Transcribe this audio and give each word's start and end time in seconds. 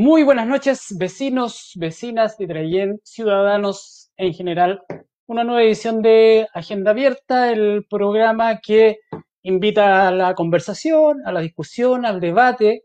Muy 0.00 0.22
buenas 0.22 0.46
noches, 0.46 0.94
vecinos, 0.96 1.72
vecinas 1.74 2.38
de 2.38 2.46
Trayen, 2.46 3.00
ciudadanos 3.02 4.12
en 4.16 4.32
general. 4.32 4.80
Una 5.26 5.42
nueva 5.42 5.64
edición 5.64 6.02
de 6.02 6.46
Agenda 6.54 6.92
Abierta, 6.92 7.50
el 7.50 7.84
programa 7.90 8.60
que 8.60 9.00
invita 9.42 10.06
a 10.06 10.12
la 10.12 10.36
conversación, 10.36 11.22
a 11.26 11.32
la 11.32 11.40
discusión, 11.40 12.06
al 12.06 12.20
debate, 12.20 12.84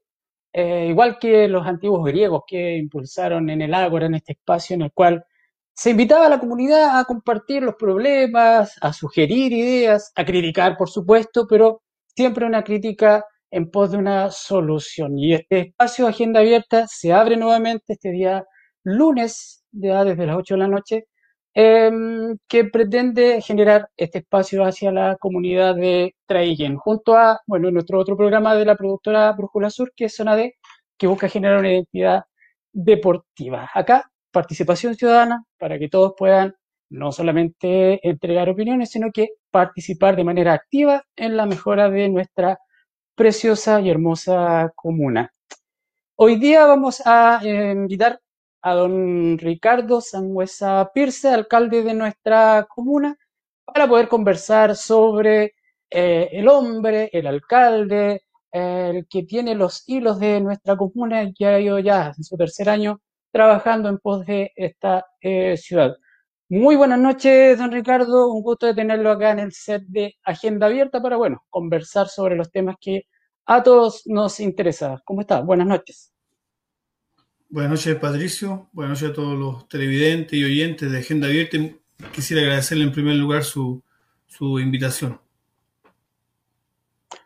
eh, 0.53 0.88
igual 0.89 1.20
que 1.20 1.47
los 1.47 1.67
antiguos 1.67 2.03
griegos 2.03 2.45
que 2.47 2.77
impulsaron 2.77 3.48
en 3.52 3.61
el 3.61 3.75
Ágora, 3.75 4.07
en 4.07 4.16
este 4.16 4.31
espacio 4.31 4.73
en 4.73 4.81
el 4.81 4.91
cual 4.91 5.23
se 5.71 5.91
invitaba 5.91 6.25
a 6.25 6.30
la 6.30 6.39
comunidad 6.39 6.98
a 6.98 7.05
compartir 7.05 7.61
los 7.61 7.75
problemas, 7.75 8.75
a 8.81 8.91
sugerir 8.91 9.53
ideas, 9.53 10.11
a 10.16 10.25
criticar, 10.25 10.77
por 10.77 10.89
supuesto, 10.89 11.45
pero 11.48 11.84
siempre 12.16 12.48
una 12.48 12.63
crítica 12.63 13.23
en 13.53 13.70
pos 13.70 13.91
de 13.91 13.98
una 13.98 14.31
solución. 14.31 15.17
Y 15.20 15.34
este 15.35 15.59
espacio 15.59 16.07
Agenda 16.07 16.39
Abierta 16.39 16.88
se 16.88 17.13
abre 17.13 17.38
nuevamente 17.38 17.93
este 17.93 18.12
día 18.12 18.43
lunes, 18.84 19.63
ya 19.71 20.03
desde 20.03 20.26
las 20.26 20.38
8 20.38 20.55
de 20.55 20.59
la 20.59 20.67
noche, 20.67 21.05
em, 21.53 22.38
que 22.48 22.66
pretende 22.66 23.41
generar 23.41 23.89
este 23.98 24.20
espacio 24.20 24.63
hacia 24.66 24.91
la 24.91 25.17
comunidad 25.20 25.76
de 25.76 26.16
Traillén, 26.26 26.77
junto 26.77 27.16
a, 27.16 27.41
bueno, 27.48 27.70
nuestro 27.71 27.99
otro 27.99 28.17
programa 28.17 28.55
de 28.55 28.66
la 28.66 28.76
productora 28.76 29.31
Brújula 29.34 29.70
Sur, 29.70 29.91
que 29.95 30.05
es 30.05 30.15
Zona 30.15 30.35
D, 30.35 30.55
que 30.98 31.07
busca 31.07 31.29
generar 31.29 31.59
una 31.59 31.71
identidad 31.73 32.23
deportiva. 32.73 33.70
Acá, 33.73 34.09
participación 34.31 34.95
ciudadana, 34.95 35.45
para 35.59 35.77
que 35.79 35.90
todos 35.90 36.13
puedan 36.17 36.55
no 36.90 37.12
solamente 37.12 37.99
entregar 38.07 38.49
opiniones, 38.49 38.91
sino 38.91 39.12
que 39.12 39.29
participar 39.51 40.15
de 40.15 40.24
manera 40.24 40.54
activa 40.54 41.04
en 41.15 41.37
la 41.37 41.46
mejora 41.46 41.90
de 41.90 42.09
nuestra 42.09 42.57
preciosa 43.15 43.81
y 43.81 43.89
hermosa 43.89 44.71
comuna. 44.75 45.33
Hoy 46.15 46.37
día 46.37 46.65
vamos 46.65 47.01
a 47.05 47.41
eh, 47.43 47.71
invitar 47.71 48.19
a 48.61 48.73
don 48.73 49.37
Ricardo 49.37 50.01
Sangüesa 50.01 50.91
Pirce, 50.93 51.29
alcalde 51.29 51.84
de 51.84 51.93
nuestra 51.93 52.65
comuna, 52.69 53.17
para 53.65 53.87
poder 53.87 54.07
conversar 54.07 54.75
sobre 54.75 55.53
eh, 55.89 56.29
el 56.31 56.47
hombre, 56.47 57.09
el 57.13 57.27
alcalde, 57.27 58.23
el 58.51 59.07
que 59.07 59.23
tiene 59.23 59.55
los 59.55 59.84
hilos 59.87 60.19
de 60.19 60.39
nuestra 60.39 60.77
comuna 60.77 61.31
que 61.35 61.45
ha 61.45 61.59
ido 61.59 61.79
ya 61.79 62.13
en 62.15 62.23
su 62.23 62.37
tercer 62.37 62.69
año 62.69 63.01
trabajando 63.31 63.89
en 63.89 63.97
pos 63.97 64.25
de 64.25 64.51
esta 64.56 65.06
eh, 65.19 65.57
ciudad. 65.57 65.95
Muy 66.56 66.75
buenas 66.75 67.00
noches, 67.00 67.57
don 67.57 67.72
Ricardo. 67.72 68.31
Un 68.31 68.44
gusto 68.44 68.68
de 68.68 68.75
tenerlo 68.75 69.09
acá 69.09 69.31
en 69.31 69.40
el 69.40 69.51
set 69.53 69.81
de 69.88 70.19
Agenda 70.23 70.68
Abierta 70.68 71.01
para, 71.01 71.18
bueno, 71.18 71.44
conversar 71.50 72.09
sobre 72.09 72.35
los 72.35 72.51
temas 72.51 72.75
que 72.79 73.07
a 73.47 73.63
todos 73.63 74.03
nos 74.06 74.40
interesan. 74.40 75.00
¿Cómo 75.03 75.22
está? 75.22 75.41
Buenas 75.41 75.66
noches. 75.66 76.13
Buenas 77.50 77.72
noches, 77.72 77.96
Patricio. 77.96 78.69
Buenas 78.72 79.01
noches 79.01 79.09
a 79.09 79.19
todos 79.19 79.35
los 79.35 79.68
televidentes 79.68 80.34
y 80.34 80.44
oyentes 80.44 80.91
de 80.91 81.00
Agenda 81.00 81.25
Abierta. 81.25 81.57
Quisiera 82.13 82.44
agradecerle 82.44 82.84
en 82.84 82.91
primer 82.91 83.16
lugar 83.16 83.44
su, 83.44 83.81
invitación. 84.40 85.19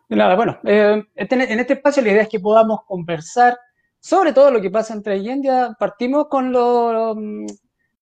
De 0.08 0.16
nada, 0.16 0.38
bueno, 0.38 0.58
eh, 0.64 1.04
este, 1.16 1.36
en 1.36 1.60
este 1.60 1.74
espacio 1.74 2.02
la 2.02 2.12
idea 2.12 2.22
es 2.22 2.30
que 2.30 2.40
podamos 2.40 2.80
conversar 2.88 3.58
sobre 4.00 4.32
todo 4.32 4.52
lo 4.52 4.62
que 4.62 4.72
pasa 4.72 4.94
entre 4.94 5.16
Allende. 5.16 5.50
Partimos 5.78 6.30
con 6.30 6.54
lo 6.54 7.14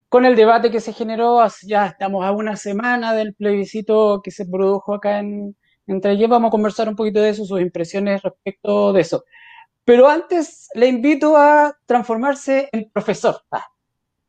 con 0.09 0.25
el 0.25 0.37
debate 0.37 0.71
que 0.71 0.81
se 0.81 0.93
generó, 0.93 1.41
ya 1.63 1.87
estamos 1.87 2.25
a 2.25 2.33
una 2.33 2.57
semana 2.57 3.15
del 3.15 3.35
plebiscito 3.35 4.21
que 4.23 4.31
se 4.31 4.47
produjo 4.47 4.95
acá 4.95 5.19
en, 5.19 5.57
entre 5.87 6.13
ellos, 6.13 6.29
vamos 6.29 6.49
a 6.49 6.51
conversar 6.51 6.89
un 6.89 6.97
poquito 6.97 7.21
de 7.21 7.31
eso, 7.31 7.45
sus 7.45 7.61
impresiones 7.61 8.23
respecto 8.23 8.93
de 8.93 9.01
eso. 9.01 9.25
Pero 9.85 10.09
antes 10.09 10.69
le 10.75 10.89
invito 10.89 11.37
a 11.37 11.77
transformarse 11.87 12.69
en 12.73 12.91
profesor. 12.91 13.43
Ah, 13.51 13.65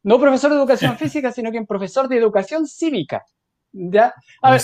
no 0.03 0.19
profesor 0.19 0.51
de 0.51 0.57
educación 0.57 0.97
física, 0.99 1.31
sino 1.31 1.51
que 1.51 1.57
en 1.57 1.65
profesor 1.65 2.07
de 2.07 2.17
educación 2.17 2.67
cívica. 2.67 3.23
¿Ya? 3.73 4.13
A 4.41 4.51
ver, 4.51 4.61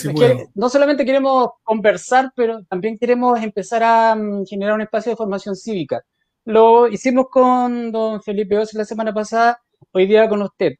no 0.55 0.69
solamente 0.69 1.05
queremos 1.05 1.49
conversar, 1.63 2.31
pero 2.35 2.63
también 2.65 2.97
queremos 2.97 3.41
empezar 3.41 3.83
a 3.83 4.15
mm, 4.15 4.45
generar 4.45 4.75
un 4.75 4.81
espacio 4.81 5.11
de 5.11 5.15
formación 5.17 5.55
cívica. 5.55 6.01
Lo 6.45 6.87
hicimos 6.87 7.27
con 7.29 7.91
don 7.91 8.21
Felipe 8.21 8.57
Oz 8.57 8.73
la 8.73 8.85
semana 8.85 9.13
pasada, 9.13 9.61
hoy 9.91 10.07
día 10.07 10.27
con 10.29 10.41
usted. 10.41 10.73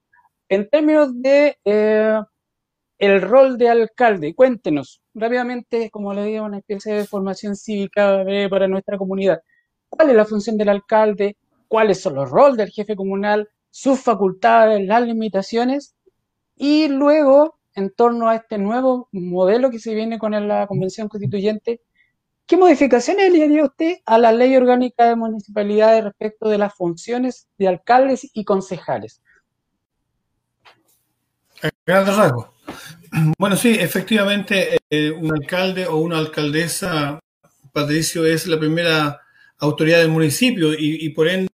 En 0.54 0.70
términos 0.70 1.20
de 1.20 1.58
eh, 1.66 2.20
el 3.00 3.22
rol 3.24 3.58
de 3.58 3.70
alcalde, 3.70 4.36
cuéntenos 4.36 5.02
rápidamente, 5.16 5.90
como 5.90 6.14
le 6.14 6.26
digo, 6.26 6.46
una 6.46 6.60
especie 6.60 6.94
de 6.94 7.06
formación 7.06 7.56
cívica 7.56 8.24
para 8.52 8.68
nuestra 8.68 9.00
comunidad. 9.00 9.42
¿Cuál 9.90 10.12
es 10.12 10.16
la 10.16 10.26
función 10.26 10.56
del 10.60 10.70
alcalde? 10.70 11.38
¿Cuáles 11.68 12.02
son 12.02 12.14
los 12.14 12.30
roles 12.30 12.58
del 12.58 12.70
jefe 12.70 12.96
comunal? 12.96 13.50
¿Sus 13.72 14.00
facultades? 14.00 14.86
¿Las 14.86 15.02
limitaciones? 15.02 15.96
Y 16.56 16.88
luego, 16.88 17.58
en 17.74 17.90
torno 17.90 18.30
a 18.30 18.36
este 18.36 18.60
nuevo 18.60 19.10
modelo 19.12 19.72
que 19.72 19.80
se 19.80 19.96
viene 19.96 20.20
con 20.20 20.34
la 20.48 20.68
Convención 20.68 21.10
Constituyente, 21.10 21.82
¿qué 22.46 22.58
modificaciones 22.58 23.32
le 23.32 23.44
haría 23.44 23.64
usted 23.64 23.96
a 24.06 24.20
la 24.20 24.32
ley 24.32 24.56
orgánica 24.56 25.10
de 25.10 25.16
municipalidades 25.16 26.04
respecto 26.04 26.48
de 26.48 26.60
las 26.60 26.76
funciones 26.76 27.48
de 27.58 27.70
alcaldes 27.70 28.30
y 28.36 28.44
concejales? 28.46 29.24
Grandes 31.86 32.16
rasgos. 32.16 32.48
Bueno, 33.38 33.56
sí, 33.56 33.78
efectivamente, 33.80 34.80
eh, 34.90 35.12
un 35.12 35.32
alcalde 35.32 35.86
o 35.86 35.98
una 35.98 36.18
alcaldesa, 36.18 37.20
Patricio, 37.72 38.26
es 38.26 38.48
la 38.48 38.58
primera 38.58 39.22
autoridad 39.60 40.00
del 40.00 40.10
municipio 40.10 40.74
y, 40.76 41.08
por 41.10 41.28
ende 41.28 41.52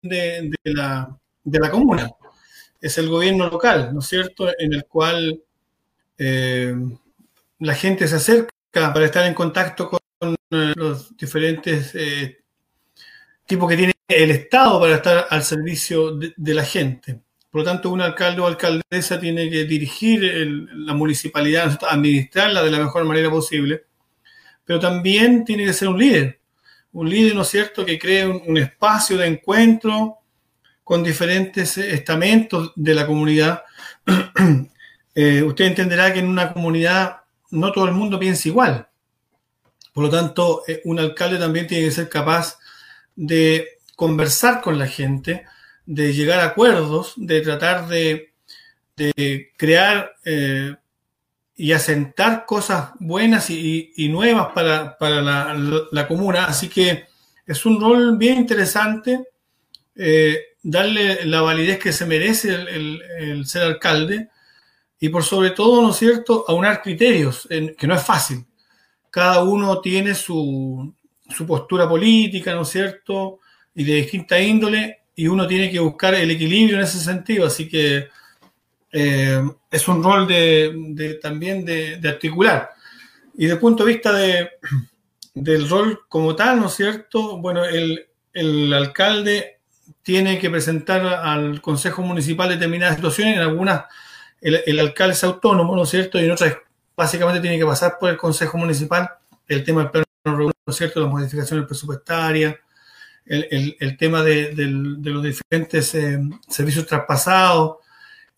de 0.63 0.73
la, 0.73 1.13
de 1.43 1.59
la, 1.59 1.69
comuna. 1.69 2.09
Es 2.79 2.97
el 2.97 3.09
gobierno 3.09 3.49
local, 3.49 3.93
¿no 3.93 3.99
es 3.99 4.07
cierto?, 4.07 4.47
en 4.57 4.73
el 4.73 4.85
cual 4.85 5.43
eh, 6.17 6.73
la 7.59 7.75
gente 7.75 8.07
se 8.07 8.15
acerca 8.15 8.49
para 8.73 9.03
estar 9.03 9.25
en 9.25 9.33
contacto 9.33 9.89
con 9.89 10.35
eh, 10.51 10.73
los 10.77 11.17
diferentes 11.17 11.93
tipos 13.45 13.69
que 13.69 13.75
tiene 13.75 13.93
el 14.07 14.31
Estado 14.31 14.79
para 14.79 14.95
estar 14.95 15.27
al 15.29 15.43
servicio 15.43 16.13
de 16.15 16.53
la 16.53 16.63
gente. 16.63 17.21
Por 17.51 17.61
lo 17.61 17.65
tanto, 17.65 17.89
un 17.89 18.01
alcalde 18.01 18.41
o 18.41 18.47
alcaldesa 18.47 19.19
tiene 19.19 19.49
que 19.49 19.65
dirigir 19.65 20.21
la 20.73 20.93
municipalidad, 20.93 21.79
administrarla 21.89 22.63
de 22.63 22.71
la 22.71 22.79
mejor 22.79 23.05
manera 23.05 23.29
posible, 23.29 23.85
pero 24.65 24.79
también 24.79 25.45
tiene 25.45 25.65
que 25.65 25.73
ser 25.73 25.87
un 25.87 25.97
líder. 25.97 26.39
Un 26.91 27.09
líder, 27.09 27.35
¿no 27.35 27.41
es 27.41 27.47
cierto?, 27.47 27.85
que 27.85 27.97
cree 27.97 28.27
un, 28.27 28.57
espacio 28.57 29.17
de 29.17 29.27
encuentro 29.27 30.19
con 30.83 31.03
diferentes 31.03 31.77
estamentos 31.77 32.71
de 32.75 32.93
la 32.95 33.05
comunidad. 33.05 33.63
Eh, 35.15 35.43
usted 35.43 35.65
entenderá 35.65 36.13
que 36.13 36.19
en 36.19 36.27
una 36.27 36.53
comunidad 36.53 37.17
no 37.51 37.73
todo 37.73 37.85
el 37.85 37.91
mundo 37.91 38.19
piensa 38.19 38.47
igual. 38.47 38.87
Por 39.91 40.03
lo 40.05 40.09
tanto, 40.09 40.63
eh, 40.65 40.81
un 40.85 40.97
alcalde 40.97 41.37
también 41.37 41.67
tiene 41.67 41.85
que 41.85 41.91
ser 41.91 42.07
capaz 42.07 42.57
de 43.17 43.79
conversar 43.97 44.61
con 44.61 44.79
la 44.79 44.87
gente, 44.87 45.45
de 45.89 46.13
llegar 46.13 46.39
a 46.39 46.45
acuerdos, 46.45 47.13
de 47.17 47.41
tratar 47.41 47.87
de, 47.87 48.31
crear 49.57 50.13
eh, 50.23 50.75
y 51.55 51.71
asentar 51.71 52.45
cosas 52.45 52.91
buenas 52.99 53.49
y, 53.49 54.07
nuevas 54.11 54.49
para, 54.53 54.95
la, 55.91 56.07
comuna. 56.07 56.45
Así 56.45 56.69
que 56.69 57.05
es 57.43 57.65
un 57.65 57.81
rol 57.81 58.17
bien 58.19 58.37
interesante 58.37 59.29
eh, 59.95 60.39
darle 60.61 61.25
la 61.25 61.41
validez 61.41 61.79
que 61.79 61.91
se 61.91 62.05
merece 62.05 62.53
el, 62.53 63.43
ser 63.47 63.63
alcalde 63.63 64.29
y 64.99 65.09
por 65.09 65.23
sobre 65.23 65.51
todo, 65.51 65.81
¿no 65.81 65.89
es 65.89 65.97
cierto?, 65.97 66.45
aunar 66.47 66.83
criterios, 66.83 67.47
que 67.49 67.87
no 67.87 67.95
es 67.95 68.03
fácil. 68.03 68.45
Cada 69.09 69.43
uno 69.43 69.81
tiene 69.81 70.13
su, 70.13 70.93
su 71.35 71.47
postura 71.47 71.89
política, 71.89 72.53
¿no 72.53 72.61
es 72.61 72.69
cierto?, 72.69 73.39
y 73.73 73.83
de 73.83 73.95
distinta 73.95 74.39
índole, 74.39 74.98
y 75.15 75.27
uno 75.27 75.47
tiene 75.47 75.69
que 75.69 75.79
buscar 75.79 76.15
el 76.15 76.31
equilibrio 76.31 76.77
en 76.77 76.83
ese 76.83 76.99
sentido, 76.99 77.45
así 77.45 77.67
que 77.67 78.09
eh, 78.91 79.43
es 79.69 79.87
un 79.87 80.03
rol 80.03 80.27
de, 80.27 81.19
también 81.21 81.65
de, 81.65 81.99
articular. 82.07 82.69
Y 83.35 83.43
desde 83.43 83.53
el 83.53 83.59
punto 83.59 83.83
de 83.83 83.93
vista 83.93 84.13
de, 84.13 84.49
del 85.33 85.69
rol 85.69 86.01
como 86.07 86.35
tal, 86.35 86.59
¿no 86.59 86.67
es 86.67 86.73
cierto? 86.73 87.37
Bueno, 87.37 87.63
el, 87.65 88.05
alcalde 88.73 89.59
tiene 90.01 90.39
que 90.39 90.49
presentar 90.49 91.05
al 91.05 91.61
Consejo 91.61 92.01
Municipal 92.01 92.47
determinadas 92.47 92.95
situaciones, 92.95 93.35
en 93.35 93.41
algunas 93.41 93.83
el, 94.39 94.79
alcalde 94.79 95.13
es 95.13 95.23
autónomo, 95.23 95.75
¿no 95.75 95.83
es 95.83 95.89
cierto? 95.89 96.19
Y 96.19 96.25
en 96.25 96.31
otras 96.31 96.55
básicamente 96.95 97.41
tiene 97.41 97.57
que 97.57 97.65
pasar 97.65 97.97
por 97.99 98.09
el 98.09 98.17
Consejo 98.17 98.57
Municipal 98.57 99.09
el 99.47 99.63
tema 99.63 99.81
del 99.81 99.91
plano 99.91 100.05
¿no 100.25 100.51
es 100.67 100.75
cierto? 100.75 100.99
Las 100.99 101.09
modificaciones 101.09 101.65
presupuestarias, 101.65 102.55
el, 103.29 103.97
tema 103.97 104.23
de, 104.23 104.53
los 104.55 105.23
diferentes 105.23 105.93
eh, 105.93 106.19
servicios 106.47 106.85
traspasados 106.85 107.77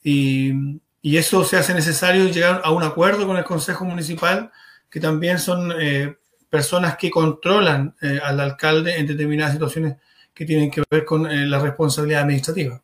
y, 0.04 0.80
eso 1.04 1.44
se 1.44 1.58
hace 1.58 1.74
necesario 1.74 2.28
llegar 2.28 2.62
a 2.64 2.72
un 2.72 2.84
acuerdo 2.84 3.26
con 3.26 3.36
el 3.36 3.44
Consejo 3.44 3.86
Municipal, 3.86 4.52
que 4.88 5.00
también 5.00 5.40
son 5.40 5.74
eh, 5.80 6.16
personas 6.48 6.96
que 6.96 7.10
controlan 7.10 7.96
eh, 8.04 8.20
al 8.24 8.40
alcalde 8.40 9.00
en 9.00 9.08
determinadas 9.08 9.54
situaciones 9.54 9.98
que 10.32 10.46
tienen 10.46 10.70
que 10.70 10.84
ver 10.92 11.04
con 11.04 11.24
la 11.50 11.58
responsabilidad 11.58 12.22
administrativa. 12.22 12.84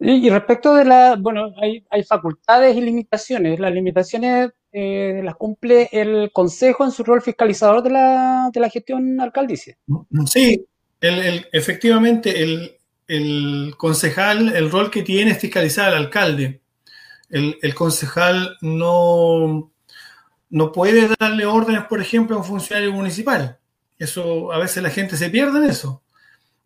Y 0.00 0.28
respecto 0.30 0.74
de 0.74 0.84
la, 0.84 1.14
bueno, 1.16 1.54
hay, 1.62 1.86
hay 1.90 2.02
facultades 2.02 2.76
y 2.76 2.80
limitaciones. 2.80 3.60
Las 3.60 3.72
limitaciones 3.72 4.50
eh, 4.72 5.20
las 5.24 5.36
cumple 5.36 5.88
el 5.92 6.30
Consejo 6.32 6.84
en 6.84 6.90
su 6.90 7.02
rol 7.02 7.22
fiscalizador 7.22 7.82
de 7.82 7.90
la, 7.90 8.50
de 8.52 8.60
la 8.60 8.68
gestión 8.68 9.20
alcaldicia. 9.20 9.78
Sí, 10.26 10.66
el, 11.00 11.46
efectivamente, 11.52 12.42
el, 12.42 12.76
el, 13.06 13.74
concejal, 13.76 14.54
el 14.54 14.70
rol 14.70 14.90
que 14.90 15.02
tiene 15.02 15.32
es 15.32 15.38
fiscalizar 15.38 15.88
al 15.88 15.96
alcalde. 15.96 16.60
El, 17.30 17.58
el, 17.62 17.74
concejal 17.74 18.56
no, 18.60 19.72
no 20.50 20.72
puede 20.72 21.08
darle 21.18 21.46
órdenes, 21.46 21.84
por 21.84 22.00
ejemplo, 22.00 22.36
a 22.36 22.40
un 22.40 22.44
funcionario 22.44 22.92
municipal. 22.92 23.58
Eso, 23.98 24.52
a 24.52 24.58
veces 24.58 24.82
la 24.82 24.90
gente 24.90 25.16
se 25.16 25.30
pierde 25.30 25.58
en 25.58 25.70
eso. 25.70 26.02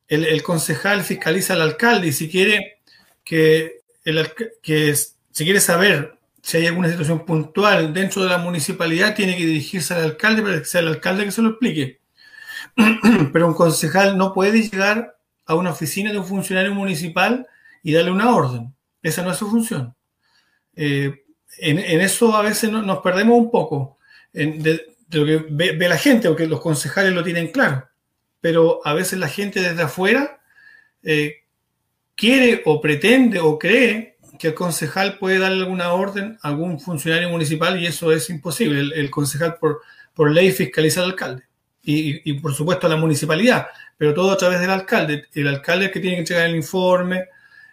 El, 0.08 0.24
el 0.24 0.42
concejal 0.42 1.02
fiscaliza 1.02 1.54
al 1.54 1.62
alcalde 1.62 2.08
y 2.08 2.12
si 2.12 2.28
quiere 2.28 2.80
que, 3.24 3.80
el, 4.04 4.28
que 4.62 4.94
si 4.94 5.44
quiere 5.44 5.60
saber 5.60 6.18
si 6.42 6.56
hay 6.56 6.66
alguna 6.66 6.88
situación 6.88 7.24
puntual 7.24 7.94
dentro 7.94 8.24
de 8.24 8.28
la 8.28 8.38
municipalidad, 8.38 9.14
tiene 9.14 9.36
que 9.36 9.46
dirigirse 9.46 9.94
al 9.94 10.02
alcalde 10.02 10.42
para 10.42 10.58
que 10.58 10.64
sea 10.64 10.80
el 10.80 10.88
alcalde 10.88 11.24
que 11.24 11.30
se 11.30 11.40
lo 11.40 11.50
explique. 11.50 12.00
Pero 13.32 13.46
un 13.46 13.54
concejal 13.54 14.18
no 14.18 14.34
puede 14.34 14.60
llegar 14.60 15.16
a 15.46 15.54
una 15.54 15.70
oficina 15.70 16.10
de 16.10 16.18
un 16.18 16.26
funcionario 16.26 16.74
municipal 16.74 17.46
y 17.82 17.92
darle 17.92 18.10
una 18.10 18.34
orden. 18.34 18.74
Esa 19.02 19.22
no 19.22 19.30
es 19.30 19.36
su 19.36 19.48
función. 19.48 19.94
Eh, 20.74 21.24
en, 21.58 21.78
eso 21.78 22.34
a 22.34 22.42
veces 22.42 22.72
nos 22.72 22.98
perdemos 22.98 23.38
un 23.38 23.50
poco 23.50 23.98
de, 24.32 24.96
lo 25.10 25.24
que 25.24 25.46
ve, 25.48 25.88
la 25.88 25.98
gente, 25.98 26.28
porque 26.28 26.46
los 26.46 26.60
concejales 26.60 27.12
lo 27.12 27.22
tienen 27.22 27.52
claro. 27.52 27.88
Pero 28.40 28.80
a 28.84 28.94
veces 28.94 29.18
la 29.18 29.28
gente 29.28 29.60
desde 29.60 29.82
afuera 29.82 30.40
eh, 31.04 31.42
quiere 32.16 32.62
o 32.64 32.80
pretende 32.80 33.38
o 33.38 33.58
cree 33.58 34.11
que 34.42 34.48
el 34.48 34.54
concejal 34.54 35.18
puede 35.18 35.38
darle 35.38 35.62
alguna 35.62 35.92
orden 35.92 36.36
a 36.42 36.48
algún 36.48 36.80
funcionario 36.80 37.28
municipal 37.28 37.80
y 37.80 37.86
eso 37.86 38.10
es 38.10 38.28
imposible. 38.28 38.80
El, 38.80 39.08
concejal 39.08 39.54
por, 39.54 39.82
por 40.14 40.32
ley 40.32 40.50
fiscaliza 40.50 41.00
al 41.00 41.10
alcalde 41.10 41.44
y, 41.80 42.28
y, 42.28 42.40
por 42.40 42.52
supuesto 42.52 42.88
a 42.88 42.90
la 42.90 42.96
municipalidad, 42.96 43.68
pero 43.96 44.12
todo 44.12 44.32
a 44.32 44.36
través 44.36 44.58
del 44.58 44.70
alcalde. 44.70 45.26
El 45.32 45.46
alcalde 45.46 45.84
es 45.84 45.88
el 45.90 45.94
que 45.94 46.00
tiene 46.00 46.16
que 46.16 46.20
entregar 46.22 46.48
el 46.48 46.56
informe, 46.56 47.26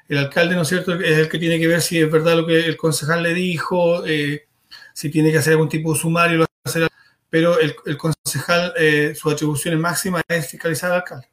el 0.07 0.19
alcalde, 0.19 0.53
¿no 0.53 0.61
es 0.61 0.67
cierto?, 0.67 0.93
es 0.93 1.17
el 1.17 1.27
que 1.27 1.39
tiene 1.39 1.57
que 1.57 1.65
ver 1.65 1.81
si 1.81 1.99
es 1.99 2.11
verdad 2.11 2.37
lo 2.37 2.45
que 2.45 2.59
el 2.59 2.77
concejal 2.77 3.23
le 3.23 3.33
dijo, 3.33 4.05
eh, 4.05 4.45
si 4.93 5.09
tiene 5.09 5.31
que 5.31 5.39
hacer 5.39 5.53
algún 5.53 5.69
tipo 5.69 5.91
de 5.91 5.99
sumario, 5.99 6.37
lo 6.37 6.45
hacer, 6.63 6.87
pero 7.31 7.59
el, 7.59 7.75
el 7.87 7.97
concejal, 7.97 8.73
eh, 8.77 9.15
su 9.15 9.27
atribución 9.27 9.81
máxima 9.81 10.21
es 10.27 10.51
fiscalizar 10.51 10.91
al 10.91 10.97
alcalde. 10.97 11.27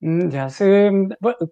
Mm, 0.00 0.28
ya 0.30 0.48
sé. 0.50 0.90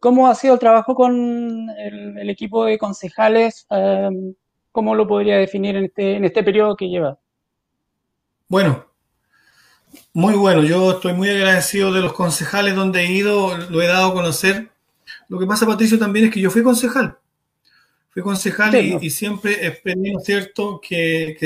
¿Cómo 0.00 0.28
ha 0.28 0.34
sido 0.34 0.54
el 0.54 0.60
trabajo 0.60 0.94
con 0.94 1.68
el, 1.78 2.30
equipo 2.30 2.64
de 2.64 2.78
concejales? 2.78 3.66
Em, 3.70 4.34
¿Cómo 4.72 4.94
lo 4.94 5.06
podría 5.06 5.38
definir 5.38 5.76
en 5.76 5.84
este, 5.86 6.16
en 6.16 6.24
este 6.24 6.42
periodo 6.42 6.76
que 6.76 6.88
lleva? 6.88 7.18
Bueno, 8.48 8.86
muy 10.12 10.34
bueno. 10.34 10.62
Yo 10.62 10.92
estoy 10.92 11.14
muy 11.14 11.28
agradecido 11.30 11.92
de 11.92 12.02
los 12.02 12.12
concejales 12.12 12.76
donde 12.76 13.00
he 13.00 13.12
ido, 13.12 13.56
lo 13.56 13.82
he 13.82 13.86
dado 13.86 14.08
a 14.08 14.14
conocer. 14.14 14.70
Lo 15.28 15.38
que 15.38 15.46
pasa, 15.46 15.66
Patricio, 15.66 15.98
también 15.98 16.26
es 16.26 16.32
que 16.32 16.40
yo 16.40 16.50
fui 16.50 16.62
concejal. 16.62 17.18
Fui 18.10 18.22
concejal 18.22 18.74
y, 18.76 19.10
siempre 19.10 19.66
esperé, 19.66 20.12
¿no 20.12 20.20
cierto?, 20.20 20.80
que, 20.80 21.36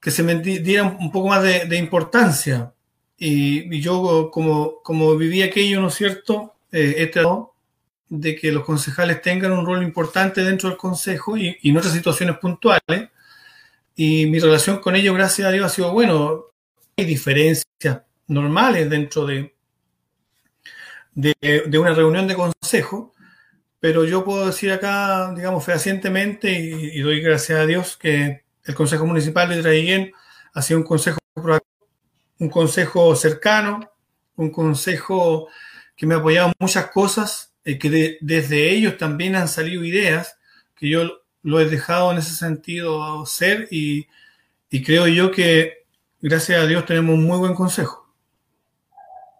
que, 0.00 0.10
se 0.10 0.22
me 0.22 0.36
diera 0.36 0.84
un 0.84 1.10
poco 1.10 1.28
más 1.28 1.42
de 1.42 1.76
importancia 1.76 2.74
y, 3.16 3.80
yo, 3.80 4.30
como, 4.32 4.82
como 4.82 5.16
viví 5.16 5.42
aquello, 5.42 5.80
¿no 5.80 5.88
es 5.88 5.94
cierto? 5.94 6.54
Eh, 6.72 6.96
he 6.98 7.06
tratado 7.06 7.54
de 8.08 8.36
que 8.36 8.52
los 8.52 8.64
concejales 8.64 9.22
tengan 9.22 9.52
un 9.52 9.64
rol 9.66 9.82
importante 9.82 10.42
dentro 10.42 10.68
del 10.68 10.78
consejo 10.78 11.36
y, 11.36 11.56
en 11.62 11.76
otras 11.76 11.92
situaciones 11.92 12.38
puntuales. 12.38 13.10
Y 13.96 14.26
mi 14.26 14.40
relación 14.40 14.80
con 14.80 14.96
ellos, 14.96 15.14
gracias 15.14 15.48
a 15.48 15.52
Dios, 15.52 15.66
ha 15.66 15.74
sido 15.74 15.92
bueno. 15.92 16.46
Hay 16.96 17.04
diferencias 17.04 18.02
normales 18.26 18.90
dentro 18.90 19.26
de, 19.26 19.54
de, 21.14 21.78
una 21.78 21.94
reunión 21.94 22.26
de 22.26 22.34
consejo, 22.34 23.12
pero 23.80 24.04
yo 24.04 24.24
puedo 24.24 24.46
decir 24.46 24.72
acá, 24.72 25.32
digamos, 25.34 25.64
fehacientemente 25.64 26.52
y, 26.52 26.98
y 26.98 27.00
doy 27.00 27.20
gracias 27.20 27.60
a 27.60 27.66
Dios 27.66 27.96
que 27.96 28.44
el 28.64 28.74
Consejo 28.74 29.06
Municipal 29.06 29.48
de 29.48 29.62
Traiguén 29.62 30.12
ha 30.54 30.62
sido 30.62 30.80
un 30.80 30.86
consejo 30.86 31.18
proactivo 31.34 31.63
un 32.44 32.50
consejo 32.50 33.16
cercano, 33.16 33.80
un 34.36 34.50
consejo 34.50 35.48
que 35.96 36.06
me 36.06 36.14
ha 36.14 36.18
apoyado 36.18 36.48
en 36.48 36.54
muchas 36.58 36.90
cosas, 36.90 37.54
y 37.64 37.78
que 37.78 38.18
desde 38.20 38.70
ellos 38.70 38.98
también 38.98 39.34
han 39.34 39.48
salido 39.48 39.84
ideas 39.84 40.38
que 40.76 40.90
yo 40.90 41.22
lo 41.42 41.60
he 41.60 41.64
dejado 41.64 42.12
en 42.12 42.18
ese 42.18 42.34
sentido 42.34 43.24
ser 43.24 43.68
y, 43.70 44.06
creo 44.84 45.06
yo 45.06 45.30
que 45.30 45.84
gracias 46.20 46.60
a 46.60 46.66
Dios 46.66 46.84
tenemos 46.84 47.14
un 47.14 47.24
muy 47.24 47.38
buen 47.38 47.54
consejo. 47.54 48.12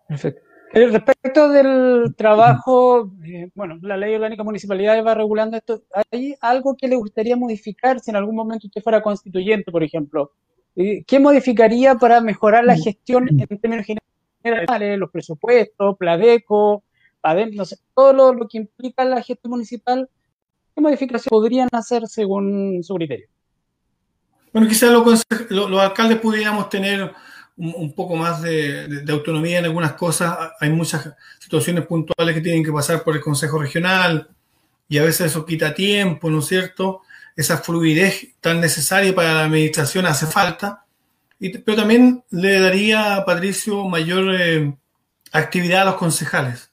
Perfecto. 0.08 0.42
Eh, 0.72 0.86
respecto 0.86 1.48
del 1.50 2.14
trabajo, 2.16 3.12
eh, 3.24 3.50
bueno, 3.54 3.78
la 3.82 3.96
ley 3.96 4.14
orgánica 4.14 4.42
de 4.42 4.46
municipalidades 4.46 5.04
va 5.04 5.14
regulando 5.14 5.56
esto. 5.56 5.82
¿Hay 6.10 6.36
algo 6.40 6.76
que 6.76 6.88
le 6.88 6.96
gustaría 6.96 7.36
modificar 7.36 8.00
si 8.00 8.10
en 8.10 8.16
algún 8.16 8.36
momento 8.36 8.66
usted 8.66 8.82
fuera 8.82 9.02
constituyente, 9.02 9.70
por 9.70 9.82
ejemplo? 9.82 10.32
¿Qué 10.74 11.20
modificaría 11.20 11.94
para 11.94 12.20
mejorar 12.20 12.64
la 12.64 12.76
gestión 12.76 13.28
en 13.28 13.60
términos 13.60 13.86
generales, 14.42 14.98
los 14.98 15.10
presupuestos, 15.10 15.96
Pladeco, 15.96 16.82
no 17.52 17.64
sé, 17.64 17.78
todo 17.94 18.32
lo, 18.34 18.48
que 18.48 18.58
implica 18.58 19.04
la 19.04 19.22
gestión 19.22 19.52
municipal? 19.52 20.08
¿Qué 20.74 20.80
modificaciones 20.80 21.28
podrían 21.28 21.68
hacer 21.72 22.06
según 22.08 22.82
su 22.82 22.94
criterio? 22.96 23.28
Bueno, 24.52 24.68
quizás 24.68 24.90
los, 25.48 25.80
alcaldes 25.80 26.18
pudiéramos 26.18 26.68
tener 26.68 27.12
un, 27.56 27.92
poco 27.94 28.16
más 28.16 28.42
de, 28.42 29.04
autonomía 29.08 29.60
en 29.60 29.66
algunas 29.66 29.92
cosas. 29.92 30.36
Hay 30.60 30.70
muchas 30.70 31.14
situaciones 31.38 31.86
puntuales 31.86 32.34
que 32.34 32.40
tienen 32.40 32.64
que 32.64 32.72
pasar 32.72 33.02
por 33.04 33.14
el 33.14 33.22
Consejo 33.22 33.58
Regional 33.58 34.28
y 34.88 34.98
a 34.98 35.04
veces 35.04 35.26
eso 35.26 35.46
quita 35.46 35.72
tiempo, 35.72 36.28
¿no 36.30 36.40
es 36.40 36.46
cierto? 36.46 37.02
Esa 37.36 37.58
fluidez 37.58 38.34
tan 38.40 38.60
necesaria 38.60 39.14
para 39.14 39.34
la 39.34 39.44
administración 39.44 40.06
hace 40.06 40.26
falta, 40.26 40.84
y, 41.38 41.58
pero 41.58 41.78
también 41.78 42.24
le 42.30 42.60
daría 42.60 43.16
a 43.16 43.24
Patricio 43.24 43.84
mayor 43.84 44.34
eh, 44.34 44.74
actividad 45.32 45.82
a 45.82 45.86
los 45.86 45.94
concejales. 45.96 46.70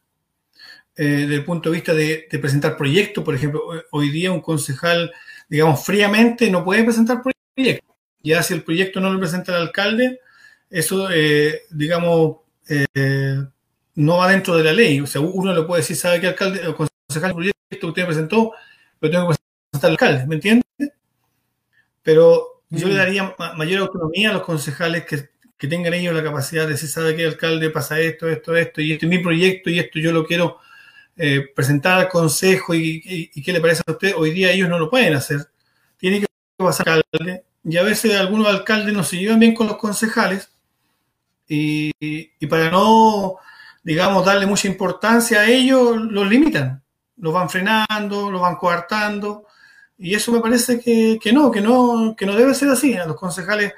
Eh, 0.96 1.04
desde 1.04 1.36
el 1.36 1.46
punto 1.46 1.70
de 1.70 1.76
vista 1.76 1.94
de, 1.94 2.28
presentar 2.40 2.78
proyectos, 2.78 3.24
por 3.24 3.34
ejemplo, 3.34 3.62
hoy 3.92 4.10
día 4.10 4.32
un 4.32 4.42
concejal, 4.42 5.12
digamos, 5.50 5.84
fríamente 5.84 6.50
no 6.52 6.64
puede 6.64 6.84
presentar 6.84 7.22
proyectos. 7.22 7.96
Ya 8.24 8.44
si 8.44 8.54
el 8.54 8.64
proyecto 8.64 9.00
no 9.00 9.12
lo 9.12 9.20
presenta 9.20 9.56
el 9.56 9.64
alcalde, 9.64 10.20
eso, 10.70 11.10
eh, 11.12 11.64
digamos, 11.72 12.38
no 13.96 14.18
va 14.18 14.30
dentro 14.30 14.56
de 14.56 14.64
la 14.64 14.74
ley. 14.74 15.02
O 15.02 15.08
sea, 15.08 15.22
uno 15.22 15.54
le 15.54 15.64
puede 15.64 15.82
decir, 15.82 15.96
¿sabe 15.96 16.22
qué 16.22 16.28
alcalde 16.28 16.68
o 16.68 16.76
concejal 16.76 17.32
el 17.32 17.36
proyecto 17.36 17.80
que 17.80 17.86
usted 17.86 18.06
presentó? 18.06 18.54
Lo 19.00 19.10
tengo 19.10 19.30
que 19.30 19.41
hasta 19.72 19.88
el 19.88 19.94
alcalde, 19.94 20.28
¿me 20.28 20.36
entiende? 20.36 20.66
Pero 22.04 22.64
yo 22.70 22.88
le 22.88 22.94
mm. 22.94 22.98
daría 22.98 23.36
mayor 23.56 23.82
autonomía 23.82 24.30
a 24.30 24.34
los 24.34 24.44
concejales 24.44 25.06
que, 25.06 25.30
tengan 25.68 25.94
ellos 25.94 26.16
la 26.16 26.24
capacidad 26.24 26.64
de 26.64 26.72
decir, 26.72 26.90
¿sabe 26.90 27.16
qué 27.16 27.24
alcalde 27.24 27.70
pasa 27.70 28.00
esto, 28.00 28.28
esto, 28.28 28.56
esto? 28.56 28.82
Y 28.82 28.94
este 28.94 29.06
es 29.06 29.10
mi 29.10 29.20
proyecto 29.20 29.70
y 29.70 29.78
esto 29.78 30.00
yo 30.00 30.12
lo 30.12 30.26
quiero 30.26 30.58
eh, 31.16 31.52
presentar 31.56 32.00
al 32.00 32.10
consejo 32.10 32.74
y, 32.74 33.30
qué 33.30 33.54
le 33.54 33.62
parece 33.62 33.84
a 33.86 33.92
usted. 33.92 34.16
Hoy 34.18 34.32
día 34.32 34.52
ellos 34.52 34.68
no 34.70 34.80
lo 34.80 34.90
pueden 34.90 35.14
hacer. 35.14 35.52
Tiene 35.98 36.20
que 36.20 36.26
pasar 36.58 36.90
al 36.90 37.04
alcalde. 37.12 37.44
Y 37.64 37.78
a 37.78 37.84
veces 37.84 38.16
algunos 38.16 38.48
alcaldes 38.48 38.92
no 38.92 39.04
se 39.04 39.18
llevan 39.18 39.40
bien 39.40 39.54
con 39.54 39.68
los 39.68 39.78
concejales 39.78 40.52
y, 41.48 41.92
y 42.00 42.48
para 42.48 42.72
no, 42.72 43.36
digamos, 43.84 44.26
darle 44.26 44.48
mucha 44.48 44.68
importancia 44.68 45.42
a 45.42 45.48
ellos, 45.48 45.96
los 45.96 46.28
limitan. 46.28 46.82
Los 47.18 47.34
van 47.36 47.52
frenando, 47.52 48.32
los 48.32 48.42
van 48.42 48.56
coartando 48.56 49.46
y 50.02 50.16
eso 50.16 50.32
me 50.32 50.40
parece 50.40 50.80
que, 50.80 51.32
no, 51.32 51.52
que 51.52 51.62
no, 51.62 52.16
que 52.18 52.26
no 52.26 52.36
debe 52.36 52.56
ser 52.56 52.70
así. 52.70 52.96
A 52.96 53.06
los 53.06 53.16
concejales 53.16 53.72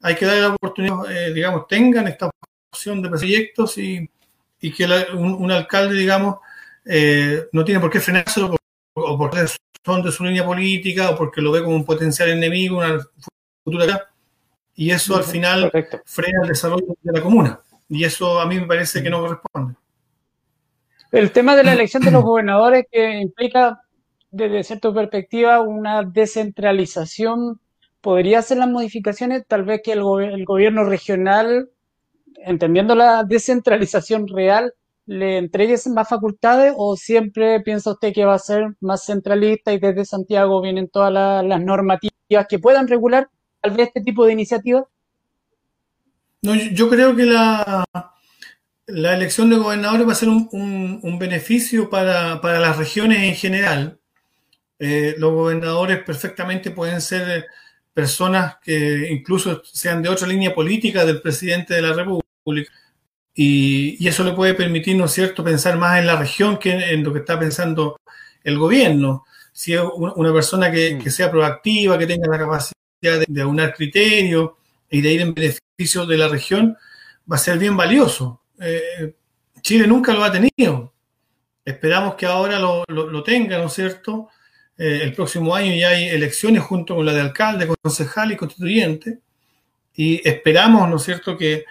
hay 0.00 0.14
que 0.14 0.24
darle 0.24 0.42
la 0.42 0.54
oportunidad, 0.54 1.10
eh, 1.10 1.34
digamos, 1.34 1.66
tengan 1.66 2.06
esta 2.06 2.30
opción 2.72 3.02
de 3.02 3.08
proyectos 3.08 3.76
y, 3.78 4.08
que 4.60 4.86
un, 5.14 5.50
alcalde, 5.50 5.96
digamos, 5.96 6.36
eh, 6.84 7.48
no 7.50 7.64
tiene 7.64 7.80
por 7.80 7.90
qué 7.90 7.98
frenárselo 7.98 8.56
o 8.94 9.18
porque 9.18 9.44
son 9.84 10.02
de 10.04 10.12
su 10.12 10.24
línea 10.24 10.44
política 10.44 11.10
o 11.10 11.16
porque 11.16 11.40
lo 11.40 11.50
ve 11.50 11.64
como 11.64 11.74
un 11.74 11.84
potencial 11.84 12.28
enemigo, 12.30 12.78
una 12.78 13.00
futura 13.64 14.08
y 14.76 14.92
eso 14.92 15.16
al 15.16 15.24
final 15.24 15.72
frena 16.04 16.42
el 16.42 16.48
desarrollo 16.48 16.94
de 17.02 17.12
la 17.12 17.20
comuna. 17.20 17.60
Y 17.88 18.04
eso 18.04 18.40
a 18.40 18.46
mí 18.46 18.60
me 18.60 18.66
parece 18.66 19.02
que 19.02 19.10
no 19.10 19.20
corresponde. 19.20 19.74
El 21.10 21.32
tema 21.32 21.56
de 21.56 21.64
la 21.64 21.72
elección 21.74 22.04
de 22.04 22.12
los 22.12 22.22
gobernadores 22.22 22.86
que 22.90 23.20
implica 23.20 23.80
desde 24.36 24.64
cierta 24.64 24.92
perspectiva, 24.92 25.60
una 25.60 26.02
descentralización 26.02 27.60
podría 28.00 28.40
hacer 28.40 28.58
las 28.58 28.68
modificaciones, 28.68 29.44
tal 29.46 29.64
vez 29.64 29.80
que 29.82 29.92
el, 29.92 30.02
gobierno 30.44 30.84
regional 30.84 31.70
entendiendo 32.44 32.94
la 32.94 33.24
descentralización 33.24 34.28
real, 34.28 34.72
le 35.06 35.38
entregues 35.38 35.86
más 35.86 36.08
facultades 36.08 36.74
o 36.76 36.96
siempre 36.96 37.60
piensa 37.60 37.92
usted 37.92 38.12
que 38.12 38.24
va 38.24 38.34
a 38.34 38.38
ser 38.38 38.74
más 38.80 39.04
centralista 39.04 39.72
y 39.72 39.78
desde 39.78 40.04
Santiago 40.04 40.60
vienen 40.60 40.88
todas 40.88 41.12
las 41.12 41.62
normativas 41.62 42.46
que 42.48 42.58
puedan 42.58 42.88
regular 42.88 43.28
tal 43.60 43.70
vez 43.72 43.88
este 43.88 44.00
tipo 44.00 44.26
de 44.26 44.32
iniciativas? 44.32 44.84
No, 46.42 46.54
yo 46.54 46.88
creo 46.88 47.16
que 47.16 47.24
la 47.24 49.14
elección 49.14 49.50
de 49.50 49.56
gobernadores 49.56 50.06
va 50.06 50.12
a 50.12 50.16
ser 50.16 50.28
un, 50.28 51.18
beneficio 51.18 51.88
para, 51.88 52.40
las 52.58 52.76
regiones 52.76 53.22
en 53.22 53.34
general. 53.34 53.98
Eh, 54.78 55.14
los 55.18 55.32
gobernadores 55.32 56.02
perfectamente 56.02 56.70
pueden 56.70 57.00
ser 57.00 57.46
personas 57.94 58.56
que 58.62 59.08
incluso 59.10 59.62
sean 59.64 60.02
de 60.02 60.10
otra 60.10 60.28
línea 60.28 60.54
política 60.54 61.06
del 61.06 61.22
presidente 61.22 61.74
de 61.74 61.82
la 61.82 61.94
República. 61.94 62.70
Y, 63.34 64.06
eso 64.06 64.24
le 64.24 64.32
puede 64.32 64.54
permitir, 64.54 64.96
¿no 64.96 65.06
es 65.06 65.12
cierto?, 65.12 65.42
pensar 65.42 65.78
más 65.78 65.98
en 65.98 66.06
la 66.06 66.16
región 66.16 66.58
que 66.58 66.72
en, 66.72 67.02
lo 67.02 67.12
que 67.12 67.20
está 67.20 67.38
pensando 67.38 67.98
el 68.44 68.58
gobierno. 68.58 69.24
Si 69.52 69.72
es 69.72 69.80
una 69.94 70.32
persona 70.32 70.70
que, 70.70 71.10
sea 71.10 71.30
proactiva, 71.30 71.98
que 71.98 72.06
tenga 72.06 72.28
la 72.28 72.38
capacidad 72.38 72.74
de, 73.26 73.42
aunar 73.42 73.74
criterios 73.74 74.52
y 74.90 75.00
de 75.00 75.12
ir 75.12 75.20
en 75.22 75.34
beneficio 75.34 76.06
de 76.06 76.18
la 76.18 76.28
región, 76.28 76.76
va 77.30 77.36
a 77.36 77.38
ser 77.38 77.58
bien 77.58 77.76
valioso. 77.76 78.42
Eh, 78.60 79.14
Chile 79.62 79.86
nunca 79.86 80.12
lo 80.12 80.24
ha 80.24 80.32
tenido. 80.32 80.92
Esperamos 81.64 82.14
que 82.14 82.26
ahora 82.26 82.58
lo, 82.58 82.84
lo 82.88 83.22
tenga, 83.22 83.58
¿no 83.58 83.66
es 83.66 83.72
cierto? 83.72 84.28
Eh, 84.78 85.00
el 85.02 85.14
próximo 85.14 85.54
año 85.54 85.74
ya 85.74 85.90
hay 85.90 86.08
elecciones 86.08 86.62
junto 86.62 86.96
con 86.96 87.06
la 87.06 87.12
de 87.14 87.20
alcalde, 87.20 87.68
concejal 87.82 88.32
y 88.32 88.36
constituyente. 88.36 89.20
Y 89.94 90.26
esperamos, 90.28 90.88
¿no 90.88 90.96
es 90.96 91.02
cierto?, 91.02 91.36
que, 91.36 91.64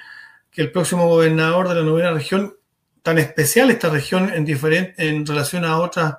el 0.56 0.72
próximo 0.72 1.10
gobernador 1.10 1.68
de 1.68 1.76
la 1.76 1.84
novena 1.84 2.14
región, 2.14 2.56
tan 3.02 3.18
especial 3.18 3.70
esta 3.72 3.90
región 3.90 4.32
en, 4.34 4.48
en 4.98 5.26
relación 5.26 5.66
a 5.66 5.80
otras 5.80 6.16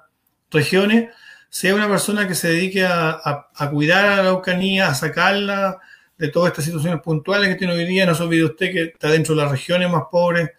regiones, 0.51 1.09
sea 1.49 1.75
una 1.75 1.89
persona 1.89 2.29
que 2.29 2.35
se 2.35 2.49
dedique 2.49 2.85
a, 2.85 3.49
cuidar 3.71 4.05
a 4.05 4.17
la 4.17 4.23
Araucanía, 4.25 4.89
a 4.89 4.95
sacarla 4.95 5.79
de 6.19 6.29
todas 6.29 6.51
estas 6.51 6.67
situaciones 6.67 7.01
puntuales 7.01 7.49
que 7.49 7.55
tiene 7.55 7.73
hoy 7.73 7.87
día. 7.87 8.05
No 8.05 8.15
se 8.15 8.25
olvide 8.25 8.45
usted 8.45 8.73
que 8.73 8.83
está 8.83 9.09
dentro 9.09 9.35
de 9.35 9.41
las 9.41 9.51
regiones 9.51 9.91
más 9.91 10.03
pobres 10.11 10.51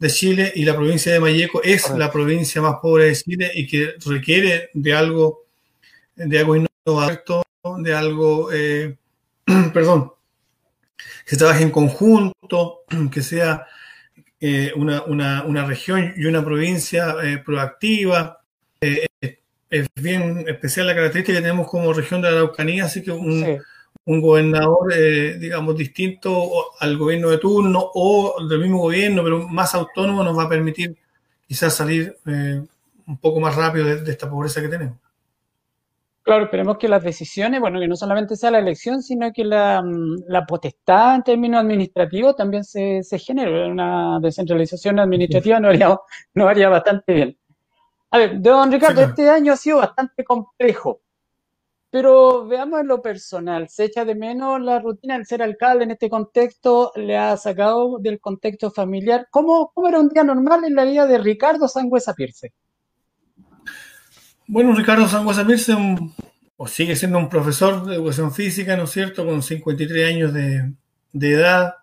de 0.00 0.10
Chile 0.10 0.52
y 0.56 0.64
la 0.64 0.74
provincia 0.74 1.12
de 1.12 1.20
Mayeco 1.20 1.62
es 1.62 1.90
la 1.90 2.10
provincia 2.10 2.60
más 2.60 2.78
pobre 2.82 3.04
de 3.04 3.14
Chile 3.14 3.52
y 3.54 3.68
que 3.68 3.94
requiere 4.04 4.70
de 4.74 4.94
algo 4.94 5.44
de 6.16 6.38
algo 6.38 6.56
innovador, 6.56 7.22
de 7.78 7.94
algo, 7.94 8.52
eh, 8.52 8.96
perdón, 9.72 10.12
que 11.26 11.36
trabaje 11.36 11.62
en 11.62 11.70
conjunto, 11.70 12.80
que 13.12 13.22
sea 13.22 13.66
eh, 14.40 14.72
una, 14.76 15.64
región 15.66 16.14
y 16.16 16.26
una 16.26 16.44
provincia 16.44 17.16
eh, 17.22 17.38
proactiva. 17.38 18.40
es 18.80 19.88
bien 19.94 20.44
especial 20.48 20.86
la 20.86 20.94
característica 20.94 21.38
que 21.38 21.42
tenemos 21.42 21.68
como 21.68 21.92
región 21.92 22.20
de 22.20 22.30
la 22.30 22.38
Araucanía, 22.38 22.84
así 22.84 23.02
que 23.02 23.10
un, 23.10 23.58
un 24.04 24.20
gobernador, 24.20 24.92
digamos, 25.38 25.76
distinto 25.76 26.50
al 26.78 26.98
gobierno 26.98 27.30
de 27.30 27.38
turno 27.38 27.90
o 27.94 28.44
del 28.46 28.60
mismo 28.60 28.78
gobierno, 28.78 29.22
pero 29.22 29.48
más 29.48 29.74
autónomo, 29.74 30.22
nos 30.24 30.36
va 30.36 30.42
a 30.42 30.48
permitir 30.48 30.94
quizás 31.46 31.74
salir 31.74 32.18
un 32.26 33.16
poco 33.18 33.40
más 33.40 33.54
rápido 33.54 33.86
de 33.86 34.10
esta 34.10 34.28
pobreza 34.28 34.60
que 34.60 34.68
tenemos. 34.68 34.98
Claro, 36.22 36.44
esperemos 36.44 36.78
que 36.78 36.88
las 36.88 37.02
decisiones, 37.02 37.60
bueno, 37.60 37.80
que 37.80 37.88
no 37.88 37.96
solamente 37.96 38.36
sea 38.36 38.52
la 38.52 38.60
elección, 38.60 39.02
sino 39.02 39.32
que 39.32 39.44
la, 39.44 39.82
mm, 39.82 40.46
potestad 40.46 41.16
en 41.16 41.22
términos 41.24 41.60
administrativos 41.60 42.36
también 42.36 42.62
se, 42.64 43.02
se 43.02 43.18
genere. 43.18 43.68
Una 43.68 44.20
descentralización 44.20 45.00
administrativa 45.00 45.58
no 45.58 45.68
haría, 45.68 45.96
no 46.34 46.48
haría 46.48 46.68
bastante 46.68 47.12
bien. 47.12 47.38
A 48.10 48.18
ver, 48.18 48.40
don 48.40 48.70
Ricardo, 48.72 49.02
este 49.02 49.28
año 49.30 49.52
ha 49.52 49.56
sido 49.56 49.78
bastante 49.78 50.24
complejo, 50.24 51.00
pero 51.90 52.46
veamos 52.46 52.80
en 52.80 52.88
lo 52.88 53.02
personal. 53.02 53.68
¿Se 53.68 53.84
echa 53.84 54.04
de 54.04 54.14
menos 54.14 54.60
la 54.60 54.80
rutina 54.80 55.14
del 55.14 55.26
ser 55.26 55.42
alcalde 55.42 55.84
en 55.84 55.92
este 55.92 56.10
contexto? 56.10 56.92
¿Le 56.96 57.16
ha 57.18 57.36
sacado 57.36 57.98
del 58.00 58.20
contexto 58.20 58.70
familiar? 58.70 59.28
¿Cómo, 59.30 59.72
cómo 59.74 59.88
era 59.88 60.00
un 60.00 60.08
día 60.10 60.24
normal 60.24 60.64
en 60.64 60.74
la 60.76 60.84
vida 60.84 61.06
de 61.06 61.18
Ricardo 61.18 61.68
Sangüesa 61.68 62.14
Pierce? 62.14 62.52
Bueno, 64.46 64.74
Ricardo 64.74 65.08
Sangüesa 65.08 65.44
Mirce 65.44 65.74
o 66.56 66.68
sigue 66.68 66.96
siendo 66.96 67.18
un 67.18 67.28
profesor 67.28 67.84
de 67.84 67.94
educación 67.94 68.32
física, 68.32 68.76
¿no 68.76 68.84
es 68.84 68.90
cierto?, 68.90 69.24
con 69.26 69.42
53 69.42 70.14
años 70.14 70.32
de, 70.32 70.74
edad. 71.12 71.74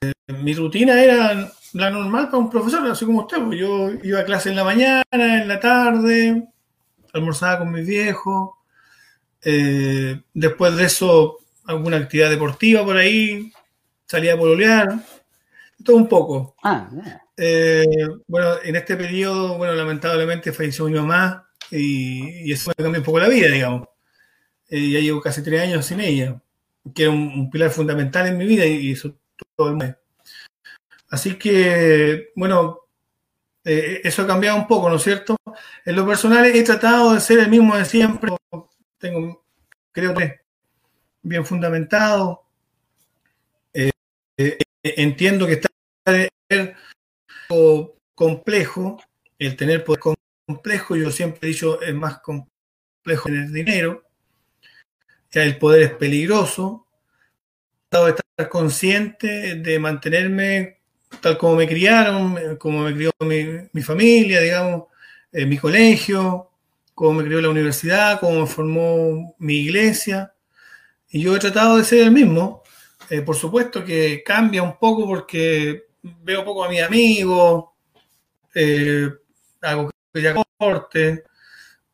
Eh, 0.00 0.12
mi 0.42 0.54
rutina 0.54 1.02
era 1.02 1.50
la 1.72 1.90
normal 1.90 2.26
para 2.26 2.38
un 2.38 2.50
profesor, 2.50 2.86
así 2.86 3.04
como 3.04 3.20
usted. 3.20 3.42
Pues 3.42 3.58
yo 3.58 3.90
iba 4.02 4.20
a 4.20 4.24
clase 4.24 4.50
en 4.50 4.56
la 4.56 4.64
mañana, 4.64 5.04
en 5.10 5.48
la 5.48 5.60
tarde, 5.60 6.48
almorzaba 7.12 7.60
con 7.60 7.72
mis 7.72 7.86
viejos. 7.86 8.50
Eh, 9.42 10.20
después 10.32 10.76
de 10.76 10.84
eso, 10.84 11.38
alguna 11.66 11.98
actividad 11.98 12.30
deportiva 12.30 12.84
por 12.84 12.96
ahí, 12.96 13.52
salía 14.06 14.34
a 14.34 14.38
pololear, 14.38 14.98
todo 15.82 15.96
un 15.96 16.08
poco. 16.08 16.56
Ah, 16.62 16.88
eh, 17.36 18.06
bueno, 18.26 18.54
en 18.62 18.76
este 18.76 18.96
periodo, 18.96 19.58
bueno, 19.58 19.74
lamentablemente 19.74 20.52
falleció 20.52 20.86
mi 20.86 20.94
mamá, 20.94 21.43
y, 21.74 22.52
eso 22.52 22.70
me 22.76 22.82
cambió 22.82 23.00
un 23.00 23.04
poco 23.04 23.18
la 23.18 23.28
vida, 23.28 23.48
digamos. 23.48 23.88
Eh, 24.68 24.90
ya 24.90 25.00
llevo 25.00 25.20
casi 25.20 25.42
tres 25.42 25.60
años 25.62 25.86
sin 25.86 26.00
ella, 26.00 26.40
que 26.94 27.02
era 27.04 27.12
un, 27.12 27.50
pilar 27.50 27.70
fundamental 27.70 28.26
en 28.26 28.38
mi 28.38 28.46
vida 28.46 28.64
y, 28.66 28.92
eso 28.92 29.14
todo 29.56 29.68
el 29.68 29.76
mundo. 29.76 29.96
Así 31.10 31.36
que, 31.36 32.32
bueno, 32.34 32.80
eh, 33.64 34.00
eso 34.04 34.22
ha 34.22 34.26
cambiado 34.26 34.56
un 34.58 34.66
poco, 34.66 34.88
¿no 34.88 34.96
es 34.96 35.02
cierto? 35.02 35.36
En 35.84 35.96
lo 35.96 36.06
personal 36.06 36.44
he 36.46 36.62
tratado 36.62 37.14
de 37.14 37.20
ser 37.20 37.38
el 37.40 37.50
mismo 37.50 37.76
de 37.76 37.84
siempre, 37.84 38.32
tengo, 38.98 39.44
creo 39.92 40.14
que 40.14 40.40
bien 41.22 41.44
fundamentado. 41.44 42.44
Eh, 43.72 44.58
entiendo 44.82 45.46
que 45.46 45.54
está 45.54 45.68
complejo 48.14 49.00
el 49.38 49.56
tener 49.56 49.84
poder 49.84 50.00
complejo, 50.46 50.96
yo 50.96 51.10
siempre 51.10 51.40
he 51.42 51.52
dicho, 51.52 51.80
es 51.80 51.94
más 51.94 52.18
complejo 52.20 53.28
tener 53.28 53.50
dinero, 53.50 54.04
ya 55.30 55.42
el 55.42 55.58
poder 55.58 55.82
es 55.82 55.90
peligroso, 55.92 56.84
de 58.02 58.10
estar 58.10 58.48
consciente 58.48 59.56
de 59.56 59.78
mantenerme 59.78 60.80
tal 61.20 61.38
como 61.38 61.56
me 61.56 61.68
criaron, 61.68 62.56
como 62.56 62.82
me 62.82 62.92
crió 62.92 63.12
mi, 63.20 63.82
familia, 63.82 64.40
digamos, 64.40 64.84
en 65.32 65.48
mi 65.48 65.58
colegio, 65.58 66.50
como 66.92 67.14
me 67.14 67.24
crió 67.24 67.40
la 67.40 67.50
universidad, 67.50 68.18
como 68.18 68.40
me 68.40 68.46
formó 68.46 69.34
mi 69.38 69.54
iglesia. 69.58 70.34
Y 71.10 71.22
yo 71.22 71.36
he 71.36 71.38
tratado 71.38 71.76
de 71.76 71.84
ser 71.84 72.00
el 72.02 72.10
mismo. 72.10 72.62
Eh, 73.10 73.20
por 73.22 73.36
supuesto 73.36 73.84
que 73.84 74.22
cambia 74.24 74.62
un 74.62 74.76
poco 74.78 75.06
porque 75.06 75.84
veo 76.02 76.44
poco 76.44 76.64
a 76.64 76.68
mis 76.68 76.82
amigos, 76.82 77.66
eh, 78.54 79.08
hago 79.62 79.90
corte, 80.56 81.24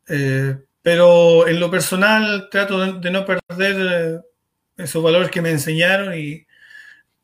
eh, 0.07 0.57
pero 0.81 1.47
en 1.47 1.59
lo 1.59 1.69
personal 1.69 2.49
trato 2.49 2.93
de, 2.93 3.11
no 3.11 3.25
perder 3.25 3.75
eh, 4.17 4.83
esos 4.83 5.03
valores 5.03 5.29
que 5.31 5.41
me 5.41 5.51
enseñaron 5.51 6.17
y, 6.17 6.45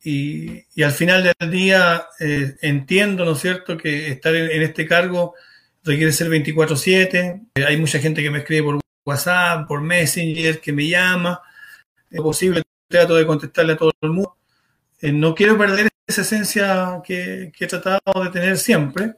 y, 0.02 0.82
al 0.82 0.92
final 0.92 1.22
del 1.22 1.50
día 1.50 2.06
eh, 2.20 2.56
entiendo, 2.62 3.24
¿no 3.24 3.32
es 3.32 3.40
cierto?, 3.40 3.76
que 3.76 4.08
estar 4.08 4.34
en, 4.34 4.62
este 4.62 4.86
cargo 4.86 5.34
requiere 5.84 6.12
ser 6.12 6.28
24/7. 6.28 7.48
hay 7.66 7.76
mucha 7.76 7.98
gente 7.98 8.22
que 8.22 8.30
me 8.30 8.38
escribe 8.38 8.64
por 8.64 8.80
WhatsApp, 9.04 9.66
por 9.66 9.80
Messenger, 9.80 10.60
que 10.60 10.72
me 10.72 10.86
llama. 10.88 11.40
Es 12.10 12.20
posible, 12.20 12.62
trato 12.88 13.16
de 13.16 13.26
contestarle 13.26 13.72
a 13.74 13.76
todo 13.76 13.92
el 14.02 14.10
mundo. 14.10 14.36
no 15.02 15.34
quiero 15.34 15.58
perder 15.58 15.88
esa 16.06 16.22
esencia 16.22 17.00
que, 17.04 17.52
que 17.56 17.64
he 17.64 17.68
tratado 17.68 18.00
de 18.24 18.30
tener 18.30 18.58
siempre. 18.58 19.14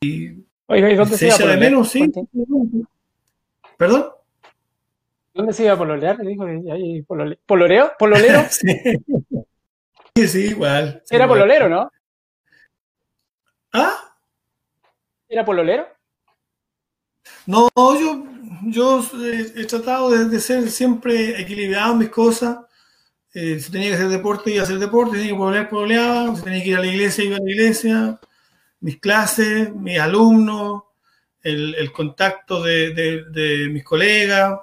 Y 0.00 0.44
Oiga, 0.66 0.90
¿y 0.90 0.94
dónde 0.94 1.18
se, 1.18 1.26
iba 1.26 1.34
a 1.34 1.38
de 1.38 1.56
menos, 1.58 1.90
sí. 1.90 2.10
¿Perdón? 3.76 4.06
¿Dónde 5.34 5.52
se 5.52 5.64
iba 5.64 5.74
a 5.74 5.78
pololear? 5.78 6.18
Dijo, 6.18 6.46
¿Poloreo? 7.44 7.92
¿Pololero? 7.98 8.44
sí. 8.50 10.26
sí, 10.26 10.46
igual. 10.46 11.02
Era 11.10 11.28
pololero, 11.28 11.68
¿no? 11.68 11.90
¿Ah? 13.72 14.16
¿Era 15.28 15.44
pololero? 15.44 15.86
No, 17.46 17.68
yo, 17.76 18.24
yo 18.62 19.04
he 19.54 19.64
tratado 19.66 20.10
de, 20.10 20.40
ser 20.40 20.70
siempre 20.70 21.40
equilibrado 21.40 21.92
en 21.92 21.98
mis 21.98 22.10
cosas. 22.10 22.58
Eh, 23.34 23.58
si 23.58 23.70
tenía 23.70 23.88
que 23.88 23.94
hacer 23.96 24.08
deporte, 24.08 24.50
iba 24.52 24.62
a 24.62 24.64
hacer 24.64 24.78
deporte. 24.78 25.16
Si 25.16 25.18
tenía 25.18 25.32
que 25.34 25.38
pololear, 25.38 25.68
pololeaba. 25.68 26.36
Si 26.36 26.42
tenía 26.42 26.62
que 26.62 26.68
ir 26.70 26.76
a 26.76 26.80
la 26.80 26.86
iglesia, 26.86 27.24
iba 27.24 27.36
a 27.36 27.40
la 27.40 27.50
iglesia 27.50 28.20
mis 28.84 29.00
clases, 29.00 29.74
mis 29.74 29.98
alumnos, 29.98 30.82
el, 31.42 31.90
contacto 31.90 32.62
de, 32.62 33.68
mis 33.72 33.82
colegas. 33.82 34.60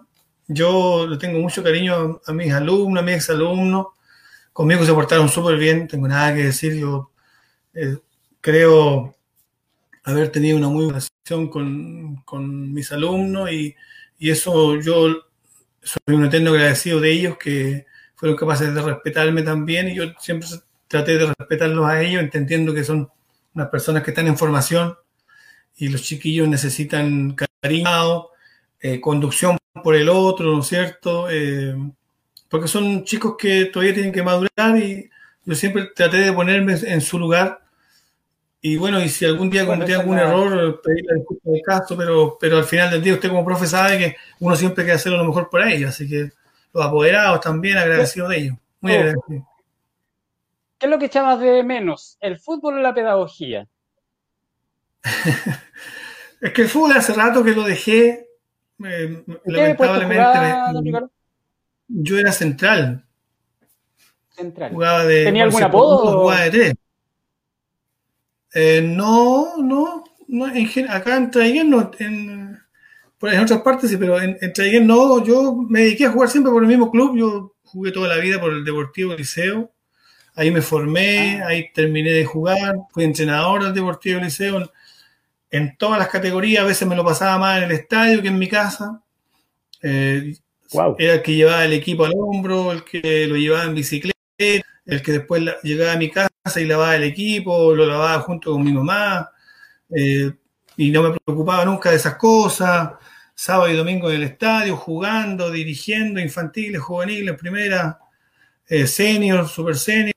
Yo 0.47 1.07
le 1.07 1.17
tengo 1.17 1.39
mucho 1.39 1.63
cariño 1.63 2.21
a, 2.23 2.31
mis 2.31 2.53
alumnos, 2.53 3.01
a 3.01 3.05
mis 3.05 3.15
exalumnos. 3.15 3.87
conmigo 4.53 4.85
se 4.85 4.93
portaron 4.93 5.27
súper 5.27 5.57
bien, 5.57 5.87
tengo 5.87 6.07
nada 6.07 6.35
que 6.35 6.43
decir, 6.43 6.75
yo 6.75 7.11
eh, 7.73 7.97
creo 8.41 9.15
haber 10.03 10.29
tenido 10.29 10.55
una 10.57 10.67
muy 10.67 10.85
buena 10.85 10.99
relación 10.99 11.49
con, 11.49 12.17
con 12.23 12.71
mis 12.73 12.91
alumnos 12.91 13.51
y, 13.51 13.75
y, 14.19 14.29
eso 14.29 14.79
yo 14.79 15.07
soy 15.81 16.15
un 16.15 16.25
eterno 16.25 16.51
agradecido 16.51 16.99
de 16.99 17.11
ellos 17.11 17.37
que 17.39 17.87
fueron 18.15 18.37
capaces 18.37 18.71
de 18.73 18.81
respetarme 18.83 19.41
también 19.41 19.89
y 19.89 19.95
yo 19.95 20.03
siempre 20.19 20.47
traté 20.87 21.17
de 21.17 21.33
respetarlos 21.39 21.87
a 21.87 22.01
ellos, 22.03 22.21
entendiendo 22.21 22.71
que 22.73 22.83
son 22.83 23.09
unas 23.53 23.69
personas 23.69 24.03
que 24.03 24.11
están 24.11 24.27
en 24.27 24.37
formación 24.37 24.95
y 25.77 25.89
los 25.89 26.03
chiquillos 26.03 26.47
necesitan 26.47 27.35
cariño, 27.61 28.27
eh, 28.79 28.99
conducción 28.99 29.57
por 29.83 29.95
el 29.95 30.09
otro, 30.09 30.53
¿no 30.53 30.61
es 30.61 30.67
cierto? 30.67 31.27
Eh, 31.29 31.75
porque 32.49 32.67
son 32.67 33.03
chicos 33.03 33.35
que 33.37 33.65
todavía 33.65 33.93
tienen 33.93 34.11
que 34.11 34.23
madurar 34.23 34.77
y 34.77 35.09
yo 35.45 35.55
siempre 35.55 35.89
traté 35.95 36.17
de 36.17 36.33
ponerme 36.33 36.75
en 36.83 37.01
su 37.01 37.17
lugar. 37.17 37.61
Y 38.61 38.77
bueno, 38.77 39.01
y 39.01 39.09
si 39.09 39.25
algún 39.25 39.49
día 39.49 39.65
cometí 39.65 39.93
algún 39.93 40.19
error, 40.19 40.81
pedirle 40.83 41.15
disculpas 41.15 41.51
del 41.51 41.61
caso, 41.63 41.97
pero, 41.97 42.37
pero 42.39 42.57
al 42.57 42.65
final 42.65 42.91
del 42.91 43.01
día 43.01 43.13
usted 43.13 43.29
como 43.29 43.43
profe 43.43 43.65
sabe 43.65 43.97
que 43.97 44.15
uno 44.39 44.55
siempre 44.55 44.83
quiere 44.83 44.97
hacerlo 44.97 45.17
lo 45.17 45.25
mejor 45.25 45.49
por 45.49 45.63
ellos, 45.63 45.89
así 45.89 46.07
que 46.07 46.29
los 46.73 46.85
apoderados 46.85 47.41
también 47.41 47.77
agradecidos 47.77 48.29
de 48.29 48.37
ellos. 48.37 48.57
Muy 48.81 48.93
agradecido. 48.93 49.47
¿Qué 50.81 50.87
es 50.87 50.89
lo 50.89 50.97
que 50.97 51.05
echabas 51.05 51.39
de 51.39 51.63
menos? 51.63 52.17
¿El 52.19 52.39
fútbol 52.39 52.79
o 52.79 52.81
la 52.81 52.91
pedagogía? 52.91 53.67
es 56.41 56.53
que 56.53 56.63
el 56.63 56.69
fútbol 56.69 56.93
hace 56.93 57.13
rato 57.13 57.43
que 57.43 57.51
lo 57.51 57.61
dejé. 57.61 58.27
Eh, 58.83 59.23
lamentablemente. 59.45 61.07
yo 61.87 62.17
era 62.17 62.31
central. 62.31 63.05
Central. 64.31 64.71
Jugaba 64.71 65.05
de, 65.05 65.25
¿Tenía 65.25 65.43
algún 65.43 65.61
apodo? 65.61 66.19
Jugaba 66.23 66.41
de 66.45 66.49
tres. 66.49 66.73
Eh, 68.55 68.81
no, 68.81 69.57
no, 69.57 70.03
no 70.29 70.47
en, 70.47 70.89
acá 70.89 71.15
en 71.15 71.29
Traiguén 71.29 71.69
no, 71.69 71.91
en, 71.99 72.59
en, 73.21 73.39
otras 73.39 73.61
partes 73.61 73.91
sí, 73.91 73.97
pero 73.97 74.19
en, 74.19 74.35
en 74.41 74.51
Traiguén 74.51 74.87
no, 74.87 75.23
yo 75.23 75.53
me 75.69 75.81
dediqué 75.81 76.07
a 76.07 76.11
jugar 76.11 76.27
siempre 76.27 76.51
por 76.51 76.63
el 76.63 76.67
mismo 76.67 76.89
club, 76.89 77.15
yo 77.15 77.55
jugué 77.61 77.91
toda 77.91 78.07
la 78.07 78.17
vida 78.17 78.41
por 78.41 78.51
el 78.51 78.65
Deportivo 78.65 79.13
Liceo, 79.13 79.71
ahí 80.35 80.51
me 80.51 80.61
formé, 80.61 81.41
ah. 81.41 81.47
ahí 81.47 81.71
terminé 81.73 82.11
de 82.11 82.25
jugar, 82.25 82.75
fui 82.91 83.03
entrenador 83.03 83.63
del 83.63 83.73
Deportivo 83.73 84.19
Liceo 84.19 84.71
en, 85.49 85.75
todas 85.77 85.99
las 85.99 86.07
categorías, 86.07 86.63
a 86.63 86.67
veces 86.67 86.87
me 86.87 86.95
lo 86.95 87.03
pasaba 87.03 87.37
más 87.37 87.57
en 87.57 87.63
el 87.65 87.71
estadio 87.71 88.21
que 88.21 88.29
en 88.29 88.39
mi 88.39 88.47
casa. 88.47 89.01
Eh, 89.81 90.35
Era 90.97 91.15
el 91.15 91.21
que 91.21 91.35
llevaba 91.35 91.65
el 91.65 91.73
equipo 91.73 92.05
al 92.05 92.13
hombro, 92.15 92.71
el 92.71 92.83
que 92.83 93.27
lo 93.27 93.35
llevaba 93.35 93.65
en 93.65 93.75
bicicleta, 93.75 94.15
el 94.37 95.01
que 95.01 95.11
después 95.11 95.43
llegaba 95.63 95.93
a 95.93 95.97
mi 95.97 96.09
casa 96.09 96.29
y 96.55 96.65
lavaba 96.65 96.95
el 96.95 97.03
equipo, 97.03 97.75
lo 97.75 97.85
lavaba 97.85 98.21
junto 98.21 98.53
con 98.53 98.63
mi 98.63 98.71
mamá, 98.71 99.29
eh, 99.95 100.31
y 100.77 100.89
no 100.89 101.03
me 101.03 101.17
preocupaba 101.19 101.65
nunca 101.65 101.91
de 101.91 101.97
esas 101.97 102.15
cosas. 102.15 102.93
Sábado 103.35 103.69
y 103.69 103.75
domingo 103.75 104.09
en 104.09 104.17
el 104.17 104.23
estadio, 104.23 104.77
jugando, 104.77 105.51
dirigiendo, 105.51 106.19
infantiles, 106.19 106.81
juveniles, 106.81 107.37
primera, 107.37 107.99
eh, 108.67 108.87
senior, 108.87 109.47
super 109.47 109.75
senior. 109.75 110.10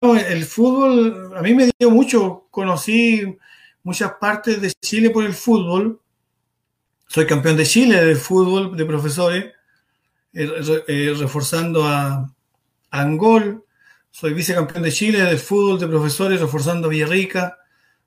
El 0.00 0.44
fútbol 0.44 1.32
a 1.36 1.40
mí 1.40 1.54
me 1.54 1.70
dio 1.78 1.90
mucho, 1.90 2.46
conocí 2.50 3.38
muchas 3.82 4.12
partes 4.20 4.60
de 4.60 4.70
Chile 4.72 5.08
por 5.08 5.24
el 5.24 5.32
fútbol. 5.32 6.00
Soy 7.06 7.26
campeón 7.26 7.56
de 7.56 7.64
Chile 7.64 8.04
del 8.04 8.16
fútbol 8.16 8.76
de 8.76 8.84
profesores, 8.84 9.44
eh, 10.34 10.82
eh, 10.86 11.14
reforzando 11.16 11.86
a, 11.86 12.30
Angol. 12.90 13.64
Soy 14.10 14.34
vicecampeón 14.34 14.82
de 14.82 14.92
Chile 14.92 15.22
del 15.22 15.38
fútbol 15.38 15.78
de 15.78 15.88
profesores, 15.88 16.40
reforzando 16.40 16.88
a 16.88 16.90
Villarrica. 16.90 17.58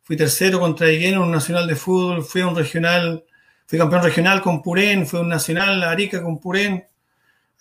Fui 0.03 0.15
tercero 0.15 0.59
contra 0.59 0.91
Higueno 0.91 1.17
en 1.17 1.23
un 1.23 1.31
nacional 1.31 1.67
de 1.67 1.75
fútbol. 1.75 2.23
Fui 2.23 2.41
a 2.41 2.47
un 2.47 2.55
regional, 2.55 3.23
fui 3.65 3.79
campeón 3.79 4.03
regional 4.03 4.41
con 4.41 4.61
Purén, 4.61 5.07
fui 5.07 5.19
a 5.19 5.23
un 5.23 5.29
nacional 5.29 5.81
Arica 5.83 6.21
con 6.21 6.39
Purén. 6.39 6.87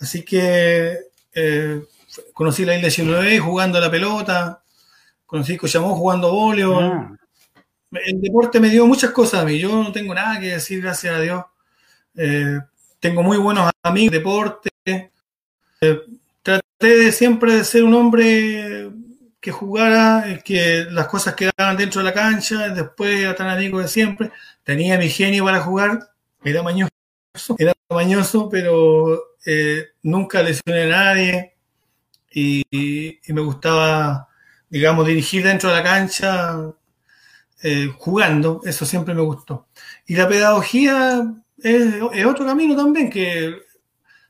Así 0.00 0.22
que 0.22 0.98
eh, 1.34 1.82
conocí 2.32 2.64
la 2.64 2.74
isla 2.74 2.88
19 2.88 3.38
jugando 3.40 3.78
a 3.78 3.80
la 3.80 3.90
pelota, 3.90 4.62
conocí 5.26 5.56
Cochamó 5.56 5.94
jugando 5.94 6.32
voleo. 6.32 6.80
Ah. 6.80 7.16
El 7.90 8.20
deporte 8.20 8.60
me 8.60 8.68
dio 8.68 8.86
muchas 8.86 9.10
cosas 9.10 9.42
a 9.42 9.44
mí. 9.44 9.58
Yo 9.58 9.82
no 9.82 9.92
tengo 9.92 10.14
nada 10.14 10.38
que 10.38 10.48
decir, 10.48 10.82
gracias 10.82 11.14
a 11.14 11.20
Dios. 11.20 11.44
Eh, 12.16 12.58
tengo 13.00 13.22
muy 13.22 13.38
buenos 13.38 13.70
amigos 13.82 14.12
de 14.12 14.18
deporte. 14.18 14.70
Eh, 14.84 16.00
traté 16.42 16.96
de 16.96 17.12
siempre 17.12 17.54
de 17.54 17.64
ser 17.64 17.84
un 17.84 17.94
hombre 17.94 18.90
que 19.40 19.50
jugara, 19.52 20.40
que 20.44 20.86
las 20.90 21.06
cosas 21.08 21.34
quedaran 21.34 21.76
dentro 21.76 22.00
de 22.00 22.06
la 22.06 22.14
cancha, 22.14 22.68
después 22.70 23.20
era 23.20 23.34
tan 23.34 23.48
amigo 23.48 23.80
de 23.80 23.88
siempre. 23.88 24.30
Tenía 24.64 24.98
mi 24.98 25.08
genio 25.08 25.44
para 25.44 25.60
jugar, 25.60 26.10
era 26.44 26.62
mañoso, 26.62 26.90
era 27.58 27.72
mañoso, 27.88 28.48
pero 28.50 29.34
eh, 29.46 29.88
nunca 30.02 30.42
lesioné 30.42 30.82
a 30.84 30.86
nadie 30.86 31.57
y, 32.30 32.64
me 33.28 33.40
gustaba, 33.40 34.28
digamos, 34.68 35.06
dirigir 35.06 35.44
dentro 35.44 35.70
de 35.70 35.76
la 35.76 35.82
cancha 35.82 36.72
eh, 37.62 37.92
jugando, 37.98 38.60
eso 38.64 38.84
siempre 38.84 39.14
me 39.14 39.22
gustó. 39.22 39.68
Y 40.06 40.16
la 40.16 40.28
pedagogía 40.28 41.34
es, 41.58 41.94
otro 42.26 42.46
camino 42.46 42.76
también 42.76 43.10
que 43.10 43.58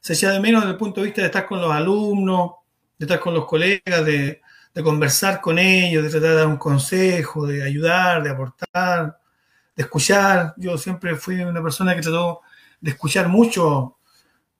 se 0.01 0.13
echa 0.15 0.31
de 0.31 0.41
menos 0.41 0.63
desde 0.63 0.73
el 0.73 0.79
punto 0.79 1.01
de 1.01 1.07
vista 1.07 1.23
de 1.23 1.27
estar 1.27 1.47
con 1.47 1.61
los 1.61 1.73
alumnos, 1.73 2.53
de 2.99 3.05
estar 3.05 3.21
con 3.21 3.35
los 3.35 3.47
colegas, 3.47 4.05
de, 4.05 4.41
conversar 4.83 5.41
con 5.41 5.59
ellos, 5.59 6.05
de 6.05 6.11
tratar 6.11 6.31
de 6.31 6.37
dar 6.37 6.47
un 6.47 6.57
consejo, 6.57 7.49
de 7.49 7.65
ayudar, 7.65 8.23
de 8.23 8.31
aportar, 8.31 9.19
de 9.75 9.83
escuchar. 9.83 10.55
Yo 10.57 10.79
siempre 10.79 11.17
fui 11.17 11.41
una 11.41 11.61
persona 11.61 11.97
que 11.97 12.03
trató 12.03 12.43
de 12.81 12.93
escuchar 12.93 13.29
mucho 13.29 13.99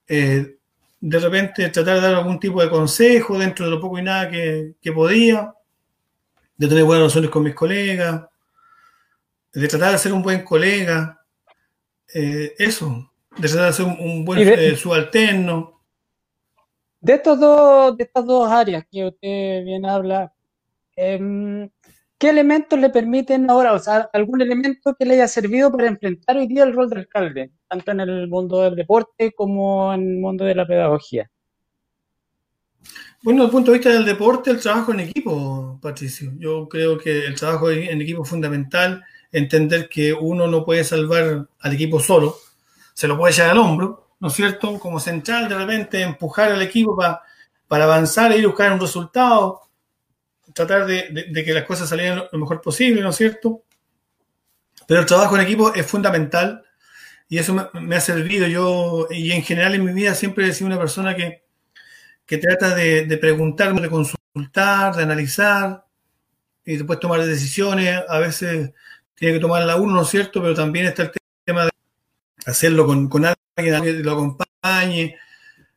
eh, 0.09 0.58
de 1.01 1.19
repente 1.19 1.69
tratar 1.69 1.95
de 1.95 2.01
dar 2.01 2.15
algún 2.15 2.39
tipo 2.39 2.61
de 2.61 2.69
consejo 2.69 3.37
dentro 3.37 3.65
de 3.65 3.71
lo 3.71 3.79
poco 3.79 3.99
y 3.99 4.03
nada 4.03 4.29
que, 4.29 4.75
podía, 4.93 5.53
de 6.57 6.67
tener 6.67 6.83
buenas 6.83 7.03
relaciones 7.03 7.29
con 7.29 7.43
mis 7.43 7.55
colegas, 7.55 8.25
de 9.53 9.67
tratar 9.67 9.93
de 9.93 9.97
ser 9.97 10.13
un 10.13 10.21
buen 10.21 10.43
colega, 10.43 11.23
eh, 12.13 12.53
eso, 12.57 13.11
de 13.37 13.47
tratar 13.47 13.67
de 13.67 13.73
ser 13.73 13.85
un, 13.85 14.25
buen 14.25 14.39
eh, 14.39 14.75
subalterno. 14.75 15.81
De, 16.99 17.13
estos 17.13 17.39
dos, 17.39 17.95
de 17.95 18.03
estas 18.03 18.25
dos 18.25 18.51
áreas 18.51 18.85
que 18.91 19.05
usted 19.05 19.63
bien 19.63 19.85
habla, 19.85 20.33
eh, 20.97 21.69
¿Qué 22.19 22.27
elementos 22.27 22.77
le 22.77 22.89
permiten 22.89 23.49
ahora, 23.49 23.71
o 23.71 23.79
sea, 23.79 24.09
algún 24.11 24.41
elemento 24.41 24.93
que 24.93 25.05
le 25.05 25.13
haya 25.13 25.27
servido 25.29 25.71
para 25.71 25.87
enfrentar 25.87 26.35
hoy 26.35 26.47
día 26.47 26.65
el 26.65 26.73
rol 26.73 26.89
del 26.89 26.99
alcalde, 26.99 27.53
tanto 27.69 27.91
en 27.91 28.01
el 28.01 28.27
mundo 28.27 28.61
del 28.61 28.75
deporte 28.75 29.31
como 29.31 29.93
en 29.93 30.01
el 30.01 30.17
mundo 30.17 30.43
de 30.43 30.53
la 30.53 30.67
pedagogía? 30.67 31.31
Bueno, 33.23 33.43
desde 33.43 33.45
el 33.45 33.51
punto 33.51 33.71
de 33.71 33.77
vista 33.77 33.93
del 33.93 34.03
deporte, 34.03 34.51
el 34.51 34.59
trabajo 34.59 34.91
en 34.91 34.99
equipo, 34.99 35.79
Patricio. 35.81 36.33
Yo 36.37 36.67
creo 36.67 36.97
que 36.97 37.25
el 37.25 37.35
trabajo 37.35 37.71
en 37.71 38.01
equipo 38.01 38.23
es 38.23 38.29
fundamental, 38.29 39.01
entender 39.31 39.87
que 39.87 40.11
uno 40.11 40.45
no 40.47 40.65
puede 40.65 40.83
salvar 40.83 41.47
al 41.57 41.73
equipo 41.73 42.01
solo, 42.01 42.35
se 42.93 43.07
lo 43.07 43.17
puede 43.17 43.31
echar 43.31 43.49
al 43.49 43.59
hombro, 43.59 44.09
¿no 44.19 44.27
es 44.27 44.33
cierto? 44.33 44.77
Como 44.77 44.99
central, 44.99 45.47
de 45.47 45.55
repente 45.55 46.01
empujar 46.01 46.51
al 46.51 46.61
equipo 46.61 46.97
para, 46.97 47.21
para 47.69 47.85
avanzar 47.85 48.33
e 48.33 48.39
ir 48.39 48.43
a 48.43 48.47
buscar 48.49 48.73
un 48.73 48.81
resultado 48.81 49.68
tratar 50.65 50.85
de, 50.85 51.43
que 51.45 51.53
las 51.53 51.63
cosas 51.63 51.87
salieran 51.87 52.23
lo 52.31 52.39
mejor 52.39 52.59
posible, 52.59 53.01
¿no 53.01 53.11
es 53.11 53.15
cierto? 53.15 53.63
Pero 54.87 54.99
el 54.99 55.05
trabajo 55.05 55.35
en 55.37 55.43
equipo 55.43 55.73
es 55.73 55.85
fundamental 55.85 56.65
y 57.29 57.37
eso 57.37 57.69
me, 57.73 57.95
ha 57.95 58.01
servido. 58.01 58.45
Yo, 58.47 59.07
y 59.09 59.31
en 59.31 59.43
general 59.43 59.75
en 59.75 59.85
mi 59.85 59.93
vida 59.93 60.13
siempre 60.15 60.47
he 60.47 60.53
sido 60.53 60.67
una 60.67 60.77
persona 60.77 61.15
que, 61.15 61.43
trata 62.25 62.75
de, 62.75 63.05
de 63.05 63.17
preguntar, 63.17 63.73
de 63.73 63.89
consultar, 63.89 64.95
de 64.95 65.03
analizar 65.03 65.85
y 66.65 66.75
después 66.75 66.99
tomar 66.99 67.23
decisiones. 67.25 68.03
A 68.09 68.19
veces 68.19 68.71
tiene 69.15 69.35
que 69.35 69.39
tomarla 69.39 69.77
uno, 69.77 69.93
¿no 69.93 70.01
es 70.01 70.09
cierto? 70.09 70.41
Pero 70.41 70.53
también 70.55 70.87
está 70.87 71.03
el 71.03 71.11
tema 71.45 71.65
de 71.65 71.71
hacerlo 72.45 72.85
con, 72.85 73.07
con 73.07 73.25
alguien 73.25 73.81
que 73.81 73.91
lo 74.03 74.11
acompañe, 74.11 75.15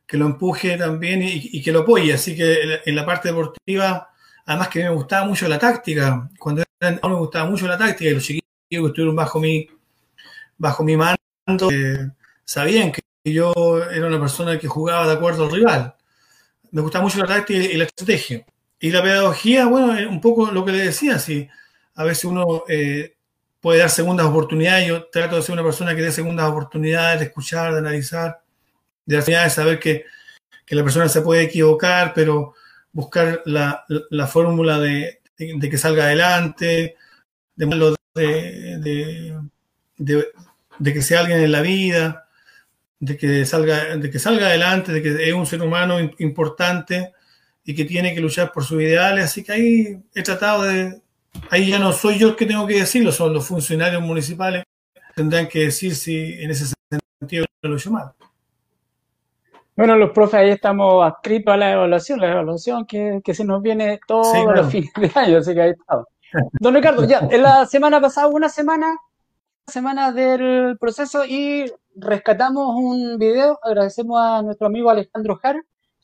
que 0.05 0.17
lo 0.17 0.25
empuje 0.25 0.77
también 0.77 1.21
y 1.23 1.61
que 1.61 1.71
lo 1.71 1.81
apoye. 1.81 2.13
Así 2.13 2.35
que 2.35 2.81
en 2.83 2.95
la 2.95 3.05
parte 3.05 3.29
deportiva 3.29 4.09
Además 4.45 4.67
que 4.67 4.83
me 4.83 4.89
gustaba 4.89 5.25
mucho 5.25 5.47
la 5.47 5.59
táctica. 5.59 6.29
Cuando 6.37 6.63
era 6.79 6.99
me 7.01 7.15
gustaba 7.15 7.49
mucho 7.49 7.67
la 7.67 7.77
táctica 7.77 8.09
y 8.09 8.13
los 8.13 8.23
chiquillos 8.23 8.43
que 8.69 8.77
estuvieron 8.77 9.15
bajo 9.15 9.39
mi, 9.39 9.67
bajo 10.57 10.83
mi 10.83 10.97
mando 10.97 11.71
eh, 11.71 12.09
sabían 12.43 12.91
que 12.91 13.01
yo 13.23 13.81
era 13.89 14.07
una 14.07 14.19
persona 14.19 14.59
que 14.59 14.67
jugaba 14.67 15.07
de 15.07 15.13
acuerdo 15.13 15.45
al 15.45 15.51
rival. 15.51 15.95
Me 16.71 16.81
gustaba 16.81 17.03
mucho 17.03 17.19
la 17.19 17.27
táctica 17.27 17.59
y 17.59 17.77
la 17.77 17.85
estrategia. 17.85 18.45
Y 18.79 18.91
la 18.91 19.01
pedagogía, 19.01 19.65
bueno, 19.67 20.09
un 20.09 20.19
poco 20.19 20.51
lo 20.51 20.65
que 20.65 20.73
le 20.73 20.79
decía, 20.79 21.17
si 21.19 21.47
a 21.95 22.03
veces 22.03 22.25
uno 22.25 22.63
eh, 22.67 23.15
puede 23.61 23.79
dar 23.79 23.89
segundas 23.89 24.25
oportunidades, 24.25 24.87
yo 24.87 25.05
trato 25.05 25.37
de 25.37 25.41
ser 25.41 25.53
una 25.53 25.63
persona 25.63 25.95
que 25.95 26.01
dé 26.01 26.11
segundas 26.11 26.49
oportunidades, 26.49 27.19
de 27.19 27.25
escuchar, 27.27 27.71
de 27.71 27.79
analizar, 27.79 28.41
de, 29.05 29.21
de 29.21 29.49
saber 29.49 29.79
que, 29.79 30.03
que 30.65 30.75
la 30.75 30.83
persona 30.83 31.07
se 31.07 31.21
puede 31.21 31.43
equivocar, 31.43 32.13
pero 32.13 32.55
buscar 32.93 33.41
la, 33.45 33.85
la 34.09 34.27
fórmula 34.27 34.79
de, 34.79 35.19
de, 35.37 35.69
que 35.69 35.77
salga 35.77 36.05
adelante, 36.05 36.95
de, 37.55 37.65
de, 39.97 40.93
que 40.93 41.01
sea 41.01 41.19
alguien 41.19 41.39
en 41.39 41.51
la 41.51 41.61
vida, 41.61 42.29
de 42.99 43.17
que 43.17 43.45
salga, 43.45 43.97
de 43.97 44.09
que 44.09 44.19
salga 44.19 44.47
adelante, 44.47 44.93
de 44.93 45.01
que 45.01 45.27
es 45.27 45.33
un 45.33 45.45
ser 45.45 45.61
humano 45.61 45.99
importante 46.19 47.11
y 47.65 47.75
que 47.75 47.83
tiene 47.83 48.13
que 48.13 48.21
luchar 48.21 48.51
por 48.53 48.63
sus 48.63 48.81
ideales. 48.81 49.25
Así 49.25 49.43
que 49.43 49.51
ahí 49.51 49.97
he 50.15 50.23
tratado 50.23 50.63
de, 50.63 51.01
ahí 51.49 51.69
ya 51.69 51.79
no 51.79 51.91
soy 51.91 52.17
yo 52.17 52.29
el 52.29 52.35
que 52.35 52.45
tengo 52.45 52.65
que 52.65 52.79
decirlo, 52.79 53.11
son 53.11 53.33
los 53.33 53.45
funcionarios 53.45 54.01
municipales 54.01 54.63
tendrán 55.15 55.47
que 55.47 55.59
decir 55.59 55.95
si 55.95 56.33
en 56.41 56.51
ese 56.51 56.73
sentido 57.19 57.45
lo 57.61 57.77
he 57.77 57.89
mal. 57.89 58.11
Bueno, 59.75 59.95
los 59.95 60.11
profes 60.11 60.35
ahí 60.35 60.49
estamos 60.49 61.03
adscritos 61.03 61.53
a 61.53 61.57
la 61.57 61.71
evaluación, 61.71 62.19
la 62.19 62.31
evaluación 62.31 62.85
que, 62.85 63.21
que 63.23 63.33
se 63.33 63.43
nos 63.43 63.61
viene 63.61 63.99
todos 64.07 64.27
los 64.55 64.69
fines 64.69 64.91
de 64.95 65.11
año, 65.15 65.37
así 65.39 65.53
que 65.53 65.61
ahí 65.61 65.71
estamos. 65.71 66.05
Don 66.59 66.73
Ricardo, 66.73 67.05
ya, 67.05 67.27
en 67.29 67.41
la 67.41 67.65
semana 67.65 67.99
pasada, 67.99 68.27
una 68.27 68.49
semana, 68.49 68.97
semana 69.67 70.11
del 70.11 70.77
proceso 70.77 71.25
y 71.25 71.65
rescatamos 71.95 72.75
un 72.75 73.17
video, 73.17 73.59
agradecemos 73.63 74.19
a 74.19 74.41
nuestro 74.41 74.67
amigo 74.67 74.89
Alejandro 74.89 75.37
Jar, 75.37 75.63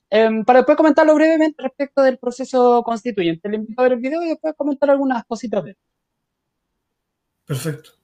em, 0.09 0.43
para 0.45 0.59
después 0.59 0.77
comentarlo 0.77 1.13
brevemente 1.15 1.61
respecto 1.61 2.01
del 2.01 2.17
proceso 2.17 2.81
constituyente. 2.83 3.49
Le 3.49 3.57
invito 3.57 3.81
a 3.81 3.83
ver 3.83 3.93
el 3.93 3.99
video 3.99 4.23
y 4.23 4.29
después 4.29 4.55
comentar 4.55 4.89
algunas 4.89 5.25
cositas 5.25 5.63
de 5.63 5.71
él. 5.71 5.77
Perfecto. 7.45 7.98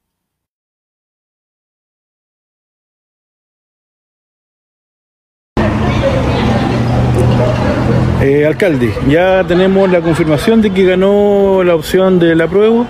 Eh, 8.25 8.43
alcalde, 8.43 8.91
ya 9.07 9.43
tenemos 9.47 9.87
la 9.87 10.01
confirmación 10.01 10.59
de 10.59 10.71
que 10.71 10.83
ganó 10.83 11.61
la 11.63 11.75
opción 11.75 12.17
del 12.17 12.41
apruebo. 12.41 12.87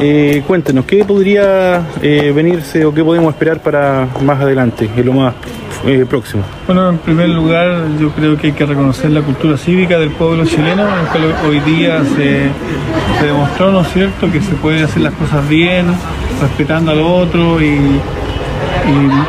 Eh, 0.00 0.42
cuéntenos, 0.46 0.86
¿qué 0.86 1.04
podría 1.04 1.82
eh, 2.00 2.32
venirse 2.34 2.82
o 2.86 2.94
qué 2.94 3.04
podemos 3.04 3.34
esperar 3.34 3.60
para 3.60 4.08
más 4.22 4.40
adelante, 4.40 4.88
en 4.96 5.04
lo 5.04 5.12
más 5.12 5.34
eh, 5.86 6.06
próximo? 6.08 6.44
Bueno, 6.66 6.88
en 6.88 6.96
primer 6.96 7.28
lugar, 7.28 7.88
yo 8.00 8.08
creo 8.12 8.38
que 8.38 8.46
hay 8.46 8.52
que 8.54 8.64
reconocer 8.64 9.10
la 9.10 9.20
cultura 9.20 9.58
cívica 9.58 9.98
del 9.98 10.12
pueblo 10.12 10.46
chileno, 10.46 10.84
en 10.98 11.06
cual 11.08 11.34
hoy 11.46 11.60
día 11.60 12.02
se, 12.16 12.48
demostró, 13.22 13.70
¿no 13.70 13.82
es 13.82 13.88
cierto?, 13.92 14.32
que 14.32 14.40
se 14.40 14.54
puede 14.54 14.84
hacer 14.84 15.02
las 15.02 15.12
cosas 15.12 15.46
bien, 15.46 15.88
respetando 16.40 16.90
al 16.90 17.00
otro 17.02 17.60
y 17.60 18.00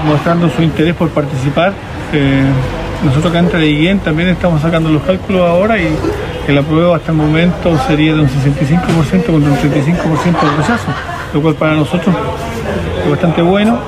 mostrando 0.07 0.49
su 0.49 0.61
interés 0.63 0.95
por 0.95 1.09
participar. 1.09 1.73
Nosotros 3.03 3.31
acá 3.31 3.39
en 3.39 3.49
Traiguén 3.49 3.99
también 3.99 4.29
estamos 4.29 4.61
sacando 4.61 4.89
los 4.89 5.03
cálculos 5.03 5.41
ahora 5.41 5.77
y 5.77 5.89
la 6.47 6.61
prueba 6.61 6.97
hasta 6.97 7.11
el 7.11 7.17
momento 7.17 7.77
sería 7.87 8.13
de 8.13 8.21
un 8.21 8.29
65% 8.29 9.25
contra 9.25 9.51
un 9.51 9.57
35% 9.57 10.41
de 10.41 10.57
rechazo, 10.57 10.87
lo 11.33 11.41
cual 11.41 11.55
para 11.55 11.73
nosotros 11.73 12.15
es 13.03 13.09
bastante 13.09 13.41
bueno. 13.41 13.79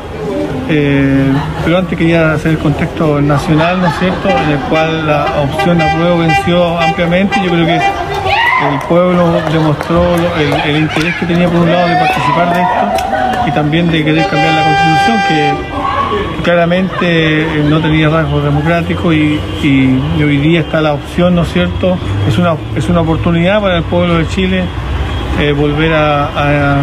Eh, 0.69 1.31
pero 1.63 1.77
antes 1.77 1.97
quería 1.97 2.33
hacer 2.33 2.51
el 2.51 2.57
contexto 2.57 3.21
nacional, 3.21 3.79
¿no 3.79 3.87
es 3.87 3.99
cierto?, 3.99 4.27
en 4.27 4.49
el 4.49 4.59
cual 4.69 5.07
la 5.07 5.25
opción 5.43 5.77
de 5.77 5.89
apruebo 5.89 6.17
venció 6.17 6.79
ampliamente. 6.79 7.39
Yo 7.43 7.51
creo 7.51 7.65
que 7.65 7.75
el 7.75 8.79
pueblo 8.89 9.41
demostró 9.51 10.03
el, 10.15 10.69
el 10.69 10.81
interés 10.81 11.15
que 11.15 11.25
tenía 11.25 11.47
por 11.47 11.61
un 11.61 11.71
lado 11.71 11.87
de 11.87 11.95
participar 11.95 12.53
de 12.53 12.61
esto 12.61 13.47
y 13.47 13.51
también 13.51 13.89
de 13.89 14.03
querer 14.03 14.27
cambiar 14.27 14.53
la 14.53 14.63
constitución, 14.63 15.17
que 15.29 15.76
claramente 16.43 17.41
eh, 17.41 17.63
no 17.67 17.81
tenía 17.81 18.09
rasgos 18.09 18.43
democráticos 18.43 19.13
y, 19.13 19.39
hoy 20.23 20.37
día 20.37 20.61
está 20.61 20.81
la 20.81 20.93
opción, 20.93 21.35
¿no 21.35 21.43
es 21.43 21.51
cierto? 21.51 21.97
Es 22.27 22.37
una, 22.37 22.55
es 22.75 22.87
una 22.89 23.01
oportunidad 23.01 23.61
para 23.61 23.77
el 23.77 23.83
pueblo 23.83 24.17
de 24.17 24.27
Chile 24.29 24.63
eh, 25.39 25.51
volver 25.51 25.93
a, 25.93 26.25
a, 26.27 26.81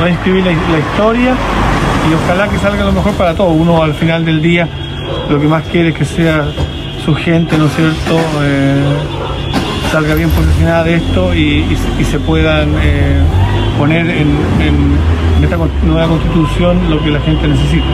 la, 0.00 0.10
historia 0.10 1.34
y 2.10 2.14
ojalá 2.14 2.48
que 2.48 2.58
salga 2.58 2.84
lo 2.84 2.92
mejor 2.92 3.14
para 3.14 3.34
todos. 3.34 3.54
Uno 3.56 3.82
al 3.82 3.94
final 3.94 4.24
del 4.24 4.42
día 4.42 4.68
lo 5.30 5.40
que 5.40 5.46
más 5.48 5.62
quiere 5.64 5.88
es 5.88 5.94
que 5.94 6.04
sea 6.04 6.44
su 7.04 7.14
gente, 7.14 7.56
¿no 7.56 7.66
es 7.66 7.76
cierto? 7.76 8.20
Eh, 8.42 8.82
salga 9.90 10.14
bien 10.14 10.28
posicionada 10.30 10.84
de 10.84 10.96
esto 10.96 11.34
y, 11.34 11.64
se 12.04 12.20
puedan 12.20 12.72
poner 13.78 14.06
en 14.10 14.36
esta 15.42 15.56
nueva 15.84 16.08
constitución 16.08 16.90
lo 16.90 17.02
que 17.02 17.10
la 17.10 17.20
gente 17.20 17.48
necesita. 17.48 17.86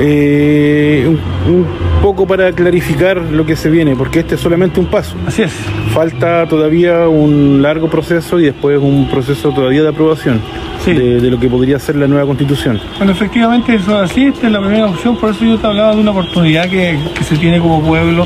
Eh, 0.00 1.06
un, 1.46 1.66
poco 2.00 2.26
para 2.26 2.50
clarificar 2.52 3.16
lo 3.18 3.46
que 3.46 3.54
se 3.54 3.70
viene, 3.70 3.94
porque 3.94 4.20
este 4.20 4.34
es 4.34 4.40
solamente 4.40 4.80
un 4.80 4.86
paso. 4.86 5.14
Así 5.26 5.42
es. 5.42 5.52
Falta 5.94 6.46
todavía 6.48 7.06
un 7.08 7.62
largo 7.62 7.88
proceso 7.88 8.40
y 8.40 8.44
después 8.44 8.78
un 8.78 9.08
proceso 9.08 9.50
todavía 9.50 9.82
de 9.82 9.88
aprobación 9.88 10.40
de, 10.84 11.30
lo 11.30 11.38
que 11.38 11.48
podría 11.48 11.78
ser 11.78 11.96
la 11.96 12.08
nueva 12.08 12.26
constitución. 12.26 12.80
Bueno, 12.98 13.12
efectivamente 13.12 13.76
eso 13.76 14.02
es 14.02 14.10
así, 14.10 14.24
esta 14.26 14.46
es 14.46 14.52
la 14.52 14.60
primera 14.60 14.86
opción, 14.86 15.16
por 15.16 15.30
eso 15.30 15.44
yo 15.44 15.56
te 15.58 15.66
hablaba 15.66 15.94
de 15.94 16.00
una 16.00 16.10
oportunidad 16.10 16.68
que, 16.68 16.98
se 17.22 17.36
tiene 17.36 17.60
como 17.60 17.80
pueblo 17.82 18.24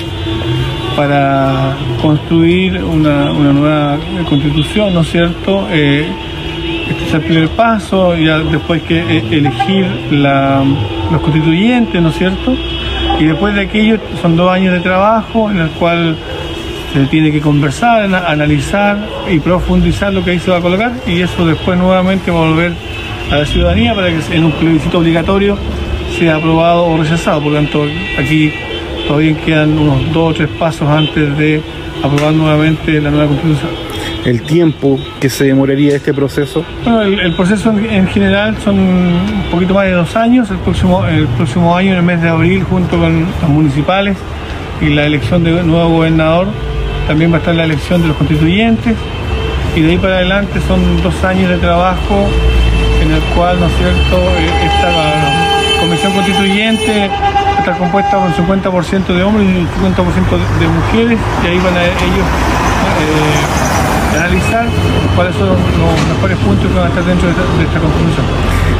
para 0.97 1.77
construir 2.01 2.83
una, 2.83 3.33
nueva 3.33 3.99
constitución, 4.27 4.95
¿no 4.95 5.03
es 5.03 5.11
cierto? 5.11 5.69
Eh, 5.71 6.07
este 6.89 7.05
es 7.05 7.15
el 7.15 7.21
primer 7.21 7.49
paso, 7.51 8.17
ya 8.17 8.39
después 8.39 8.83
que 8.83 9.01
eh, 9.01 9.23
elegir 9.31 9.87
los 11.11 11.21
constituyentes, 11.21 12.01
¿no 12.01 12.09
es 12.09 12.17
cierto? 12.17 12.55
Y 13.19 13.25
después 13.25 13.55
de 13.55 13.63
aquello 13.63 13.99
son 14.21 14.37
dos 14.37 14.51
años 14.51 14.73
de 14.73 14.81
trabajo 14.81 15.51
en 15.51 15.59
el 15.59 15.71
cual 15.71 16.17
se 16.93 17.07
tiene 17.07 17.31
que 17.31 17.41
conversar, 17.41 18.03
analizar 18.03 18.99
y 19.31 19.39
profundizar 19.39 20.13
lo 20.13 20.25
que 20.25 20.33
ahí 20.33 20.39
se 20.39 20.51
va 20.51 20.59
a 20.59 20.61
colocar 20.61 20.93
y 21.07 21.21
eso 21.21 21.47
después 21.47 21.79
nuevamente 21.79 22.31
volver 22.31 22.73
a 23.31 23.37
la 23.37 23.45
ciudadanía 23.45 23.95
para 23.95 24.09
que 24.09 24.21
en 24.35 24.45
un 24.45 24.53
plebiscito 24.53 24.99
obligatorio 24.99 25.59
sea 26.19 26.37
aprobado 26.37 26.87
o 26.87 26.97
rechazado. 26.97 27.43
Por 27.43 27.53
lo 27.53 27.59
tanto, 27.59 27.85
aquí 28.19 28.53
todavía 29.07 29.37
quedan 29.37 29.79
unos 29.79 30.13
dos 30.13 30.31
o 30.31 30.35
tres 30.35 30.49
pasos 30.59 30.89
antes 30.89 31.37
de 31.37 31.61
aprobar 32.03 32.35
nuevamente 32.35 33.01
la 33.01 33.11
nueva 33.11 33.27
constitución 33.27 33.71
el 34.27 34.43
tiempo 34.43 34.99
que 35.21 35.31
se 35.31 35.45
demoraría 35.45 35.95
este 35.95 36.13
proceso? 36.13 36.65
Bueno, 36.83 37.03
el, 37.03 37.33
proceso 37.35 37.71
en, 37.71 38.09
general 38.09 38.57
son 38.63 38.77
un 38.77 39.45
poquito 39.53 39.73
más 39.73 39.85
de 39.87 39.93
dos 39.93 40.17
años. 40.17 40.51
El 40.51 40.59
próximo, 40.59 41.07
el 41.07 41.27
próximo 41.29 41.77
año, 41.77 41.93
en 41.93 41.99
el 41.99 42.03
mes 42.03 42.21
de 42.21 42.29
abril, 42.29 42.65
junto 42.65 42.99
con 42.99 43.21
los 43.41 43.49
municipales 43.49 44.17
y 44.81 44.89
la 44.89 45.07
elección 45.07 45.45
de 45.45 45.63
nuevo 45.63 45.91
gobernador, 45.91 46.49
también 47.07 47.31
va 47.31 47.37
a 47.37 47.39
estar 47.39 47.55
la 47.55 47.65
elección 47.65 48.03
de 48.03 48.09
los 48.09 48.17
constituyentes. 48.17 48.97
Y 49.77 49.81
de 49.83 49.93
ahí 49.93 49.99
para 49.99 50.17
adelante 50.17 50.61
son 50.67 51.03
dos 51.03 51.23
años 51.23 51.49
de 51.49 51.59
trabajo 51.59 52.27
en 53.03 53.13
el 53.13 53.21
cual, 53.37 53.61
¿no 53.61 53.67
es 53.67 53.73
cierto?, 53.77 54.17
eh, 54.17 54.51
esta 54.65 55.81
comisión 55.81 56.13
constituyente 56.13 57.11
está 57.59 57.77
compuesta 57.79 58.19
por 58.19 58.27
un 58.27 58.35
50% 58.35 59.07
de 59.07 59.23
hombres 59.23 59.47
y 59.49 59.59
un 59.59 59.69
50% 59.69 59.99
de 60.61 60.69
mujeres, 60.69 61.19
y 61.43 61.47
ahí 61.47 61.59
van 61.59 61.77
a 61.77 61.85
ellos 61.85 62.27
eh, 63.01 64.17
analizar 64.17 64.67
cuáles 65.15 65.35
son 65.37 65.49
los, 65.49 65.59
mejores 66.15 66.39
puntos 66.39 66.67
que 66.67 66.79
van 66.79 66.87
a 66.87 66.89
estar 66.89 67.05
dentro 67.05 67.29
de 67.29 67.35
esta, 67.35 67.81
constitución. 67.81 68.27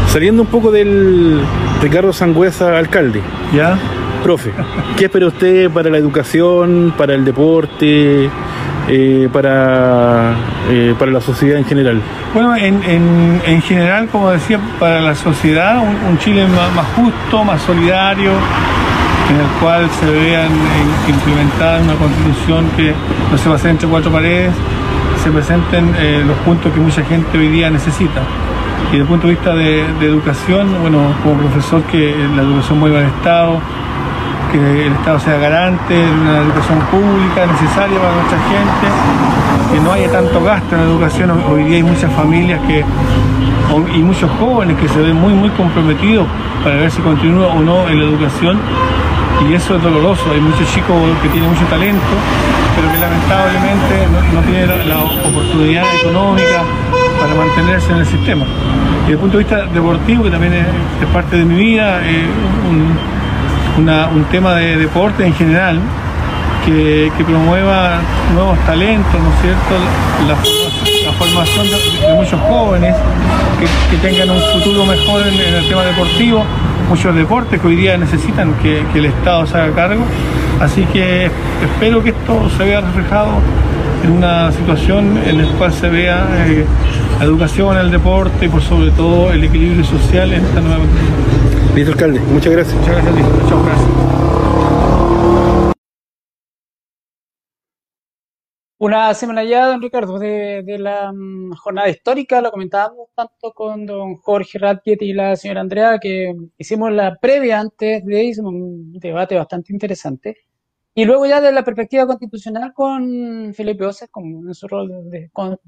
Saliendo 0.09 0.43
un 0.43 0.49
poco 0.49 0.71
del 0.71 1.43
Ricardo 1.83 2.13
Sangüesa, 2.13 2.79
alcalde. 2.79 3.23
¿Ya? 3.55 3.79
Profe, 4.23 4.53
¿qué 4.97 5.05
espera 5.05 5.27
usted 5.27 5.71
para 5.71 5.91
la 5.91 5.99
educación, 5.99 6.95
para 6.97 7.15
el 7.15 7.25
deporte, 7.25 8.31
eh, 8.89 9.29
para, 9.33 10.35
eh, 10.71 10.95
para 10.99 11.11
la 11.11 11.21
sociedad 11.21 11.59
en 11.59 11.65
general? 11.65 12.01
Bueno, 12.35 12.55
en, 12.57 13.63
general, 13.63 14.09
como 14.09 14.31
decía, 14.31 14.61
para 14.79 15.01
la 15.01 15.15
sociedad, 15.15 15.79
un, 15.79 16.19
Chile 16.19 16.47
más, 16.47 16.87
justo, 16.95 17.45
más 17.45 17.61
solidario, 17.63 18.33
en 19.31 19.37
el 19.37 19.47
cual 19.61 19.89
se 19.99 20.07
vean 20.07 20.51
implementada 21.09 21.81
una 21.81 21.95
constitución 21.95 22.67
que 22.77 22.95
no 23.31 23.39
se 23.39 23.51
hacer 23.51 23.71
entre 23.73 23.89
cuatro 23.89 24.11
paredes, 24.11 24.53
se 25.23 25.31
presenten 25.31 25.95
eh, 25.99 26.23
los 26.25 26.37
puntos 26.39 26.73
que 26.73 26.79
mucha 26.79 27.03
gente 27.05 27.37
hoy 27.37 27.49
día 27.49 27.71
necesita. 27.71 28.23
Y 28.89 28.99
desde 28.99 29.03
el 29.03 29.07
punto 29.09 29.27
de 29.27 29.35
vista 29.35 29.55
de, 29.55 30.07
educación, 30.07 30.69
bueno, 30.81 31.13
como 31.25 31.41
profesor 31.41 31.83
que 31.85 32.15
la 32.37 32.43
educación 32.43 32.79
vuelva 32.79 32.99
al 33.01 33.07
Estado, 33.07 33.61
que 34.53 34.87
el 34.87 34.93
Estado 34.93 35.19
sea 35.21 35.39
garante 35.39 35.95
de 35.95 36.11
una 36.11 36.39
educación 36.39 36.79
pública 36.91 37.47
necesaria 37.47 37.99
para 37.99 38.15
nuestra 38.15 38.39
gente, 38.39 38.87
que 39.73 39.81
no 39.81 39.93
haya 39.93 40.11
tanto 40.11 40.43
gasto 40.43 40.75
en 40.75 40.81
la 40.83 40.87
educación. 40.87 41.31
Hoy 41.51 41.65
día 41.65 41.77
hay 41.77 41.83
muchas 41.83 42.13
familias 42.13 42.61
que 42.67 42.85
y 43.95 43.99
muchos 43.99 44.31
jóvenes 44.39 44.79
que 44.79 44.89
se 44.89 45.01
ven 45.01 45.17
muy 45.17 45.35
muy 45.35 45.51
comprometidos 45.51 46.27
para 46.63 46.77
ver 46.77 46.91
si 46.91 47.03
continúa 47.03 47.49
o 47.49 47.61
no 47.61 47.87
en 47.89 47.99
la 47.99 48.05
educación 48.07 48.59
y 49.49 49.55
eso 49.55 49.77
es 49.77 49.83
doloroso. 49.83 50.23
Hay 50.33 50.41
muchos 50.41 50.67
chicos 50.73 50.97
que 51.23 51.29
tienen 51.29 51.51
mucho 51.51 51.65
talento 51.67 52.01
pero 52.77 52.93
que 52.93 52.99
lamentablemente 52.99 54.07
no, 54.35 54.41
tiene 54.43 54.67
la, 54.85 55.03
oportunidad 55.03 55.85
económica 56.03 56.63
para 57.19 57.35
mantenerse 57.35 57.91
en 57.93 57.99
el 57.99 58.07
sistema. 58.07 58.45
Y 58.45 59.01
desde 59.01 59.13
el 59.13 59.19
punto 59.19 59.39
de 59.39 59.45
vista 59.45 59.67
deportivo, 59.67 60.25
que 60.25 60.31
también 60.31 60.53
es, 60.53 61.07
parte 61.13 61.37
de 61.37 61.45
mi 61.45 61.55
vida, 61.55 62.01
un, 62.69 62.99
tema 64.31 64.55
de 64.55 64.77
deporte 64.77 65.27
en 65.27 65.35
general, 65.35 65.81
que, 66.65 67.11
promueva 67.25 68.01
nuevos 68.35 68.59
talentos, 68.67 69.21
¿no 69.21 69.29
es 69.29 69.41
cierto? 69.43 69.75
La, 70.27 70.37
formación 71.13 71.67
de, 71.67 72.15
muchos 72.15 72.41
jóvenes 72.41 72.95
que, 73.91 73.97
tengan 73.99 74.31
un 74.31 74.41
futuro 74.53 74.85
mejor 74.85 75.23
en, 75.27 75.55
el 75.55 75.69
tema 75.69 75.83
deportivo, 75.85 76.45
muchos 76.89 77.15
deportes 77.15 77.61
que 77.61 77.67
hoy 77.67 77.77
día 77.77 77.97
necesitan 77.97 78.55
que, 78.63 78.85
el 78.95 79.07
Estado 79.07 79.47
se 79.47 79.57
haga 79.57 79.75
cargo. 79.75 80.03
Así 80.61 80.85
que 80.93 81.27
espero 81.63 82.03
que 82.03 82.11
esto 82.11 82.51
se 82.57 82.65
vea 82.65 82.81
reflejado 82.81 83.41
en 84.05 84.11
una 84.11 84.51
situación 84.53 85.19
en 85.25 85.39
la 85.39 85.49
cual 85.59 85.73
se 85.73 85.89
vea 85.89 86.27
eh, 86.47 86.65
la 87.19 87.25
educación, 87.25 87.77
el 87.79 87.91
deporte 87.91 88.47
y 88.47 88.49
por 88.49 88.63
sobre 88.63 88.91
todo 88.91 89.33
el 89.33 89.45
equilibrio 89.45 89.85
social 89.85 90.33
en 90.33 90.45
esta 90.45 90.61
nueva 90.61 90.85
Listo, 91.77 91.93
alcalde, 91.93 92.21
muchas 92.21 92.53
gracias. 92.55 92.75
Muchas 92.75 92.95
gracias 92.95 93.15
ti. 93.15 93.23
Muchas 93.23 93.67
gracias. 93.67 94.07
Una 98.79 99.13
semana 99.13 99.45
ya, 99.45 99.67
don 99.67 99.83
Ricardo, 99.83 100.19
de, 100.19 100.65
la 100.79 101.13
mm, 101.13 101.53
jornada 101.53 101.91
histórica, 101.91 102.41
lo 102.41 102.51
comentábamos 102.51 103.09
tanto 103.15 103.53
con 103.53 103.85
don 103.85 104.17
Jorge 104.17 104.59
Rattiet 104.59 105.03
y 105.03 105.13
la 105.13 105.37
señora 105.37 105.61
Andrea, 105.61 105.99
que 105.99 106.35
hicimos 106.57 106.93
la 106.93 107.17
previa 107.21 107.61
antes 107.61 108.03
de 108.07 108.25
hicimos 108.25 108.55
un 108.55 108.93
debate 108.99 109.35
bastante 109.35 109.71
interesante. 109.75 110.39
Y 110.95 111.05
luego 111.05 111.27
ya 111.27 111.43
de 111.43 111.53
la 111.53 111.63
perspectiva 111.63 112.07
constitucional 112.07 112.73
con 112.73 113.53
Felipe 113.53 113.85
Oces, 113.85 114.09
con, 114.11 114.25
en 114.25 114.55
su 114.55 114.67
rol 114.67 114.91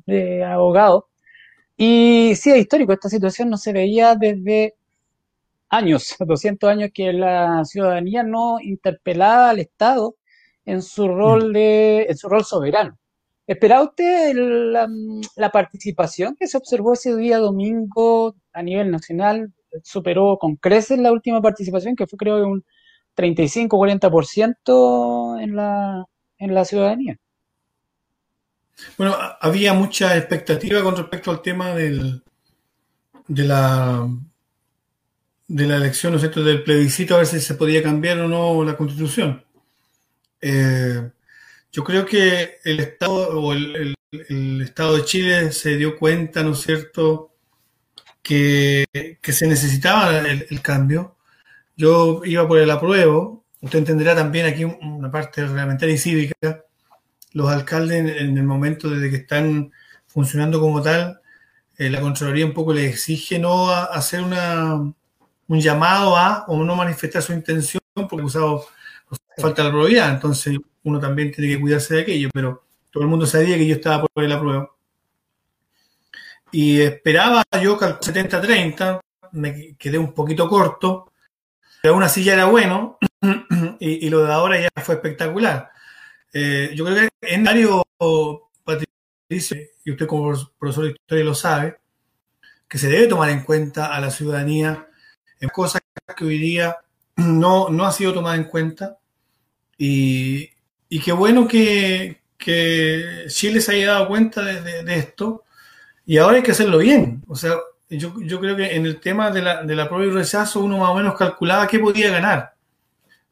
de, 0.07 0.43
abogado. 0.45 1.09
Y 1.77 2.33
sí, 2.37 2.51
es 2.51 2.59
histórico, 2.59 2.95
esta 2.95 3.11
situación 3.11 3.51
no 3.51 3.59
se 3.59 3.75
veía 3.75 4.15
desde 4.15 4.78
años, 5.69 6.17
200 6.19 6.71
años 6.71 6.91
que 6.93 7.13
la 7.13 7.65
ciudadanía 7.65 8.23
no 8.23 8.59
interpelaba 8.61 9.51
al 9.51 9.59
Estado 9.61 10.17
en 10.65 10.83
su 10.83 11.09
rol 11.09 11.53
de, 11.53 12.07
en 12.09 12.17
su 12.17 12.29
rol 12.29 12.45
soberano. 12.45 12.99
¿Esperaba 13.47 13.85
usted 13.85 14.35
la, 14.35 14.89
participación 15.51 16.37
que 16.39 16.47
se 16.47 16.59
observó 16.59 16.93
ese 16.93 17.17
día 17.17 17.39
domingo 17.39 18.37
a 18.53 18.63
nivel 18.63 18.91
nacional? 18.91 19.55
Superó 19.83 20.37
con 20.39 20.57
creces 20.57 20.99
la 20.99 21.13
última 21.13 21.41
participación, 21.41 21.97
que 21.97 22.07
fue 22.07 22.19
creo 22.19 22.47
un 22.47 22.63
35-40% 23.17 25.43
en 25.43 25.57
la, 25.57 26.05
en 26.37 26.55
la 26.55 26.67
ciudadanía. 26.67 27.17
Bueno, 28.99 29.17
había 29.41 29.73
mucha 29.73 30.19
expectativa 30.19 30.83
con 30.83 30.97
respecto 30.97 31.31
al 31.31 31.41
tema 31.41 31.75
del, 31.75 32.23
de 33.29 33.45
la 33.45 34.07
de 35.49 35.67
la 35.67 35.77
elección, 35.77 36.13
¿no 36.13 36.17
es 36.17 36.23
cierto?, 36.23 36.45
del 36.45 36.63
plebiscito, 36.63 37.15
a 37.15 37.19
ver 37.19 37.27
si 37.27 37.41
se 37.41 37.55
podía 37.55 37.83
cambiar 37.83 38.21
o 38.21 38.29
no 38.29 38.63
la 38.65 38.77
constitución. 38.77 39.45
Eh, 40.41 41.11
yo 41.73 41.85
creo 41.85 42.07
que 42.07 42.59
el 42.65 42.81
Estado 42.81 43.41
o 43.41 43.53
el, 43.53 43.95
Estado 44.63 44.97
de 44.97 45.05
Chile 45.05 45.53
se 45.53 45.77
dio 45.77 45.97
cuenta, 45.99 46.43
¿no 46.43 46.53
es 46.53 46.61
cierto?, 46.61 47.33
que, 48.23 48.85
se 49.23 49.47
necesitaba 49.47 50.19
el, 50.19 50.63
cambio. 50.63 51.17
Yo 51.77 52.23
iba 52.25 52.47
por 52.47 52.59
el 52.59 52.71
apruebo. 52.71 53.45
Usted 53.63 53.79
entenderá 53.79 54.15
también 54.15 54.47
aquí 54.47 54.65
una 54.65 55.11
parte 55.11 55.47
reglamentaria 55.47 55.95
y 55.95 55.99
cívica. 55.99 56.65
Los 57.33 57.51
alcaldes 57.51 58.21
en, 58.21 58.37
el 58.37 58.45
momento 58.45 58.91
desde 58.91 59.11
que 59.11 59.17
están 59.17 59.73
funcionando 60.07 60.61
como 60.61 60.83
tal, 60.83 61.21
eh, 61.79 61.91
la 61.91 62.01
Contraloría 62.01 62.47
un 62.47 62.55
poco 62.55 62.75
les 62.75 62.93
exige 62.93 63.39
no 63.39 63.71
hacer 63.71 64.23
una, 64.23 64.93
un 65.49 65.61
llamado 65.61 66.17
a 66.17 66.45
o 66.47 66.63
no 66.63 66.77
manifestar 66.77 67.23
su 67.23 67.33
intención 67.33 67.81
porque 67.95 68.25
usado 68.25 68.67
falta 69.37 69.65
la 69.65 69.71
probabilidad, 69.71 70.11
entonces 70.11 70.59
uno 70.83 71.01
también 71.01 71.33
tiene 71.33 71.55
que 71.55 71.61
cuidarse 71.61 71.95
de 71.95 72.01
aquello, 72.03 72.29
pero 72.33 72.65
todo 72.91 73.03
el 73.03 73.09
mundo 73.09 73.27
sabía 73.27 73.57
que 73.57 73.67
yo 73.67 73.75
estaba 73.75 74.07
por 74.07 74.25
la 74.25 74.39
prueba. 74.39 74.71
Y 76.51 76.81
esperaba 76.81 77.45
yo 77.63 77.79
que 77.79 77.85
al 77.85 78.01
70-30, 78.01 79.01
me 79.33 79.77
quedé 79.77 79.99
un 79.99 80.13
poquito 80.13 80.49
corto, 80.49 81.13
pero 81.83 81.95
aún 81.95 82.03
así 82.03 82.25
ya 82.25 82.35
era 82.35 82.47
bueno, 82.47 82.99
y, 83.79 84.09
lo 84.09 84.25
de 84.25 84.33
ahora 84.33 84.61
ya 84.61 84.69
fue 84.83 84.97
espectacular. 84.97 85.71
Eh, 86.33 86.73
yo 86.75 86.85
creo 86.85 86.97
que 86.97 87.35
en 87.35 87.45
Dario 87.45 87.87
Patricio, 88.65 89.57
y 89.85 89.91
usted 89.91 90.07
como 90.07 90.33
profesor 90.59 90.85
de 90.85 90.91
historia 90.91 91.25
lo 91.25 91.35
sabe, 91.35 91.79
que 92.67 92.79
se 92.79 92.89
debe 92.89 93.07
tomar 93.07 93.31
en 93.31 93.45
cuenta 93.45 93.95
a 93.95 94.01
la 94.01 94.11
ciudadanía 94.11 94.88
en 95.41 95.49
cosas 95.49 95.83
que 96.17 96.25
hoy 96.25 96.39
día 96.39 96.77
no, 97.17 97.69
no 97.69 97.85
ha 97.85 97.93
sido 97.93 98.15
tomada 98.15 98.37
en 98.37 98.45
cuenta 98.45 98.99
y, 99.77 100.51
qué 100.89 101.13
bueno 101.13 101.47
que, 101.47 102.19
Chile 103.29 103.61
se 103.61 103.73
haya 103.73 103.93
dado 103.93 104.09
cuenta 104.09 104.43
de, 104.43 104.95
esto 104.97 105.45
y 106.07 106.19
ahora 106.19 106.39
hay 106.39 106.43
que 106.43 106.53
hacerlo 106.53 106.79
bien. 106.79 107.23
O 107.29 107.37
sea, 107.37 107.57
yo, 107.91 108.15
creo 108.15 108.57
que 108.57 108.75
en 108.75 108.87
el 108.87 109.01
tema 109.01 109.31
de 109.31 109.43
la, 109.43 109.63
de 109.63 109.77
la 109.77 109.89
prueba 109.89 110.07
y 110.07 110.11
rechazo 110.11 110.61
uno 110.61 110.79
más 110.79 110.89
o 110.89 110.95
menos 110.95 111.17
calculaba 111.17 111.67
qué 111.67 111.79
podía 111.79 112.11
ganar. 112.11 112.55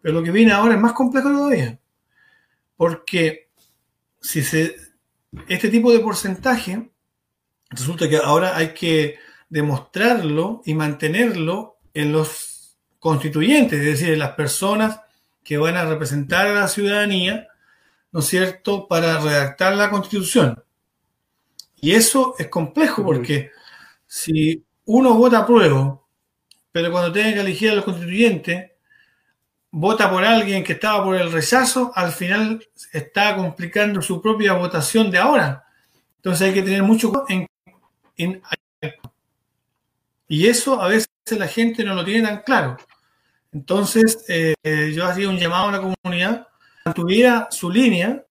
Pero 0.02 0.14
lo 0.14 0.22
que 0.22 0.30
viene 0.30 0.52
ahora 0.52 0.74
es 0.74 0.80
más 0.80 0.92
complejo 0.92 1.30
todavía. 1.30 1.78
Porque 2.76 3.48
si 4.20 4.42
se, 4.42 4.76
este 5.48 5.68
tipo 5.68 5.90
de 5.92 6.00
porcentaje, 6.00 6.90
resulta 7.70 8.08
que 8.08 8.18
ahora 8.18 8.56
hay 8.56 8.74
que 8.74 9.18
demostrarlo 9.48 10.62
y 10.64 10.74
mantenerlo 10.74 11.75
en 11.96 12.12
los 12.12 12.76
constituyentes, 12.98 13.78
es 13.80 13.87
decir, 13.87 14.12
en 14.12 14.18
las 14.18 14.32
personas 14.32 15.00
que 15.42 15.56
van 15.56 15.76
a 15.76 15.87
representar 15.87 16.46
a 16.46 16.52
la 16.52 16.68
ciudadanía, 16.68 17.48
¿no 18.12 18.20
es 18.20 18.26
cierto?, 18.26 18.87
para 18.87 19.18
redactar 19.18 19.74
la 19.76 19.88
constitución. 19.88 20.62
Y 21.80 21.92
eso 21.92 22.35
es 22.38 22.48
complejo 22.48 23.02
porque 23.02 23.50
si 24.06 24.62
uno 24.85 25.14
vota 25.14 25.38
a 25.38 25.46
prueba, 25.46 25.98
pero 26.70 26.92
cuando 26.92 27.12
tiene 27.12 27.32
que 27.32 27.40
elegir 27.40 27.70
a 27.70 27.74
los 27.76 27.85
constituyentes, 27.85 28.72
vota 29.70 30.11
por 30.11 30.22
alguien 30.22 30.62
que 30.62 30.74
estaba 30.74 31.02
por 31.02 31.16
el 31.16 31.32
rechazo, 31.32 31.92
al 31.94 32.12
final 32.12 32.62
está 32.92 33.37
complicando 33.37 34.02
su 34.02 34.20
propia 34.20 34.52
votación 34.52 35.11
de 35.11 35.18
ahora. 35.18 35.64
Entonces 36.16 36.48
hay 36.48 36.54
que 36.54 36.62
tener 36.62 36.82
mucho 36.82 37.24
en, 37.28 37.46
en 38.18 38.42
y 40.28 40.46
eso 40.46 40.80
a 40.80 40.88
veces 40.88 41.08
la 41.30 41.48
gente 41.48 41.84
no 41.84 41.94
lo 41.94 42.04
tiene 42.04 42.26
tan 42.26 42.42
claro. 42.42 42.76
Entonces, 43.52 44.24
eh, 44.28 44.54
yo 44.94 45.06
hacía 45.06 45.28
un 45.28 45.38
llamado 45.38 45.68
a 45.68 45.72
la 45.72 45.94
comunidad 46.02 46.48
que 46.84 46.92
tuviera 46.92 47.48
su 47.50 47.70
línea, 47.70 48.24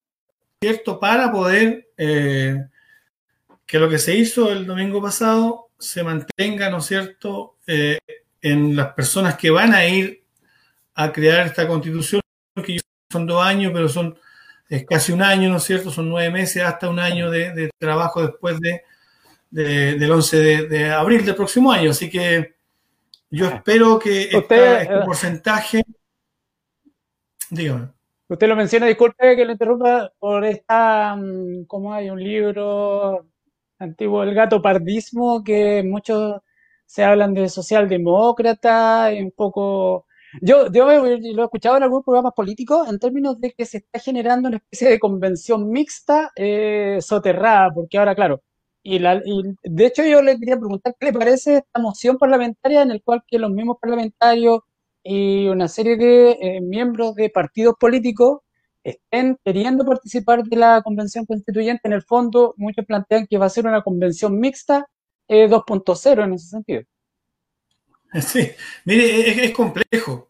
¿cierto? 0.60 1.00
Para 1.00 1.32
poder 1.32 1.88
eh, 1.96 2.64
que 3.66 3.78
lo 3.78 3.88
que 3.88 3.98
se 3.98 4.14
hizo 4.14 4.52
el 4.52 4.66
domingo 4.66 5.02
pasado 5.02 5.70
se 5.78 6.02
mantenga, 6.02 6.70
¿no 6.70 6.78
es 6.78 6.86
cierto?, 6.86 7.56
eh, 7.66 7.98
en 8.40 8.76
las 8.76 8.92
personas 8.94 9.36
que 9.36 9.50
van 9.50 9.74
a 9.74 9.84
ir 9.86 10.22
a 10.94 11.12
crear 11.12 11.46
esta 11.46 11.66
constitución, 11.66 12.22
que 12.64 12.78
son 13.10 13.26
dos 13.26 13.44
años, 13.44 13.72
pero 13.74 13.88
son 13.88 14.16
es 14.68 14.84
casi 14.84 15.12
un 15.12 15.22
año, 15.22 15.48
¿no 15.48 15.56
es 15.56 15.64
cierto? 15.64 15.90
Son 15.90 16.08
nueve 16.08 16.30
meses 16.30 16.62
hasta 16.62 16.88
un 16.88 16.98
año 16.98 17.30
de, 17.30 17.70
trabajo 17.78 18.22
después 18.22 18.58
de, 18.60 18.82
del 19.50 20.10
11 20.10 20.66
de 20.66 20.90
abril 20.90 21.24
del 21.24 21.34
próximo 21.34 21.72
año. 21.72 21.90
Así 21.90 22.10
que 22.10 22.56
yo 23.30 23.46
espero 23.46 23.98
que 23.98 24.22
este 24.22 24.82
eh, 24.82 24.88
porcentaje. 25.04 25.82
Dígame. 27.50 27.90
Usted 28.28 28.48
lo 28.48 28.56
menciona, 28.56 28.86
disculpe 28.86 29.36
que 29.36 29.44
lo 29.44 29.52
interrumpa, 29.52 30.12
por 30.18 30.44
esta, 30.44 31.14
mm, 31.16 31.66
como 31.66 31.92
hay 31.92 32.10
un 32.10 32.22
libro 32.22 33.26
antiguo, 33.78 34.22
El 34.22 34.34
gato 34.34 34.60
pardismo, 34.60 35.44
que 35.44 35.82
muchos 35.84 36.40
se 36.86 37.04
hablan 37.04 37.34
de 37.34 37.48
socialdemócrata 37.48 39.12
y 39.12 39.22
un 39.22 39.32
poco... 39.32 40.06
Yo, 40.42 40.70
yo 40.72 40.86
lo 40.86 41.06
he 41.06 41.44
escuchado 41.44 41.76
en 41.76 41.84
algunos 41.84 42.04
programas 42.04 42.32
políticos 42.34 42.88
en 42.88 42.98
términos 42.98 43.40
de 43.40 43.52
que 43.52 43.64
se 43.64 43.78
está 43.78 43.98
generando 44.00 44.48
una 44.48 44.58
especie 44.58 44.90
de 44.90 44.98
convención 44.98 45.70
mixta 45.70 46.32
eh, 46.36 46.98
soterrada, 47.00 47.72
porque 47.72 47.98
ahora, 47.98 48.14
claro, 48.14 48.42
y, 48.88 49.00
de 49.00 49.86
hecho 49.86 50.04
yo 50.04 50.22
le 50.22 50.38
quería 50.38 50.56
preguntar 50.56 50.94
qué 50.98 51.06
le 51.06 51.12
parece 51.12 51.56
esta 51.56 51.80
moción 51.80 52.18
parlamentaria 52.18 52.82
en 52.82 52.92
el 52.92 53.02
cual 53.02 53.24
que 53.26 53.38
los 53.38 53.50
mismos 53.50 53.78
parlamentarios 53.80 54.60
y 55.02 55.48
una 55.48 55.66
serie 55.66 55.96
de 55.96 56.30
eh, 56.40 56.60
miembros 56.60 57.16
de 57.16 57.28
partidos 57.30 57.74
políticos 57.80 58.40
estén 58.84 59.38
queriendo 59.44 59.84
participar 59.84 60.44
de 60.44 60.56
la 60.56 60.82
convención 60.82 61.26
constituyente. 61.26 61.88
En 61.88 61.94
el 61.94 62.02
fondo, 62.02 62.54
muchos 62.56 62.86
plantean 62.86 63.26
que 63.26 63.38
va 63.38 63.46
a 63.46 63.50
ser 63.50 63.66
una 63.66 63.82
convención 63.82 64.38
mixta 64.38 64.86
2.0 65.28 66.18
eh, 66.20 66.24
en 66.24 66.32
ese 66.34 66.48
sentido. 66.48 66.82
Sí, 68.22 68.48
mire, 68.84 69.44
es, 69.46 69.52
complejo. 69.52 70.28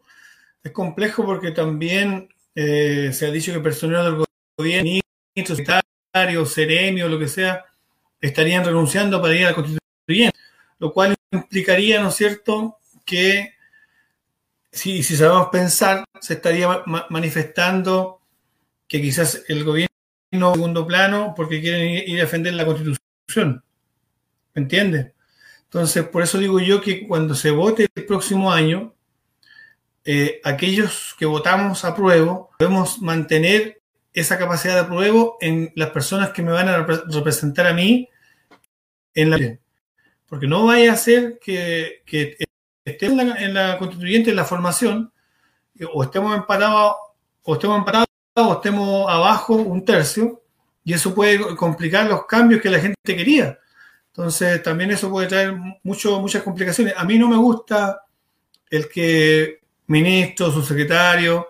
Es 0.64 0.73
complejo 0.73 1.25
porque 1.25 1.53
también 1.53 2.29
eh, 2.55 3.12
se 3.12 3.27
ha 3.27 3.31
dicho 3.31 3.53
que 3.53 3.61
personal 3.61 4.05
del 4.05 4.25
gobierno, 4.59 4.90
ministros, 5.35 5.59
secretarios, 5.59 6.53
serenios, 6.53 7.11
lo 7.11 7.19
que 7.19 7.29
sea, 7.29 7.64
estarían 8.20 8.64
renunciando 8.64 9.20
para 9.20 9.35
ir 9.35 9.44
a 9.46 9.50
la 9.50 9.55
constituyente, 9.55 10.38
lo 10.79 10.92
cual 10.92 11.14
implicaría, 11.31 12.00
¿no 12.00 12.09
es 12.09 12.14
cierto?, 12.14 12.79
que 13.05 13.55
si, 14.72 15.02
si 15.02 15.16
sabemos 15.16 15.48
pensar, 15.50 16.05
se 16.20 16.35
estaría 16.35 16.83
manifestando 17.09 18.20
que 18.88 19.00
quizás 19.00 19.42
el 19.48 19.64
gobierno 19.64 19.88
en 20.33 20.40
segundo 20.40 20.87
plano 20.87 21.33
porque 21.37 21.61
quieren 21.61 21.88
ir 22.09 22.18
a 22.18 22.22
defender 22.22 22.55
la 22.55 22.66
constitución. 22.66 23.62
¿Me 24.55 24.62
entiendes? 24.62 25.12
Entonces, 25.64 26.05
por 26.05 26.22
eso 26.22 26.38
digo 26.38 26.61
yo 26.61 26.81
que 26.81 27.07
cuando 27.07 27.35
se 27.35 27.50
vote 27.50 27.87
el 27.94 28.07
próximo 28.07 28.52
año, 28.52 28.94
eh, 30.05 30.40
aquellos 30.44 31.14
que 31.18 31.26
votamos 31.26 31.85
a 31.85 31.94
prueba, 31.94 32.46
debemos 32.59 33.02
mantener 33.02 33.76
esa 34.16 34.38
capacidad 34.38 34.74
de 34.74 34.81
apruebo 34.81 35.37
en 35.42 35.70
las 35.76 35.90
personas 35.90 36.31
que 36.31 36.42
me 36.42 36.50
van 36.50 36.70
a 36.70 36.79
representar 36.79 37.66
a 37.66 37.74
mí 37.74 38.09
en 39.14 39.31
la 39.31 39.59
porque 40.26 40.46
no 40.46 40.64
vaya 40.64 40.94
a 40.94 40.96
ser 40.96 41.38
que, 41.38 42.02
que 42.07 42.38
estemos 42.83 43.20
en 43.37 43.52
la, 43.52 43.76
constituyente 43.79 44.31
en 44.31 44.37
la 44.37 44.46
formación 44.46 45.12
o 45.92 46.02
estemos 46.02 46.35
empatados 46.35 46.96
o 47.42 47.55
estemos 47.55 47.79
empatados 47.79 48.09
o 48.35 48.52
estemos 48.55 49.07
abajo 49.11 49.55
un 49.55 49.85
tercio 49.85 50.42
y 50.83 50.94
eso 50.94 51.14
puede 51.14 51.55
complicar 51.55 52.07
los 52.07 52.24
cambios 52.24 52.62
que 52.62 52.70
la 52.70 52.81
gente 52.81 52.96
quería. 53.05 53.59
Entonces 54.09 54.62
también 54.62 54.90
eso 54.92 55.11
puede 55.11 55.29
traer 55.29 55.55
mucho, 55.83 56.18
muchas 56.20 56.42
complicaciones. 56.42 56.94
A 56.96 57.05
mí 57.05 57.18
no 57.18 57.29
me 57.29 57.37
gusta 57.37 58.02
el 58.70 58.88
que 58.88 59.61
ministros, 59.88 60.55
subsecretarios, 60.55 61.44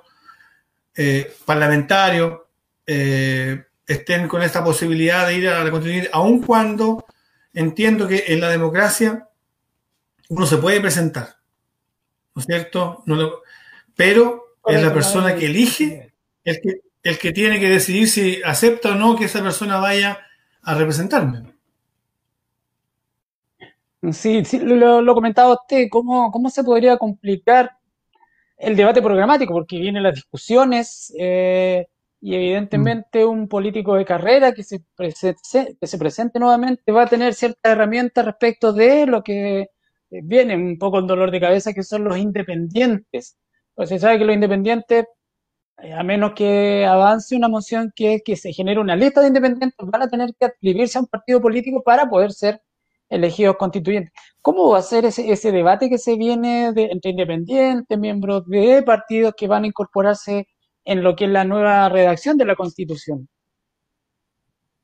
eh, 0.96 1.33
parlamentarios 1.44 2.40
eh, 2.87 3.64
estén 3.87 4.29
con 4.29 4.42
esta 4.42 4.64
posibilidad 4.64 5.27
de 5.27 5.37
ir 5.37 5.49
a 5.49 5.62
la 5.62 5.70
constituyente, 5.70 6.11
aun 6.12 6.42
cuando 6.42 7.05
entiendo 7.53 8.07
que 8.07 8.25
en 8.29 8.40
la 8.40 8.49
democracia 8.49 9.29
uno 10.29 10.46
se 10.46 10.59
puede 10.59 10.81
presentar, 10.81 11.37
¿no 12.35 12.40
es 12.40 12.46
cierto? 12.46 13.05
pero 13.94 14.57
es 14.66 14.83
la 14.83 14.92
persona 14.92 15.35
que 15.35 15.46
elige 15.46 16.12
el 16.44 16.61
que, 16.61 16.81
el 17.03 17.18
que 17.18 17.33
tiene 17.33 17.61
que 17.61 17.68
decidir 17.68 18.09
si 18.09 18.42
acepta 18.44 18.90
o 18.90 18.94
no 18.94 19.16
que 19.16 19.27
esa 19.27 19.42
persona 19.42 19.79
vaya 19.79 20.18
a 20.62 20.75
representarme. 20.75 21.57
Sí, 24.12 24.44
sí 24.44 24.59
lo, 24.59 25.01
lo, 25.01 25.14
comentaba 25.14 25.55
usted, 25.55 25.87
¿cómo, 25.90 26.31
¿cómo 26.31 26.51
se 26.51 26.62
podría 26.62 26.96
complicar 26.96 27.77
el 28.57 28.77
debate 28.77 29.03
programático? 29.03 29.53
Porque 29.53 29.79
vienen 29.79 30.03
las 30.03 30.14
discusiones, 30.14 31.12
eh, 31.18 31.88
y 32.20 32.35
evidentemente 32.35 33.24
un 33.24 33.48
político 33.48 33.94
de 33.94 34.05
carrera 34.05 34.52
que 34.52 34.62
se, 34.62 34.81
presente, 34.96 35.76
que 35.81 35.87
se 35.87 35.98
presente 35.98 36.38
nuevamente 36.38 36.92
va 36.92 37.02
a 37.02 37.07
tener 37.09 37.35
ciertas 37.35 37.72
herramientas 37.72 38.24
respecto 38.24 38.72
de 38.72 39.07
lo 39.07 39.22
que 39.22 39.68
viene 40.11 40.57
un 40.57 40.79
poco 40.79 40.98
el 40.98 41.07
dolor 41.07 41.31
de 41.31 41.40
cabeza, 41.40 41.72
que 41.72 41.83
son 41.83 42.05
los 42.05 42.16
independientes. 42.18 43.37
Pues 43.74 43.88
se 43.90 43.98
sabe 43.98 44.18
que 44.18 44.24
los 44.24 44.35
independientes, 44.35 45.05
eh, 45.79 45.92
a 45.92 46.02
menos 46.02 46.33
que 46.35 46.87
avance 46.87 47.37
una 47.37 47.48
moción 47.48 47.92
que, 47.94 48.20
que 48.24 48.37
se 48.37 48.52
genere 48.52 48.81
una 48.81 48.96
lista 48.96 49.20
de 49.20 49.29
independientes, 49.29 49.76
van 49.87 50.02
a 50.02 50.09
tener 50.09 50.31
que 50.38 50.46
adscribirse 50.46 50.98
a 50.98 51.02
un 51.02 51.09
partido 51.09 51.40
político 51.40 51.83
para 51.83 52.09
poder 52.09 52.33
ser 52.33 52.62
elegidos 53.09 53.57
constituyentes. 53.57 54.12
¿Cómo 54.42 54.70
va 54.70 54.79
a 54.79 54.83
ser 54.83 55.05
ese, 55.05 55.31
ese 55.31 55.52
debate 55.52 55.88
que 55.90 55.98
se 55.98 56.16
viene 56.16 56.72
de, 56.72 56.87
entre 56.87 57.12
independientes, 57.12 57.98
miembros 57.98 58.46
de 58.46 58.83
partidos 58.83 59.35
que 59.37 59.48
van 59.48 59.64
a 59.64 59.68
incorporarse 59.68 60.48
en 60.87 61.03
lo 61.03 61.16
que 61.16 61.25
es 61.25 61.31
la 61.31 61.44
nueva 61.44 61.88
redacción 61.88 62.38
de 62.38 62.46
la 62.46 62.55
Constitución. 62.55 63.29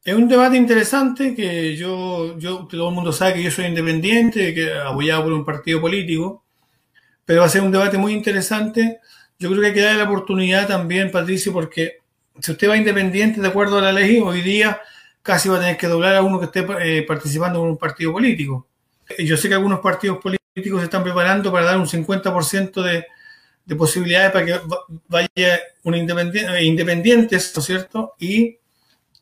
Es 0.05 0.15
un 0.15 0.29
debate 0.29 0.57
interesante 0.57 1.33
que 1.33 1.77
yo, 1.77 2.37
yo, 2.37 2.67
todo 2.67 2.89
el 2.89 2.95
mundo 2.95 3.13
sabe 3.13 3.35
que 3.35 3.43
yo 3.45 3.53
soy 3.53 3.67
independiente, 3.67 4.53
que 4.53 4.75
apoyado 4.75 5.23
por 5.23 5.33
un 5.33 5.45
partido 5.45 5.81
político, 5.81 6.45
pero 7.25 7.41
va 7.41 7.47
a 7.47 7.49
ser 7.49 7.63
un 7.63 7.71
debate 7.71 7.99
muy 7.99 8.13
interesante. 8.13 8.99
Yo 9.39 9.49
creo 9.49 9.61
que 9.61 9.69
hay 9.69 9.75
que 9.75 9.81
darle 9.81 9.99
la 10.03 10.11
oportunidad 10.11 10.67
también, 10.67 11.13
Patricio, 11.13 11.53
porque 11.53 11.99
si 12.41 12.51
usted 12.51 12.69
va 12.69 12.77
independiente 12.77 13.41
de 13.41 13.47
acuerdo 13.47 13.79
a 13.79 13.83
la 13.83 13.93
ley, 13.93 14.19
hoy 14.19 14.41
día 14.41 14.81
casi 15.23 15.49
va 15.49 15.59
a 15.59 15.61
tener 15.61 15.77
que 15.77 15.87
doblar 15.87 16.17
a 16.17 16.23
uno 16.23 16.41
que 16.41 16.47
esté 16.47 16.67
eh, 16.81 17.05
participando 17.05 17.63
en 17.63 17.71
un 17.71 17.79
partido 17.79 18.13
político. 18.13 18.67
Yo 19.21 19.37
sé 19.37 19.49
que 19.49 19.55
algunos 19.55 19.79
partidos 19.79 20.19
políticos 20.19 20.81
se 20.81 20.85
están 20.85 21.05
preparando 21.05 21.53
para 21.53 21.67
dar 21.67 21.79
un 21.79 21.87
50% 21.87 22.83
de, 22.83 23.07
de 23.65 23.77
posibilidades 23.77 24.33
para 24.33 24.47
que 24.47 24.61
vaya 25.09 25.61
un 25.85 25.95
independiente, 25.95 26.59
eh, 26.59 26.65
independientes, 26.65 27.53
¿no 27.55 27.61
es 27.61 27.67
cierto? 27.67 28.15
Y 28.19 28.59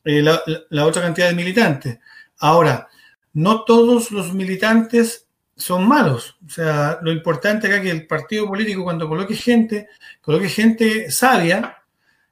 eh, 0.05 0.22
la, 0.22 0.87
otra 0.87 1.03
cantidad 1.03 1.29
de 1.29 1.35
militantes. 1.35 1.98
Ahora, 2.38 2.88
no 3.35 3.64
todos 3.64 4.11
los 4.11 4.33
militantes 4.33 5.26
son 5.57 5.87
malos. 5.87 6.37
O 6.46 6.48
sea, 6.48 6.98
lo 7.03 7.12
importante 7.12 7.66
acá 7.66 7.76
es 7.76 7.83
que 7.83 7.90
el 7.90 8.07
partido 8.07 8.46
político 8.46 8.83
cuando 8.83 9.09
coloque 9.09 9.35
gente, 9.35 9.88
coloque 10.22 10.48
gente 10.48 11.11
sabia, 11.11 11.76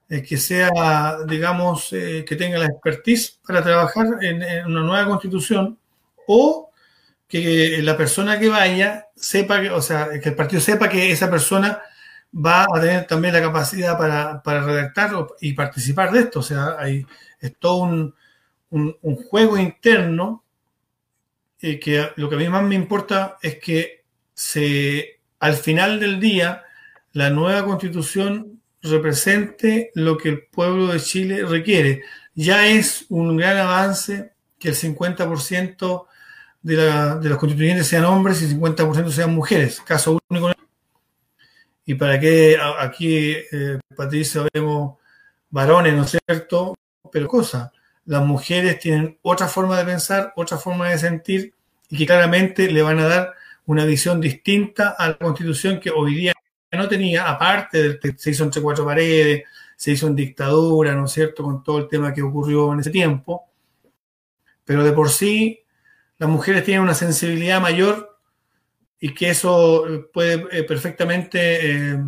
eh, 0.08 0.22
que 0.22 0.38
sea, 0.38 1.18
digamos, 1.26 1.90
que 1.90 2.36
tenga 2.38 2.58
la 2.58 2.66
expertise 2.66 3.38
para 3.46 3.62
trabajar 3.62 4.06
en, 4.22 4.42
una 4.66 4.80
nueva 4.80 5.06
constitución, 5.06 5.78
o 6.26 6.70
que 7.28 7.80
la 7.82 7.96
persona 7.96 8.38
que 8.38 8.48
vaya 8.48 9.08
sepa, 9.14 9.60
que, 9.60 9.70
o 9.70 9.82
sea, 9.82 10.08
que 10.18 10.30
el 10.30 10.34
partido 10.34 10.62
sepa 10.62 10.88
que 10.88 11.12
esa 11.12 11.30
persona 11.30 11.82
va 12.32 12.64
a 12.64 12.80
tener 12.80 13.06
también 13.06 13.34
la 13.34 13.42
capacidad 13.42 13.96
para, 13.96 14.42
para 14.42 14.62
redactar 14.62 15.12
y 15.40 15.52
participar 15.52 16.12
de 16.12 16.20
esto. 16.20 16.40
O 16.40 16.42
sea, 16.42 16.76
hay, 16.78 17.06
es 17.40 17.56
todo 17.58 17.76
un, 17.78 18.14
un, 18.70 19.16
juego 19.16 19.56
interno 19.56 20.44
eh, 21.60 21.78
que 21.78 22.10
lo 22.16 22.28
que 22.28 22.34
a 22.36 22.38
mí 22.38 22.48
más 22.48 22.62
me 22.62 22.74
importa 22.74 23.38
es 23.42 23.58
que 23.58 24.04
se, 24.34 25.20
al 25.40 25.54
final 25.54 26.00
del 26.00 26.20
día 26.20 26.62
la 27.12 27.30
nueva 27.30 27.64
constitución 27.64 28.60
represente 28.82 29.90
lo 29.94 30.16
que 30.18 30.28
el 30.28 30.42
pueblo 30.44 30.88
de 30.88 31.00
Chile 31.00 31.44
requiere. 31.44 32.02
Ya 32.34 32.68
es 32.68 33.06
un 33.08 33.36
gran 33.36 33.56
avance 33.56 34.32
que 34.58 34.68
el 34.68 34.74
50% 34.74 36.06
de, 36.62 36.74
la, 36.76 37.16
de 37.16 37.28
los 37.28 37.38
constituyentes 37.38 37.86
sean 37.86 38.04
hombres 38.04 38.42
y 38.42 38.44
el 38.44 38.60
50% 38.60 39.10
sean 39.10 39.34
mujeres. 39.34 39.80
Caso 39.80 40.18
único 40.28 40.52
y 41.88 41.94
para 41.94 42.20
qué 42.20 42.59
aquí, 42.81 43.33
eh, 43.51 43.79
Patricia, 43.96 44.46
vemos 44.53 44.98
varones, 45.48 45.94
¿no 45.94 46.03
es 46.03 46.18
cierto? 46.27 46.74
Pero 47.11 47.27
cosa, 47.27 47.72
las 48.05 48.22
mujeres 48.27 48.79
tienen 48.79 49.18
otra 49.22 49.48
forma 49.48 49.79
de 49.79 49.87
pensar, 49.87 50.35
otra 50.37 50.59
forma 50.59 50.90
de 50.90 50.98
sentir 50.98 51.55
y 51.88 51.96
que 51.96 52.05
claramente 52.05 52.70
le 52.70 52.83
van 52.83 52.98
a 52.98 53.09
dar 53.09 53.33
una 53.64 53.87
visión 53.87 54.20
distinta 54.20 54.96
a 54.98 55.09
la 55.09 55.16
constitución 55.16 55.81
que 55.81 55.88
hoy 55.88 56.14
día 56.14 56.35
no 56.72 56.88
tenía, 56.88 57.27
aparte 57.27 57.83
del 57.83 57.98
que 57.98 58.12
se 58.18 58.33
hizo 58.33 58.44
entre 58.44 58.61
cuatro 58.61 58.85
paredes, 58.85 59.44
se 59.74 59.92
hizo 59.92 60.09
en 60.09 60.14
dictadura, 60.14 60.94
¿no 60.94 61.07
es 61.07 61.12
cierto?, 61.12 61.42
con 61.42 61.62
todo 61.62 61.79
el 61.79 61.88
tema 61.88 62.12
que 62.12 62.20
ocurrió 62.20 62.70
en 62.74 62.81
ese 62.81 62.90
tiempo. 62.90 63.48
Pero 64.62 64.85
de 64.85 64.92
por 64.92 65.09
sí, 65.09 65.64
las 66.18 66.29
mujeres 66.29 66.64
tienen 66.64 66.83
una 66.83 66.92
sensibilidad 66.92 67.62
mayor 67.62 68.17
y 69.00 69.14
que 69.14 69.30
eso 69.30 70.08
puede 70.12 70.46
eh, 70.50 70.64
perfectamente 70.64 71.92
eh, 71.92 71.98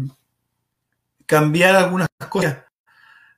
cambiar 1.26 1.76
algunas 1.76 2.08
cosas 2.28 2.64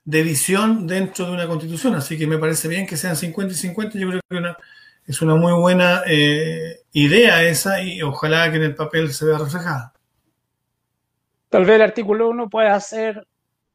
de 0.04 0.22
visión 0.22 0.86
dentro 0.86 1.26
de 1.26 1.32
una 1.32 1.46
constitución. 1.46 1.94
Así 1.94 2.18
que 2.18 2.26
me 2.26 2.38
parece 2.38 2.68
bien 2.68 2.86
que 2.86 2.96
sean 2.96 3.16
50 3.16 3.52
y 3.52 3.56
50. 3.56 3.98
Yo 3.98 4.08
creo 4.08 4.20
que 4.28 4.56
es 5.06 5.22
una 5.22 5.34
muy 5.34 5.52
buena 5.52 6.02
eh, 6.06 6.80
idea 6.92 7.42
esa 7.44 7.82
y 7.82 8.02
ojalá 8.02 8.50
que 8.50 8.56
en 8.56 8.64
el 8.64 8.74
papel 8.74 9.12
se 9.12 9.26
vea 9.26 9.38
reflejada. 9.38 9.92
Tal 11.50 11.64
vez 11.66 11.76
el 11.76 11.82
artículo 11.82 12.30
1 12.30 12.48
pueda 12.48 12.80
ser 12.80 13.26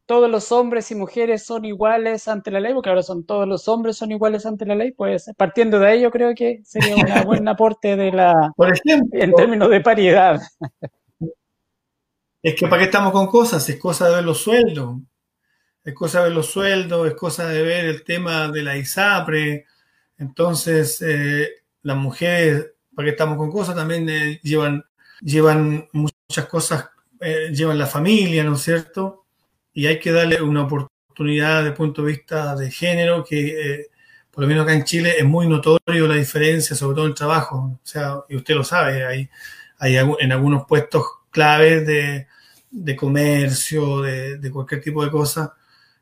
todos 0.08 0.32
los 0.32 0.54
hombres 0.54 0.90
y 0.90 0.96
mujeres 0.96 1.46
son 1.46 1.66
iguales 1.66 2.30
ante 2.30 2.50
la 2.50 2.62
ley, 2.62 2.74
porque 2.74 2.90
ahora 2.90 3.04
son 3.04 3.26
todos 3.26 3.46
los 3.46 3.68
hombres 3.68 3.98
son 3.98 4.12
iguales 4.12 4.46
ante 4.46 4.66
la 4.66 4.74
ley, 4.74 4.94
pues 4.94 5.30
partiendo 5.36 5.80
de 5.80 5.96
ello 5.96 6.10
creo 6.10 6.34
que 6.34 6.62
sería 6.64 6.96
un 6.96 7.02
buen 7.26 7.48
aporte 7.48 7.96
de 7.98 8.12
la 8.14 8.52
Por 8.56 8.74
ejemplo, 8.74 9.22
en 9.22 9.34
términos 9.34 9.70
de 9.70 9.82
paridad. 9.82 10.40
Es 12.42 12.56
que 12.56 12.68
para 12.68 12.80
qué 12.80 12.86
estamos 12.86 13.12
con 13.12 13.28
cosas, 13.28 13.68
es 13.68 13.78
cosa 13.78 14.08
de 14.08 14.16
ver 14.16 14.24
los 14.24 14.38
sueldos, 14.40 14.96
es 15.84 15.94
cosa 15.94 16.20
de 16.20 16.24
ver 16.30 16.34
los 16.34 16.48
sueldos, 16.48 17.08
es 17.08 17.14
cosa 17.14 17.46
de 17.50 17.62
ver 17.62 17.86
el 17.86 18.04
tema 18.06 18.48
de 18.48 18.64
la 18.64 18.78
ISAPRE, 18.78 19.66
entonces 20.18 21.02
eh, 21.02 21.50
las 21.82 21.98
mujeres, 21.98 22.72
para 22.96 23.08
qué 23.08 23.12
estamos 23.12 23.38
con 23.38 23.52
cosas, 23.52 23.76
también 23.76 24.08
eh, 24.08 24.40
llevan, 24.42 24.86
llevan 25.20 25.90
muchas 25.92 26.46
cosas, 26.50 26.90
eh, 27.20 27.52
llevan 27.52 27.78
la 27.78 27.88
familia, 27.88 28.46
¿no 28.46 28.56
es 28.56 28.62
cierto? 28.62 29.27
Y 29.78 29.86
hay 29.86 30.00
que 30.00 30.12
darle 30.12 30.42
una 30.42 30.64
oportunidad 30.64 31.64
de 31.64 31.72
punto 31.72 32.02
de 32.02 32.08
vista 32.14 32.56
de 32.56 32.72
género 32.72 33.24
que 33.24 33.82
eh, 33.82 33.88
por 34.32 34.42
lo 34.42 34.48
menos 34.48 34.64
acá 34.64 34.74
en 34.74 34.84
Chile 34.84 35.14
es 35.20 35.24
muy 35.24 35.48
notorio 35.48 36.08
la 36.08 36.16
diferencia, 36.16 36.76
sobre 36.76 36.96
todo 36.96 37.06
en 37.06 37.14
trabajo. 37.14 37.58
O 37.58 37.80
sea, 37.84 38.16
y 38.28 38.38
usted 38.38 38.56
lo 38.56 38.64
sabe, 38.64 39.06
hay, 39.06 39.30
hay 39.78 39.98
en 39.98 40.32
algunos 40.32 40.66
puestos 40.66 41.04
claves 41.30 41.86
de, 41.86 42.26
de 42.72 42.96
comercio, 42.96 44.02
de, 44.02 44.40
de, 44.40 44.52
cualquier 44.52 44.82
tipo 44.82 45.06
de 45.06 45.12
cosa, 45.12 45.54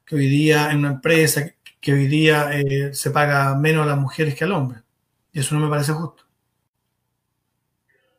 que 0.05 0.15
hoy 0.15 0.27
día 0.27 0.71
en 0.71 0.77
una 0.77 0.91
empresa, 0.91 1.45
que 1.81 1.91
hoy 1.91 2.07
día 2.07 2.57
eh, 2.57 2.93
se 2.93 3.11
paga 3.11 3.55
menos 3.55 3.83
a 3.83 3.89
las 3.89 3.97
mujeres 3.97 4.35
que 4.35 4.45
al 4.45 4.53
hombre. 4.53 4.79
Y 5.33 5.41
eso 5.41 5.53
no 5.53 5.59
me 5.59 5.69
parece 5.69 5.91
justo. 5.91 6.23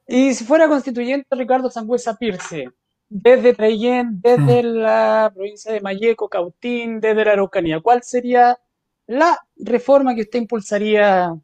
Y 0.07 0.35
si 0.35 0.45
fuera 0.45 0.69
constituyente 0.69 1.35
Ricardo 1.35 1.71
Sangüesa 1.71 2.15
Pirce, 2.19 2.69
desde 3.09 3.55
Traillén, 3.55 4.21
desde 4.21 4.63
mm. 4.63 4.67
la 4.67 5.33
provincia 5.35 5.73
de 5.73 5.81
Mayeco, 5.81 6.29
Cautín, 6.29 7.01
desde 7.01 7.25
la 7.25 7.33
Araucanía? 7.33 7.81
¿Cuál 7.81 8.03
sería 8.03 8.59
la 9.07 9.39
reforma 9.57 10.15
que 10.15 10.23
usted 10.23 10.41
impulsaría? 10.41 11.35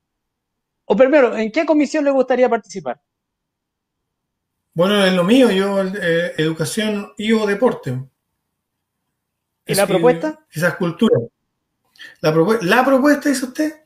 O 0.85 0.97
primero, 0.97 1.37
¿en 1.37 1.51
qué 1.53 1.65
comisión 1.65 2.05
le 2.05 2.11
gustaría 2.11 2.49
participar? 2.49 3.01
Bueno, 4.75 5.05
en 5.05 5.17
lo 5.17 5.25
mío, 5.25 5.51
yo, 5.51 5.83
eh, 5.83 6.35
educación 6.39 7.13
y 7.19 7.33
o 7.33 7.47
deporte. 7.47 8.03
¿Y 9.67 9.75
la 9.75 9.87
propuesta? 9.87 10.45
Quizás 10.51 10.77
cultura. 10.77 11.19
¿La, 12.21 12.35
¿La 12.63 12.85
propuesta 12.85 13.31
hizo 13.31 13.47
usted? 13.47 13.83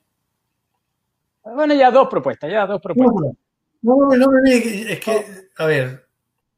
Bueno, 1.43 1.75
ya 1.75 1.91
dos 1.91 2.09
propuestas, 2.09 2.51
ya 2.51 2.67
dos 2.67 2.81
propuestas. 2.81 3.37
No, 3.83 3.97
no, 3.97 4.17
no, 4.17 4.29
es 4.47 5.01
que, 5.01 5.49
a 5.59 5.67
ver, 5.67 6.06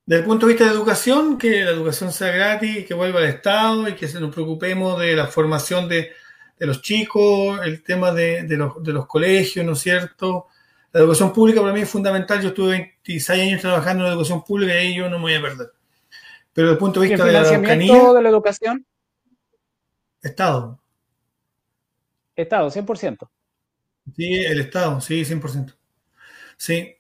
desde 0.09 0.21
el 0.23 0.27
punto 0.27 0.47
de 0.47 0.55
vista 0.55 0.65
de 0.65 0.71
educación, 0.75 1.37
que 1.37 1.65
la 1.65 1.71
educación 1.71 2.11
sea 2.11 2.33
gratis, 2.33 2.87
que 2.87 2.95
vuelva 2.95 3.21
al 3.21 3.27
Estado 3.27 3.87
y 3.87 3.95
que 3.95 4.09
se 4.09 4.19
nos 4.19 4.35
preocupemos 4.35 4.99
de 4.99 5.15
la 5.15 5.27
formación 5.27 5.87
de, 5.87 6.13
los 6.61 6.81
chicos, 6.81 7.61
el 7.63 7.83
tema 7.83 8.11
de, 8.13 8.43
los, 8.57 8.83
de 8.83 8.95
los 8.95 9.07
colegios, 9.07 9.67
¿no 9.67 9.73
es 9.73 9.81
cierto? 9.81 10.47
La 10.93 11.01
educación 11.01 11.31
pública 11.31 11.61
para 11.61 11.75
mí 11.75 11.83
es 11.83 11.91
fundamental. 11.91 12.41
Yo 12.41 12.49
estuve 12.49 12.71
26 12.71 13.43
años 13.43 13.61
trabajando 13.61 14.03
en 14.03 14.09
la 14.09 14.15
educación 14.15 14.43
pública 14.43 14.73
y 14.77 14.79
ahí 14.79 14.97
yo 14.97 15.11
no 15.11 15.19
me 15.19 15.25
voy 15.25 15.35
a 15.35 15.43
perder. 15.43 15.73
Pero 16.55 16.69
desde 16.69 16.73
el 16.73 16.79
punto 16.79 17.01
de 17.01 17.09
vista 17.09 17.25
de 17.27 17.33
la 17.33 17.41
educación. 17.41 18.15
de 18.15 18.23
la 18.23 18.29
educación? 18.31 18.87
Estado. 20.23 20.81
Estado, 22.35 22.71
100%. 22.71 23.29
Sí, 24.17 24.35
el 24.43 24.61
Estado, 24.61 25.03
sí, 25.03 25.23
100%. 25.23 25.75
Sí. 26.57 26.98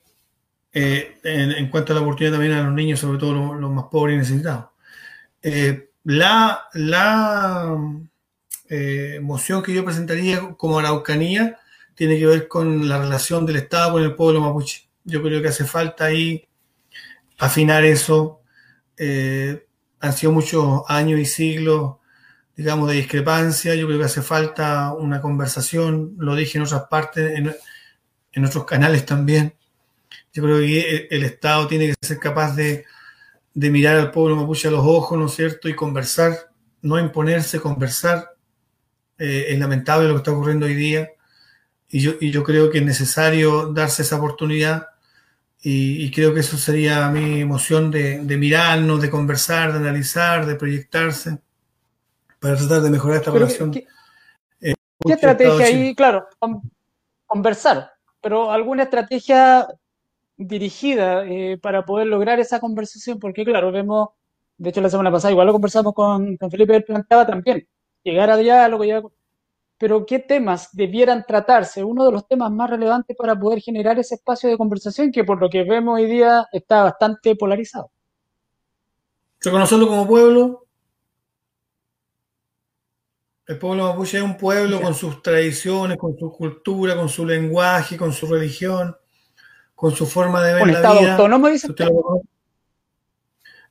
Eh, 0.72 1.18
en, 1.24 1.70
cuanto 1.70 1.92
a 1.92 1.96
la 1.96 2.02
oportunidad 2.02 2.32
también 2.32 2.52
a 2.52 2.62
los 2.62 2.74
niños, 2.74 3.00
sobre 3.00 3.18
todo 3.18 3.54
los, 3.54 3.70
más 3.70 3.86
pobres 3.90 4.14
y 4.14 4.18
necesitados. 4.18 4.66
Eh, 5.42 5.90
la 6.04 6.68
la 6.74 7.76
eh, 8.68 9.18
moción 9.22 9.62
que 9.62 9.72
yo 9.72 9.84
presentaría 9.84 10.54
como 10.56 10.78
Araucanía 10.78 11.58
tiene 11.94 12.18
que 12.18 12.26
ver 12.26 12.48
con 12.48 12.88
la 12.88 12.98
relación 12.98 13.46
del 13.46 13.56
Estado 13.56 13.92
con 13.92 14.02
el 14.02 14.14
pueblo 14.14 14.40
mapuche. 14.40 14.88
Yo 15.04 15.22
creo 15.22 15.42
que 15.42 15.48
hace 15.48 15.64
falta 15.64 16.06
ahí 16.06 16.46
afinar 17.38 17.84
eso. 17.84 18.42
han 20.00 20.12
sido 20.12 20.32
muchos 20.32 20.82
años 20.88 21.20
y 21.20 21.24
siglos 21.26 21.96
digamos, 22.56 22.88
de 22.90 22.96
discrepancia. 22.96 23.74
Yo 23.76 23.86
creo 23.86 23.98
que 24.00 24.06
hace 24.06 24.22
falta 24.22 24.92
una 24.92 25.20
conversación, 25.20 26.14
lo 26.18 26.34
dije 26.34 26.58
en 26.58 26.64
otras 26.64 26.84
partes, 26.90 27.38
en, 27.38 27.54
en 28.32 28.44
otros 28.44 28.64
canales 28.64 29.06
también. 29.06 29.57
Yo 30.38 30.44
creo 30.44 30.58
que 30.60 31.08
el 31.10 31.24
Estado 31.24 31.66
tiene 31.66 31.88
que 31.88 31.94
ser 32.00 32.20
capaz 32.20 32.54
de, 32.54 32.84
de, 33.54 33.70
mirar 33.70 33.96
al 33.96 34.12
pueblo 34.12 34.36
mapuche 34.36 34.68
a 34.68 34.70
los 34.70 34.86
ojos, 34.86 35.18
¿no 35.18 35.26
es 35.26 35.32
cierto? 35.32 35.68
Y 35.68 35.74
conversar, 35.74 36.52
no 36.80 36.96
imponerse, 36.96 37.58
conversar. 37.58 38.36
Eh, 39.18 39.46
es 39.48 39.58
lamentable 39.58 40.06
lo 40.06 40.14
que 40.14 40.18
está 40.18 40.30
ocurriendo 40.30 40.66
hoy 40.66 40.74
día. 40.74 41.10
Y 41.88 41.98
yo, 41.98 42.12
y 42.20 42.30
yo 42.30 42.44
creo 42.44 42.70
que 42.70 42.78
es 42.78 42.84
necesario 42.84 43.72
darse 43.72 44.02
esa 44.02 44.18
oportunidad. 44.18 44.86
Y, 45.60 46.04
y 46.04 46.12
creo 46.12 46.32
que 46.32 46.38
eso 46.38 46.56
sería 46.56 47.08
mi 47.10 47.40
emoción 47.40 47.90
de, 47.90 48.20
de 48.20 48.36
mirarnos, 48.36 49.02
de 49.02 49.10
conversar, 49.10 49.72
de 49.72 49.78
analizar, 49.80 50.46
de 50.46 50.54
proyectarse 50.54 51.38
para 52.38 52.54
tratar 52.54 52.82
de 52.82 52.90
mejorar 52.90 53.16
esta 53.16 53.32
relación. 53.32 53.72
¿Qué, 53.72 53.88
eh, 54.60 54.74
estrategia 55.08 55.66
ahí? 55.66 55.96
Claro, 55.96 56.28
conversar, 57.26 57.90
pero 58.20 58.52
alguna 58.52 58.84
estrategia 58.84 59.66
dirigida 60.38 61.24
eh, 61.26 61.58
para 61.58 61.84
poder 61.84 62.06
lograr 62.06 62.38
esa 62.40 62.60
conversación, 62.60 63.18
porque 63.18 63.44
claro, 63.44 63.72
vemos, 63.72 64.10
de 64.56 64.70
hecho 64.70 64.80
la 64.80 64.88
semana 64.88 65.10
pasada 65.10 65.32
igual 65.32 65.48
lo 65.48 65.52
conversamos 65.52 65.92
con, 65.94 66.36
con 66.36 66.50
Felipe, 66.50 66.76
él 66.76 66.84
planteaba 66.84 67.26
también, 67.26 67.68
llegar 68.02 68.30
a 68.30 68.36
diálogo, 68.36 68.84
ya, 68.84 69.02
pero 69.78 70.06
¿qué 70.06 70.18
temas 70.18 70.70
debieran 70.72 71.24
tratarse? 71.26 71.84
Uno 71.84 72.06
de 72.06 72.12
los 72.12 72.26
temas 72.26 72.50
más 72.50 72.70
relevantes 72.70 73.16
para 73.16 73.38
poder 73.38 73.60
generar 73.60 73.98
ese 73.98 74.14
espacio 74.16 74.48
de 74.48 74.56
conversación 74.56 75.12
que 75.12 75.24
por 75.24 75.40
lo 75.40 75.50
que 75.50 75.64
vemos 75.64 75.96
hoy 75.96 76.06
día 76.06 76.46
está 76.52 76.84
bastante 76.84 77.36
polarizado. 77.36 77.90
Reconocerlo 79.40 79.86
como 79.86 80.06
pueblo, 80.06 80.68
el 83.48 83.58
pueblo 83.58 83.86
mapuche 83.86 84.18
es 84.18 84.22
un 84.22 84.36
pueblo 84.36 84.78
con 84.78 84.94
sus 84.94 85.22
tradiciones, 85.22 85.96
con 85.96 86.18
su 86.18 86.30
cultura, 86.30 86.94
con 86.94 87.08
su 87.08 87.24
lenguaje, 87.24 87.96
con 87.96 88.12
su 88.12 88.26
religión, 88.26 88.94
con 89.78 89.94
su 89.94 90.06
forma 90.06 90.42
de 90.42 90.54
ver 90.54 90.66
la 90.66 90.72
estado 90.72 90.98
vida. 90.98 91.12
autónomo, 91.12 91.46
dice 91.46 91.68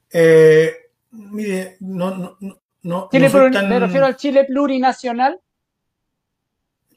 eh, 0.10 0.74
mire, 1.12 1.76
no, 1.82 2.16
no, 2.16 2.38
no, 2.84 3.10
Chile 3.12 3.30
Me 3.68 3.78
refiero 3.78 4.06
al 4.06 4.16
Chile 4.16 4.46
plurinacional. 4.46 5.42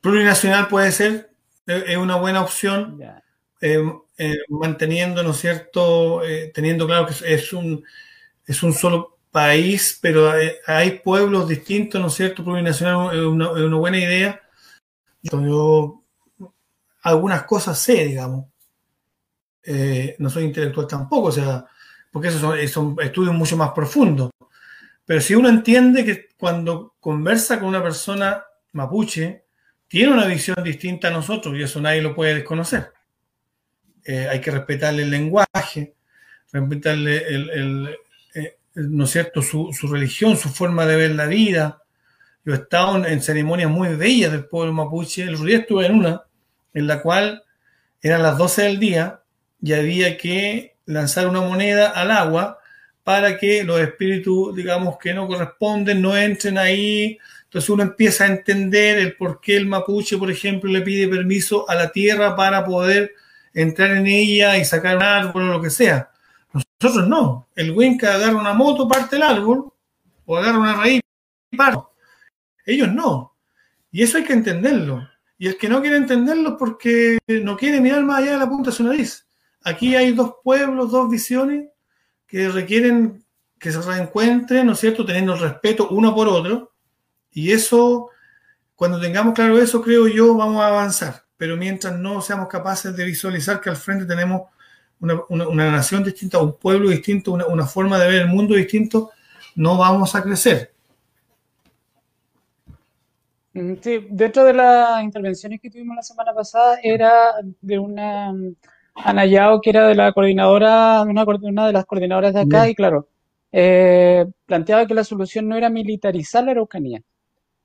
Plurinacional 0.00 0.68
puede 0.68 0.92
ser, 0.92 1.32
es 1.66 1.96
una 1.96 2.14
buena 2.18 2.40
opción, 2.40 3.02
eh, 3.60 3.82
eh, 4.16 4.38
manteniendo, 4.48 5.24
¿no 5.24 5.32
es 5.32 5.38
cierto?, 5.38 6.22
teniendo 6.54 6.86
claro 6.86 7.08
que 7.08 7.34
es 7.34 7.52
un, 7.52 7.84
es 8.46 8.62
un 8.62 8.72
solo 8.72 9.18
país, 9.32 9.98
pero 10.00 10.32
hay, 10.68 11.00
pueblos 11.00 11.48
distintos, 11.48 12.00
¿no 12.00 12.06
es 12.06 12.14
cierto? 12.14 12.44
Plurinacional 12.44 13.12
es 13.12 13.24
una, 13.24 13.46
es 13.46 13.64
una 13.64 13.76
buena 13.76 13.98
idea. 13.98 14.40
Yo 15.20 16.00
algunas 17.02 17.42
cosas 17.42 17.76
sé, 17.76 18.04
digamos. 18.04 18.46
Eh, 19.72 20.16
no 20.18 20.28
soy 20.28 20.42
intelectual 20.42 20.88
tampoco, 20.88 21.28
o 21.28 21.32
sea, 21.32 21.64
porque 22.10 22.26
esos 22.26 22.40
son, 22.72 22.96
estudios 23.00 23.32
mucho 23.32 23.56
más 23.56 23.70
profundos. 23.70 24.32
Pero 25.04 25.20
si 25.20 25.36
uno 25.36 25.48
entiende 25.48 26.04
que 26.04 26.30
cuando 26.36 26.96
conversa 26.98 27.60
con 27.60 27.68
una 27.68 27.80
persona 27.80 28.42
mapuche, 28.72 29.44
tiene 29.86 30.12
una 30.12 30.26
visión 30.26 30.56
distinta 30.64 31.06
a 31.06 31.12
nosotros 31.12 31.56
y 31.56 31.62
eso 31.62 31.80
nadie 31.80 32.02
lo 32.02 32.16
puede 32.16 32.34
desconocer. 32.34 32.92
Eh, 34.04 34.26
hay 34.28 34.40
que 34.40 34.50
respetarle 34.50 35.04
el 35.04 35.10
lenguaje, 35.10 35.94
respetarle 36.50 37.28
el, 37.28 37.96
¿no 38.74 39.04
es 39.04 39.10
cierto?, 39.10 39.40
su, 39.40 39.70
religión, 39.88 40.36
su 40.36 40.48
forma 40.48 40.84
de 40.84 40.96
ver 40.96 41.12
la 41.12 41.26
vida. 41.26 41.84
Yo 42.44 42.54
he 42.54 42.56
estado 42.56 43.04
en, 43.06 43.22
ceremonias 43.22 43.70
muy 43.70 43.94
bellas 43.94 44.32
del 44.32 44.46
pueblo 44.46 44.72
mapuche. 44.72 45.22
El 45.22 45.36
otro 45.36 45.46
estuve 45.48 45.86
en 45.86 45.94
una 45.94 46.22
en 46.74 46.88
la 46.88 47.02
cual 47.02 47.44
eran 48.02 48.24
las 48.24 48.36
12 48.36 48.62
del 48.62 48.80
día 48.80 49.19
y 49.62 49.72
había 49.72 50.16
que 50.16 50.76
lanzar 50.86 51.28
una 51.28 51.40
moneda 51.40 51.90
al 51.90 52.10
agua 52.10 52.58
para 53.04 53.38
que 53.38 53.64
los 53.64 53.80
espíritus, 53.80 54.54
digamos, 54.54 54.98
que 54.98 55.14
no 55.14 55.26
corresponden, 55.26 56.00
no 56.00 56.16
entren 56.16 56.58
ahí. 56.58 57.18
Entonces 57.44 57.70
uno 57.70 57.82
empieza 57.82 58.24
a 58.24 58.28
entender 58.28 58.98
el 58.98 59.16
por 59.16 59.40
qué 59.40 59.56
el 59.56 59.66
mapuche, 59.66 60.16
por 60.16 60.30
ejemplo, 60.30 60.70
le 60.70 60.82
pide 60.82 61.08
permiso 61.08 61.68
a 61.68 61.74
la 61.74 61.90
tierra 61.90 62.36
para 62.36 62.64
poder 62.64 63.12
entrar 63.52 63.90
en 63.92 64.06
ella 64.06 64.56
y 64.56 64.64
sacar 64.64 64.96
un 64.96 65.02
árbol 65.02 65.42
o 65.42 65.52
lo 65.54 65.62
que 65.62 65.70
sea. 65.70 66.10
Nosotros 66.52 67.08
no. 67.08 67.48
El 67.54 67.72
Winca 67.72 68.14
agarra 68.14 68.36
una 68.36 68.54
moto, 68.54 68.88
parte 68.88 69.16
el 69.16 69.22
árbol, 69.22 69.72
o 70.24 70.36
agarra 70.36 70.58
una 70.58 70.74
raíz 70.74 71.00
y 71.50 71.56
parte. 71.56 71.84
Ellos 72.64 72.92
no. 72.92 73.34
Y 73.90 74.02
eso 74.02 74.18
hay 74.18 74.24
que 74.24 74.32
entenderlo. 74.32 75.08
Y 75.38 75.48
el 75.48 75.56
que 75.56 75.68
no 75.68 75.80
quiere 75.80 75.96
entenderlo 75.96 76.50
es 76.50 76.54
porque 76.58 77.18
no 77.26 77.56
quiere 77.56 77.80
mirar 77.80 78.04
más 78.04 78.18
allá 78.18 78.32
de 78.32 78.38
la 78.38 78.48
punta 78.48 78.70
de 78.70 78.76
su 78.76 78.84
nariz. 78.84 79.26
Aquí 79.62 79.94
hay 79.94 80.12
dos 80.12 80.34
pueblos, 80.42 80.90
dos 80.90 81.10
visiones 81.10 81.68
que 82.26 82.48
requieren 82.48 83.24
que 83.58 83.70
se 83.70 83.82
reencuentren, 83.82 84.66
¿no 84.66 84.72
es 84.72 84.80
cierto?, 84.80 85.04
teniendo 85.04 85.36
respeto 85.36 85.88
uno 85.90 86.14
por 86.14 86.28
otro. 86.28 86.72
Y 87.30 87.52
eso, 87.52 88.08
cuando 88.74 88.98
tengamos 88.98 89.34
claro 89.34 89.58
eso, 89.58 89.82
creo 89.82 90.08
yo, 90.08 90.34
vamos 90.34 90.62
a 90.62 90.68
avanzar. 90.68 91.24
Pero 91.36 91.56
mientras 91.56 91.98
no 91.98 92.22
seamos 92.22 92.48
capaces 92.48 92.96
de 92.96 93.04
visualizar 93.04 93.60
que 93.60 93.68
al 93.68 93.76
frente 93.76 94.06
tenemos 94.06 94.42
una, 95.00 95.70
nación 95.70 96.04
distinta, 96.04 96.38
un 96.38 96.56
pueblo 96.56 96.88
distinto, 96.90 97.32
una, 97.32 97.66
forma 97.66 97.98
de 97.98 98.08
ver 98.08 98.22
el 98.22 98.28
mundo 98.28 98.54
distinto, 98.54 99.10
no 99.56 99.76
vamos 99.76 100.14
a 100.14 100.22
crecer. 100.22 100.72
Mm, 103.52 103.74
sí, 103.80 104.06
dentro 104.10 104.44
de 104.44 104.54
las 104.54 105.02
intervenciones 105.02 105.60
que 105.60 105.70
tuvimos 105.70 105.96
la 105.96 106.02
semana 106.02 106.32
pasada 106.32 106.78
era 106.82 107.32
de 107.60 107.78
una 107.78 108.32
Ana 109.04 109.26
Yao, 109.26 109.60
que 109.60 109.70
era 109.70 109.88
de 109.88 109.94
la 109.94 110.12
coordinadora, 110.12 111.02
una, 111.02 111.24
una 111.24 111.66
de 111.66 111.72
las 111.72 111.84
coordinadoras 111.86 112.34
de 112.34 112.40
acá, 112.40 112.68
y 112.68 112.74
claro, 112.74 113.08
eh, 113.52 114.26
planteaba 114.46 114.86
que 114.86 114.94
la 114.94 115.04
solución 115.04 115.48
no 115.48 115.56
era 115.56 115.68
militarizar 115.68 116.44
la 116.44 116.52
Araucanía. 116.52 117.02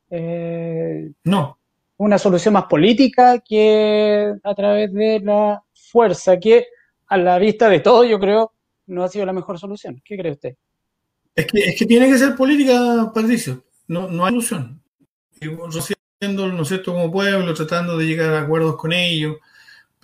Eh, 0.10 1.12
no. 1.24 1.58
Una 1.98 2.18
solución 2.18 2.54
más 2.54 2.66
política 2.66 3.40
que 3.40 4.34
a 4.44 4.56
través 4.56 4.94
de 4.94 5.20
la 5.22 5.64
fuerza, 5.74 6.40
que 6.40 6.68
a 7.08 7.18
la 7.18 7.38
vista 7.40 7.70
de 7.70 7.80
todo, 7.80 8.04
yo 8.04 8.20
creo, 8.20 8.52
no 8.88 9.04
ha 9.04 9.08
sido 9.08 9.26
la 9.26 9.34
mejor 9.34 9.60
solución. 9.60 10.02
¿Qué 10.04 10.18
cree 10.18 10.32
usted? 10.32 10.56
Es 11.36 11.46
que, 11.48 11.60
es 11.60 11.78
que 11.78 11.86
tiene 11.86 12.08
que 12.08 12.18
ser 12.18 12.36
política, 12.36 13.12
Patricio. 13.14 13.64
No, 13.88 14.10
no 14.10 14.26
hay 14.26 14.32
solución. 14.32 14.82
Haciendo, 16.20 16.48
¿no 16.48 16.62
es 16.62 16.68
cierto?, 16.68 16.94
como 16.94 17.12
pueblo, 17.12 17.54
tratando 17.54 17.98
de 17.98 18.06
llegar 18.06 18.34
a 18.34 18.42
acuerdos 18.42 18.76
con 18.78 18.94
ellos. 18.94 19.38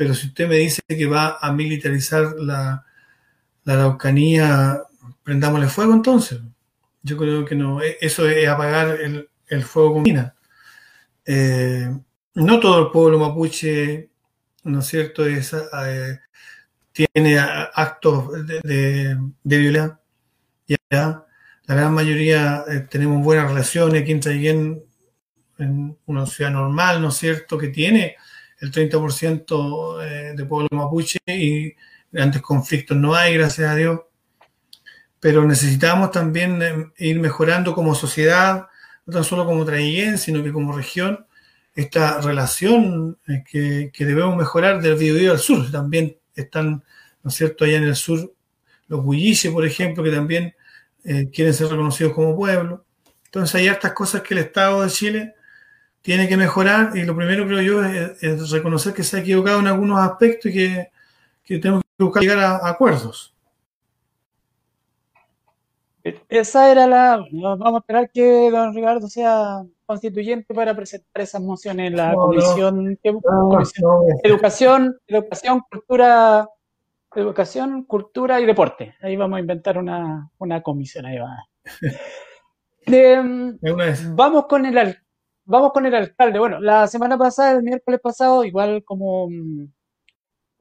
Pero 0.01 0.15
si 0.15 0.29
usted 0.29 0.49
me 0.49 0.55
dice 0.55 0.81
que 0.87 1.05
va 1.05 1.37
a 1.39 1.53
militarizar 1.53 2.33
la, 2.39 2.83
la 3.65 3.73
Araucanía, 3.73 4.81
prendámosle 5.21 5.67
fuego 5.67 5.93
entonces. 5.93 6.39
Yo 7.03 7.15
creo 7.17 7.45
que 7.45 7.53
no, 7.53 7.83
e, 7.83 7.99
eso 8.01 8.27
es 8.27 8.47
apagar 8.47 8.97
el, 8.99 9.63
fuego 9.63 9.93
con 9.93 10.01
mina. 10.01 10.33
Eh, 11.23 11.87
no 12.33 12.59
todo 12.59 12.87
el 12.87 12.91
pueblo 12.91 13.19
mapuche, 13.19 14.09
¿no 14.63 14.79
es 14.79 14.87
cierto?, 14.87 15.23
eh, 15.27 16.19
tiene 16.91 17.37
actos 17.37 18.31
de, 18.63 19.19
violencia. 19.43 19.99
¿ya? 20.89 21.23
La 21.67 21.75
gran 21.75 21.93
mayoría 21.93 22.63
eh, 22.67 22.87
tenemos 22.89 23.23
buenas 23.23 23.49
relaciones 23.49 24.01
aquí 24.01 24.13
en 24.47 24.83
en 25.59 25.95
una 26.07 26.25
ciudad 26.25 26.49
normal, 26.49 27.03
¿no 27.03 27.09
es 27.09 27.17
cierto?, 27.17 27.55
que 27.55 27.67
tiene 27.67 28.15
el 28.61 28.71
30% 28.71 30.35
de 30.35 30.45
pueblo 30.45 30.69
mapuche 30.71 31.19
y 31.27 31.75
grandes 32.11 32.41
conflictos 32.41 32.95
no 32.95 33.13
hay, 33.13 33.33
gracias 33.33 33.69
a 33.69 33.75
Dios 33.75 33.99
pero 35.21 35.45
necesitamos 35.45 36.11
también 36.11 36.61
eh, 36.61 36.91
ir 36.97 37.19
mejorando 37.19 37.73
como 37.75 37.95
sociedad, 37.95 38.67
no 39.05 39.13
tan 39.13 39.23
solo 39.23 39.45
como 39.45 39.63
Traiguén, 39.63 40.17
sino 40.17 40.43
que 40.43 40.51
como 40.51 40.75
región, 40.75 41.27
esta 41.75 42.19
relación 42.19 43.19
eh, 43.27 43.43
que, 43.93 44.05
debemos 44.05 44.35
mejorar 44.35 44.81
del 44.81 44.95
Biobío 44.95 45.31
al 45.31 45.39
sur. 45.39 45.71
También 45.71 46.17
están, 46.35 46.83
¿no 47.23 47.29
es 47.29 47.35
cierto?, 47.35 47.63
allá 47.63 47.77
en 47.77 47.83
el 47.83 47.95
sur 47.95 48.33
los 48.87 49.05
Huilliche, 49.05 49.51
por 49.51 49.65
ejemplo, 49.65 50.03
que 50.03 50.11
también 50.11 50.55
eh, 51.05 51.29
quieren 51.31 51.53
ser 51.53 51.67
reconocidos 51.67 52.13
como 52.13 52.35
pueblo. 52.35 52.83
Entonces 53.25 53.55
hay 53.55 53.67
estas 53.67 53.93
cosas 53.93 54.23
que 54.23 54.33
el 54.33 54.39
Estado 54.39 54.81
de 54.81 54.89
Chile 54.89 55.35
tiene 56.01 56.27
que 56.27 56.37
mejorar 56.37 56.95
y 56.95 57.03
lo 57.03 57.15
primero 57.15 57.45
creo 57.45 57.61
yo 57.61 57.83
es, 57.83 58.51
reconocer 58.51 58.93
que 58.93 59.03
se 59.03 59.17
ha 59.17 59.19
equivocado 59.19 59.59
en 59.59 59.67
algunos 59.67 59.99
aspectos 59.99 60.51
y 60.51 60.53
que, 60.53 60.91
tenemos 61.59 61.83
que 61.97 62.03
buscar 62.03 62.23
llegar 62.23 62.39
a 62.39 62.67
acuerdos. 62.67 63.35
Esa 66.29 66.71
era 66.71 66.87
la. 66.87 67.23
Vamos 67.31 67.75
a 67.75 67.77
esperar 67.77 68.09
que 68.09 68.49
don 68.49 68.73
Ricardo 68.73 69.07
sea 69.07 69.63
constituyente 69.85 70.53
para 70.53 70.75
presentar 70.75 71.21
esas 71.21 71.41
mociones 71.41 71.91
en 71.91 71.97
la 71.97 72.15
comisión, 72.15 72.97
educación, 73.03 74.97
educación, 75.07 75.61
cultura, 75.69 76.49
educación, 77.13 77.83
cultura 77.83 78.41
y 78.41 78.45
deporte. 78.45 78.95
Ahí 79.01 79.15
vamos 79.15 79.37
a 79.37 79.41
inventar 79.41 79.77
una, 79.77 80.31
comisión 80.63 81.05
ahí 81.05 81.19
va. 81.19 81.45
vamos 84.15 84.47
con 84.47 84.65
el 84.65 84.97
vamos 85.45 85.71
con 85.73 85.85
el 85.85 85.95
alcalde. 85.95 86.39
Bueno, 86.39 86.59
la 86.59 86.87
semana 86.87 87.17
pasada, 87.17 87.51
el 87.53 87.63
miércoles 87.63 87.99
pasado, 88.01 88.43
igual 88.43 88.83
como 88.83 89.29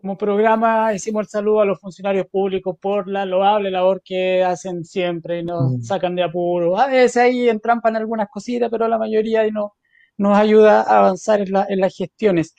como 0.01 0.16
programa 0.16 0.95
hicimos 0.95 1.22
el 1.22 1.28
saludo 1.28 1.61
a 1.61 1.66
los 1.66 1.78
funcionarios 1.78 2.26
públicos 2.26 2.76
por 2.81 3.09
la 3.09 3.26
loable 3.26 3.70
labor 3.70 4.01
que 4.03 4.43
hacen 4.43 4.85
siempre 4.85 5.41
y 5.41 5.45
nos 5.45 5.72
mm. 5.72 5.83
sacan 5.83 6.16
de 6.16 6.22
apuro. 6.22 6.78
A 6.78 6.87
veces 6.87 7.18
ahí 7.18 7.49
entrampan 7.49 7.97
algunas 7.97 8.28
cositas, 8.31 8.70
pero 8.70 8.89
la 8.89 8.99
mayoría 8.99 9.49
no, 9.51 9.74
nos 10.16 10.37
ayuda 10.39 10.83
a 10.83 10.99
avanzar 10.99 11.41
en, 11.41 11.53
las 11.53 11.97
gestiones. 11.97 12.55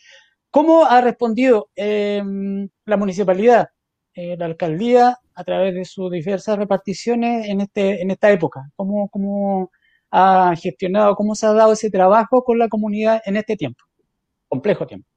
¿Cómo 0.52 0.86
ha 0.86 1.02
respondido 1.02 1.70
em, 1.76 2.70
la 2.86 2.98
municipalidad, 2.98 3.70
eh, 4.14 4.36
la 4.38 4.46
alcaldía, 4.46 5.18
a 5.34 5.44
través 5.44 5.74
de 5.74 5.86
sus 5.86 6.12
diversas 6.12 6.58
reparticiones 6.58 7.48
en, 7.48 7.62
este, 7.62 8.02
en 8.02 8.12
esta 8.12 8.32
época? 8.32 8.70
¿Cómo, 8.76 9.10
¿Cómo 9.10 9.72
ha 10.12 10.54
gestionado, 10.56 11.16
cómo 11.16 11.36
se 11.36 11.46
ha 11.46 11.54
dado 11.54 11.74
ese 11.74 11.90
trabajo 11.90 12.44
con 12.44 12.60
la 12.60 12.68
comunidad 12.68 13.22
en 13.26 13.38
este 13.38 13.56
tiempo? 13.56 13.84
Complejo 14.48 14.86
tiempo. 14.86 15.08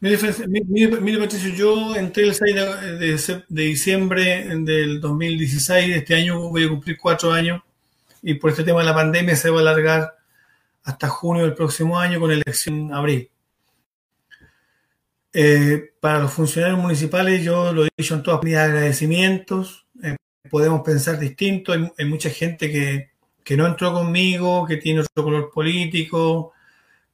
Mire, 0.00 1.18
Patricio, 1.18 1.50
yo 1.54 1.96
entré 1.96 2.24
el 2.24 2.34
6 2.34 3.48
de, 3.48 3.62
diciembre 3.62 4.46
del 4.58 5.00
2016, 5.00 5.96
este 5.96 6.14
año 6.14 6.50
voy 6.50 6.64
a 6.64 6.68
cumplir 6.68 6.98
cuatro 7.00 7.32
años 7.32 7.62
y 8.22 8.34
por 8.34 8.50
este 8.50 8.64
tema 8.64 8.80
de 8.80 8.86
la 8.86 8.94
pandemia 8.94 9.34
se 9.34 9.50
va 9.50 9.58
a 9.58 9.62
alargar 9.62 10.14
hasta 10.84 11.08
junio 11.08 11.44
del 11.44 11.54
próximo 11.54 11.98
año 11.98 12.20
con 12.20 12.30
elección 12.30 12.76
en 12.76 12.94
abril. 12.94 13.30
Eh, 15.32 15.92
para 16.00 16.18
los 16.20 16.32
funcionarios 16.32 16.78
municipales, 16.78 17.42
yo 17.42 17.72
lo 17.72 17.86
he 17.86 17.88
dicho 17.96 18.14
en 18.14 18.22
todas 18.22 18.42
mis 18.42 18.56
agradecimientos, 18.56 19.86
eh, 20.02 20.16
podemos 20.50 20.82
pensar 20.82 21.18
distinto, 21.18 21.72
hay, 21.72 22.04
mucha 22.04 22.28
gente 22.28 22.70
que, 22.70 23.11
que 23.44 23.56
no 23.56 23.66
entró 23.66 23.92
conmigo, 23.92 24.66
que 24.66 24.76
tiene 24.76 25.00
otro 25.00 25.24
color 25.24 25.50
político, 25.50 26.52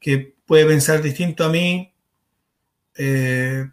que 0.01 0.35
puede 0.47 0.66
pensar 0.66 1.03
distinto 1.03 1.45
a 1.45 1.49
mí, 1.49 1.93
eh, 2.97 3.70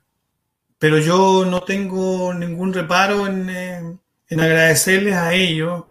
pero 0.77 0.99
yo 0.99 1.45
no 1.45 1.63
tengo 1.63 2.33
ningún 2.33 2.73
reparo 2.73 3.27
en, 3.27 3.49
eh, 3.49 3.99
agradecerles 4.31 5.15
a 5.15 5.33
ellos. 5.33 5.85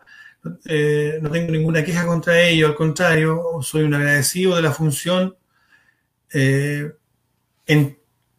Eh, 0.66 1.18
no 1.22 1.30
tengo 1.30 1.50
ninguna 1.52 1.84
queja 1.84 2.06
contra 2.06 2.40
ellos, 2.42 2.70
al 2.70 2.76
contrario, 2.76 3.42
soy 3.62 3.84
un 3.84 3.94
agradecido 3.94 4.56
de 4.56 4.62
la 4.62 4.72
función. 4.72 5.36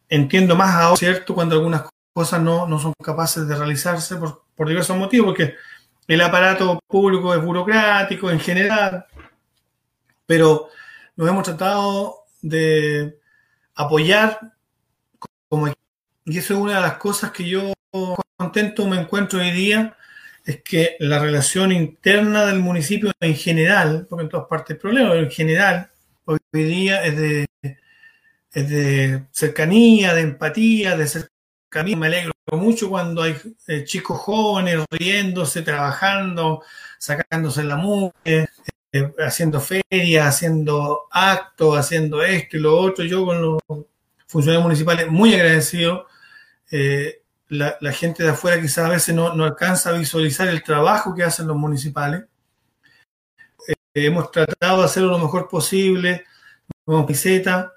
entiendo 0.09 0.55
más 0.55 0.75
ahora, 0.75 0.97
¿cierto?, 0.97 1.33
cuando 1.33 1.55
algunas 1.55 1.83
cosas 2.13 2.41
no, 2.41 2.79
son 2.79 2.93
capaces 3.03 3.47
de 3.47 3.55
realizarse 3.55 4.15
por, 4.17 4.43
por 4.55 4.67
diversos 4.69 4.97
motivos, 4.97 5.27
porque 5.27 5.55
el 6.07 6.21
aparato 6.21 6.79
público 6.87 7.33
es 7.33 7.41
burocrático 7.41 8.29
en 8.29 8.39
general, 8.39 9.05
pero 10.25 10.69
nos 11.15 11.29
hemos 11.29 11.43
tratado 11.43 12.25
de 12.41 13.19
apoyar 13.75 14.55
y 16.25 16.37
eso 16.39 16.55
es 16.55 16.59
una 16.59 16.75
de 16.75 16.81
las 16.81 16.97
cosas 16.97 17.31
que 17.31 17.47
yo 17.47 17.73
contento 18.35 18.87
me 18.87 18.99
encuentro 18.99 19.39
hoy 19.39 19.51
día, 19.51 19.95
es 20.43 20.61
que 20.63 20.95
la 20.99 21.19
relación 21.19 21.71
interna 21.71 22.45
del 22.45 22.59
municipio 22.59 23.11
en 23.19 23.35
general, 23.35 24.05
porque 24.09 24.23
en 24.23 24.29
todas 24.29 24.47
partes 24.47 24.71
el 24.71 24.81
problema, 24.81 25.15
en 25.15 25.31
general, 25.31 25.89
hoy 26.25 26.39
día 26.51 27.03
es 27.05 27.17
de, 27.17 27.47
es 28.51 28.69
de 28.69 29.23
cercanía, 29.31 30.13
de 30.13 30.21
empatía, 30.21 30.97
de 30.97 31.07
cercanía. 31.75 31.97
Me 31.97 32.07
alegro 32.07 32.33
mucho 32.53 32.89
cuando 32.89 33.21
hay 33.23 33.35
eh, 33.67 33.83
chicos 33.83 34.19
jóvenes 34.19 34.85
riéndose, 34.89 35.61
trabajando, 35.61 36.63
sacándose 36.97 37.63
la 37.63 37.75
mugre, 37.75 38.49
eh, 38.91 39.13
haciendo 39.19 39.59
ferias, 39.59 40.27
haciendo 40.27 41.07
actos, 41.11 41.77
haciendo 41.77 42.23
esto 42.23 42.57
y 42.57 42.59
lo 42.61 42.77
otro. 42.77 43.03
Yo 43.03 43.25
con 43.25 43.41
los 43.41 43.59
funcionarios 44.27 44.63
municipales 44.63 45.07
muy 45.09 45.33
agradecidos. 45.33 46.05
Eh, 46.71 47.21
la, 47.49 47.77
gente 47.91 48.23
de 48.23 48.29
afuera 48.29 48.59
quizás 48.59 48.85
a 48.85 48.89
veces 48.89 49.13
no, 49.13 49.27
alcanza 49.43 49.91
a 49.91 49.97
visualizar 49.97 50.47
el 50.47 50.63
trabajo 50.63 51.13
que 51.13 51.23
hacen 51.23 51.47
los 51.47 51.57
municipales. 51.57 52.25
Hemos 53.93 54.31
tratado 54.31 54.79
de 54.79 54.85
hacerlo 54.85 55.11
lo 55.11 55.19
mejor 55.19 55.47
posible, 55.47 56.25
con 56.83 57.05
piseta, 57.05 57.71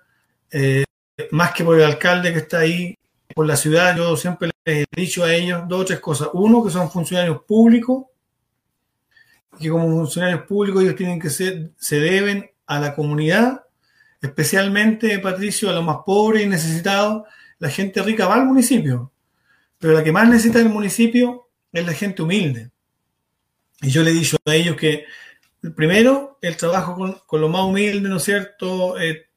más 1.31 1.53
que 1.53 1.63
por 1.63 1.79
el 1.79 1.85
alcalde 1.85 2.33
que 2.33 2.39
está 2.41 2.61
ahí, 2.61 2.99
por 3.39 3.47
la 3.47 3.55
ciudad. 3.55 3.97
Yo 3.97 4.17
siempre 4.17 4.51
les 4.65 4.85
he 4.91 5.01
dicho 5.01 5.23
a 5.23 5.33
ellos 5.33 5.63
dos 5.69 5.83
o 5.83 5.85
tres 5.85 6.01
cosas. 6.01 6.29
Uno, 6.33 6.65
que 6.65 6.71
son 6.71 6.91
funcionarios 6.91 7.41
públicos, 7.45 8.07
que 9.61 9.71
como 9.71 9.87
funcionarios 9.87 10.43
públicos 10.43 10.83
ellos 10.83 10.97
tienen 10.97 11.21
que 11.21 11.31
ser, 11.31 11.71
se 11.79 12.01
deben 12.01 12.51
a 12.67 12.81
la 12.81 12.97
comunidad 12.97 13.63
especialmente, 14.21 15.21
Patricio, 15.21 15.71
a 15.71 15.73
los 15.73 15.85
más 15.85 15.99
pobres 16.05 16.43
y 16.43 16.49
necesitados, 16.49 17.29
la 17.61 17.69
gente 17.69 18.03
rica 18.03 18.27
va 18.27 18.35
al 18.35 18.45
municipio, 18.45 19.13
pero 19.79 19.93
la 19.93 20.03
que 20.03 20.11
más 20.11 20.29
necesita 20.29 20.59
el 20.59 20.71
municipio 20.71 21.49
es 21.73 21.87
la 21.87 21.93
gente 21.93 22.23
humilde. 22.23 22.73
Y 23.83 23.91
yo 23.91 24.03
le 24.03 24.11
he 24.11 24.15
dicho 24.15 24.37
a 24.45 24.53
ellos 24.53 24.75
que, 24.75 25.05
primero, 25.77 26.39
el 26.43 26.57
trabajo 26.57 26.97
con, 26.97 27.13
con 27.25 27.41
lo 27.41 27.49
más 27.49 27.63
humilde, 27.63 28.09
¿no 28.09 28.17
es 28.17 28.25
cierto?, 28.25 28.99
eh, 28.99 29.29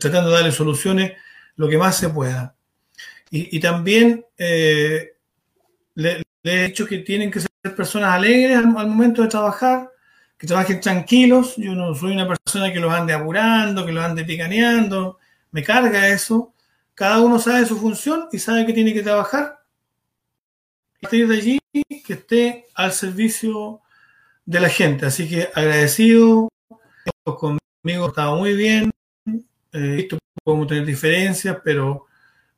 tratando 0.00 0.30
de 0.30 0.34
darle 0.38 0.50
soluciones 0.50 1.12
lo 1.54 1.68
que 1.68 1.78
más 1.78 1.96
se 1.96 2.08
pueda. 2.08 2.53
Y, 3.30 3.58
también 3.58 4.24
eh, 4.38 5.16
le, 5.94 6.22
he 6.44 6.66
dicho 6.66 6.86
que 6.86 6.98
tienen 6.98 7.32
que 7.32 7.40
ser 7.40 7.50
personas 7.74 8.14
alegres 8.14 8.58
al 8.58 8.68
momento 8.68 9.22
de 9.22 9.28
trabajar, 9.28 9.90
que 10.38 10.46
trabajen 10.46 10.80
tranquilos. 10.80 11.56
Yo 11.56 11.74
no 11.74 11.94
soy 11.94 12.12
una 12.12 12.28
persona 12.28 12.72
que 12.72 12.78
los 12.78 12.92
ande 12.92 13.12
apurando, 13.12 13.84
que 13.84 13.92
los 13.92 14.04
ande 14.04 14.24
picaneando. 14.24 15.18
Me 15.50 15.64
carga 15.64 16.08
eso. 16.08 16.54
Cada 16.94 17.20
uno 17.20 17.40
sabe 17.40 17.66
su 17.66 17.76
función 17.76 18.28
y 18.30 18.38
sabe 18.38 18.66
que 18.66 18.72
tiene 18.72 18.94
que 18.94 19.02
trabajar. 19.02 19.64
Y 21.10 21.22
de 21.22 21.36
allí 21.36 21.60
que 22.04 22.12
esté 22.12 22.66
al 22.74 22.92
servicio 22.92 23.80
de 24.46 24.60
la 24.60 24.68
gente. 24.68 25.06
Así 25.06 25.28
que 25.28 25.48
agradecido. 25.54 26.48
Conmigo 27.24 28.08
estaba 28.08 28.36
muy 28.36 28.54
bien. 28.54 28.90
Eh, 29.72 29.96
visto 29.96 30.18
podemos 30.42 30.68
tener 30.68 30.84
diferencias, 30.84 31.58
pero, 31.64 32.06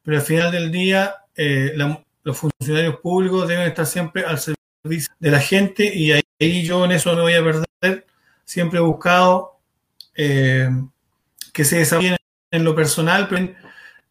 pero 0.07 0.19
al 0.19 0.23
final 0.23 0.53
del 0.53 0.71
día 0.71 1.17
eh, 1.35 1.77
los 2.23 2.39
funcionarios 2.39 3.01
públicos 3.01 3.49
deben 3.49 3.67
estar 3.67 3.85
siempre 3.85 4.25
al 4.25 4.39
servicio 4.39 5.13
de 5.19 5.31
la 5.33 5.41
gente 5.41 5.93
y 5.93 6.13
ahí 6.13 6.63
yo 6.63 6.85
en 6.85 6.93
eso 6.93 7.13
no 7.17 7.23
voy 7.23 7.35
a 7.35 7.43
perder. 7.43 8.07
Siempre 8.45 8.79
he 8.79 8.83
buscado 8.83 9.59
eh, 10.15 10.71
que 11.53 11.65
se 11.65 11.79
desarrollen 11.79 12.17
en 12.53 12.63
lo 12.63 12.77
personal, 12.77 13.27
pero 13.29 13.53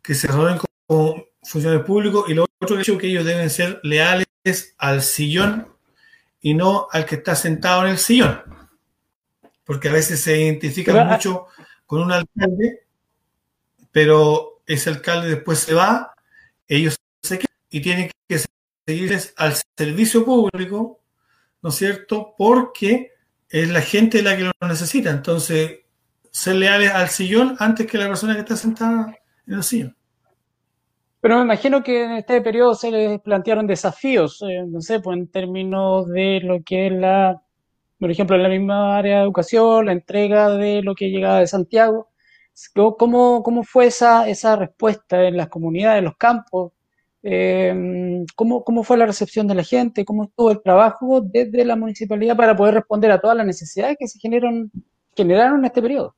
que 0.02 0.14
se 0.14 0.28
desarrollen 0.28 0.60
como 0.86 1.24
funcionarios 1.42 1.86
públicos 1.86 2.26
y 2.28 2.34
lo 2.34 2.46
otro 2.60 2.76
que 2.76 2.92
he 2.92 2.98
que 2.98 3.08
ellos 3.08 3.24
deben 3.24 3.50
ser 3.50 3.80
leales 3.82 4.76
al 4.78 5.02
sillón 5.02 5.70
y 6.42 6.56
no 6.56 6.90
al 6.92 7.06
que 7.06 7.16
está 7.16 7.38
sentado 7.38 7.86
en 7.86 7.92
el 7.92 8.00
sillón. 8.00 8.42
Porque 9.64 9.88
a 9.88 9.94
veces 9.94 10.20
se 10.20 10.42
identifica 10.42 10.92
ah, 11.00 11.06
mucho 11.06 11.48
con 11.86 12.02
un 12.02 12.12
alcalde, 12.12 12.84
pero 13.94 14.55
ese 14.66 14.90
alcalde 14.90 15.30
después 15.30 15.60
se 15.60 15.74
va, 15.74 16.14
ellos 16.68 16.96
se 17.22 17.40
quedan 17.40 17.56
y 17.70 17.82
tienen 17.82 18.12
que 18.28 18.40
seguirles 18.86 19.34
al 19.38 19.54
servicio 19.78 20.26
público, 20.26 21.02
¿no 21.62 21.70
es 21.70 21.76
cierto? 21.76 22.36
Porque 22.38 23.12
es 23.50 23.70
la 23.70 23.82
gente 23.82 24.22
la 24.22 24.36
que 24.36 24.44
lo 24.44 24.52
necesita. 24.68 25.12
Entonces, 25.12 25.80
ser 26.32 26.56
leales 26.56 26.92
al 26.92 27.10
sillón 27.10 27.56
antes 27.60 27.88
que 27.88 27.98
la 27.98 28.08
persona 28.08 28.34
que 28.34 28.42
está 28.42 28.56
sentada 28.56 29.18
en 29.48 29.54
el 29.54 29.64
sillón. 29.64 29.96
Pero 31.22 31.38
me 31.38 31.44
imagino 31.44 31.82
que 31.82 32.04
en 32.04 32.12
este 32.12 32.40
periodo 32.42 32.76
se 32.76 32.92
les 32.92 33.20
plantearon 33.20 33.66
desafíos, 33.66 34.44
eh, 34.44 34.64
no 34.68 34.80
sé, 34.80 35.00
pues 35.00 35.18
en 35.18 35.28
términos 35.28 36.08
de 36.08 36.40
lo 36.44 36.62
que 36.64 36.88
es 36.88 36.94
la, 36.94 37.42
por 38.00 38.12
ejemplo, 38.12 38.36
en 38.36 38.44
la 38.44 38.50
misma 38.50 38.98
área 38.98 39.18
de 39.18 39.24
educación, 39.24 39.88
la 39.88 39.94
entrega 39.94 40.50
de 40.50 40.84
lo 40.84 40.94
que 40.94 41.10
llegaba 41.10 41.40
de 41.40 41.48
Santiago. 41.48 42.10
¿Cómo, 42.74 43.44
cómo 43.44 43.64
fue 43.64 43.88
esa, 43.88 44.28
esa 44.30 44.56
respuesta 44.56 45.24
en 45.24 45.38
las 45.38 45.50
comunidades, 45.50 46.00
en 46.00 46.06
los 46.06 46.18
campos? 46.18 46.72
Eh, 47.22 48.24
¿cómo, 48.36 48.64
¿Cómo 48.64 48.84
fue 48.84 48.98
la 48.98 49.06
recepción 49.06 49.48
de 49.48 49.56
la 49.56 49.64
gente? 49.64 50.06
¿Cómo 50.06 50.26
estuvo 50.26 50.52
el 50.52 50.62
trabajo 50.62 51.22
desde 51.22 51.66
la 51.66 51.76
municipalidad 51.76 52.38
para 52.38 52.56
poder 52.56 52.76
responder 52.76 53.12
a 53.12 53.20
todas 53.20 53.36
las 53.36 53.46
necesidades 53.46 53.98
que 54.00 54.08
se 54.08 54.20
generaron, 54.20 54.72
generaron 55.16 55.60
en 55.60 55.66
este 55.66 55.82
periodo? 55.82 56.16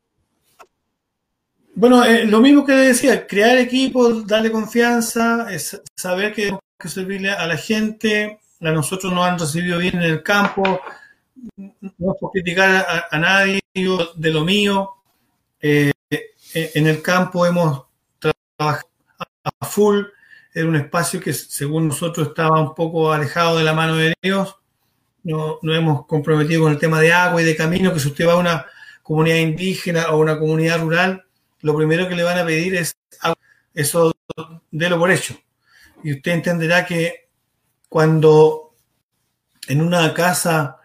Bueno, 1.74 2.04
eh, 2.04 2.26
lo 2.26 2.40
mismo 2.42 2.66
que 2.66 2.74
decía, 2.74 3.26
crear 3.26 3.58
equipos, 3.58 4.28
darle 4.28 4.52
confianza, 4.52 5.48
saber 5.96 6.34
que 6.34 6.42
tenemos 6.44 6.62
que 6.78 6.90
servirle 6.90 7.30
a 7.32 7.48
la 7.48 7.56
gente, 7.56 8.40
a 8.62 8.72
nosotros 8.72 9.14
nos 9.14 9.26
han 9.26 9.40
recibido 9.40 9.80
bien 9.80 9.96
en 9.96 10.02
el 10.02 10.24
campo, 10.24 10.82
no 11.56 12.14
es 12.14 12.20
por 12.20 12.32
criticar 12.32 12.86
a, 12.88 13.06
a 13.10 13.20
nadie 13.20 13.62
de 13.74 14.32
lo 14.32 14.44
mío, 14.44 14.90
eh, 15.62 15.92
en 16.54 16.88
el 16.88 17.02
campo 17.02 17.46
hemos 17.46 17.86
trabajado 18.20 18.90
a 19.60 19.66
full, 19.66 20.04
era 20.54 20.68
un 20.68 20.76
espacio 20.76 21.20
que 21.20 21.34
según 21.34 21.88
nosotros 21.88 22.30
estaba 22.30 22.62
un 22.62 22.74
poco 22.74 23.12
alejado 23.12 23.58
de 23.58 23.64
la 23.64 23.74
mano 23.74 23.96
de 23.96 24.14
Dios, 24.22 24.56
no, 25.24 25.60
no 25.62 25.76
hemos 25.76 26.06
comprometido 26.06 26.64
con 26.64 26.72
el 26.72 26.80
tema 26.80 27.00
de 27.00 27.14
agua 27.14 27.42
y 27.42 27.46
de 27.46 27.56
camino, 27.56 27.94
que 27.94 28.00
si 28.00 28.08
usted 28.08 28.28
va 28.28 28.34
a 28.34 28.38
una 28.38 28.66
comunidad 29.04 29.38
indígena 29.38 30.08
o 30.10 30.20
una 30.20 30.40
comunidad 30.40 30.80
rural, 30.80 31.26
lo 31.62 31.76
primero 31.76 32.08
que 32.08 32.16
le 32.16 32.24
van 32.24 32.40
a 32.40 32.46
pedir 32.46 32.76
es 32.76 32.98
eso 33.74 34.12
délo 34.72 34.98
por 34.98 35.12
hecho. 35.12 35.38
Y 36.04 36.14
usted 36.14 36.32
entenderá 36.32 36.86
que 36.86 37.30
cuando 37.90 38.74
en 39.68 39.82
una 39.82 40.14
casa 40.14 40.78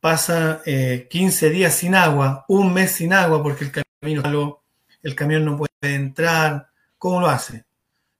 pasa 0.00 0.62
eh, 0.64 1.06
15 1.10 1.50
días 1.50 1.74
sin 1.74 1.94
agua, 1.94 2.44
un 2.48 2.72
mes 2.72 2.92
sin 2.92 3.12
agua, 3.12 3.42
porque 3.42 3.64
el 3.64 3.72
camino 4.00 4.59
el 5.02 5.14
camión 5.14 5.44
no 5.44 5.56
puede 5.56 5.94
entrar, 5.94 6.68
¿cómo 6.98 7.20
lo 7.20 7.28
hace? 7.28 7.64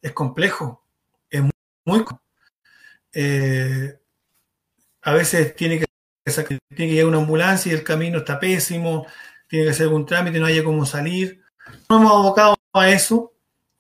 Es 0.00 0.12
complejo, 0.12 0.84
es 1.28 1.42
muy, 1.42 1.52
muy 1.84 2.04
eh, 3.12 3.98
a 5.02 5.12
veces 5.12 5.54
tiene 5.56 5.78
que, 5.78 5.86
tiene 6.24 6.60
que 6.76 6.86
llegar 6.86 7.06
una 7.06 7.18
ambulancia 7.18 7.72
y 7.72 7.74
el 7.74 7.84
camino 7.84 8.18
está 8.18 8.38
pésimo, 8.38 9.06
tiene 9.48 9.66
que 9.66 9.70
hacer 9.72 9.86
algún 9.86 10.06
trámite, 10.06 10.38
no 10.38 10.46
haya 10.46 10.64
cómo 10.64 10.86
salir. 10.86 11.42
Nos 11.88 12.00
hemos 12.00 12.12
abocado 12.12 12.56
a 12.72 12.88
eso, 12.90 13.32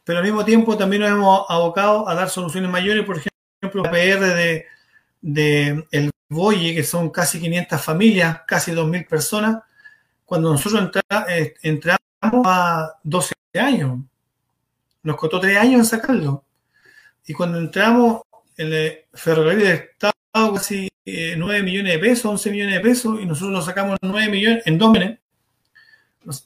pero 0.04 0.18
al 0.18 0.24
mismo 0.24 0.44
tiempo 0.44 0.76
también 0.76 1.02
nos 1.02 1.10
hemos 1.10 1.46
abocado 1.48 2.08
a 2.08 2.14
dar 2.14 2.28
soluciones 2.28 2.70
mayores, 2.70 3.04
por 3.04 3.16
ejemplo, 3.16 3.82
la 3.84 3.90
PR 3.90 4.34
de, 4.34 4.66
de 5.20 5.86
El 5.90 6.10
Boye, 6.28 6.74
que 6.74 6.82
son 6.82 7.10
casi 7.10 7.40
500 7.40 7.80
familias, 7.80 8.40
casi 8.46 8.72
2.000 8.72 9.08
personas, 9.08 9.62
cuando 10.24 10.52
nosotros 10.52 10.82
entra, 10.82 11.02
eh, 11.28 11.54
entramos 11.62 12.00
a 12.20 12.94
12 13.02 13.34
años, 13.54 14.00
nos 15.02 15.16
costó 15.16 15.40
3 15.40 15.58
años 15.58 15.80
en 15.80 15.84
sacarlo, 15.84 16.44
y 17.26 17.32
cuando 17.32 17.58
entramos, 17.58 18.22
el 18.56 19.04
ferrocarril 19.14 19.64
del 19.64 19.72
Estado 19.72 20.54
casi 20.54 20.88
eh, 21.04 21.34
9 21.36 21.62
millones 21.62 21.92
de 21.94 21.98
pesos, 21.98 22.26
11 22.26 22.50
millones 22.50 22.74
de 22.74 22.80
pesos, 22.80 23.20
y 23.20 23.26
nosotros 23.26 23.52
lo 23.52 23.62
sacamos 23.62 23.98
9 24.02 24.30
millones 24.30 24.62
en 24.66 24.78
2 24.78 24.92
meses. 24.92 25.18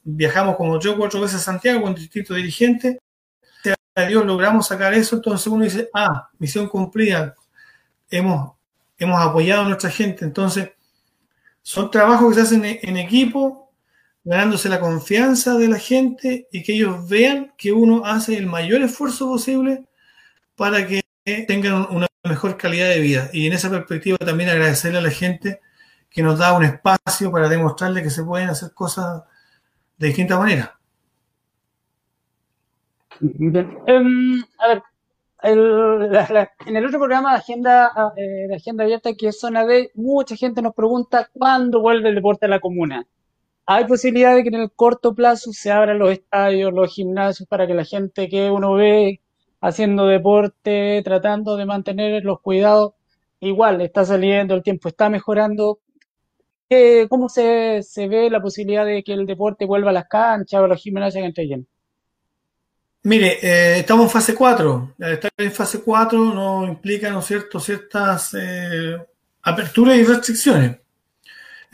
Viajamos 0.04 0.56
como 0.56 0.78
yo 0.78 0.96
cuatro 0.96 1.20
veces 1.20 1.36
a 1.36 1.44
Santiago 1.44 1.82
con 1.82 1.94
distintos 1.94 2.36
dirigentes. 2.36 2.98
A 3.96 4.02
Dios 4.02 4.24
logramos 4.26 4.66
sacar 4.66 4.92
eso, 4.94 5.16
entonces 5.16 5.46
uno 5.46 5.64
dice, 5.64 5.88
ah, 5.94 6.28
misión 6.38 6.68
cumplida, 6.68 7.34
hemos, 8.10 8.52
hemos 8.98 9.20
apoyado 9.20 9.62
a 9.62 9.68
nuestra 9.68 9.88
gente. 9.88 10.24
Entonces, 10.24 10.70
son 11.62 11.90
trabajos 11.90 12.28
que 12.28 12.34
se 12.34 12.40
hacen 12.42 12.64
en 12.64 12.96
equipo, 12.96 13.63
ganándose 14.24 14.68
la 14.68 14.80
confianza 14.80 15.54
de 15.56 15.68
la 15.68 15.78
gente 15.78 16.48
y 16.50 16.62
que 16.62 16.74
ellos 16.74 17.08
vean 17.08 17.52
que 17.58 17.72
uno 17.72 18.06
hace 18.06 18.36
el 18.36 18.46
mayor 18.46 18.82
esfuerzo 18.82 19.28
posible 19.28 19.84
para 20.56 20.86
que 20.86 21.02
tengan 21.46 21.86
una 21.90 22.06
mejor 22.24 22.56
calidad 22.56 22.88
de 22.88 23.00
vida. 23.00 23.30
Y 23.32 23.46
en 23.46 23.52
esa 23.52 23.70
perspectiva 23.70 24.16
también 24.18 24.50
agradecerle 24.50 24.98
a 24.98 25.02
la 25.02 25.10
gente 25.10 25.60
que 26.10 26.22
nos 26.22 26.38
da 26.38 26.56
un 26.56 26.64
espacio 26.64 27.30
para 27.30 27.48
demostrarle 27.48 28.02
que 28.02 28.10
se 28.10 28.24
pueden 28.24 28.48
hacer 28.48 28.72
cosas 28.72 29.22
de 29.98 30.06
distinta 30.06 30.38
manera. 30.38 30.78
Bien. 33.20 33.78
Um, 33.86 34.42
a 34.58 34.68
ver, 34.68 34.82
en 35.42 36.76
el 36.76 36.86
otro 36.86 36.98
programa 36.98 37.32
de 37.32 37.38
Agenda, 37.38 37.92
eh, 38.16 38.48
de 38.48 38.56
Agenda 38.56 38.84
Abierta, 38.84 39.14
que 39.14 39.28
es 39.28 39.38
Zona 39.38 39.64
B, 39.64 39.90
mucha 39.94 40.36
gente 40.36 40.62
nos 40.62 40.74
pregunta 40.74 41.28
cuándo 41.32 41.80
vuelve 41.80 42.08
el 42.08 42.14
deporte 42.14 42.46
a 42.46 42.48
la 42.48 42.60
comuna. 42.60 43.06
¿Hay 43.66 43.86
posibilidad 43.86 44.34
de 44.34 44.42
que 44.42 44.48
en 44.50 44.56
el 44.56 44.72
corto 44.72 45.14
plazo 45.14 45.52
se 45.52 45.70
abran 45.70 45.98
los 45.98 46.10
estadios, 46.10 46.72
los 46.72 46.92
gimnasios, 46.92 47.48
para 47.48 47.66
que 47.66 47.74
la 47.74 47.84
gente 47.84 48.28
que 48.28 48.50
uno 48.50 48.74
ve 48.74 49.20
haciendo 49.60 50.06
deporte, 50.06 51.00
tratando 51.04 51.56
de 51.56 51.66
mantener 51.66 52.24
los 52.24 52.40
cuidados, 52.40 52.92
igual 53.40 53.80
está 53.80 54.04
saliendo, 54.04 54.54
el 54.54 54.62
tiempo 54.62 54.88
está 54.88 55.08
mejorando, 55.08 55.80
¿Cómo 57.08 57.28
se, 57.28 57.82
ve 57.96 58.28
la 58.30 58.40
posibilidad 58.40 58.84
de 58.84 59.02
que 59.02 59.12
el 59.12 59.26
deporte 59.26 59.64
vuelva 59.64 59.90
a 59.90 59.92
las 59.92 60.08
canchas 60.08 60.60
o 60.60 60.64
a 60.64 60.68
los 60.68 60.80
gimnasios 60.80 61.22
que 61.22 61.26
entre 61.26 61.46
llenos? 61.46 61.66
Mire, 63.02 63.38
eh, 63.42 63.78
estamos 63.80 64.06
en 64.06 64.10
fase 64.10 64.34
4. 64.34 64.94
Estar 64.98 65.30
en 65.36 65.52
fase 65.52 65.82
4 65.82 66.34
no 66.34 66.66
implica, 66.66 67.10
¿no 67.10 67.18
es 67.18 67.26
cierto?, 67.26 67.60
ciertas 67.60 68.34
eh, 68.34 68.96
aperturas 69.42 69.96
y 69.98 70.04
restricciones. 70.04 70.78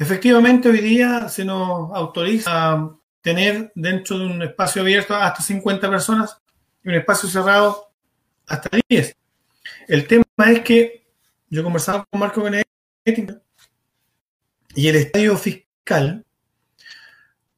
Efectivamente, 0.01 0.71
hoy 0.71 0.81
día 0.81 1.29
se 1.29 1.45
nos 1.45 1.95
autoriza 1.95 2.91
tener 3.21 3.71
dentro 3.75 4.19
de 4.19 4.27
un 4.29 4.43
espacio 4.43 4.81
abierto 4.81 5.15
hasta 5.15 5.43
50 5.43 5.91
personas 5.91 6.41
y 6.83 6.89
un 6.89 6.95
espacio 6.95 7.29
cerrado 7.29 7.93
hasta 8.47 8.71
10. 8.89 9.15
El 9.89 10.07
tema 10.07 10.25
es 10.47 10.61
que 10.61 11.07
yo 11.51 11.63
conversaba 11.63 12.07
con 12.11 12.19
Marco 12.19 12.43
Benedetti 12.43 13.27
y 14.75 14.89
el 14.89 14.97
estadio 14.97 15.37
fiscal, 15.37 16.25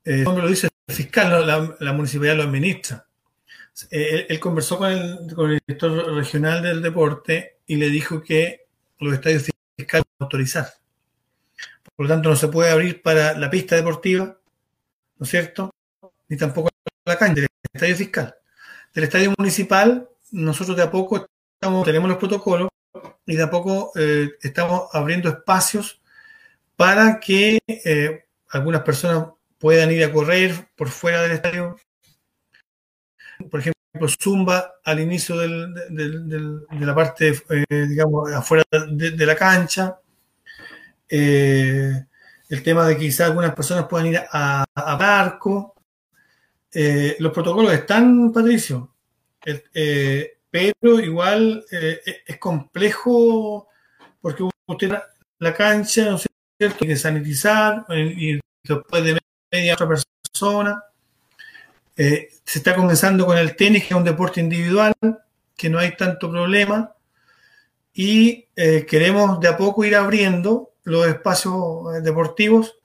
eh, 0.05 0.25
lo 0.25 0.49
dice 0.49 0.69
el 0.89 0.95
fiscal, 0.97 1.47
la, 1.79 1.93
municipalidad 1.93 2.39
lo 2.39 2.43
administra. 2.43 3.07
Eh, 3.89 4.27
él, 4.29 4.41
conversó 4.41 4.79
con 4.79 4.91
el, 4.91 5.61
director 5.65 6.13
regional 6.13 6.61
del 6.61 6.83
deporte 6.83 7.59
y 7.69 7.77
le 7.77 7.89
dijo 7.89 8.21
que 8.21 8.67
los 8.99 9.15
estadios 9.15 9.49
fiscales 9.77 10.07
autorizar. 10.19 10.82
Por 11.97 12.07
lo 12.07 12.15
tanto, 12.15 12.29
no 12.29 12.37
se 12.37 12.49
puede 12.49 12.71
abrir 12.71 13.03
para 13.03 13.37
la 13.37 13.51
pista 13.51 13.77
deportiva, 13.77 14.25
¿no 14.25 15.25
es 15.25 15.31
cierto? 15.31 15.71
Ni 16.29 16.37
tampoco 16.37 16.71
la 17.05 17.19
cancha 17.19 17.43
del 17.43 17.49
estadio 17.73 17.97
fiscal. 17.97 18.35
Del 18.95 19.05
estadio 19.05 19.35
municipal, 19.39 20.09
nosotros 20.31 20.77
de 20.77 20.83
a 20.83 20.91
poco 20.91 21.27
estamos, 21.55 21.85
tenemos 21.85 22.09
los 22.09 22.19
protocolos 22.19 22.69
y 23.27 23.37
de 23.37 23.43
a 23.43 23.51
poco 23.51 23.93
eh, 23.97 24.31
estamos 24.41 24.89
abriendo 24.93 25.29
espacios 25.29 26.01
para 26.77 27.21
que 27.21 27.61
eh, 27.67 28.25
algunas 28.51 28.83
personas 28.83 29.29
puedan 29.59 29.91
ir 29.93 30.05
a 30.05 30.13
correr 30.13 30.69
por 30.77 30.89
fuera 30.89 31.23
del 31.23 31.33
estadio. 31.33 31.77
Por 33.51 33.61
ejemplo, 33.61 34.09
Zumba 34.09 34.75
al 34.85 35.01
inicio 35.01 35.37
del, 35.39 35.73
de 35.75 36.87
la 36.87 36.95
parte, 36.95 37.41
eh, 37.51 37.87
digamos, 37.87 38.33
afuera 38.33 38.65
de, 38.71 39.27
la 39.27 39.37
cancha. 39.37 40.01
Eh, 41.15 42.07
el 42.49 42.63
tema 42.63 42.87
de 42.87 42.95
que 42.95 43.03
quizás 43.03 43.29
algunas 43.29 43.55
personas 43.55 43.87
puedan 43.87 44.07
ir 44.07 44.21
a, 44.31 44.65
a 44.75 44.97
barco. 44.97 45.75
Eh, 46.73 47.17
los 47.19 47.33
protocolos 47.33 47.73
están, 47.75 48.33
Patricio, 48.33 48.95
pero 50.51 51.01
igual 51.01 51.65
es 51.71 52.39
complejo 52.39 53.69
porque 54.23 54.49
usted 54.67 54.93
la 55.39 55.53
cancha, 55.53 56.05
no 56.05 56.19
sé, 56.19 56.29
hay 56.61 56.71
que 56.71 56.97
sanitizar 56.97 57.85
y 57.91 58.41
después 58.63 59.05
de 59.05 59.19
media 59.51 59.75
otra 59.75 59.89
persona. 59.89 60.83
Eh, 61.97 62.31
se 62.45 62.59
está 62.59 62.75
comenzando 62.75 63.27
con 63.27 63.37
el 63.37 63.55
tenis, 63.55 63.83
que 63.83 63.91
es 63.91 63.97
un 63.97 64.05
deporte 64.05 64.41
individual, 64.41 64.95
que 65.57 65.69
no 65.69 65.79
hay 65.79 65.97
tanto 65.97 66.31
problema. 66.31 66.95
Y 67.93 68.49
eh, 68.57 68.87
queremos 68.89 69.41
de 69.41 69.49
a 69.49 69.57
poco 69.57 69.85
ir 69.85 69.95
abriendo 69.95 70.72
los 70.85 71.07
espacios 71.07 71.97
eh, 71.97 72.01
deportivos 72.01 72.79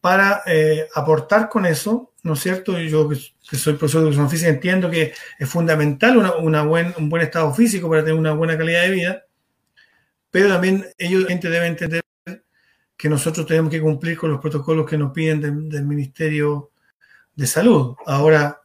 para 0.00 0.42
eh, 0.46 0.88
aportar 0.94 1.48
con 1.48 1.66
eso, 1.66 2.12
¿no 2.22 2.32
es 2.32 2.40
cierto? 2.40 2.78
Yo 2.78 3.08
que, 3.08 3.16
soy 3.56 3.74
profesor 3.74 4.02
de 4.02 4.08
educación 4.08 4.30
física 4.30 4.50
entiendo 4.50 4.90
que 4.90 5.12
es 5.38 5.48
fundamental 5.48 6.16
una, 6.16 6.62
buen, 6.62 6.94
un 6.96 7.08
buen 7.08 7.22
estado 7.22 7.52
físico 7.52 7.88
para 7.88 8.02
tener 8.02 8.18
una 8.18 8.32
buena 8.32 8.56
calidad 8.56 8.82
de 8.82 8.90
vida, 8.90 9.24
pero 10.30 10.48
también 10.48 10.86
ellos 10.96 11.26
gente 11.26 11.50
deben 11.50 11.72
entender 11.72 12.02
que 12.96 13.08
nosotros 13.08 13.46
tenemos 13.46 13.70
que 13.70 13.80
cumplir 13.80 14.16
con 14.16 14.30
los 14.30 14.40
protocolos 14.40 14.88
que 14.88 14.98
nos 14.98 15.12
piden 15.12 15.68
del 15.68 15.84
Ministerio 15.84 16.70
de 17.34 17.46
Salud. 17.46 17.96
Ahora, 18.06 18.60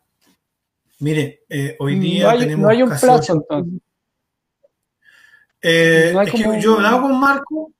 mire, 0.99 1.43
eh, 1.49 1.75
hoy 1.79 1.97
día 1.99 2.37
tenemos... 2.37 2.63
No 2.63 2.69
hay 2.69 2.83
un 2.83 2.89
plazo 2.89 3.33
entonces. 3.33 3.81
Eh, 5.61 6.13
es 6.21 6.31
que 6.31 6.61
yo 6.61 6.75
hablaba 6.75 7.01
con 7.01 7.19
Marco, 7.19 7.71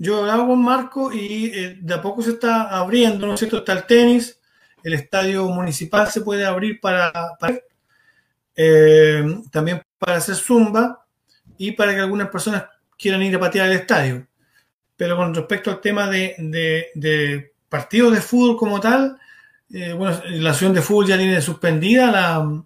yo 0.00 0.18
hablaba 0.18 0.46
con 0.46 0.60
Marco 0.60 1.12
y 1.12 1.46
eh, 1.46 1.78
de 1.80 1.94
a 1.94 2.02
poco 2.02 2.22
se 2.22 2.30
está 2.30 2.76
abriendo, 2.76 3.24
¿no 3.26 3.34
es 3.34 3.38
cierto? 3.38 3.58
Está 3.58 3.74
el 3.74 3.86
tenis, 3.86 4.40
el 4.82 4.94
estadio 4.94 5.46
municipal 5.48 6.08
se 6.10 6.22
puede 6.22 6.44
abrir 6.44 6.80
para, 6.80 7.12
también 9.52 9.82
para 9.98 10.16
hacer 10.16 10.34
zumba 10.34 11.06
y 11.56 11.72
para 11.72 11.94
que 11.94 12.00
algunas 12.00 12.30
personas 12.30 12.64
quieran 12.98 13.22
ir 13.22 13.36
a 13.36 13.40
patear 13.40 13.68
el 13.68 13.76
estadio 13.76 14.26
pero 15.00 15.16
con 15.16 15.34
respecto 15.34 15.70
al 15.70 15.80
tema 15.80 16.10
de, 16.10 16.34
de, 16.94 17.54
partidos 17.70 18.12
de 18.12 18.20
fútbol 18.20 18.58
como 18.58 18.80
tal, 18.80 19.18
eh, 19.72 19.94
bueno, 19.94 20.20
la 20.26 20.50
acción 20.50 20.74
de 20.74 20.82
fútbol 20.82 21.06
ya 21.06 21.16
tiene 21.16 21.40
suspendida 21.40 22.10
la, 22.10 22.62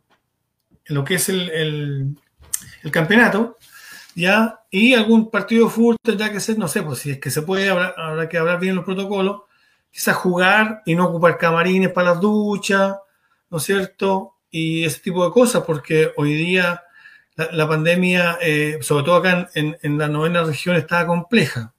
lo 0.87 1.05
que 1.05 1.14
es 1.14 1.28
el, 1.28 2.16
campeonato, 2.91 3.57
ya, 4.15 4.61
y 4.71 4.95
algún 4.95 5.31
partido 5.31 5.67
de 5.67 5.73
fútbol 5.73 5.97
tendrá 6.03 6.31
que 6.31 6.41
ser, 6.41 6.59
no 6.59 6.69
sé, 6.69 6.83
pues 6.83 7.01
si 7.01 7.11
es 7.11 7.19
que 7.19 7.31
se 7.31 7.43
puede, 7.43 7.69
habrá, 7.69 8.29
que 8.29 8.39
hablar 8.39 8.61
bien 8.61 8.77
los 8.77 8.85
protocolos, 8.85 9.43
quizás 9.91 10.17
jugar 10.17 10.83
y 10.87 10.95
no 10.95 11.07
ocupar 11.07 11.39
camarines 11.39 11.91
para 11.91 12.11
las 12.11 12.21
duchas, 12.21 12.97
¿no 13.51 13.59
es 13.59 13.65
cierto? 13.65 14.35
Y 14.51 14.85
ese 14.85 15.01
tipo 15.01 15.25
de 15.25 15.33
cosas, 15.33 15.65
porque 15.65 16.12
hoy 16.17 16.35
día 16.35 16.83
la, 17.37 17.69
pandemia, 17.69 18.39
eh, 18.41 18.79
sobre 18.81 19.05
todo 19.05 19.17
acá 19.17 19.49
en, 19.55 19.77
en 19.83 19.99
la 19.99 20.09
novena 20.09 20.45
región, 20.45 20.77
está 20.77 21.07
compleja. 21.07 21.75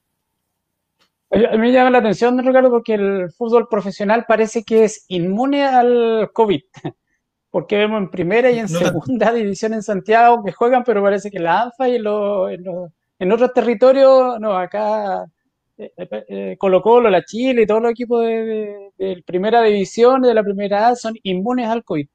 A 1.31 1.37
mí 1.37 1.57
me 1.57 1.71
llama 1.71 1.89
la 1.89 1.97
atención, 1.97 2.37
Ricardo, 2.37 2.69
porque 2.69 2.93
el 2.93 3.31
fútbol 3.31 3.67
profesional 3.67 4.25
parece 4.27 4.63
que 4.63 4.85
es 4.85 5.05
inmune 5.07 5.65
al 5.65 6.31
COVID. 6.33 6.61
Porque 7.55 7.77
vemos 7.77 8.01
en 8.01 8.09
primera 8.09 8.51
y 8.51 8.59
en 8.59 8.67
segunda 8.67 9.31
división 9.31 9.73
en 9.73 9.81
Santiago 9.81 10.43
que 10.43 10.51
juegan, 10.51 10.83
pero 10.83 11.01
parece 11.01 11.31
que 11.31 11.39
la 11.39 11.61
ANFA 11.61 11.87
y 11.87 11.95
en, 11.95 13.31
otros 13.31 13.53
territorios, 13.53 14.41
no, 14.41 14.57
acá 14.57 15.23
eh, 15.77 15.89
eh, 15.95 16.25
eh, 16.27 16.55
Colo 16.59 16.81
Colo, 16.81 17.09
la 17.09 17.23
Chile 17.23 17.61
y 17.61 17.65
todos 17.65 17.81
los 17.81 17.91
equipos 17.91 18.25
de, 18.25 19.23
primera 19.25 19.61
división 19.63 20.23
de 20.23 20.33
la 20.33 20.43
primera 20.43 20.89
A 20.89 20.97
son 20.97 21.13
inmunes 21.23 21.69
al 21.69 21.85
COVID. 21.85 22.05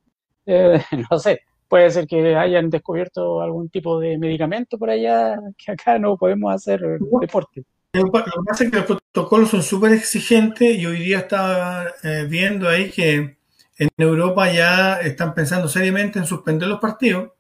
no 1.11 1.19
sé, 1.19 1.41
puede 1.69 1.91
ser 1.91 2.07
que 2.07 2.37
hayan 2.37 2.69
descubierto 2.69 3.41
algún 3.41 3.71
tipo 3.71 3.99
de 3.99 4.19
medicamento 4.19 4.77
por 4.77 4.91
allá 4.91 5.39
que 5.57 5.73
acá 5.73 5.99
no 5.99 6.19
podemos 6.19 6.55
hacer 6.55 6.83
deporte. 7.19 7.65
Lo 7.93 8.05
que 8.05 8.21
pasa 8.47 8.65
es 8.65 8.71
que 8.71 8.77
los 8.77 8.85
protocolos 8.85 9.49
son 9.49 9.63
súper 9.63 9.95
exigentes 9.95 10.79
y 10.79 10.85
hoy 10.85 10.99
día 10.99 11.21
estaba 11.21 11.87
eh, 12.05 12.27
viendo 12.29 12.69
ahí 12.69 12.91
que 12.91 13.40
en 13.81 13.89
Europa 13.97 14.53
ya 14.53 15.01
están 15.01 15.35
pensando 15.35 15.67
seriamente 15.67 16.19
en 16.19 16.27
suspender 16.27 16.69
los 16.69 16.81
partidos 16.81 17.31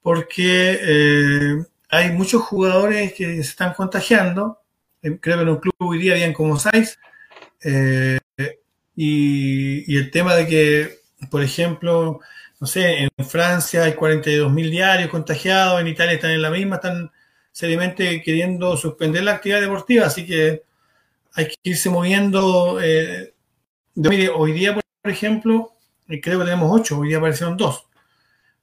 porque 0.00 0.78
eh, 0.80 1.64
hay 1.90 2.12
muchos 2.12 2.42
jugadores 2.42 3.12
que 3.12 3.34
se 3.34 3.40
están 3.40 3.74
contagiando. 3.74 4.60
Creo 5.02 5.20
que 5.20 5.42
en 5.42 5.48
un 5.48 5.58
club 5.58 5.74
hoy 5.78 5.98
día 5.98 6.14
habían 6.14 6.32
como 6.32 6.58
seis. 6.58 6.98
Eh, 7.62 8.18
y, 8.96 9.94
el 9.94 10.10
tema 10.10 10.34
de 10.34 10.46
que, 10.46 11.00
por 11.30 11.42
ejemplo, 11.42 12.20
no 12.60 12.66
sé, 12.66 13.02
en 13.02 13.26
Francia 13.26 13.84
hay 13.84 13.92
42 13.92 14.50
mil 14.50 14.70
diarios 14.70 15.10
contagiados, 15.10 15.80
en 15.82 15.88
Italia 15.88 16.14
están 16.14 16.30
en 16.30 16.42
la 16.42 16.50
misma, 16.50 16.76
están 16.76 17.10
seriamente 17.52 18.22
queriendo 18.22 18.76
suspender 18.78 19.22
la 19.22 19.32
actividad 19.32 19.60
deportiva, 19.60 20.06
así 20.06 20.26
que 20.26 20.62
hay 21.34 21.48
que 21.48 21.56
irse 21.62 21.90
moviendo. 21.90 22.80
Eh, 22.82 23.34
hoy 24.34 24.52
día, 24.52 24.74
por 24.74 24.82
ejemplo, 25.10 25.74
eh, 26.08 26.20
creo 26.20 26.38
que 26.38 26.44
tenemos 26.44 26.70
ocho, 26.72 26.98
hoy 26.98 27.08
día 27.08 27.18
aparecieron 27.18 27.56
dos, 27.56 27.86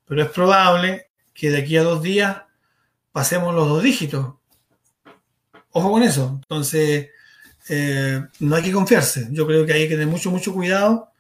pero 0.06 0.22
es 0.24 0.30
probable 0.30 1.10
que 1.34 1.50
de 1.50 1.60
aquí 1.60 1.78
a 1.78 1.84
dos 1.84 2.02
días 2.02 2.44
pasemos 3.12 3.54
los 3.54 3.68
dos 3.68 3.84
dígitos. 3.84 4.36
Ojo 5.72 5.92
con 5.92 6.04
eso. 6.04 6.40
Entonces, 6.44 7.10
eh, 7.70 8.22
no 8.40 8.56
hay 8.56 8.64
que 8.64 8.72
confiarse. 8.72 9.28
Yo 9.32 9.46
creo 9.48 9.66
que 9.66 9.74
hay 9.74 9.88
que 9.88 9.96
tener 9.96 10.08
mucho, 10.08 10.32
mucho 10.32 10.54
cuidado. 10.54 11.12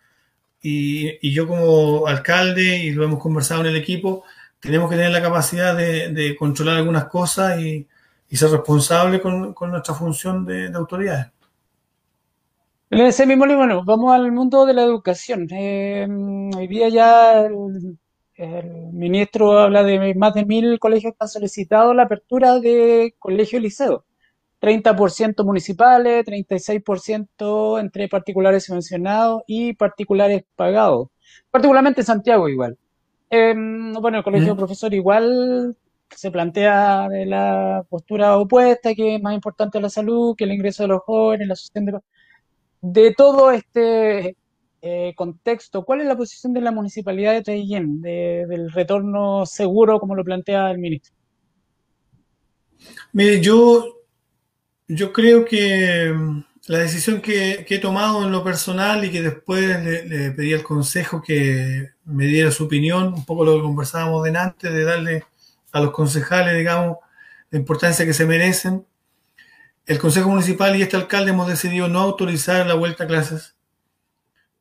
y, 0.62 1.32
yo 1.32 1.48
como 1.48 2.08
alcalde, 2.08 2.80
y 2.80 2.92
lo 2.92 3.04
hemos 3.04 3.20
conversado 3.20 3.62
en 3.62 3.68
el 3.68 3.76
equipo, 3.76 4.24
tenemos 4.60 4.90
que 4.90 4.96
tener 4.96 5.12
la 5.12 5.22
capacidad 5.22 5.76
de, 5.76 6.36
controlar 6.38 6.78
algunas 6.78 7.06
cosas 7.06 7.60
y, 7.62 7.88
ser 8.32 8.50
responsable 8.52 9.22
con, 9.22 9.56
nuestra 9.72 9.94
función 9.94 10.46
de, 10.46 10.70
de 10.70 10.78
autoridades. 10.78 11.28
En 12.92 13.02
ese 13.02 13.26
mismo 13.26 13.46
bueno, 13.48 13.84
vamos 13.84 14.14
al 14.14 14.32
mundo 14.32 14.66
de 14.66 14.74
la 14.74 14.84
educación. 14.84 15.48
Eh, 15.52 16.08
hoy 16.56 16.68
día 16.68 16.88
ya 16.90 17.46
el, 17.46 17.98
ministro 18.92 19.58
habla 19.60 19.84
de 19.84 20.14
más 20.16 20.34
de 20.36 20.46
mil 20.46 20.80
colegios 20.80 21.14
que 21.14 21.18
han 21.20 21.28
solicitado 21.28 21.94
la 21.94 22.04
apertura 22.04 22.60
de 22.60 23.16
colegio 23.20 23.60
y 23.60 23.64
liceo. 23.64 24.06
30% 24.62 25.44
municipales, 25.46 26.26
36% 26.26 27.80
entre 27.80 28.08
particulares 28.08 28.66
subvencionados 28.66 29.44
y 29.48 29.74
particulares 29.74 30.44
pagados. 30.56 31.10
Particularmente 31.52 32.04
Santiago 32.04 32.48
igual. 32.50 32.78
Em, 33.30 33.94
bueno, 33.94 34.20
el 34.20 34.24
colegio 34.24 34.56
profesor 34.56 34.94
igual 34.94 35.76
se 36.10 36.32
plantea 36.32 37.10
de 37.10 37.26
la 37.26 37.84
postura 37.90 38.38
opuesta, 38.38 38.94
que 38.96 39.16
es 39.16 39.22
más 39.22 39.34
importante 39.34 39.82
la 39.82 39.90
salud, 39.90 40.36
que 40.38 40.44
el 40.46 40.54
ingreso 40.54 40.84
de 40.84 40.90
los 40.90 41.02
jóvenes, 41.02 41.48
la 41.48 41.54
asociación 41.54 41.86
de 41.86 41.92
De 42.88 43.16
todo 43.18 43.50
este 43.50 44.38
eh, 44.80 45.14
contexto, 45.16 45.84
¿cuál 45.84 46.02
es 46.02 46.08
la 46.08 46.16
posición 46.16 46.54
de 46.54 46.62
la 46.62 46.72
municipalidad 46.72 47.34
de 47.34 47.42
Traillén 47.42 48.00
del 48.00 48.72
retorno 48.72 49.44
seguro, 49.48 50.00
como 50.00 50.14
lo 50.14 50.24
plantea 50.24 50.70
el 50.70 50.78
ministro? 50.78 51.16
Mire, 53.12 53.42
yo, 53.42 54.04
yo 54.88 55.12
creo 55.12 55.46
que 55.46 56.14
la 56.68 56.78
decisión 56.78 57.22
que, 57.22 57.66
he 57.68 57.80
tomado 57.80 58.24
en 58.24 58.32
lo 58.32 58.44
personal 58.44 59.04
y 59.04 59.12
que 59.12 59.24
después 59.24 59.84
le, 59.84 60.30
pedí 60.32 60.54
al 60.54 60.62
consejo 60.62 61.24
que 61.24 61.90
me 62.04 62.28
diera 62.28 62.52
su 62.52 62.66
opinión, 62.66 63.16
un 63.16 63.26
poco 63.26 63.46
lo 63.46 63.56
que 63.56 63.64
conversábamos 63.64 64.24
de 64.24 64.38
antes, 64.38 64.72
de 64.72 64.84
darle 64.84 65.24
a 65.72 65.80
los 65.80 65.92
concejales, 65.92 66.56
digamos, 66.56 66.98
la 67.50 67.58
importancia 67.58 68.06
que 68.06 68.14
se 68.14 68.28
merecen. 68.28 68.86
El 69.86 70.00
Consejo 70.00 70.30
Municipal 70.30 70.76
y 70.76 70.82
este 70.82 70.98
alcalde 70.98 71.32
hemos 71.32 71.48
decidido 71.48 71.88
no 71.88 72.00
autorizar 72.00 72.66
la 72.66 72.74
vuelta 72.74 73.04
a 73.04 73.08
clases 73.08 73.56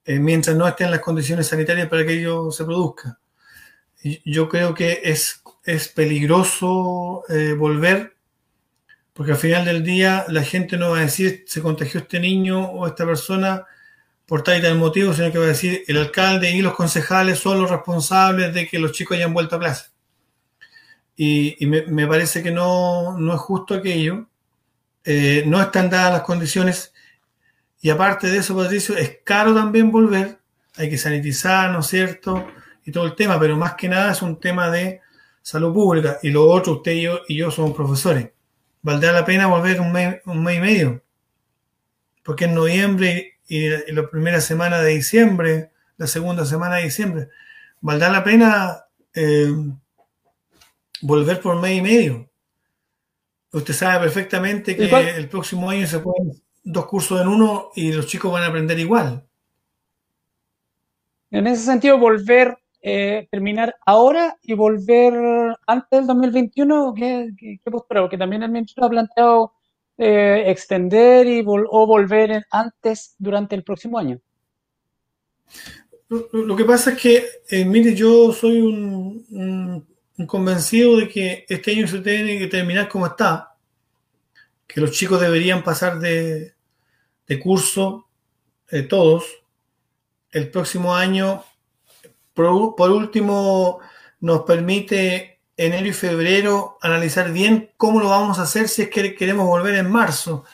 eh, 0.04 0.18
mientras 0.18 0.56
no 0.56 0.68
estén 0.68 0.90
las 0.90 1.00
condiciones 1.00 1.46
sanitarias 1.46 1.88
para 1.88 2.04
que 2.04 2.18
ello 2.18 2.50
se 2.50 2.64
produzca. 2.64 3.18
yo 4.24 4.48
creo 4.48 4.74
que 4.74 5.00
es, 5.04 5.42
es 5.64 5.88
peligroso 5.88 7.24
eh, 7.28 7.54
volver 7.54 8.14
porque 9.14 9.32
al 9.32 9.38
final 9.38 9.64
del 9.64 9.82
día 9.82 10.26
la 10.28 10.42
gente 10.42 10.76
no 10.76 10.90
va 10.90 10.98
a 10.98 11.02
decir 11.02 11.44
se 11.46 11.62
contagió 11.62 12.00
este 12.00 12.20
niño 12.20 12.70
o 12.70 12.86
esta 12.86 13.06
persona 13.06 13.64
por 14.26 14.42
tal 14.42 14.58
y 14.58 14.62
tal 14.62 14.76
motivo, 14.76 15.12
sino 15.12 15.30
que 15.30 15.38
va 15.38 15.44
a 15.44 15.48
decir 15.48 15.84
el 15.86 15.98
alcalde 15.98 16.50
y 16.50 16.62
los 16.62 16.74
concejales 16.74 17.38
son 17.38 17.60
los 17.60 17.70
responsables 17.70 18.52
de 18.54 18.66
que 18.66 18.78
los 18.78 18.92
chicos 18.92 19.16
hayan 19.16 19.34
vuelto 19.34 19.56
a 19.56 19.60
clase. 19.60 19.90
Y, 21.16 21.64
me, 21.66 22.06
parece 22.08 22.42
que 22.42 22.50
no, 22.50 23.16
es 23.32 23.40
justo 23.40 23.74
aquello. 23.74 24.26
Eh, 25.04 25.44
no 25.46 25.60
están 25.60 25.90
dadas 25.90 26.12
las 26.12 26.22
condiciones. 26.22 26.92
Y 27.80 27.90
aparte 27.90 28.28
de 28.28 28.38
eso, 28.38 28.56
Patricio, 28.56 28.96
es 28.96 29.18
caro 29.24 29.54
también 29.54 29.90
volver. 29.90 30.38
Hay 30.76 30.90
que 30.90 30.98
sanitizar, 30.98 31.70
¿no 31.70 31.80
es 31.80 31.86
cierto? 31.86 32.46
Y 32.84 32.92
todo 32.92 33.06
el 33.06 33.14
tema, 33.14 33.38
pero 33.38 33.56
más 33.56 33.74
que 33.74 33.88
nada 33.88 34.12
es 34.12 34.22
un 34.22 34.40
tema 34.40 34.70
de 34.70 35.00
salud 35.42 35.72
pública. 35.72 36.18
Y 36.22 36.30
lo 36.30 36.48
otro, 36.48 36.74
usted 36.74 36.92
y 36.92 37.02
yo, 37.02 37.20
y 37.28 37.36
yo 37.36 37.50
somos 37.50 37.76
profesores 37.76 38.30
valdrá 38.84 39.12
la 39.12 39.24
pena 39.24 39.46
volver 39.46 39.80
un 39.80 39.90
mes, 39.90 40.20
un 40.26 40.44
mes 40.44 40.58
y 40.58 40.60
medio. 40.60 41.02
Porque 42.22 42.44
en 42.44 42.54
noviembre 42.54 43.38
y, 43.48 43.68
la 43.92 44.08
primera 44.08 44.40
semana 44.40 44.80
de 44.80 44.92
diciembre, 44.92 45.70
la 45.96 46.06
segunda 46.06 46.44
semana 46.44 46.76
de 46.76 46.84
diciembre, 46.84 47.28
valdrá 47.80 48.10
la 48.10 48.22
pena 48.22 48.84
eh, 49.14 49.52
volver 51.00 51.40
por 51.40 51.60
mes 51.60 51.78
y 51.78 51.82
medio. 51.82 52.30
Usted 53.54 53.74
sabe 53.74 54.00
perfectamente 54.04 54.76
que 54.76 54.84
el 55.16 55.28
próximo 55.28 55.70
año 55.70 55.86
se 55.86 56.00
pueden 56.00 56.32
dos 56.62 56.86
cursos 56.86 57.20
en 57.20 57.28
uno 57.28 57.70
y 57.74 57.92
los 57.92 58.06
chicos 58.06 58.32
van 58.32 58.42
a 58.42 58.48
aprender 58.48 58.78
igual. 58.78 59.26
En 61.30 61.46
ese 61.46 61.64
sentido, 61.64 61.98
volver 61.98 62.56
eh, 62.86 63.28
terminar 63.30 63.74
ahora 63.86 64.36
y 64.42 64.52
volver 64.52 65.56
antes 65.66 65.88
del 65.90 66.06
2021? 66.06 66.92
¿Qué, 66.94 67.30
qué, 67.38 67.70
postura? 67.70 68.02
Porque 68.02 68.18
también 68.18 68.42
el 68.42 68.50
ministro 68.50 68.84
ha 68.84 68.90
planteado 68.90 69.54
eh, 69.96 70.44
extender 70.48 71.26
y 71.26 71.42
o 71.46 71.86
volver 71.86 72.44
antes 72.50 73.14
durante 73.18 73.54
el 73.54 73.64
próximo 73.64 73.98
año. 73.98 74.20
Lo, 76.10 76.54
que 76.54 76.64
pasa 76.66 76.90
es 76.90 77.00
que, 77.00 77.24
eh, 77.48 77.64
mire, 77.64 77.94
yo 77.94 78.30
soy 78.32 78.60
un, 78.60 79.86
convencido 80.26 80.96
de 80.96 81.08
que 81.08 81.44
este 81.48 81.72
año 81.72 81.88
se 81.88 82.00
tiene 82.00 82.38
que 82.38 82.46
terminar 82.46 82.88
como 82.88 83.06
está, 83.06 83.56
que 84.66 84.80
los 84.80 84.92
chicos 84.92 85.20
deberían 85.20 85.62
pasar 85.62 85.98
de, 85.98 86.54
curso 87.42 88.08
eh, 88.70 88.82
todos. 88.82 89.24
El 90.30 90.50
próximo 90.50 90.94
año, 90.94 91.44
por, 92.32 92.90
último, 92.90 93.80
nos 94.20 94.42
permite 94.42 95.40
enero 95.56 95.86
y 95.86 95.92
febrero 95.92 96.78
analizar 96.80 97.32
bien 97.32 97.70
cómo 97.76 98.00
lo 98.00 98.08
vamos 98.08 98.38
a 98.38 98.42
hacer 98.42 98.68
si 98.68 98.82
es 98.82 98.90
que 98.90 99.14
queremos 99.14 99.46
volver 99.46 99.76
en 99.76 99.90
marzo, 99.90 100.44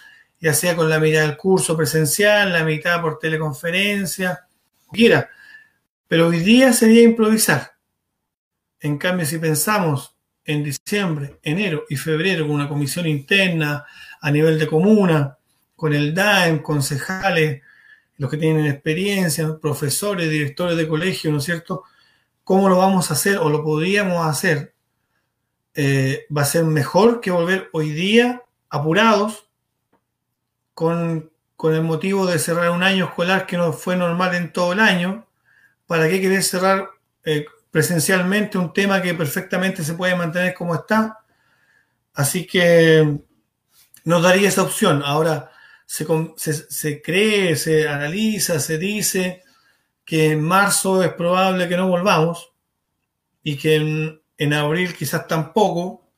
ya 0.40 0.52
sea 0.52 0.76
con 0.76 0.88
la 0.90 1.00
mitad 1.00 1.22
del 1.22 1.36
curso 1.36 1.76
presencial, 1.76 2.52
la 2.52 2.64
mitad 2.64 3.00
por 3.00 3.18
teleconferencia, 3.18 4.46
quiera 4.92 5.30
pero 6.10 6.26
hoy 6.26 6.40
día 6.40 6.72
sería 6.72 7.02
improvisar. 7.02 7.74
En 8.80 8.98
cambio, 8.98 9.26
si 9.26 9.38
pensamos 9.38 10.16
en 10.44 10.64
diciembre, 10.64 11.38
enero 11.42 11.84
y 11.88 11.96
febrero 11.96 12.46
con 12.46 12.56
una 12.56 12.68
comisión 12.68 13.06
interna 13.06 13.84
a 14.20 14.30
nivel 14.30 14.58
de 14.58 14.66
comuna, 14.66 15.36
con 15.76 15.92
el 15.92 16.14
DAEM, 16.14 16.62
concejales, 16.62 17.62
los 18.16 18.30
que 18.30 18.36
tienen 18.36 18.66
experiencia, 18.66 19.58
profesores, 19.60 20.28
directores 20.28 20.76
de 20.76 20.88
colegio, 20.88 21.30
¿no 21.30 21.38
es 21.38 21.44
cierto? 21.44 21.84
¿Cómo 22.44 22.68
lo 22.68 22.78
vamos 22.78 23.10
a 23.10 23.14
hacer 23.14 23.38
o 23.38 23.48
lo 23.48 23.62
podríamos 23.62 24.26
hacer? 24.26 24.74
Eh, 25.74 26.26
va 26.36 26.42
a 26.42 26.46
ser 26.46 26.64
mejor 26.64 27.20
que 27.20 27.30
volver 27.30 27.68
hoy 27.72 27.90
día 27.90 28.42
apurados 28.68 29.48
con, 30.74 31.30
con 31.56 31.74
el 31.74 31.82
motivo 31.82 32.26
de 32.26 32.38
cerrar 32.38 32.70
un 32.70 32.82
año 32.82 33.06
escolar 33.06 33.46
que 33.46 33.56
no 33.56 33.72
fue 33.72 33.96
normal 33.96 34.34
en 34.34 34.52
todo 34.52 34.72
el 34.72 34.80
año 34.80 35.26
¿para 35.90 36.08
qué 36.08 36.20
querer 36.20 36.44
cerrar 36.44 36.88
eh, 37.24 37.46
presencialmente 37.70 38.58
un 38.58 38.72
tema 38.72 39.00
que 39.00 39.14
perfectamente 39.14 39.84
se 39.84 39.94
puede 39.94 40.16
mantener 40.16 40.54
como 40.54 40.74
está? 40.74 41.20
Así 42.14 42.46
que 42.46 43.20
nos 44.04 44.22
daría 44.22 44.48
esa 44.48 44.62
opción. 44.62 45.02
Ahora 45.04 45.50
se, 45.86 47.02
cree, 47.02 47.56
se 47.56 47.88
analiza, 47.88 48.60
se 48.60 48.78
dice 48.78 49.42
que 50.04 50.32
en 50.32 50.42
marzo 50.42 51.02
es 51.02 51.12
probable 51.12 51.68
que 51.68 51.76
no 51.76 51.88
volvamos 51.88 52.52
y 53.42 53.56
que 53.56 54.20
en, 54.38 54.52
abril 54.52 54.94
quizás 54.94 55.26
tampoco. 55.26 56.08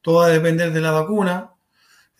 Todo 0.00 0.20
va 0.20 0.26
a 0.26 0.30
depender 0.30 0.72
de 0.72 0.80
la 0.80 0.92
vacuna. 0.92 1.52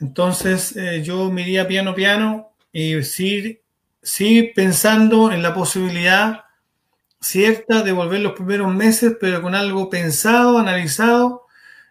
Entonces 0.00 0.76
eh, 0.76 1.02
yo 1.02 1.30
me 1.30 1.42
iría 1.42 1.68
piano 1.68 1.94
piano 1.94 2.52
y 2.72 3.02
sí, 3.02 3.60
sí 4.02 4.52
pensando 4.54 5.32
en 5.32 5.42
la 5.42 5.54
posibilidad 5.54 6.44
cierta 7.20 7.82
de 7.82 7.92
volver 7.92 8.20
los 8.20 8.32
primeros 8.32 8.74
meses, 8.74 9.16
pero 9.20 9.42
con 9.42 9.54
algo 9.54 9.90
pensado, 9.90 10.58
analizado 10.58 11.46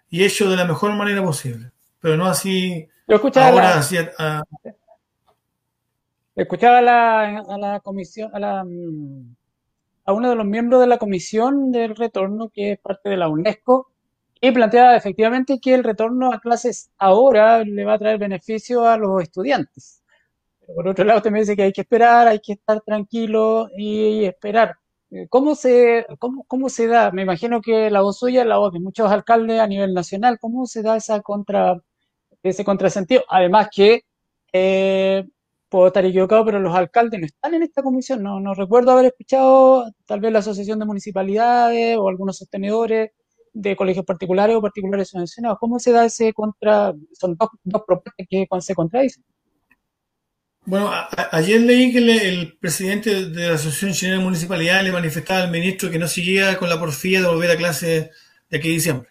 y 0.10 0.24
hecho 0.24 0.50
de 0.50 0.56
la 0.56 0.66
mejor 0.66 0.94
manera 0.94 1.24
posible. 1.24 1.72
Pero 2.00 2.18
no 2.18 2.26
así 2.26 2.88
ahora, 3.36 3.78
así 3.78 3.98
a, 3.98 4.44
Escuchaba 6.36 6.78
a 6.78 6.82
la, 6.82 7.40
a 7.40 7.58
la 7.58 7.80
comisión, 7.80 8.30
a, 8.34 8.40
la, 8.40 8.66
a 10.06 10.14
uno 10.14 10.30
de 10.30 10.36
los 10.36 10.46
miembros 10.46 10.82
de 10.82 10.88
la 10.88 11.00
comisión 11.00 11.72
del 11.72 11.96
retorno, 11.96 12.50
que 12.50 12.74
es 12.74 12.80
parte 12.80 13.10
de 13.10 13.18
la 13.18 13.28
UNESCO, 13.28 13.92
y 14.40 14.52
planteaba 14.52 14.96
efectivamente 14.96 15.60
que 15.60 15.74
el 15.74 15.84
retorno 15.84 16.32
a 16.32 16.40
clases 16.40 16.92
ahora 17.00 17.64
le 17.64 17.86
va 17.86 17.94
a 17.94 18.00
traer 18.00 18.20
beneficio 18.20 18.88
a 18.88 18.98
los 18.98 19.24
estudiantes. 19.24 20.04
por 20.76 20.88
otro 20.88 21.06
lado, 21.06 21.18
usted 21.18 21.32
me 21.32 21.40
dice 21.40 21.56
que 21.56 21.64
hay 21.64 21.74
que 21.74 21.82
esperar, 21.82 22.28
hay 22.28 22.40
que 22.40 22.54
estar 22.54 22.82
tranquilo 22.82 23.70
y 23.76 24.26
esperar. 24.26 24.78
Eh, 25.12 25.28
¿Cómo 25.30 25.56
se, 25.56 26.06
cómo, 26.20 26.44
cómo 26.48 26.70
se 26.70 26.88
da? 26.88 27.12
Me 27.12 27.22
imagino 27.22 27.62
que 27.62 27.90
la 27.90 28.02
voz 28.02 28.20
suya 28.20 28.42
es 28.42 28.48
la 28.48 28.58
voz 28.58 28.74
de 28.74 28.80
muchos 28.80 29.10
alcaldes 29.12 29.60
a 29.60 29.68
nivel 29.68 29.94
nacional. 29.94 30.38
¿Cómo 30.40 30.66
se 30.66 30.82
da 30.82 30.98
esa 30.98 31.22
contra, 31.22 31.82
ese 32.44 32.66
contrasentido? 32.66 33.24
Además 33.30 33.70
que, 33.74 34.04
eh, 34.54 35.26
puedo 35.70 35.88
estar 35.88 36.06
equivocado, 36.06 36.46
pero 36.46 36.60
los 36.60 36.76
alcaldes 36.76 37.20
no 37.20 37.26
están 37.28 37.54
en 37.56 37.64
esta 37.64 37.84
comisión. 37.84 38.24
No, 38.24 38.40
no 38.40 38.54
recuerdo 38.54 38.92
haber 38.92 39.08
escuchado 39.08 39.92
tal 40.06 40.20
vez 40.22 40.32
la 40.34 40.40
Asociación 40.40 40.80
de 40.80 40.86
Municipalidades 40.86 41.98
o 41.98 42.10
algunos 42.10 42.38
sostenedores 42.38 43.12
de 43.54 43.76
colegios 43.76 44.06
particulares 44.06 44.56
o 44.56 44.62
particulares 44.62 45.10
subvencionados. 45.10 45.60
¿Cómo 45.60 45.80
se 45.80 45.92
da 45.92 46.06
ese 46.06 46.34
contra? 46.34 46.94
Son 47.14 47.36
dos, 47.38 47.50
dos 47.64 47.84
propuestas 47.88 48.28
que 48.30 48.48
se 48.62 48.76
contradicen. 48.76 49.24
Bueno, 50.68 50.92
ayer 51.32 51.62
leí 51.62 51.94
que 51.94 52.00
el 52.28 52.58
presidente 52.58 53.30
de 53.30 53.48
la 53.48 53.56
Asociación 53.56 53.94
Chilena 53.94 54.18
de 54.18 54.24
Municipalidades 54.26 54.84
le 54.84 54.92
manifestaba 54.92 55.44
al 55.44 55.50
ministro 55.50 55.90
que 55.90 55.98
no 55.98 56.10
seguía 56.10 56.58
con 56.58 56.68
la 56.68 56.78
porfía 56.78 57.22
de 57.22 57.28
volver 57.28 57.52
a 57.52 57.56
clase 57.56 58.12
de 58.50 58.58
aquí 58.58 58.68
a 58.68 58.72
diciembre. 58.72 59.10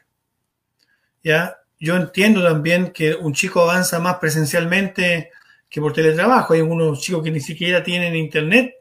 ¿Ya? 1.24 1.56
Yo 1.80 1.96
entiendo 1.96 2.44
también 2.44 2.90
que 2.90 3.14
un 3.14 3.32
chico 3.32 3.62
avanza 3.62 3.98
más 4.00 4.16
presencialmente 4.16 5.30
que 5.70 5.80
por 5.80 5.94
teletrabajo. 5.94 6.52
Hay 6.52 6.60
algunos 6.60 7.00
chicos 7.00 7.24
que 7.24 7.30
ni 7.30 7.40
siquiera 7.40 7.82
tienen 7.82 8.14
internet 8.14 8.74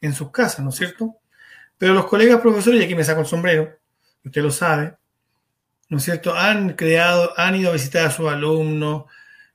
en 0.00 0.12
sus 0.12 0.32
casas, 0.32 0.64
¿no 0.64 0.70
es 0.70 0.76
cierto? 0.76 1.18
Pero 1.78 1.94
los 1.94 2.06
colegas 2.06 2.40
profesores, 2.40 2.80
y 2.80 2.84
aquí 2.84 2.96
me 2.96 3.04
saco 3.04 3.20
el 3.20 3.26
sombrero, 3.28 3.78
usted 4.24 4.42
lo 4.42 4.50
sabe, 4.50 4.96
¿no 5.88 5.98
es 5.98 6.02
cierto? 6.02 6.34
Han 6.34 6.72
creado, 6.72 7.32
han 7.36 7.54
ido 7.54 7.70
a 7.70 7.74
visitar 7.74 8.06
a 8.06 8.10
sus 8.10 8.28
alumnos, 8.28 9.04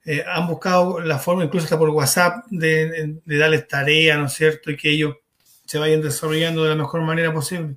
eh, 0.09 0.23
han 0.25 0.47
buscado 0.47 1.01
la 1.01 1.19
forma, 1.19 1.43
incluso 1.43 1.65
hasta 1.65 1.77
por 1.77 1.89
WhatsApp, 1.89 2.45
de, 2.49 3.19
darles 3.25 3.67
tarea, 3.67 4.15
¿no 4.15 4.27
es 4.27 4.33
cierto? 4.33 4.71
Y 4.71 4.77
que 4.77 4.89
ellos 4.89 5.17
se 5.65 5.77
vayan 5.79 6.01
desarrollando 6.01 6.63
de 6.63 6.69
la 6.69 6.75
mejor 6.75 7.01
manera 7.01 7.33
posible. 7.33 7.75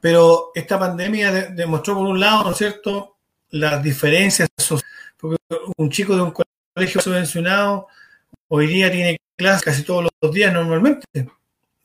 Pero 0.00 0.50
esta 0.52 0.76
pandemia 0.76 1.50
demostró, 1.50 1.94
por 1.94 2.08
un 2.08 2.18
lado, 2.18 2.42
¿no 2.42 2.50
es 2.50 2.56
cierto?, 2.56 3.16
las 3.50 3.80
diferencias 3.80 4.48
sociales. 4.56 4.92
Porque 5.16 5.36
un 5.76 5.88
chico 5.88 6.16
de 6.16 6.22
un 6.22 6.34
colegio 6.74 7.00
subvencionado 7.00 7.86
hoy 8.48 8.66
día 8.66 8.90
tiene 8.90 9.20
clases 9.36 9.62
casi 9.62 9.84
todos 9.84 10.08
los 10.20 10.32
días 10.32 10.52
normalmente. 10.52 11.06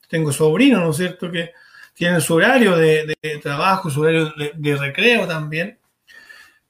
Tengo 0.09 0.31
sobrinos, 0.31 0.81
¿no 0.81 0.89
es 0.89 0.97
cierto?, 0.97 1.29
que 1.31 1.51
tienen 1.93 2.19
su 2.19 2.33
horario 2.33 2.75
de, 2.75 3.15
trabajo, 3.43 3.91
su 3.91 4.01
horario 4.01 4.33
de, 4.55 4.75
recreo 4.75 5.27
también. 5.27 5.77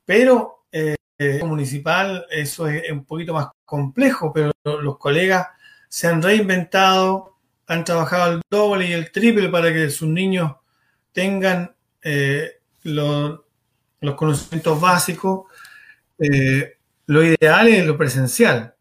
Pero 0.03 0.65
eh, 0.73 0.95
eh, 1.17 1.41
municipal 1.43 2.25
eso 2.29 2.67
es 2.67 2.91
un 2.91 3.05
poquito 3.05 3.33
más 3.33 3.47
complejo, 3.63 4.33
pero 4.33 4.51
los 4.63 4.97
colegas 4.97 5.47
se 5.87 6.07
han 6.07 6.21
reinventado, 6.21 7.37
han 7.67 7.83
trabajado 7.83 8.33
el 8.33 8.41
doble 8.49 8.89
y 8.89 8.93
el 8.93 9.11
triple 9.11 9.49
para 9.49 9.71
que 9.71 9.89
sus 9.89 10.09
niños 10.09 10.55
tengan 11.13 11.73
eh, 12.03 12.59
los 12.83 13.39
conocimientos 14.15 14.79
básicos. 14.79 15.45
Eh, 16.19 16.77
lo 17.07 17.23
ideal 17.23 17.67
es 17.69 17.85
lo 17.85 17.97
presencial. 17.97 18.75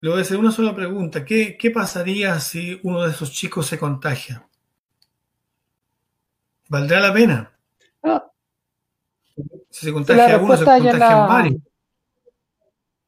Le 0.00 0.10
voy 0.10 0.18
a 0.18 0.22
hacer 0.22 0.38
una 0.38 0.50
sola 0.50 0.74
pregunta. 0.74 1.24
¿Qué, 1.24 1.56
¿Qué, 1.56 1.70
pasaría 1.70 2.40
si 2.40 2.80
uno 2.82 3.02
de 3.02 3.10
esos 3.10 3.30
chicos 3.32 3.66
se 3.66 3.78
contagia? 3.78 4.46
¿Valdrá 6.68 7.00
la 7.00 7.12
pena? 7.12 7.52
Ah, 8.02 8.24
si 9.74 9.86
se 9.86 9.92
contagia 9.92 10.38
uno, 10.38 10.56
se 10.56 10.64
contagian 10.64 10.98
varios. 11.00 11.56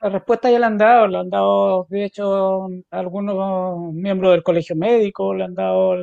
La 0.00 0.08
respuesta 0.10 0.50
ya 0.50 0.58
la 0.58 0.66
han 0.66 0.76
dado, 0.76 1.06
la 1.06 1.20
han 1.20 1.30
dado, 1.30 1.86
de 1.88 2.04
hecho, 2.04 2.66
algunos 2.90 3.94
miembros 3.94 4.32
del 4.32 4.42
colegio 4.42 4.74
médico, 4.76 5.32
le 5.32 5.44
han 5.44 5.54
dado 5.54 5.94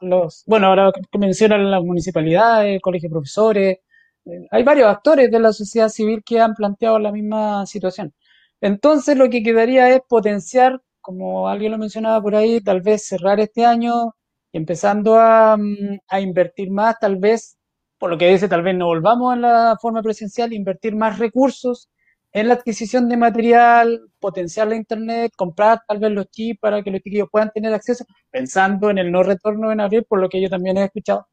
los, 0.00 0.42
bueno, 0.46 0.66
ahora 0.66 0.92
que 0.92 1.18
mencionan 1.18 1.70
las 1.70 1.82
municipalidades, 1.82 2.74
el 2.74 2.80
colegio 2.80 3.08
de 3.08 3.12
profesores, 3.12 3.78
eh, 4.26 4.46
hay 4.50 4.62
varios 4.64 4.88
actores 4.88 5.30
de 5.30 5.38
la 5.40 5.52
sociedad 5.52 5.88
civil 5.88 6.22
que 6.24 6.40
han 6.40 6.54
planteado 6.54 6.98
la 6.98 7.12
misma 7.12 7.64
situación. 7.66 8.12
Entonces, 8.60 9.16
lo 9.16 9.30
que 9.30 9.42
quedaría 9.42 9.88
es 9.90 10.00
potenciar, 10.08 10.82
como 11.00 11.48
alguien 11.48 11.72
lo 11.72 11.78
mencionaba 11.78 12.20
por 12.20 12.34
ahí, 12.34 12.60
tal 12.60 12.82
vez 12.82 13.06
cerrar 13.06 13.38
este 13.40 13.64
año, 13.64 14.14
empezando 14.52 15.18
a, 15.18 15.56
mm, 15.56 15.98
a 16.08 16.20
invertir 16.20 16.70
más, 16.70 16.98
tal 17.00 17.16
vez 17.16 17.56
por 17.98 18.10
lo 18.10 18.18
que 18.18 18.30
dice, 18.30 18.48
tal 18.48 18.62
vez 18.62 18.74
no 18.76 18.86
volvamos 18.86 19.32
a 19.32 19.36
la 19.36 19.78
forma 19.80 20.02
presencial, 20.02 20.52
invertir 20.52 20.94
más 20.94 21.18
recursos 21.18 21.88
en 22.32 22.48
la 22.48 22.54
adquisición 22.54 23.08
de 23.08 23.16
material, 23.16 24.10
potenciar 24.20 24.68
la 24.68 24.76
internet, 24.76 25.32
comprar 25.36 25.80
tal 25.88 25.98
vez 25.98 26.10
los 26.12 26.30
chips 26.30 26.60
para 26.60 26.82
que 26.82 26.90
los 26.90 27.00
chiquillos 27.00 27.28
puedan 27.30 27.50
tener 27.50 27.72
acceso, 27.72 28.04
pensando 28.30 28.90
en 28.90 28.98
el 28.98 29.10
no 29.10 29.22
retorno 29.22 29.72
en 29.72 29.80
abril, 29.80 30.04
por 30.04 30.20
lo 30.20 30.28
que 30.28 30.42
yo 30.42 30.50
también 30.50 30.76
he 30.76 30.84
escuchado. 30.84 31.26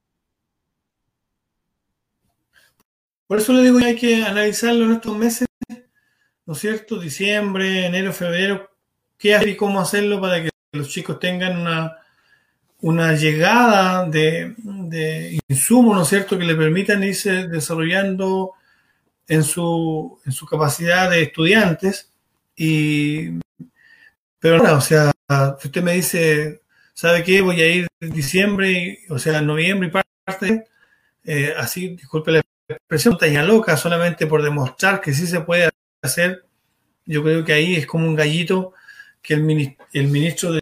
Por 3.28 3.40
eso 3.40 3.52
le 3.54 3.64
digo 3.64 3.80
que 3.80 3.86
hay 3.86 3.96
que 3.96 4.24
analizarlo 4.24 4.86
en 4.86 4.92
estos 4.94 5.18
meses, 5.18 5.48
¿no 6.46 6.54
es 6.54 6.60
cierto? 6.60 7.00
Diciembre, 7.00 7.86
enero, 7.86 8.14
febrero, 8.14 8.70
qué 9.18 9.36
hacer 9.36 9.50
y 9.50 9.58
cómo 9.58 9.82
hacerlo 9.82 10.22
para 10.22 10.42
que 10.42 10.50
los 10.72 10.90
chicos 10.90 11.20
tengan 11.20 11.60
una, 11.60 11.98
una 12.84 13.14
llegada 13.14 14.06
de, 14.10 14.56
de 14.58 15.40
insumos, 15.48 15.96
¿no 15.96 16.04
es 16.04 16.10
cierto?, 16.10 16.38
que 16.38 16.44
le 16.44 16.54
permitan 16.54 17.02
irse 17.02 17.48
desarrollando 17.48 18.56
en 19.26 19.44
su, 19.46 20.20
en 20.26 20.34
su 20.34 20.46
capacidad 20.46 21.10
de 21.10 21.22
estudiantes. 21.22 22.12
Y, 22.58 23.40
pero 24.38 24.62
no, 24.62 24.74
o 24.74 24.82
sea, 24.82 25.14
si 25.62 25.68
usted 25.70 25.82
me 25.82 25.94
dice, 25.94 26.62
¿sabe 26.94 27.24
qué? 27.24 27.40
Voy 27.40 27.62
a 27.62 27.74
ir 27.74 27.88
en 28.02 28.12
diciembre, 28.12 29.00
o 29.10 29.18
sea, 29.18 29.40
en 29.40 29.48
noviembre 29.48 29.88
y 29.88 29.92
parte, 30.26 30.66
eh, 31.24 31.54
así, 31.58 31.96
disculpe 31.96 32.34
la 32.34 32.42
expresión, 32.68 33.18
talla 33.18 33.44
loca, 33.44 33.78
solamente 33.78 34.28
por 34.28 34.44
demostrar 34.44 35.00
que 35.00 35.14
sí 35.14 35.26
se 35.26 35.40
puede 35.40 35.70
hacer. 36.02 36.46
Yo 37.06 37.24
creo 37.24 37.46
que 37.46 37.54
ahí 37.54 37.76
es 37.76 37.88
como 37.88 38.06
un 38.06 38.16
gallito 38.16 38.74
que 39.22 39.36
el, 39.36 39.44
ministro, 39.44 39.86
el 39.94 40.08
ministro 40.10 40.52
de, 40.52 40.62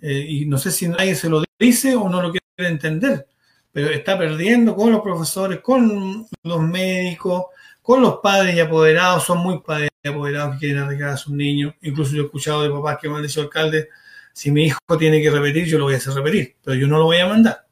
eh, 0.00 0.26
y 0.28 0.46
no 0.46 0.58
sé 0.58 0.70
si 0.70 0.88
nadie 0.88 1.14
se 1.14 1.28
lo 1.28 1.42
dice 1.58 1.94
o 1.96 2.08
no 2.08 2.20
lo 2.20 2.30
quiere 2.30 2.70
entender, 2.70 3.26
pero 3.72 3.90
está 3.90 4.18
perdiendo 4.18 4.74
con 4.74 4.92
los 4.92 5.00
profesores, 5.00 5.60
con 5.60 6.26
los 6.42 6.60
médicos, 6.62 7.46
con 7.82 8.02
los 8.02 8.18
padres 8.18 8.56
y 8.56 8.60
apoderados, 8.60 9.24
son 9.24 9.38
muy 9.38 9.60
padres 9.60 9.90
y 10.02 10.08
apoderados 10.08 10.54
que 10.54 10.66
quieren 10.66 10.82
arreglar 10.82 11.10
a 11.10 11.16
sus 11.16 11.32
niños. 11.32 11.74
Incluso 11.82 12.14
yo 12.14 12.22
he 12.22 12.24
escuchado 12.26 12.62
de 12.62 12.70
papás 12.70 12.98
que 13.00 13.08
me 13.08 13.16
han 13.16 13.22
dicho 13.22 13.40
alcalde, 13.40 13.88
si 14.32 14.50
mi 14.50 14.64
hijo 14.64 14.78
tiene 14.98 15.22
que 15.22 15.30
repetir, 15.30 15.66
yo 15.66 15.78
lo 15.78 15.84
voy 15.84 15.94
a 15.94 15.96
hacer 15.98 16.12
repetir, 16.12 16.56
pero 16.62 16.76
yo 16.76 16.86
no 16.86 16.98
lo 16.98 17.04
voy 17.04 17.18
a 17.18 17.26
mandar. 17.26 17.66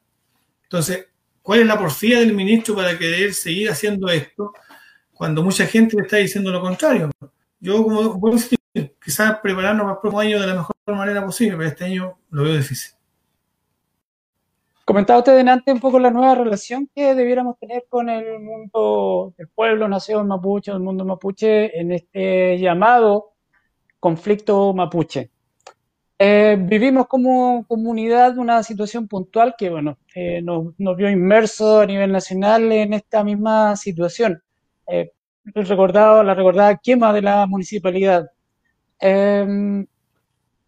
Entonces, 0.63 1.07
¿cuál 1.41 1.59
es 1.59 1.67
la 1.67 1.77
porfía 1.77 2.19
del 2.19 2.33
ministro 2.33 2.75
para 2.75 2.97
querer 2.97 3.33
seguir 3.33 3.69
haciendo 3.69 4.09
esto 4.09 4.53
cuando 5.13 5.43
mucha 5.43 5.67
gente 5.67 5.95
le 5.95 6.03
está 6.03 6.17
diciendo 6.17 6.51
lo 6.51 6.61
contrario? 6.61 7.11
Yo, 7.59 7.83
como 7.83 8.15
voy 8.15 8.41
quizás 9.03 9.37
prepararnos 9.43 9.83
para 9.83 9.93
el 9.93 9.99
próximo 9.99 10.19
año 10.19 10.41
de 10.41 10.47
la 10.47 10.55
mejor 10.55 10.74
manera 10.93 11.25
posible, 11.25 11.57
pero 11.57 11.69
este 11.69 11.85
año 11.85 12.17
lo 12.29 12.43
veo 12.43 12.57
difícil. 12.57 12.93
Comentaba 14.85 15.19
usted 15.19 15.47
antes 15.47 15.73
un 15.73 15.79
poco 15.79 15.97
la 15.97 16.11
nueva 16.11 16.35
relación 16.35 16.87
que 16.93 17.15
debiéramos 17.15 17.57
tener 17.57 17.85
con 17.89 18.07
el 18.07 18.39
mundo 18.39 19.33
del 19.35 19.47
pueblo, 19.47 19.87
nación 19.87 20.27
mapuche, 20.27 20.71
el 20.71 20.79
mundo 20.79 21.03
mapuche, 21.03 21.79
en 21.79 21.91
este 21.91 22.59
llamado 22.59 23.33
conflicto 23.99 24.73
mapuche. 24.75 25.31
Eh, 26.19 26.55
vivimos 26.59 27.07
como 27.07 27.65
comunidad 27.67 28.37
una 28.37 28.61
situación 28.61 29.07
puntual 29.07 29.55
que, 29.57 29.71
bueno, 29.71 29.97
eh, 30.13 30.41
nos, 30.43 30.75
vio 30.95 31.09
inmersos 31.09 31.81
a 31.81 31.85
nivel 31.87 32.11
nacional 32.11 32.71
en 32.71 32.93
esta 32.93 33.23
misma 33.23 33.75
situación. 33.75 34.41
Eh, 34.87 35.11
recordado, 35.45 36.21
la 36.23 36.35
recordada 36.35 36.77
quema 36.77 37.11
de 37.11 37.21
la 37.23 37.47
municipalidad. 37.47 38.29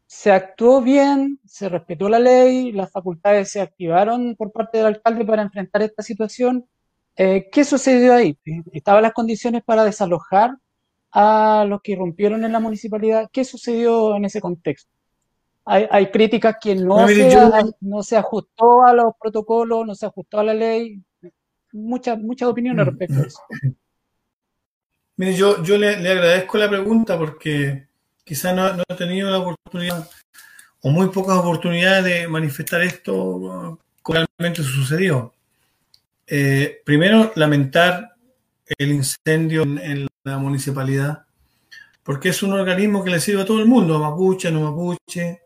Se 0.08 0.32
actuó 0.32 0.82
bien, 0.82 1.40
se 1.46 1.68
respetó 1.68 2.08
la 2.08 2.20
ley, 2.20 2.72
las 2.72 2.92
facultades 2.92 3.52
se 3.52 3.60
activaron 3.60 4.36
por 4.38 4.54
parte 4.54 4.78
del 4.78 4.88
alcalde 4.88 5.26
para 5.26 5.44
enfrentar 5.44 5.82
esta 5.82 6.02
situación. 6.02 6.66
Eh, 7.18 7.50
¿Qué 7.52 7.66
sucedió 7.66 8.14
ahí? 8.14 8.38
¿Estaban 8.72 9.04
las 9.04 9.12
condiciones 9.12 9.64
para 9.64 9.84
desalojar 9.84 10.56
a 11.12 11.66
los 11.68 11.82
que 11.82 11.92
irrumpieron 11.92 12.46
en 12.46 12.54
la 12.54 12.62
municipalidad? 12.62 13.30
¿Qué 13.32 13.44
sucedió 13.44 14.16
en 14.16 14.26
ese 14.26 14.40
contexto? 14.40 14.90
Hay, 15.70 16.10
críticas 16.12 16.56
que 16.62 16.76
no, 16.76 17.06
se, 17.10 17.38
no 17.82 18.02
se 18.02 18.16
ajustó 18.16 18.86
a 18.86 18.94
los 18.94 19.12
protocolos, 19.20 19.86
no 19.86 19.96
se 19.96 20.06
ajustó 20.06 20.40
a 20.40 20.46
la 20.46 20.54
ley. 20.54 21.04
Muchas, 21.74 22.18
muchas 22.18 22.48
opiniones 22.48 22.86
mm. 22.86 22.90
respecto 22.90 23.20
a 23.20 23.26
eso. 23.26 23.42
Mire, 25.18 25.36
yo, 25.36 25.62
yo 25.64 25.78
le, 25.78 25.90
agradezco 25.90 26.58
la 26.58 26.70
pregunta 26.70 27.18
porque 27.18 27.87
quizás 28.28 28.54
no, 28.54 28.84
he 28.88 28.96
tenido 28.96 29.32
la 29.32 29.38
oportunidad 29.38 30.08
o 30.82 30.90
muy 30.90 31.08
pocas 31.10 31.38
oportunidades 31.38 32.04
de 32.04 32.28
manifestar 32.28 32.82
esto 32.82 33.80
como 34.02 34.26
realmente 34.38 34.64
sucedió. 34.64 35.34
Eh, 36.28 36.82
primero, 36.86 37.32
lamentar 37.36 38.16
el 38.78 38.92
incendio 38.92 39.64
en, 39.64 40.08
la 40.24 40.38
municipalidad, 40.38 41.26
porque 42.04 42.30
es 42.30 42.44
un 42.44 42.52
organismo 42.52 43.02
que 43.02 43.12
le 43.12 43.22
sirve 43.22 43.44
a 43.44 43.46
todo 43.46 43.62
el 43.62 43.66
mundo, 43.66 43.96
a 43.96 44.00
mapuche, 44.00 44.52
no 44.52 44.60
mapuche, 44.60 45.42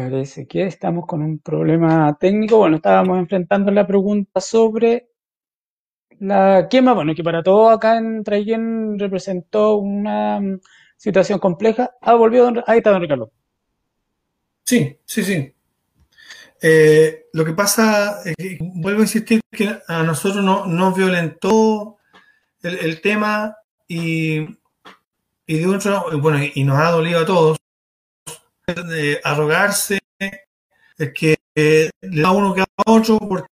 Parece 0.00 0.46
que 0.46 0.64
estamos 0.64 1.04
con 1.06 1.20
un 1.20 1.40
problema 1.40 2.16
técnico. 2.18 2.56
Bueno, 2.56 2.76
estábamos 2.76 3.18
enfrentando 3.18 3.70
la 3.70 3.86
pregunta 3.86 4.40
sobre 4.40 5.10
la 6.20 6.68
quema. 6.70 6.94
Bueno, 6.94 7.14
que 7.14 7.22
para 7.22 7.42
todos 7.42 7.70
acá 7.70 7.98
en 7.98 8.24
Trayen 8.24 8.98
representó 8.98 9.76
una 9.76 10.40
mm, 10.40 10.60
situación 10.96 11.38
compleja. 11.38 11.90
Ah, 12.00 12.14
volvió. 12.14 12.50
Ahí 12.66 12.78
está, 12.78 12.92
don 12.92 13.02
Ricardo. 13.02 13.30
Sí, 14.64 14.98
sí, 15.04 15.22
sí. 15.22 15.54
Eh, 16.62 17.26
lo 17.34 17.44
que 17.44 17.52
pasa, 17.52 18.22
vuelvo 18.58 19.00
a 19.00 19.02
insistir 19.02 19.42
que 19.50 19.80
a 19.86 20.02
nosotros 20.02 20.42
no, 20.42 20.64
nos 20.64 20.96
violentó 20.96 21.98
el, 22.62 23.02
tema 23.02 23.54
y, 23.86 24.46
y 25.46 25.58
de 25.58 25.66
otro, 25.66 26.06
bueno, 26.20 26.38
y 26.54 26.64
nos 26.64 26.78
ha 26.78 26.90
dolido 26.90 27.20
a 27.20 27.26
todos 27.26 27.59
arrogarse, 29.24 29.98
es 30.98 31.12
que 31.14 31.36
le 31.54 31.90
da 32.22 32.30
uno 32.32 32.54
que 32.54 32.62
a 32.62 32.66
otro 32.86 33.18
porque 33.18 33.48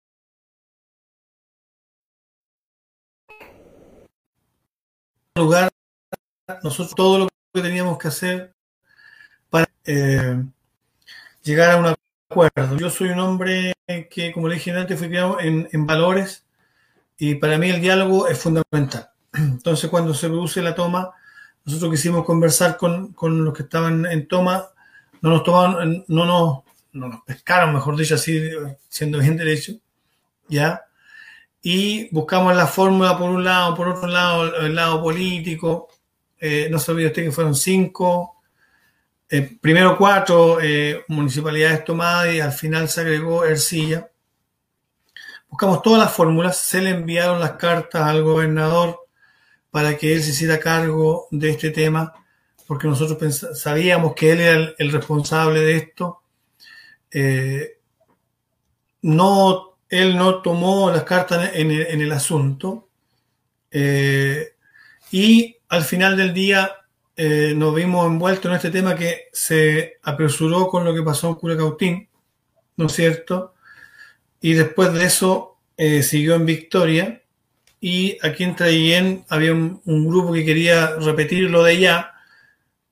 lugar 5.35 5.71
nosotros 6.63 6.95
todo 6.95 7.19
lo 7.19 7.29
que 7.55 7.63
teníamos 7.63 7.99
que 7.99 8.09
hacer 8.09 8.55
para 9.51 9.69
eh, 9.85 10.43
llegar 11.43 11.71
a 11.73 11.77
un 11.79 11.95
acuerdo. 12.31 12.77
Yo 12.77 12.91
soy 12.91 13.11
un 13.11 13.21
hombre 13.21 13.75
que, 14.11 14.33
como 14.33 14.49
le 14.49 14.55
dije 14.55 14.71
antes, 14.73 14.99
fui 14.99 15.09
criado 15.09 15.41
en, 15.41 15.69
en, 15.73 15.87
valores 15.87 16.45
y 17.19 17.37
para 17.37 17.59
mí 17.59 17.71
el 17.71 17.81
diálogo 17.81 18.29
es 18.29 18.39
fundamental. 18.39 19.11
Entonces, 19.33 19.91
cuando 19.91 20.15
se 20.15 20.29
produce 20.29 20.63
la 20.63 20.75
toma, 20.75 21.11
nosotros 21.65 21.93
quisimos 21.93 22.25
conversar 22.25 22.77
con, 22.77 23.13
con 23.13 23.45
los 23.45 23.55
que 23.55 23.63
estaban 23.63 24.07
en 24.07 24.29
toma 24.29 24.69
no 25.23 25.31
nos 25.31 25.45
tomaron, 25.45 26.05
no 26.09 26.27
nos, 26.27 26.59
no 26.93 27.09
nos 27.09 27.23
pescaron, 27.23 27.73
mejor 27.73 27.97
dicho, 27.97 28.17
así, 28.17 28.51
siendo 28.89 29.19
bien 29.19 29.37
derecho, 29.37 29.73
¿ya? 30.49 30.83
Y 31.63 32.13
buscamos 32.13 32.55
la 32.55 32.67
fórmula 32.67 33.17
por 33.17 33.31
un 33.31 33.45
lado, 33.45 33.75
por 33.75 33.89
otro 33.89 34.09
lado, 34.09 34.57
el 34.57 34.75
lado 34.75 35.01
político. 35.01 35.89
Eh, 36.39 36.69
no 36.71 36.79
se 36.81 36.91
olvide 36.91 37.07
usted 37.07 37.23
que 37.23 37.31
fueron 37.31 37.55
cinco, 37.55 38.43
eh, 39.31 39.57
primero 39.61 39.97
cuatro 39.97 40.61
eh, 40.61 41.05
municipalidades 41.07 41.85
tomadas 41.85 42.35
y 42.35 42.41
al 42.41 42.53
final 42.53 42.89
se 42.89 43.01
agregó 43.03 43.45
Ercilla. 43.45 44.11
Buscamos 45.49 45.83
todas 45.83 46.01
las 46.01 46.13
fórmulas, 46.13 46.57
se 46.59 46.81
le 46.83 46.91
enviaron 46.91 47.39
las 47.39 47.53
cartas 47.53 48.03
al 48.03 48.25
gobernador 48.25 49.07
para 49.71 49.97
que 49.97 50.15
él 50.15 50.23
se 50.23 50.31
hiciera 50.31 50.59
cargo 50.59 51.29
de 51.31 51.51
este 51.51 51.71
tema 51.71 52.13
porque 52.73 52.89
nosotros 52.89 53.47
sabíamos 53.53 54.15
que 54.15 54.33
él 54.33 54.41
era 54.41 54.75
el, 54.79 54.91
responsable 54.91 55.61
de 55.61 55.77
esto. 55.77 56.23
Eh, 57.11 57.77
no, 59.03 59.77
él 59.91 60.17
no 60.17 60.41
tomó 60.41 60.91
las 60.91 61.03
cartas 61.05 61.51
en 61.53 61.71
el, 61.71 62.13
asunto 62.13 62.89
eh, 63.71 64.55
y 65.11 65.55
al 65.69 65.83
final 65.83 66.17
del 66.17 66.33
día 66.33 66.73
eh, 67.15 67.53
nos 67.55 67.75
vimos 67.75 68.07
envueltos 68.07 68.47
en 68.47 68.57
este 68.57 68.71
tema 68.71 68.97
que 68.97 69.29
se 69.35 69.99
apresuró 70.03 70.69
con 70.69 70.83
lo 70.87 70.95
que 70.95 71.03
pasó 71.03 71.29
en 71.29 71.35
Curacautín, 71.35 72.09
¿no 72.79 72.87
es 72.87 72.93
cierto? 72.95 73.53
Y 74.41 74.55
después 74.55 74.95
de 74.95 75.05
eso 75.05 75.59
siguió 75.77 76.37
en 76.37 76.47
Victoria 76.47 77.23
y 77.83 78.17
aquí 78.23 78.45
en 78.45 78.57
Traillén 78.57 79.27
había 79.29 79.53
un, 79.53 79.83
un, 79.85 80.09
grupo 80.09 80.33
que 80.33 80.47
quería 80.47 80.97
repetir 80.97 81.51
lo 81.51 81.65
de 81.65 81.73
allá 81.73 82.12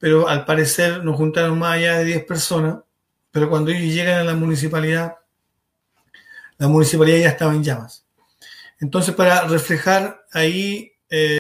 pero 0.01 0.29
al 0.29 0.47
parecer 0.47 1.05
nos 1.05 1.17
juntaron 1.17 1.59
más 1.59 1.77
allá 1.77 1.99
de 1.99 2.07
10 2.07 2.25
personas, 2.25 2.79
pero 3.31 3.49
cuando 3.49 3.71
ellos 3.71 3.95
llegan 3.95 4.19
a 4.19 4.25
la 4.25 4.35
municipalidad, 4.35 5.19
la 6.59 6.69
municipalidad 6.69 7.19
ya 7.19 7.29
estaba 7.29 7.55
en 7.55 7.63
llamas. 7.63 8.07
Entonces, 8.81 9.15
para 9.15 9.47
reflejar 9.47 10.25
ahí, 10.33 10.93
eh, 11.11 11.39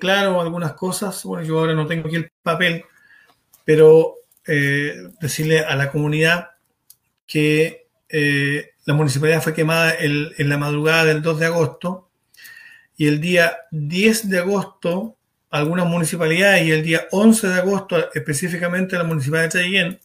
claro, 0.00 0.40
algunas 0.40 0.72
cosas, 0.72 1.22
bueno, 1.24 1.46
yo 1.46 1.58
ahora 1.58 1.74
no 1.74 1.86
tengo 1.86 2.08
aquí 2.08 2.16
el 2.16 2.32
papel, 2.42 2.84
pero 3.64 4.16
eh, 4.46 4.94
decirle 5.20 5.60
a 5.60 5.76
la 5.76 5.92
comunidad 5.92 6.52
que 7.26 7.88
eh, 8.08 8.70
la 8.86 8.94
municipalidad 8.94 9.42
fue 9.42 9.52
quemada 9.52 9.94
en 9.98 10.48
la 10.48 10.56
madrugada 10.56 11.04
del 11.04 11.20
2 11.20 11.40
de 11.40 11.46
agosto 11.46 12.08
y 12.96 13.06
el 13.06 13.20
día 13.20 13.58
10 13.70 14.30
de 14.30 14.38
agosto 14.38 15.17
algunas 15.50 15.86
municipalidades 15.86 16.66
y 16.66 16.72
el 16.72 16.82
día 16.82 17.06
11 17.10 17.48
de 17.48 17.54
agosto, 17.54 18.12
específicamente 18.14 18.96
la 18.96 19.04
municipalidad 19.04 19.50
de 19.50 19.58
Chayén, 19.60 20.00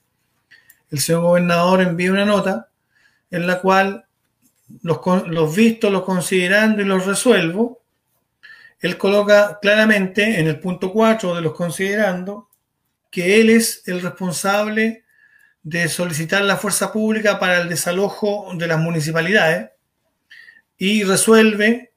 el 0.92 1.00
señor 1.00 1.24
gobernador 1.24 1.82
envía 1.82 2.12
una 2.12 2.26
nota 2.26 2.70
en 3.32 3.48
la 3.48 3.60
cual 3.60 4.06
los, 4.82 5.00
los 5.28 5.56
vistos, 5.56 5.92
los 5.92 6.04
considerando 6.04 6.82
y 6.82 6.86
los 6.86 7.06
resuelvo, 7.06 7.82
él 8.80 8.98
coloca 8.98 9.60
claramente 9.62 10.40
en 10.40 10.48
el 10.48 10.60
punto 10.60 10.92
4 10.92 11.36
de 11.36 11.42
los 11.42 11.54
considerando 11.54 12.50
que 13.10 13.40
él 13.40 13.50
es 13.50 13.88
el 13.88 14.02
responsable 14.02 15.06
de 15.64 15.88
solicitar 15.88 16.42
la 16.42 16.58
fuerza 16.58 16.92
pública 16.92 17.40
para 17.40 17.62
el 17.62 17.70
desalojo 17.70 18.52
de 18.56 18.68
las 18.68 18.80
municipalidades 18.80 19.70
y 20.78 21.04
resuelve 21.04 21.93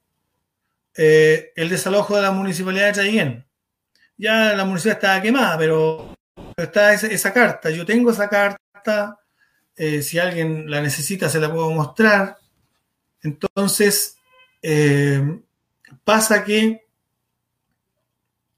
eh, 0.97 1.53
el 1.57 1.68
desalojo 1.68 2.16
de 2.16 2.22
la 2.22 2.30
municipalidad 2.30 2.86
de 2.86 2.92
Chayén. 2.92 3.47
Ya 4.16 4.55
la 4.55 4.64
municipalidad 4.64 4.99
estaba 4.99 5.22
quemada, 5.22 5.59
pero 5.59 6.16
está 6.57 6.94
esa, 6.94 7.32
carta. 7.32 7.70
Yo 7.70 7.84
tengo 7.84 8.11
esa 8.11 8.28
carta. 8.28 9.18
Eh, 9.76 10.01
si 10.01 10.18
alguien 10.18 10.70
la 10.70 10.80
necesita, 10.80 11.28
se 11.28 11.38
la 11.38 11.53
puedo 11.53 11.70
mostrar. 11.70 12.38
Entonces, 13.22 14.16
eh, 14.62 15.40
pasa 16.03 16.44
que 16.44 16.86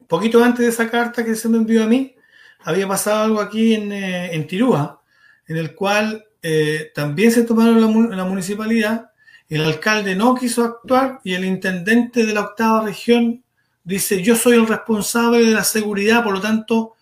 poquito 0.07 0.43
antes 0.43 0.65
de 0.65 0.71
esa 0.71 0.91
carta 0.91 1.25
que 1.25 1.35
se 1.35 1.49
me 1.49 1.59
envió 1.59 1.83
a 1.83 1.87
mí, 1.87 2.15
había 2.61 2.87
pasado 2.87 3.25
algo 3.25 3.41
aquí 3.41 3.75
en, 3.75 3.93
en 3.93 4.47
Tirúa, 4.47 5.03
en 5.47 5.57
el 5.57 5.75
cual 5.75 6.25
también 6.95 7.33
se 7.33 7.43
tomaron 7.43 7.81
la, 7.81 8.17
la 8.17 8.25
municipalidad 8.25 9.08
el 9.49 9.65
alcalde 9.65 10.15
no 10.15 10.35
quiso 10.35 10.63
actuar 10.65 11.21
y 11.25 11.35
el 11.35 11.45
intendente 11.45 12.27
de 12.27 12.35
la 12.35 12.43
octava 12.43 12.85
región 12.85 13.43
dice, 13.83 14.23
yo 14.23 14.37
soy 14.37 14.57
el 14.57 14.67
responsable 14.67 15.45
de 15.45 15.53
la 15.53 15.65
seguridad, 15.65 16.23
por 16.23 16.35
lo 16.35 16.41
tanto, 16.41 16.95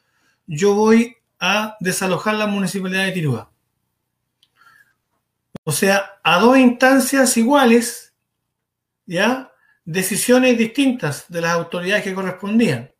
yo 0.46 0.74
voy 0.74 1.16
a 1.40 1.76
desalojar 1.80 2.36
la 2.36 2.46
municipalidad 2.46 3.06
de 3.06 3.12
Tirúa. 3.12 3.50
O 5.64 5.72
sea, 5.72 6.20
a 6.22 6.38
dos 6.38 6.56
instancias 6.56 7.36
iguales, 7.36 8.14
¿ya? 9.04 9.52
Decisiones 9.84 10.56
distintas 10.56 11.24
de 11.28 11.40
las 11.40 11.52
autoridades 11.52 12.04
que 12.04 12.14
correspondían. 12.14 12.92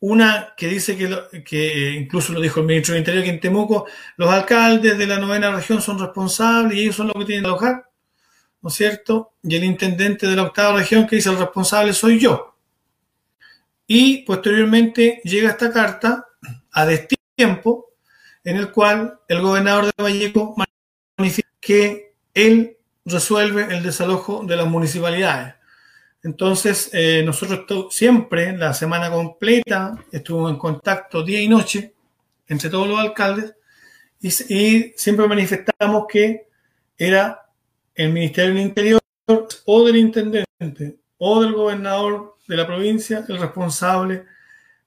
Una 0.00 0.52
que 0.56 0.66
dice 0.66 0.96
que, 0.96 1.44
que 1.44 1.90
incluso 1.92 2.32
lo 2.32 2.40
dijo 2.40 2.58
el 2.58 2.66
ministro 2.66 2.92
del 2.92 3.02
Interior 3.02 3.24
que 3.24 3.30
en 3.30 3.40
Temuco, 3.40 3.86
los 4.16 4.30
alcaldes 4.30 4.98
de 4.98 5.06
la 5.06 5.18
novena 5.18 5.52
región 5.52 5.80
son 5.80 5.98
responsables 6.00 6.76
y 6.76 6.82
ellos 6.82 6.96
son 6.96 7.06
los 7.06 7.16
que 7.16 7.24
tienen 7.24 7.44
que 7.44 7.48
alojar. 7.48 7.88
¿No 8.64 8.70
es 8.70 8.76
cierto? 8.76 9.34
Y 9.42 9.56
el 9.56 9.64
intendente 9.64 10.26
de 10.26 10.34
la 10.34 10.44
octava 10.44 10.78
región 10.78 11.06
que 11.06 11.16
dice 11.16 11.28
el 11.28 11.36
responsable 11.36 11.92
soy 11.92 12.18
yo. 12.18 12.56
Y 13.86 14.22
posteriormente 14.22 15.20
llega 15.22 15.50
esta 15.50 15.70
carta 15.70 16.26
a 16.72 16.86
destiempo 16.86 17.90
en 18.42 18.56
el 18.56 18.72
cual 18.72 19.20
el 19.28 19.42
gobernador 19.42 19.84
de 19.94 20.02
Vallejo 20.02 20.54
manifiesta 21.18 21.52
que 21.60 22.14
él 22.32 22.78
resuelve 23.04 23.64
el 23.64 23.82
desalojo 23.82 24.42
de 24.46 24.56
las 24.56 24.66
municipalidades. 24.66 25.56
Entonces, 26.22 26.88
eh, 26.94 27.22
nosotros 27.22 27.94
siempre, 27.94 28.56
la 28.56 28.72
semana 28.72 29.10
completa, 29.10 29.94
estuvimos 30.10 30.50
en 30.52 30.56
contacto 30.56 31.22
día 31.22 31.42
y 31.42 31.48
noche 31.48 31.92
entre 32.48 32.70
todos 32.70 32.88
los 32.88 32.98
alcaldes 32.98 33.56
y, 34.22 34.28
y 34.54 34.94
siempre 34.96 35.28
manifestamos 35.28 36.06
que 36.08 36.48
era 36.96 37.43
el 37.94 38.12
Ministerio 38.12 38.54
del 38.54 38.62
Interior 38.62 39.00
o 39.64 39.84
del 39.84 39.96
intendente 39.96 40.98
o 41.18 41.42
del 41.42 41.52
gobernador 41.52 42.36
de 42.46 42.56
la 42.56 42.66
provincia 42.66 43.24
el 43.28 43.38
responsable 43.38 44.26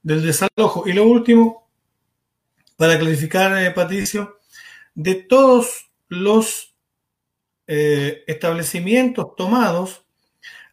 del 0.04 0.24
desalojo. 0.24 0.88
Y 0.88 0.94
lo 0.94 1.06
último, 1.06 1.70
para 2.76 2.98
clarificar, 3.00 3.58
eh, 3.58 3.72
Patricio, 3.72 4.40
de 4.94 5.16
todos 5.16 5.90
los 6.08 6.76
eh, 7.68 8.24
establecimientos 8.28 9.36
tomados, 9.36 10.06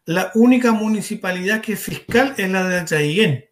la 0.05 0.30
única 0.35 0.72
municipalidad 0.72 1.62
que 1.62 1.74
es 1.74 1.82
fiscal 1.82 2.35
es 2.37 2.51
la 2.51 2.68
de 2.68 2.85
Chayén. 2.85 3.51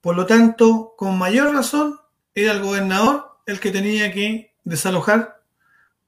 Por 0.00 0.16
lo 0.16 0.26
tanto, 0.26 0.94
con 0.96 1.18
mayor 1.18 1.54
razón, 1.54 1.98
era 2.34 2.52
el 2.52 2.60
gobernador 2.60 3.40
el 3.46 3.60
que 3.60 3.70
tenía 3.70 4.12
que 4.12 4.54
desalojar 4.64 5.39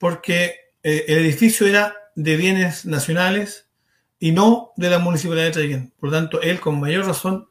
porque 0.03 0.57
eh, 0.83 1.05
el 1.07 1.19
edificio 1.19 1.65
era 1.65 1.95
de 2.17 2.37
bienes 2.37 2.87
nacionales 2.87 3.71
y 4.19 4.33
no 4.33 4.73
de 4.77 4.91
la 4.91 4.99
municipalidad 4.99 5.45
de 5.45 5.51
Traiguén. 5.53 5.93
Por 6.01 6.11
tanto, 6.11 6.43
él 6.43 6.59
con 6.59 6.81
mayor 6.81 7.07
razón 7.07 7.47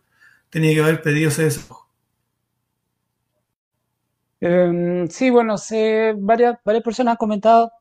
tenía 0.49 0.74
que 0.74 0.82
haber 0.82 1.02
pedido 1.02 1.30
ese 1.30 1.45
desalojo. 1.45 1.88
Em, 4.41 5.08
sí, 5.08 5.30
bueno, 5.30 5.56
varias, 6.18 6.58
varias 6.66 6.84
personas 6.84 7.14
han 7.14 7.18
comentado, 7.18 7.72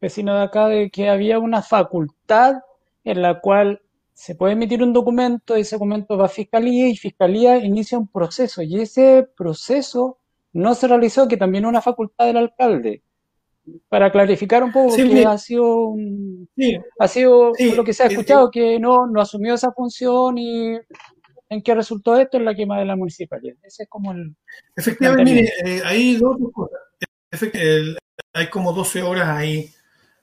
vecinos 0.00 0.38
de 0.38 0.44
acá, 0.44 0.68
de 0.68 0.88
que 0.88 1.10
había 1.10 1.38
una 1.38 1.60
facultad 1.60 2.62
en 3.04 3.20
la 3.20 3.40
cual 3.42 3.82
se 4.14 4.34
puede 4.34 4.54
emitir 4.54 4.82
un 4.82 4.94
documento, 4.94 5.54
ese 5.54 5.76
documento 5.76 6.16
va 6.16 6.24
a 6.24 6.28
fiscalía 6.30 6.88
y 6.88 6.96
fiscalía 6.96 7.58
inicia 7.58 7.98
un 7.98 8.08
proceso 8.08 8.62
y 8.62 8.80
ese 8.80 9.28
proceso 9.36 10.16
no 10.54 10.74
se 10.74 10.88
realizó, 10.88 11.28
que 11.28 11.36
también 11.36 11.64
es 11.64 11.68
una 11.68 11.82
facultad 11.82 12.24
del 12.24 12.38
alcalde 12.38 13.02
para 13.88 14.10
clarificar 14.12 14.62
un 14.62 14.72
poco, 14.72 14.94
que 14.94 15.24
ha 15.24 15.38
sido, 15.38 15.94
ha 16.98 17.08
sido 17.08 17.52
lo 17.76 17.84
que 17.84 17.92
se 17.92 18.02
ha 18.02 18.06
escuchado, 18.06 18.50
que 18.50 18.78
no, 18.78 19.06
no 19.06 19.20
asumió 19.20 19.54
esa 19.54 19.72
función 19.72 20.36
y 20.38 20.78
en 21.48 21.62
qué 21.62 21.74
resultó 21.74 22.16
esto 22.16 22.36
en 22.36 22.44
la 22.44 22.54
quema 22.54 22.78
de 22.78 22.84
la 22.84 22.96
municipalidad. 22.96 23.56
Ese 23.62 23.84
es 23.84 23.88
como 23.88 24.12
el... 24.12 24.34
Efectivamente, 24.76 25.32
mire, 25.32 25.52
eh, 25.64 25.82
hay 25.84 26.16
dos 26.16 26.36
cosas. 26.52 26.80
hay 28.32 28.48
como 28.48 28.72
12 28.72 29.02
horas 29.02 29.28
ahí. 29.28 29.70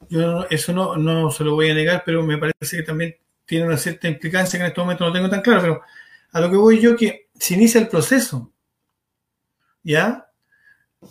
Yo 0.10 0.46
eso 0.50 0.74
no, 0.74 0.96
no 0.98 1.32
se 1.32 1.44
lo 1.44 1.56
voy 1.56 1.70
a 1.70 1.76
negar, 1.76 2.04
pero 2.06 2.24
me 2.24 2.38
parece 2.38 2.78
que 2.78 2.84
también 2.84 3.16
tiene 3.46 3.66
una 3.66 3.78
cierta 3.78 4.08
implicancia 4.08 4.58
que 4.58 4.64
en 4.64 4.70
este 4.70 4.82
momento 4.82 5.06
no 5.06 5.14
tengo 5.14 5.30
tan 5.30 5.42
claro, 5.42 5.62
pero 5.62 5.82
a 6.32 6.40
lo 6.40 6.50
que 6.50 6.58
voy 6.58 6.80
yo 6.80 6.96
que 6.96 7.30
se 7.34 7.56
inicia 7.56 7.82
el 7.82 7.88
proceso, 7.88 8.52
¿ya? 9.84 10.31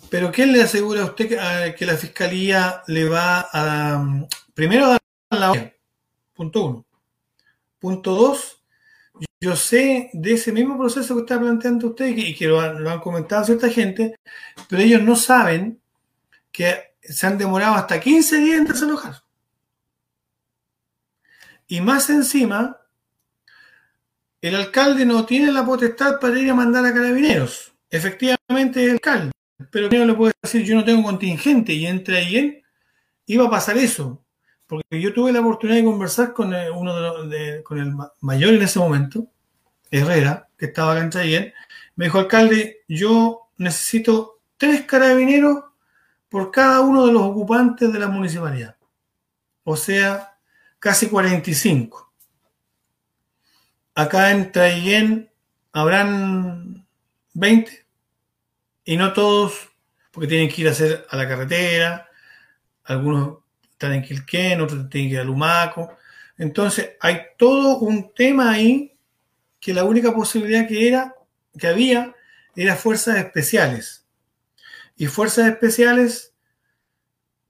Pero 0.09 0.31
¿quién 0.31 0.53
le 0.53 0.63
asegura 0.63 1.01
a 1.01 1.05
usted 1.05 1.27
que, 1.75 1.85
la 1.85 1.97
fiscalía 1.97 2.81
le 2.87 3.07
va 3.09 3.47
a 3.51 4.27
primero 4.53 4.85
a 4.85 4.99
la 5.29 5.73
Punto 6.33 6.65
uno. 6.65 6.85
Punto 7.79 8.15
dos, 8.15 8.63
yo 9.39 9.55
sé 9.55 10.09
de 10.13 10.33
ese 10.33 10.51
mismo 10.51 10.77
proceso 10.77 11.15
que 11.15 11.21
está 11.21 11.39
planteando 11.39 11.89
usted 11.89 12.07
y 12.07 12.35
que, 12.35 12.47
lo, 12.47 12.59
han, 12.59 12.99
comentado 12.99 13.43
cierta 13.43 13.69
gente, 13.69 14.15
pero 14.69 14.81
ellos 14.81 15.01
no 15.01 15.15
saben 15.15 15.79
que 16.51 16.95
se 17.01 17.27
han 17.27 17.37
demorado 17.37 17.75
hasta 17.75 17.99
15 17.99 18.37
días 18.37 18.59
en 18.59 18.65
desalojar. 18.65 19.23
Y 21.67 21.81
más 21.81 22.09
encima, 22.09 22.81
el 24.41 24.55
alcalde 24.55 25.05
no 25.05 25.25
tiene 25.25 25.51
la 25.51 25.65
potestad 25.65 26.19
para 26.19 26.39
ir 26.39 26.49
a 26.49 26.55
mandar 26.55 26.85
a 26.85 26.93
carabineros. 26.93 27.73
Efectivamente, 27.89 28.83
el 28.83 28.91
alcalde 28.91 29.31
pero 29.69 29.89
no 29.89 30.05
le 30.05 30.13
puedo 30.13 30.33
decir 30.41 30.63
yo 30.63 30.75
no 30.75 30.83
tengo 30.83 31.03
contingente 31.03 31.73
y 31.73 31.85
entre 31.85 32.17
ahí 32.17 32.63
iba 33.25 33.45
a 33.45 33.49
pasar 33.49 33.77
eso. 33.77 34.23
Porque 34.67 35.01
yo 35.01 35.13
tuve 35.13 35.33
la 35.33 35.41
oportunidad 35.41 35.79
de 35.79 35.85
conversar 35.85 36.33
con 36.33 36.53
eh, 36.53 36.71
uno 36.71 37.25
de, 37.27 37.61
con 37.61 37.77
el 37.77 37.93
mayor 38.21 38.53
en 38.53 38.61
ese 38.61 38.79
momento, 38.79 39.27
Herrera, 39.89 40.47
que 40.57 40.67
estaba 40.67 40.93
acá 40.93 41.01
en 41.01 41.09
Chayén. 41.09 41.53
Me 41.95 42.05
dijo, 42.05 42.19
alcalde, 42.19 42.83
yo 42.87 43.49
necesito 43.57 44.39
tres 44.57 44.83
carabineros 44.83 45.65
por 46.29 46.51
cada 46.51 46.79
uno 46.79 47.05
de 47.05 47.11
los 47.11 47.23
ocupantes 47.23 47.91
de 47.91 47.99
la 47.99 48.07
municipalidad. 48.07 48.77
O 49.65 49.75
sea, 49.75 50.37
casi 50.79 51.07
45. 51.07 52.13
Acá 53.93 54.31
en 54.31 54.51
Traiguén 54.53 55.29
habrán 55.73 56.87
20 57.33 57.85
y 58.83 58.97
no 58.97 59.13
todos, 59.13 59.69
porque 60.11 60.27
tienen 60.27 60.49
que 60.49 60.61
ir 60.61 60.67
a 60.67 60.71
hacer 60.71 61.05
a 61.09 61.17
la 61.17 61.27
carretera, 61.27 62.09
algunos 62.83 63.39
están 63.71 63.93
en 63.93 64.03
Quilquén, 64.03 64.61
otros 64.61 64.89
tienen 64.89 65.09
que 65.09 65.15
ir 65.15 65.19
a 65.19 65.23
Lumaco. 65.23 65.97
Entonces, 66.37 66.91
hay 66.99 67.21
todo 67.37 67.77
un 67.79 68.13
tema 68.13 68.51
ahí 68.51 68.95
que 69.59 69.73
la 69.73 69.83
única 69.83 70.13
posibilidad 70.13 70.67
que 70.67 70.87
era, 70.87 71.15
que 71.57 71.67
había, 71.67 72.15
era 72.55 72.75
fuerzas 72.75 73.17
especiales. 73.17 74.05
Y 74.97 75.07
fuerzas 75.07 75.47
especiales 75.47 76.33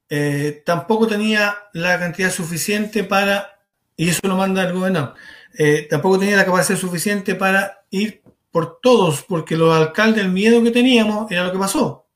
eh, 0.09 0.61
tampoco 0.65 1.07
tenía 1.07 1.55
la 1.73 1.97
cantidad 1.97 2.31
suficiente 2.31 3.03
para, 3.03 3.61
y 3.95 4.09
eso 4.09 4.21
lo 4.23 4.35
manda 4.35 4.63
el 4.63 4.73
gobernador, 4.73 5.15
eh, 5.57 5.87
tampoco 5.89 6.19
tenía 6.19 6.37
la 6.37 6.45
capacidad 6.45 6.77
suficiente 6.77 7.35
para 7.35 7.85
ir 7.89 8.21
por 8.51 8.79
todos, 8.81 9.23
porque 9.23 9.57
los 9.57 9.73
alcaldes, 9.73 10.23
el 10.23 10.31
miedo 10.31 10.61
que 10.61 10.71
teníamos 10.71 11.31
era 11.31 11.45
lo 11.45 11.51
que 11.51 11.57
pasó. 11.57 12.07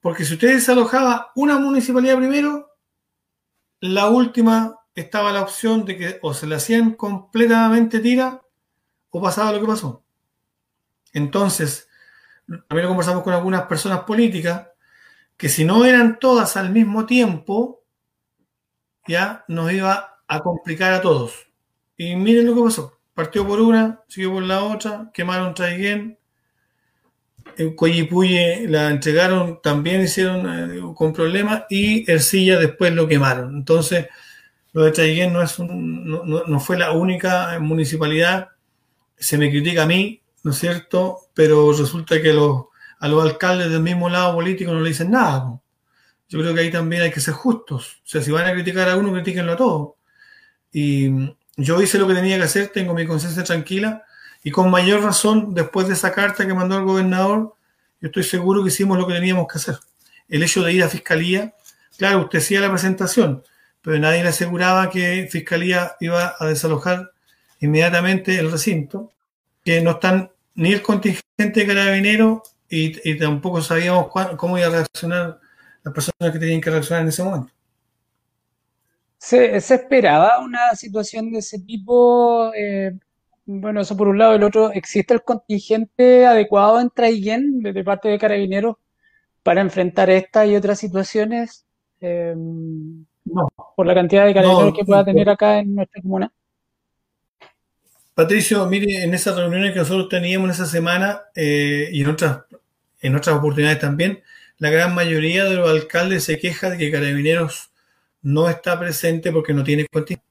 Porque 0.00 0.24
si 0.24 0.34
usted 0.34 0.54
desalojaba 0.54 1.32
una 1.34 1.58
municipalidad 1.58 2.16
primero, 2.16 2.76
la 3.80 4.08
última 4.08 4.78
estaba 4.94 5.32
la 5.32 5.42
opción 5.42 5.84
de 5.84 5.96
que 5.96 6.18
o 6.22 6.34
se 6.34 6.46
le 6.46 6.56
hacían 6.56 6.94
completamente 6.94 8.00
tira 8.00 8.42
o 9.10 9.22
pasaba 9.22 9.52
lo 9.52 9.60
que 9.60 9.66
pasó. 9.66 10.02
Entonces, 11.12 11.88
también 12.46 12.84
lo 12.84 12.88
conversamos 12.88 13.22
con 13.22 13.34
algunas 13.34 13.62
personas 13.62 14.00
políticas 14.00 14.68
que 15.36 15.48
si 15.48 15.64
no 15.64 15.84
eran 15.84 16.18
todas 16.18 16.56
al 16.56 16.70
mismo 16.70 17.06
tiempo, 17.06 17.84
ya 19.06 19.44
nos 19.48 19.72
iba 19.72 20.22
a 20.26 20.40
complicar 20.40 20.92
a 20.92 21.00
todos. 21.00 21.48
Y 21.96 22.16
miren 22.16 22.46
lo 22.46 22.54
que 22.54 22.62
pasó. 22.62 22.97
Partió 23.18 23.44
por 23.44 23.60
una, 23.60 24.00
siguió 24.06 24.34
por 24.34 24.44
la 24.44 24.62
otra, 24.62 25.10
quemaron 25.12 25.52
Traiguén. 25.52 26.16
en 27.56 27.74
Coyipuye 27.74 28.68
la 28.68 28.90
entregaron, 28.90 29.60
también 29.60 30.02
hicieron 30.02 30.46
eh, 30.46 30.80
con 30.94 31.12
problemas 31.12 31.64
y 31.68 32.08
Ercilla 32.08 32.60
después 32.60 32.94
lo 32.94 33.08
quemaron. 33.08 33.56
Entonces, 33.56 34.06
lo 34.72 34.84
de 34.84 34.92
Traiguén 34.92 35.32
no, 35.32 35.42
es 35.42 35.58
no, 35.58 36.44
no, 36.46 36.60
fue 36.60 36.78
la 36.78 36.92
única 36.92 37.58
municipalidad. 37.58 38.50
Se 39.16 39.36
me 39.36 39.50
critica 39.50 39.82
a 39.82 39.86
mí, 39.86 40.22
¿no 40.44 40.52
es 40.52 40.58
cierto? 40.58 41.18
Pero 41.34 41.72
resulta 41.72 42.22
que 42.22 42.32
los, 42.32 42.66
a 43.00 43.08
los 43.08 43.24
alcaldes 43.24 43.68
del 43.68 43.82
mismo 43.82 44.08
lado 44.08 44.34
político 44.34 44.72
no 44.72 44.80
le 44.80 44.90
dicen 44.90 45.10
nada. 45.10 45.60
Yo 46.28 46.38
creo 46.38 46.54
que 46.54 46.60
ahí 46.60 46.70
también 46.70 47.02
hay 47.02 47.10
que 47.10 47.18
ser 47.18 47.34
justos. 47.34 48.00
O 48.04 48.08
sea, 48.08 48.22
si 48.22 48.30
van 48.30 48.46
a 48.46 48.52
criticar 48.52 48.88
a 48.88 48.96
uno, 48.96 49.12
critíquenlo 49.12 49.54
a 49.54 49.56
todos. 49.56 49.94
Y 50.72 51.10
yo 51.58 51.82
hice 51.82 51.98
lo 51.98 52.06
que 52.06 52.14
tenía 52.14 52.38
que 52.38 52.44
hacer, 52.44 52.68
tengo 52.68 52.94
mi 52.94 53.04
conciencia 53.04 53.42
tranquila 53.42 54.04
y 54.44 54.52
con 54.52 54.70
mayor 54.70 55.02
razón, 55.02 55.54
después 55.54 55.88
de 55.88 55.94
esa 55.94 56.12
carta 56.12 56.46
que 56.46 56.54
mandó 56.54 56.78
el 56.78 56.84
gobernador, 56.84 57.54
yo 58.00 58.06
estoy 58.06 58.22
seguro 58.22 58.62
que 58.62 58.68
hicimos 58.68 58.96
lo 58.96 59.08
que 59.08 59.14
teníamos 59.14 59.48
que 59.48 59.58
hacer. 59.58 59.78
El 60.28 60.44
hecho 60.44 60.62
de 60.62 60.72
ir 60.72 60.84
a 60.84 60.88
fiscalía, 60.88 61.54
claro, 61.96 62.20
usted 62.20 62.38
hacía 62.38 62.60
la 62.60 62.70
presentación, 62.70 63.42
pero 63.82 63.98
nadie 63.98 64.22
le 64.22 64.28
aseguraba 64.28 64.88
que 64.88 65.28
fiscalía 65.28 65.96
iba 65.98 66.36
a 66.38 66.46
desalojar 66.46 67.10
inmediatamente 67.58 68.38
el 68.38 68.52
recinto, 68.52 69.12
que 69.64 69.80
no 69.80 69.92
están 69.92 70.30
ni 70.54 70.72
el 70.72 70.82
contingente 70.82 71.24
de 71.60 71.66
carabineros 71.66 72.42
y, 72.68 73.10
y 73.10 73.18
tampoco 73.18 73.62
sabíamos 73.62 74.08
cómo 74.36 74.58
iba 74.58 74.68
a 74.68 74.70
reaccionar 74.70 75.40
las 75.82 75.92
personas 75.92 76.32
que 76.32 76.38
tenían 76.38 76.60
que 76.60 76.70
reaccionar 76.70 77.02
en 77.02 77.08
ese 77.08 77.24
momento. 77.24 77.52
¿Se, 79.18 79.56
esperaba 79.56 80.38
una 80.38 80.74
situación 80.74 81.32
de 81.32 81.40
ese 81.40 81.58
tipo 81.58 82.52
eh, 82.54 82.92
bueno, 83.50 83.80
eso 83.80 83.96
por 83.96 84.08
un 84.08 84.18
lado. 84.18 84.34
El 84.34 84.42
otro, 84.42 84.70
¿existe 84.72 85.14
el 85.14 85.22
contingente 85.22 86.26
adecuado 86.26 86.80
en 86.80 86.90
Traiguén 86.90 87.60
de 87.62 87.82
parte 87.82 88.08
de 88.08 88.18
Carabineros 88.18 88.76
para 89.42 89.62
enfrentar 89.62 90.10
estas 90.10 90.48
y 90.48 90.54
otras 90.54 90.78
situaciones? 90.78 91.64
Em, 91.98 93.06
no. 93.24 93.48
Por 93.74 93.86
la 93.86 93.94
cantidad 93.94 94.26
de 94.26 94.34
carabineros 94.34 94.74
que 94.76 94.84
pueda 94.84 95.02
tener 95.02 95.30
acá 95.30 95.60
en 95.60 95.74
nuestra 95.74 96.02
comuna. 96.02 96.30
Patricio, 98.12 98.66
mire, 98.66 99.02
en 99.02 99.14
esas 99.14 99.34
reuniones 99.34 99.72
que 99.72 99.78
nosotros 99.78 100.10
teníamos 100.10 100.48
en 100.48 100.50
esa 100.52 100.66
semana 100.66 101.22
eh, 101.34 101.88
y 101.90 102.02
en 102.02 102.10
otras, 102.10 102.40
en 103.00 103.16
otras 103.16 103.36
oportunidades 103.36 103.78
también, 103.78 104.22
la 104.58 104.68
gran 104.68 104.94
mayoría 104.94 105.44
de 105.44 105.54
los 105.54 105.70
alcaldes 105.70 106.24
se 106.24 106.38
queja 106.38 106.68
de 106.68 106.76
que 106.76 106.90
Carabineros 106.90 107.67
no 108.28 108.48
está 108.48 108.78
presente 108.78 109.32
porque 109.32 109.54
no 109.54 109.64
tiene 109.64 109.86
contingente 109.86 110.28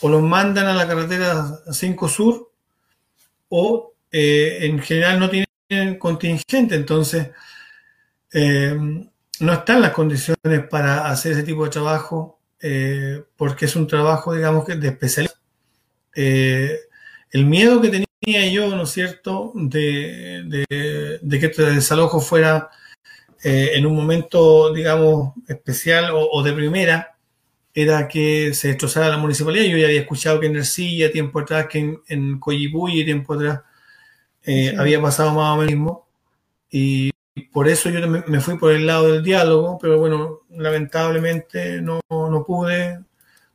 o 0.00 0.08
los 0.08 0.22
mandan 0.22 0.66
a 0.66 0.74
la 0.74 0.86
carretera 0.86 1.60
5 1.70 2.08
Sur 2.08 2.50
o 3.48 3.94
eh, 4.10 4.58
en 4.62 4.80
general 4.80 5.20
no 5.20 5.30
tienen 5.30 5.98
contingente, 5.98 6.74
entonces 6.74 7.30
eh, 8.32 8.76
no 9.40 9.52
están 9.52 9.80
las 9.80 9.92
condiciones 9.92 10.66
para 10.68 11.08
hacer 11.08 11.32
ese 11.32 11.44
tipo 11.44 11.64
de 11.64 11.70
trabajo 11.70 12.40
eh, 12.60 13.22
porque 13.36 13.66
es 13.66 13.76
un 13.76 13.86
trabajo, 13.86 14.34
digamos, 14.34 14.64
que 14.64 14.74
de 14.74 14.88
especialidad. 14.88 15.34
el 16.14 17.44
miedo 17.46 17.80
que 17.80 17.90
tenía 17.90 18.50
yo, 18.50 18.74
¿no 18.74 18.82
es 18.82 18.90
cierto?, 18.90 19.52
de, 19.54 20.64
que 20.68 21.46
este 21.46 21.62
desalojo 21.62 22.20
fuera 22.20 22.70
en 23.42 23.86
un 23.86 23.94
momento, 23.94 24.72
digamos, 24.72 25.34
especial 25.46 26.10
o 26.12 26.42
de 26.42 26.52
primera, 26.52 27.18
era 27.80 28.08
que 28.08 28.54
se 28.54 28.68
destrozara 28.68 29.08
la 29.08 29.18
municipalidad. 29.18 29.64
Yo 29.66 29.78
ya 29.78 29.86
había 29.86 30.00
escuchado 30.00 30.40
que 30.40 30.46
en 30.46 30.56
Ercilla, 30.56 31.12
tiempo 31.12 31.38
atrás, 31.38 31.66
que 31.68 31.78
en, 31.78 32.02
en 32.08 32.38
Coyibuy, 32.40 33.04
tiempo 33.04 33.34
atrás, 33.34 33.60
eh, 34.44 34.74
había 34.76 35.00
pasado 35.00 35.32
más 35.32 35.54
o 35.54 35.60
menos 35.60 35.72
mismo. 35.72 36.08
Y 36.70 37.12
por 37.52 37.68
eso 37.68 37.88
yo 37.90 38.06
me 38.08 38.40
fui 38.40 38.58
por 38.58 38.72
el 38.72 38.86
lado 38.86 39.12
del 39.12 39.22
diálogo, 39.22 39.78
pero 39.80 39.98
bueno, 39.98 40.40
lamentablemente 40.50 41.80
no, 41.80 42.00
no 42.10 42.44
pude. 42.44 43.00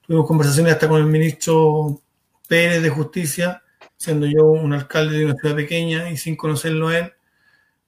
Tuvimos 0.01 0.27
conversaciones 0.27 0.73
hasta 0.73 0.87
con 0.87 1.01
el 1.01 1.07
ministro 1.07 2.01
Pérez 2.47 2.81
de 2.81 2.89
Justicia, 2.89 3.61
siendo 3.97 4.25
yo 4.25 4.45
un 4.45 4.73
alcalde 4.73 5.17
de 5.17 5.25
una 5.25 5.35
ciudad 5.35 5.55
pequeña 5.55 6.09
y 6.09 6.17
sin 6.17 6.35
conocerlo 6.37 6.89
a 6.89 6.99
él, 6.99 7.13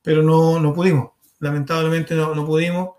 pero 0.01 0.21
no, 0.23 0.59
no 0.59 0.73
pudimos. 0.73 1.14
Lamentablemente 1.45 2.15
no, 2.15 2.33
no 2.33 2.43
pudimos. 2.43 2.95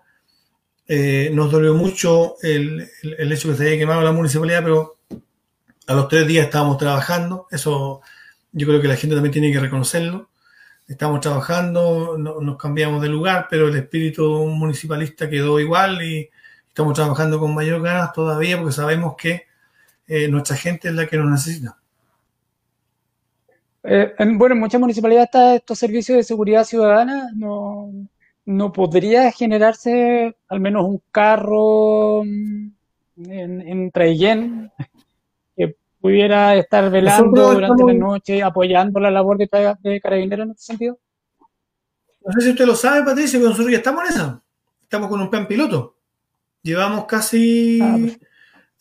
Eh, 0.87 1.29
nos 1.33 1.51
dolió 1.51 1.73
mucho 1.73 2.35
el, 2.41 2.89
el, 3.03 3.31
hecho 3.33 3.49
que 3.49 3.55
se 3.55 3.67
haya 3.67 3.77
quemado 3.77 4.01
la 4.01 4.13
municipalidad, 4.13 4.63
pero 4.63 4.99
a 5.85 5.93
los 5.93 6.07
tres 6.07 6.25
días 6.25 6.45
estábamos 6.45 6.77
trabajando. 6.77 7.45
Eso 7.51 8.01
yo 8.53 8.65
creo 8.65 8.81
que 8.81 8.87
la 8.87 8.95
gente 8.95 9.15
también 9.15 9.33
tiene 9.33 9.51
que 9.51 9.59
reconocerlo. 9.59 10.29
Estamos 10.87 11.19
trabajando, 11.19 12.17
nos 12.17 12.57
cambiamos 12.57 13.01
de 13.01 13.09
lugar, 13.09 13.47
pero 13.49 13.67
el 13.67 13.75
espíritu 13.75 14.45
municipalista 14.45 15.29
quedó 15.29 15.59
igual 15.59 16.01
y 16.01 16.29
estamos 16.69 16.93
trabajando 16.93 17.37
con 17.37 17.53
mayor 17.53 17.81
ganas 17.81 18.13
todavía 18.13 18.57
porque 18.57 18.71
sabemos 18.71 19.15
que 19.17 19.43
eh, 20.07 20.29
nuestra 20.29 20.55
gente 20.55 20.87
es 20.87 20.93
la 20.93 21.05
que 21.05 21.17
nos 21.17 21.29
necesita. 21.29 21.77
Eh, 23.83 24.13
bueno, 24.35 24.55
en 24.55 24.59
muchas 24.59 24.79
municipalidades 24.79 25.27
está 25.27 25.55
estos 25.55 25.79
servicios 25.79 26.17
de 26.17 26.23
seguridad 26.23 26.63
ciudadana. 26.65 27.29
No, 27.35 27.89
¿no 28.47 28.71
podría 28.71 29.29
generarse 29.33 30.37
al 30.47 30.61
menos 30.61 30.85
un 30.85 31.01
carro 31.11 32.23
mm, 32.23 32.69
en, 33.29 33.61
en 33.61 33.91
Traillén 33.91 34.71
que 35.57 35.75
pudiera 35.99 36.55
estar 36.55 36.89
velando 36.89 37.53
durante 37.53 37.83
la 37.83 37.93
noche, 37.93 38.41
apoyando 38.41 39.01
la 39.01 39.11
labor 39.11 39.37
de, 39.37 39.49
de 39.81 39.99
carabineros 39.99 40.45
en 40.45 40.51
ese 40.53 40.63
sentido? 40.63 40.97
No 42.25 42.31
sé 42.31 42.41
si 42.41 42.49
usted 42.51 42.65
lo 42.65 42.75
sabe, 42.75 43.03
Patricio, 43.03 43.37
pero 43.37 43.49
nosotros 43.49 43.71
ya 43.71 43.79
estamos 43.79 44.05
en 44.05 44.15
esa. 44.15 44.43
Estamos 44.81 45.09
con 45.09 45.19
un 45.19 45.29
plan 45.29 45.45
piloto. 45.45 45.97
Llevamos 46.61 47.03
casi 47.03 47.81
ah, 47.81 47.97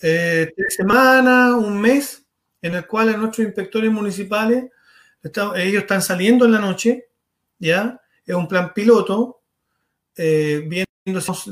eh, 0.00 0.52
tres 0.56 0.74
semanas, 0.76 1.54
un 1.54 1.80
mes, 1.80 2.24
en 2.62 2.76
el 2.76 2.86
cual 2.86 3.18
nuestros 3.18 3.44
inspectores 3.44 3.90
municipales, 3.90 4.70
ellos 5.56 5.82
están 5.82 6.02
saliendo 6.02 6.44
en 6.44 6.52
la 6.52 6.60
noche, 6.60 7.08
¿ya? 7.58 8.00
Es 8.24 8.34
un 8.36 8.46
plan 8.46 8.72
piloto 8.72 9.40
eh, 10.16 10.62
viendo, 10.66 10.86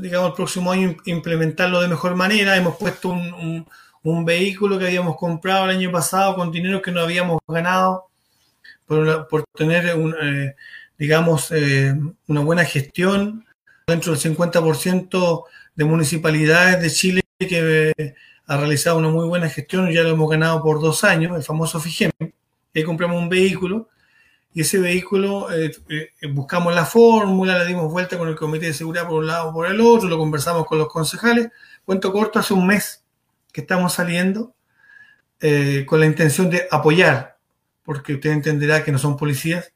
digamos, 0.00 0.28
el 0.28 0.34
próximo 0.34 0.72
año 0.72 0.96
implementarlo 1.04 1.80
de 1.80 1.88
mejor 1.88 2.14
manera. 2.14 2.56
Hemos 2.56 2.76
puesto 2.76 3.10
un, 3.10 3.66
vehículo 4.24 4.78
que 4.78 4.86
habíamos 4.86 5.16
comprado 5.16 5.64
el 5.64 5.76
año 5.76 5.90
pasado 5.90 6.34
con 6.34 6.52
dinero 6.52 6.82
que 6.82 6.92
no 6.92 7.00
habíamos 7.00 7.40
ganado 7.48 8.08
por, 8.86 9.44
tener, 9.54 9.96
un, 9.96 10.14
eh, 10.20 10.54
digamos, 10.98 11.50
eh, 11.52 11.94
una 12.26 12.40
buena 12.40 12.64
gestión 12.64 13.46
dentro 13.86 14.12
del 14.12 14.20
50% 14.20 15.44
de 15.74 15.84
municipalidades 15.84 16.82
de 16.82 16.90
Chile 16.90 17.20
que 17.38 18.14
ha 18.46 18.56
realizado 18.56 18.98
una 18.98 19.08
muy 19.08 19.26
buena 19.26 19.48
gestión, 19.48 19.90
ya 19.90 20.02
lo 20.02 20.10
hemos 20.10 20.30
ganado 20.30 20.62
por 20.62 20.80
dos 20.80 21.04
años, 21.04 21.36
el 21.36 21.42
famoso 21.42 21.80
FIGEM. 21.80 22.10
Ahí 22.74 22.82
compramos 22.82 23.16
un 23.16 23.28
vehículo 23.28 23.88
y 24.54 24.60
ese 24.60 24.78
vehículo 24.78 25.52
eh, 25.52 25.72
eh, 25.88 26.28
buscamos 26.28 26.72
la 26.72 26.86
fórmula, 26.86 27.58
le 27.58 27.66
dimos 27.66 27.90
vuelta 27.90 28.16
con 28.16 28.28
el 28.28 28.36
comité 28.36 28.66
de 28.66 28.72
seguridad 28.72 29.08
por 29.08 29.18
un 29.18 29.26
lado 29.26 29.48
o 29.48 29.52
por 29.52 29.66
el 29.66 29.80
otro, 29.80 30.08
lo 30.08 30.16
conversamos 30.16 30.64
con 30.64 30.78
los 30.78 30.88
concejales. 30.88 31.48
Cuento 31.84 32.12
corto, 32.12 32.38
hace 32.38 32.54
un 32.54 32.68
mes 32.68 33.04
que 33.52 33.62
estamos 33.62 33.94
saliendo 33.94 34.54
eh, 35.40 35.84
con 35.86 35.98
la 35.98 36.06
intención 36.06 36.50
de 36.50 36.68
apoyar, 36.70 37.36
porque 37.82 38.14
usted 38.14 38.30
entenderá 38.30 38.84
que 38.84 38.92
no 38.92 38.98
son 38.98 39.16
policías, 39.16 39.72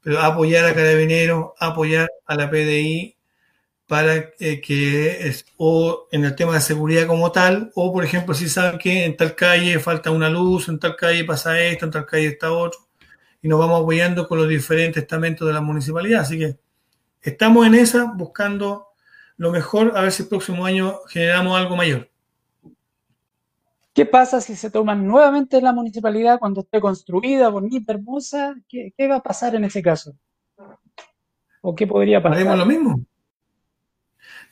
pero 0.00 0.20
apoyar 0.20 0.66
a 0.66 0.74
Carabineros, 0.74 1.50
apoyar 1.58 2.08
a 2.24 2.36
la 2.36 2.48
PDI 2.48 3.16
para 3.88 4.30
que 4.30 5.34
o 5.56 6.06
en 6.12 6.24
el 6.24 6.36
tema 6.36 6.54
de 6.54 6.60
seguridad 6.60 7.08
como 7.08 7.32
tal, 7.32 7.72
o 7.74 7.92
por 7.92 8.04
ejemplo 8.04 8.34
si 8.34 8.48
saben 8.48 8.78
que 8.78 9.04
en 9.04 9.16
tal 9.16 9.34
calle 9.34 9.80
falta 9.80 10.12
una 10.12 10.30
luz, 10.30 10.68
en 10.68 10.78
tal 10.78 10.94
calle 10.96 11.24
pasa 11.24 11.60
esto, 11.60 11.86
en 11.86 11.90
tal 11.90 12.06
calle 12.06 12.28
está 12.28 12.52
otro 12.52 12.80
y 13.42 13.48
nos 13.48 13.58
vamos 13.58 13.82
apoyando 13.82 14.28
con 14.28 14.38
los 14.38 14.48
diferentes 14.48 15.02
estamentos 15.02 15.46
de 15.46 15.52
la 15.52 15.60
municipalidad. 15.60 16.20
Así 16.20 16.38
que 16.38 16.56
estamos 17.20 17.66
en 17.66 17.74
esa, 17.74 18.04
buscando 18.04 18.86
lo 19.36 19.50
mejor, 19.50 19.92
a 19.96 20.02
ver 20.02 20.12
si 20.12 20.22
el 20.22 20.28
próximo 20.28 20.64
año 20.64 21.00
generamos 21.08 21.58
algo 21.58 21.74
mayor. 21.74 22.08
¿Qué 23.92 24.06
pasa 24.06 24.40
si 24.40 24.56
se 24.56 24.70
toman 24.70 25.06
nuevamente 25.06 25.60
la 25.60 25.72
municipalidad 25.72 26.38
cuando 26.38 26.62
esté 26.62 26.80
construida, 26.80 27.48
bonita, 27.48 27.92
hermosa? 27.92 28.54
¿Qué, 28.68 28.94
va 29.08 29.16
a 29.16 29.22
pasar 29.22 29.54
en 29.56 29.64
ese 29.64 29.82
caso? 29.82 30.14
¿O 31.60 31.74
qué 31.74 31.86
podría 31.86 32.22
pasar? 32.22 32.38
Haremos 32.38 32.58
lo 32.58 32.66
mismo. 32.66 33.04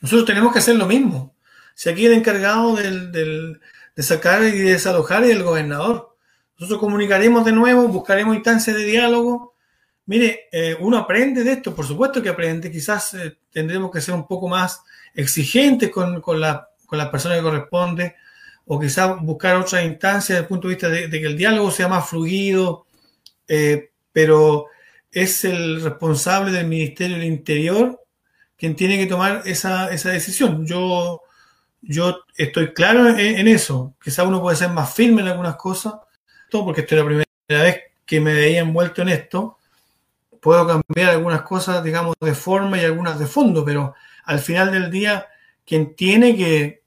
Nosotros 0.01 0.25
tenemos 0.25 0.51
que 0.53 0.59
hacer 0.59 0.75
lo 0.75 0.85
mismo. 0.85 1.33
Si 1.73 1.89
aquí 1.89 2.05
el 2.05 2.13
encargado 2.13 2.75
de 2.75 4.03
sacar 4.03 4.43
y 4.43 4.59
desalojar 4.59 5.23
es 5.23 5.31
el 5.31 5.43
gobernador. 5.43 6.10
Nosotros 6.61 6.79
comunicaremos 6.79 7.43
de 7.43 7.51
nuevo, 7.53 7.87
buscaremos 7.87 8.35
instancias 8.35 8.77
de 8.77 8.85
diálogo. 8.85 9.55
Mire, 10.05 10.47
eh, 10.51 10.77
uno 10.79 10.99
aprende 10.99 11.43
de 11.43 11.53
esto, 11.53 11.73
por 11.73 11.87
supuesto 11.87 12.21
que 12.21 12.29
aprende, 12.29 12.71
quizás 12.71 13.15
eh, 13.15 13.39
tendremos 13.51 13.89
que 13.89 13.99
ser 13.99 14.13
un 14.13 14.27
poco 14.27 14.47
más 14.47 14.83
exigentes 15.15 15.89
con, 15.89 16.21
con, 16.21 16.39
la, 16.39 16.69
con 16.85 16.99
las 16.99 17.09
personas 17.09 17.39
que 17.39 17.43
corresponde, 17.43 18.15
o 18.65 18.79
quizás 18.79 19.19
buscar 19.21 19.55
otras 19.55 19.83
instancias 19.83 20.35
desde 20.35 20.41
el 20.41 20.47
punto 20.47 20.67
de 20.67 20.75
vista 20.75 20.89
de, 20.89 21.09
que 21.09 21.25
el 21.25 21.35
diálogo 21.35 21.71
sea 21.71 21.87
más 21.87 22.07
fluido, 22.07 22.85
eh, 23.47 23.89
pero, 24.13 24.67
es 25.11 25.43
el 25.43 25.81
responsable 25.81 26.51
del 26.51 26.67
Ministerio 26.67 27.17
del 27.17 27.25
Interior 27.25 27.99
quien 28.55 28.75
tiene 28.75 28.99
que 28.99 29.07
tomar 29.07 29.41
esa, 29.45 29.91
esa 29.91 30.11
decisión. 30.11 30.67
Yo, 30.67 31.23
yo 31.81 32.19
estoy 32.37 32.73
claro 32.73 33.09
en, 33.09 33.47
eso. 33.47 33.95
Quizá 34.01 34.23
uno 34.23 34.39
puede 34.39 34.55
ser 34.55 34.69
más 34.69 34.93
firme 34.93 35.23
en 35.23 35.29
algunas 35.29 35.55
cosas, 35.55 35.95
porque 36.51 36.81
esta 36.81 36.95
es 36.95 37.01
la 37.01 37.07
primera 37.07 37.25
vez 37.47 37.81
que 38.05 38.19
me 38.19 38.33
veía 38.33 38.59
envuelto 38.59 39.01
en 39.01 39.09
esto. 39.09 39.57
Puedo 40.41 40.67
cambiar 40.67 41.11
algunas 41.11 41.43
cosas, 41.43 41.83
digamos, 41.83 42.15
de 42.19 42.33
forma 42.33 42.77
y 42.77 42.85
algunas 42.85 43.17
de 43.19 43.25
fondo, 43.25 43.63
pero 43.63 43.93
al 44.25 44.39
final 44.39 44.71
del 44.71 44.91
día, 44.91 45.27
quien 45.65 45.95
tiene 45.95 46.35
que, 46.35 46.83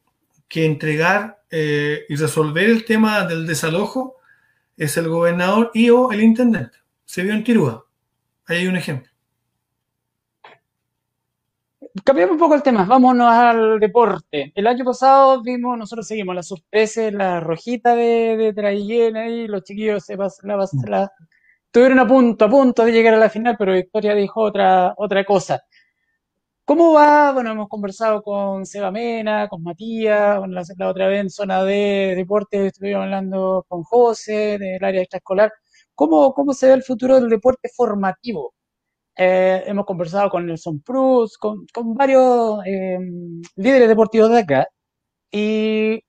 que 0.49 0.67
entregar 0.67 1.43
eh, 1.51 2.05
y 2.09 2.17
resolver 2.17 2.69
el 2.69 2.85
tema 2.85 3.27
del 3.27 3.47
desalojo 3.47 4.17
es 4.77 4.97
el 4.97 5.09
gobernador 5.09 5.71
y 5.73 5.91
o 5.91 6.13
el 6.13 6.23
intendente. 6.23 6.79
Se 7.05 7.23
vio 7.23 7.33
en 7.33 7.45
Tirúa. 7.45 7.87
Ahí 8.47 8.59
hay 8.59 8.67
un 8.67 8.77
ejemplo. 8.77 9.14
Cambiamos 12.05 12.35
un 12.35 12.39
poco 12.39 12.55
el 12.55 12.63
tema, 12.63 12.85
vámonos 12.85 13.33
al 13.33 13.81
deporte. 13.81 14.53
El 14.55 14.67
año 14.67 14.85
pasado 14.85 15.43
vimos, 15.43 15.79
nosotros 15.79 16.07
seguimos 16.07 16.35
la 16.35 16.43
sorpresa, 16.43 17.11
la 17.11 17.41
rojita 17.41 17.95
de, 17.95 18.37
de 18.37 18.53
Traillén 18.53 19.17
ahí, 19.17 19.47
los 19.47 19.63
chiquillos 19.65 20.05
se 20.05 20.17
pas, 20.19 20.39
la, 20.43 20.57
la, 20.87 21.11
estuvieron 21.67 21.99
a 22.01 22.07
punto, 22.07 22.45
a 22.45 22.51
punto 22.51 22.85
de 22.85 22.93
llegar 22.93 23.15
a 23.15 23.19
la 23.19 23.31
final, 23.31 23.57
pero 23.59 23.73
Victoria 23.73 24.15
dijo 24.15 24.43
otra, 24.43 24.93
otra 24.99 25.25
cosa. 25.25 25.63
¿Cómo 26.67 26.93
va? 26.93 27.33
Bueno, 27.33 27.53
hemos 27.53 27.69
conversado 27.69 28.23
con 28.23 28.67
Seba 28.67 28.91
Mena, 28.91 29.49
con 29.49 29.63
Matías, 29.63 30.41
la, 30.49 30.63
la, 30.77 30.89
otra 30.89 31.09
vez 31.09 31.21
en 31.21 31.31
zona 31.31 31.65
de 31.65 32.15
deporte 32.17 32.67
estuvimos 32.67 33.03
hablando 33.05 33.65
con 33.69 33.83
José, 33.83 34.59
del 34.59 34.85
área 34.85 35.01
extraescolar. 35.03 35.53
¿Cómo, 35.95 36.35
¿Cómo 36.35 36.53
se 36.53 36.67
ve 36.69 36.75
el 36.75 36.83
futuro 36.83 37.15
del 37.21 37.31
deporte 37.31 37.71
formativo? 37.75 38.54
Eh, 39.17 39.63
hemos 39.67 39.87
conversado 39.87 40.29
con 40.29 40.47
Nelson 40.47 40.79
Cruz, 40.81 41.39
con, 41.39 41.67
varios 41.95 42.59
eh, 42.67 42.99
líderes 43.57 43.89
deportivos 43.89 44.31
de 44.31 44.39
acá, 44.39 44.69
y 45.31 46.03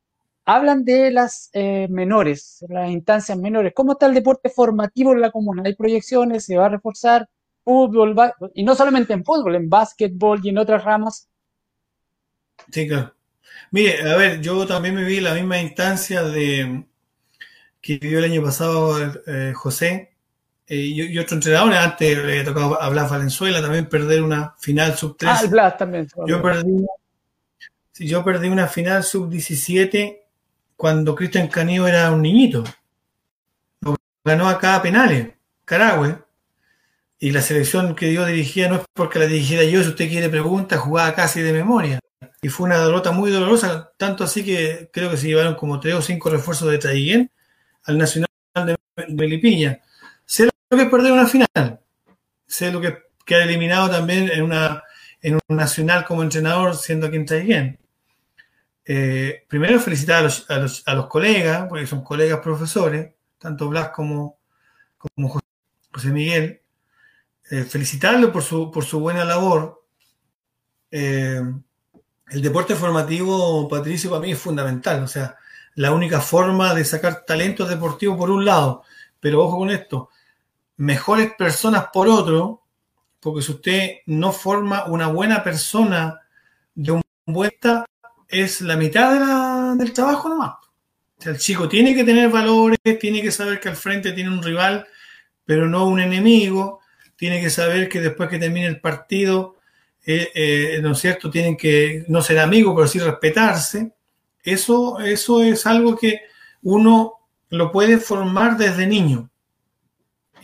hablan 0.45 0.83
de 0.83 1.11
las 1.11 1.49
eh, 1.53 1.87
menores, 1.89 2.65
las 2.69 2.89
instancias 2.89 3.37
menores. 3.37 3.73
¿Cómo 3.75 3.93
está 3.93 4.07
el 4.07 4.15
deporte 4.15 4.49
formativo 4.49 5.13
en 5.13 5.21
la 5.21 5.31
comuna? 5.31 5.63
¿Hay 5.65 5.75
proyecciones? 5.75 6.45
¿Se 6.45 6.57
va 6.57 6.65
a 6.65 6.69
reforzar? 6.69 7.29
Fútbol, 7.63 8.15
y 8.53 8.63
no 8.63 8.75
solamente 8.75 9.13
en 9.13 9.25
fútbol, 9.25 9.55
en 9.55 9.69
básquetbol 9.69 10.39
y 10.43 10.49
en 10.49 10.59
otras 10.59 10.83
ramas. 10.83 11.27
Claro. 12.71 13.15
Mire, 13.71 14.07
a 14.07 14.15
ver, 14.17 14.39
yo 14.41 14.67
también 14.67 14.93
me 14.93 15.03
vi 15.03 15.19
la 15.19 15.33
misma 15.33 15.59
instancia 15.59 16.21
de 16.21 16.85
que 17.81 17.97
vivió 17.97 18.19
el 18.19 18.25
año 18.25 18.43
pasado 18.43 18.95
José, 19.55 20.14
eh, 20.67 20.75
y, 20.77 21.01
y, 21.01 21.19
otro 21.19 21.35
entrenador, 21.35 21.73
antes 21.73 22.17
le 22.17 22.43
tocado 22.43 22.81
a 22.81 22.89
Blas 22.89 23.09
Valenzuela 23.09 23.61
también 23.61 23.87
perder 23.87 24.23
una 24.23 24.55
final 24.57 24.97
sub 24.97 25.15
3. 25.15 25.31
Ah, 25.31 25.39
el 25.43 25.49
Blas 25.49 25.77
también. 25.77 26.07
Yo 26.25 26.41
perdí, 26.41 26.85
sí, 27.91 28.07
yo 28.07 28.23
perdí 28.23 28.47
una 28.47 28.67
final 28.67 29.03
sub 29.03 29.29
17 29.29 30.25
cuando 30.75 31.15
Cristian 31.15 31.49
Canillo 31.49 31.87
era 31.87 32.11
un 32.11 32.23
niñito. 32.23 32.63
Lo 33.81 33.95
ganó 34.23 34.49
acá 34.49 34.75
a 34.75 34.81
penales, 34.81 35.33
Carahue. 35.65 36.17
Y 37.19 37.31
la 37.31 37.41
selección 37.41 37.95
que 37.95 38.11
yo 38.11 38.25
dirigía 38.25 38.67
no 38.67 38.75
es 38.75 38.81
porque 38.93 39.19
la 39.19 39.25
dirigiera 39.25 39.63
yo, 39.63 39.81
si 39.83 39.89
usted 39.89 40.09
quiere 40.09 40.29
pregunta, 40.29 40.77
jugaba 40.77 41.13
casi 41.13 41.41
de 41.41 41.53
memoria. 41.53 41.99
Y 42.41 42.49
fue 42.49 42.65
una 42.65 42.79
derrota 42.79 43.11
muy 43.11 43.31
dolorosa, 43.31 43.91
tanto 43.97 44.23
así 44.23 44.43
que 44.43 44.89
creo 44.91 45.09
que 45.09 45.17
se 45.17 45.27
llevaron 45.27 45.55
como 45.55 45.79
tres 45.79 45.95
o 45.95 46.01
cinco 46.01 46.29
refuerzos 46.29 46.69
de 46.69 46.77
Traiguén 46.77 47.31
al 47.83 47.97
Nacional 47.97 48.29
de 48.55 48.75
Melipilla. 49.07 49.81
Lo 50.69 50.77
que 50.77 50.83
es 50.83 50.89
perder 50.89 51.11
una 51.11 51.27
final. 51.27 51.79
Sé 52.47 52.71
lo 52.71 52.81
que 52.81 52.97
queda 53.25 53.43
eliminado 53.43 53.89
también 53.89 54.29
en, 54.29 54.43
una, 54.43 54.83
en 55.21 55.35
un 55.35 55.55
nacional 55.55 56.05
como 56.05 56.23
entrenador, 56.23 56.75
siendo 56.75 57.09
quien 57.09 57.25
trae 57.25 57.41
bien. 57.41 57.79
Eh, 58.85 59.43
primero 59.47 59.79
felicitar 59.79 60.19
a 60.19 60.21
los, 60.23 60.49
a, 60.49 60.57
los, 60.57 60.83
a 60.85 60.93
los, 60.93 61.07
colegas, 61.07 61.65
porque 61.67 61.87
son 61.87 62.03
colegas 62.03 62.39
profesores, 62.39 63.13
tanto 63.39 63.67
Blas 63.67 63.89
como, 63.89 64.37
como 64.97 65.41
José 65.91 66.09
Miguel. 66.09 66.61
Eh, 67.49 67.63
felicitarlo 67.63 68.31
por 68.31 68.43
su, 68.43 68.71
por 68.71 68.85
su 68.85 68.99
buena 68.99 69.23
labor. 69.25 69.83
Eh, 70.91 71.41
el 72.29 72.41
deporte 72.41 72.75
formativo, 72.75 73.67
Patricio, 73.67 74.09
para 74.09 74.21
mí 74.21 74.31
es 74.31 74.39
fundamental. 74.39 75.03
O 75.03 75.07
sea, 75.07 75.37
la 75.75 75.91
única 75.91 76.21
forma 76.21 76.73
de 76.73 76.85
sacar 76.85 77.23
talentos 77.25 77.69
deportivos 77.69 78.17
por 78.17 78.31
un 78.31 78.45
lado, 78.45 78.83
pero 79.19 79.43
ojo 79.43 79.57
con 79.57 79.69
esto, 79.69 80.09
mejores 80.77 81.33
personas 81.35 81.87
por 81.93 82.07
otro, 82.07 82.63
porque 83.19 83.41
si 83.41 83.51
usted 83.51 83.91
no 84.05 84.31
forma 84.31 84.85
una 84.85 85.07
buena 85.07 85.43
persona 85.43 86.21
de 86.73 86.91
un 86.91 87.01
vuelta, 87.25 87.85
es 88.27 88.61
la 88.61 88.77
mitad 88.77 89.13
de 89.13 89.19
la, 89.19 89.75
del 89.77 89.93
trabajo 89.93 90.29
nomás. 90.29 90.55
O 91.25 91.29
el 91.29 91.37
chico 91.37 91.67
tiene 91.67 91.95
que 91.95 92.03
tener 92.03 92.29
valores, 92.29 92.77
tiene 92.99 93.21
que 93.21 93.31
saber 93.31 93.59
que 93.59 93.69
al 93.69 93.75
frente 93.75 94.11
tiene 94.11 94.29
un 94.29 94.43
rival, 94.43 94.85
pero 95.45 95.67
no 95.67 95.87
un 95.87 95.99
enemigo, 95.99 96.81
tiene 97.15 97.41
que 97.41 97.49
saber 97.49 97.89
que 97.89 98.01
después 98.01 98.29
que 98.29 98.39
termine 98.39 98.67
el 98.67 98.81
partido, 98.81 99.55
eh, 100.05 100.31
eh, 100.35 100.79
¿no 100.81 100.91
es 100.91 100.99
cierto?, 100.99 101.31
tienen 101.31 101.57
que 101.57 102.05
no 102.07 102.21
ser 102.21 102.39
amigos, 102.39 102.73
pero 102.75 102.87
sí 102.87 102.99
respetarse. 102.99 103.93
Eso, 104.43 104.99
eso 104.99 105.41
es 105.41 105.65
algo 105.65 105.97
que 105.97 106.21
uno 106.61 107.13
lo 107.49 107.71
puede 107.71 107.97
formar 107.97 108.57
desde 108.57 108.85
niño. 108.85 109.29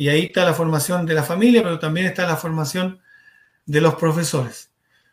Y 0.01 0.09
ahí 0.09 0.23
está 0.23 0.43
la 0.43 0.55
formación 0.55 1.05
de 1.05 1.13
la 1.13 1.21
familia, 1.21 1.61
pero 1.61 1.77
también 1.77 2.07
está 2.07 2.25
la 2.25 2.35
formación 2.35 2.99
de 3.67 3.81
los 3.81 3.93
profesores. 3.93 4.71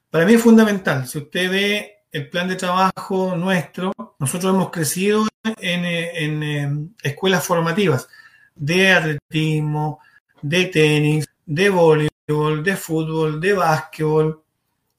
Para 0.08 0.24
mí 0.24 0.32
es 0.32 0.40
fundamental. 0.40 1.06
Si 1.06 1.18
usted 1.18 1.50
ve 1.50 2.04
el 2.10 2.30
plan 2.30 2.48
de 2.48 2.56
trabajo 2.56 3.36
nuestro, 3.36 3.92
nosotros 4.18 4.54
hemos 4.54 4.70
crecido 4.70 5.26
en, 5.44 5.84
en, 5.84 6.42
en 6.42 6.96
escuelas 7.02 7.44
formativas 7.44 8.08
de 8.54 8.92
atletismo, 8.92 10.00
de 10.40 10.64
tenis, 10.64 11.26
de 11.44 11.68
voleibol, 11.68 12.64
de 12.64 12.74
fútbol, 12.74 13.42
de 13.42 13.52
básquetbol, 13.52 14.42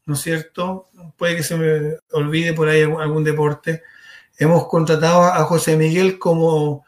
¿no 0.05 0.13
es 0.13 0.21
cierto? 0.21 0.85
Puede 1.17 1.37
que 1.37 1.41
se 1.41 1.57
me 1.57 1.95
olvide 2.11 2.53
por 2.53 2.69
ahí 2.69 2.83
algún 2.83 3.23
deporte. 3.23 3.81
Hemos 4.37 4.67
contratado 4.67 5.23
a 5.23 5.43
José 5.45 5.75
Miguel 5.77 6.19
como 6.19 6.85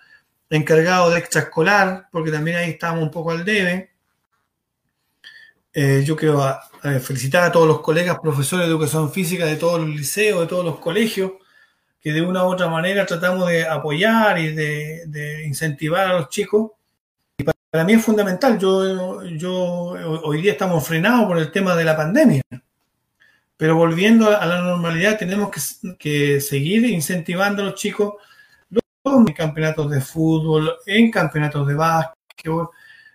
encargado 0.52 1.10
de 1.10 1.20
extraescolar, 1.20 2.08
porque 2.12 2.32
también 2.32 2.58
ahí 2.58 2.72
estábamos 2.72 3.04
un 3.04 3.12
poco 3.12 3.32
al 3.32 3.46
debe. 3.46 3.92
Eh, 5.74 6.04
yo 6.06 6.18
quiero 6.18 6.44
a, 6.44 6.62
a 6.84 7.00
felicitar 7.00 7.44
a 7.44 7.52
todos 7.52 7.68
los 7.68 7.82
colegas 7.82 8.20
profesores 8.22 8.66
de 8.66 8.72
educación 8.72 9.12
física 9.12 9.46
de 9.46 9.56
todos 9.56 9.80
los 9.80 9.90
liceos, 9.90 10.42
de 10.42 10.48
todos 10.48 10.66
los 10.66 10.80
colegios, 10.80 11.32
que 12.02 12.12
de 12.12 12.22
una 12.22 12.44
u 12.44 12.48
otra 12.48 12.68
manera 12.68 13.06
tratamos 13.06 13.48
de 13.48 13.66
apoyar 13.66 14.38
y 14.40 14.54
de, 14.54 15.04
de 15.08 15.46
incentivar 15.46 16.08
a 16.08 16.20
los 16.20 16.30
chicos. 16.30 16.72
Y 17.38 17.46
para, 17.46 17.58
para, 17.70 17.84
mí 17.86 17.94
es 17.94 18.04
fundamental. 18.04 18.60
Yo, 18.60 19.24
yo 19.24 19.54
hoy 19.54 20.42
día 20.42 20.52
estamos 20.52 20.86
frenados 20.86 21.28
por 21.28 21.38
el 21.38 21.52
tema 21.52 21.76
de 21.76 21.86
la 21.86 21.96
pandemia. 21.96 22.42
Pero 23.56 23.76
volviendo 23.76 24.36
a 24.36 24.46
la 24.46 24.62
normalidad, 24.62 25.18
tenemos 25.18 25.52
que, 25.52 25.62
que 25.98 26.42
seguir 26.42 26.84
incentivando 26.86 27.62
a 27.62 27.66
los 27.66 27.76
chicos 27.76 28.16
en 29.04 29.34
campeonatos 29.34 29.90
de 29.90 30.02
fútbol, 30.02 30.78
en 30.86 31.12
campeonatos 31.12 31.68
de 31.68 31.74
básquetbol. 31.74 32.70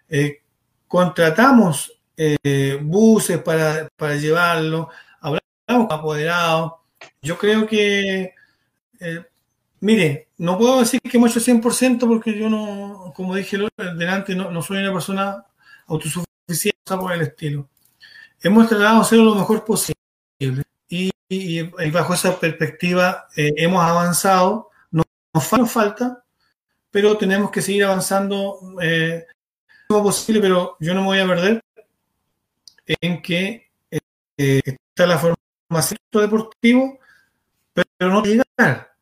Eh, 0.09 0.43
contratamos 0.89 1.93
eh, 2.17 2.79
buses 2.83 3.39
para, 3.39 3.89
para 3.97 4.17
llevarlo, 4.17 4.89
hablamos 5.21 5.89
con 5.89 5.93
apoderados. 5.93 6.73
Yo 7.23 7.39
creo 7.39 7.67
que, 7.67 8.35
eh, 9.01 9.25
mire, 9.81 10.29
no 10.39 10.59
puedo 10.59 10.81
decir 10.81 11.01
que 11.01 11.17
hemos 11.17 11.31
hecho 11.31 11.41
100% 11.41 12.07
porque 12.07 12.39
yo 12.39 12.49
no, 12.49 13.13
como 13.15 13.35
dije 13.35 13.59
delante, 13.77 14.35
no, 14.35 14.51
no 14.51 14.63
soy 14.63 14.79
una 14.79 14.93
persona 14.93 15.45
autosuficiente 15.87 16.97
por 16.99 17.13
el 17.13 17.23
estilo. 17.23 17.69
Hemos 18.43 18.69
tratado 18.69 18.97
de 18.97 19.01
hacerlo 19.03 19.25
lo 19.25 19.35
mejor 19.35 19.65
posible 19.65 19.97
y, 20.89 21.63
bajo 21.91 22.15
esa 22.15 22.39
perspectiva 22.39 23.27
hemos 23.35 23.83
avanzado. 23.83 24.71
No, 25.37 25.59
nos 25.59 25.71
falta, 25.71 26.25
pero 26.91 27.19
tenemos 27.19 27.51
que 27.51 27.61
seguir 27.61 27.85
avanzando 27.85 28.59
eh, 28.81 29.27
lo 29.89 30.03
posible, 30.03 30.41
pero 30.41 30.77
yo 30.81 30.95
no 30.95 31.03
me 31.03 31.07
voy 31.09 31.19
a 31.19 31.27
perder 31.27 31.63
en 32.87 33.21
que 33.21 33.71
eh, 33.91 34.63
está 34.65 35.07
la 35.07 35.19
formación 35.19 35.99
deportivo, 36.13 36.99
pero 37.75 38.11
no 38.11 38.23
llegar. 38.23 38.95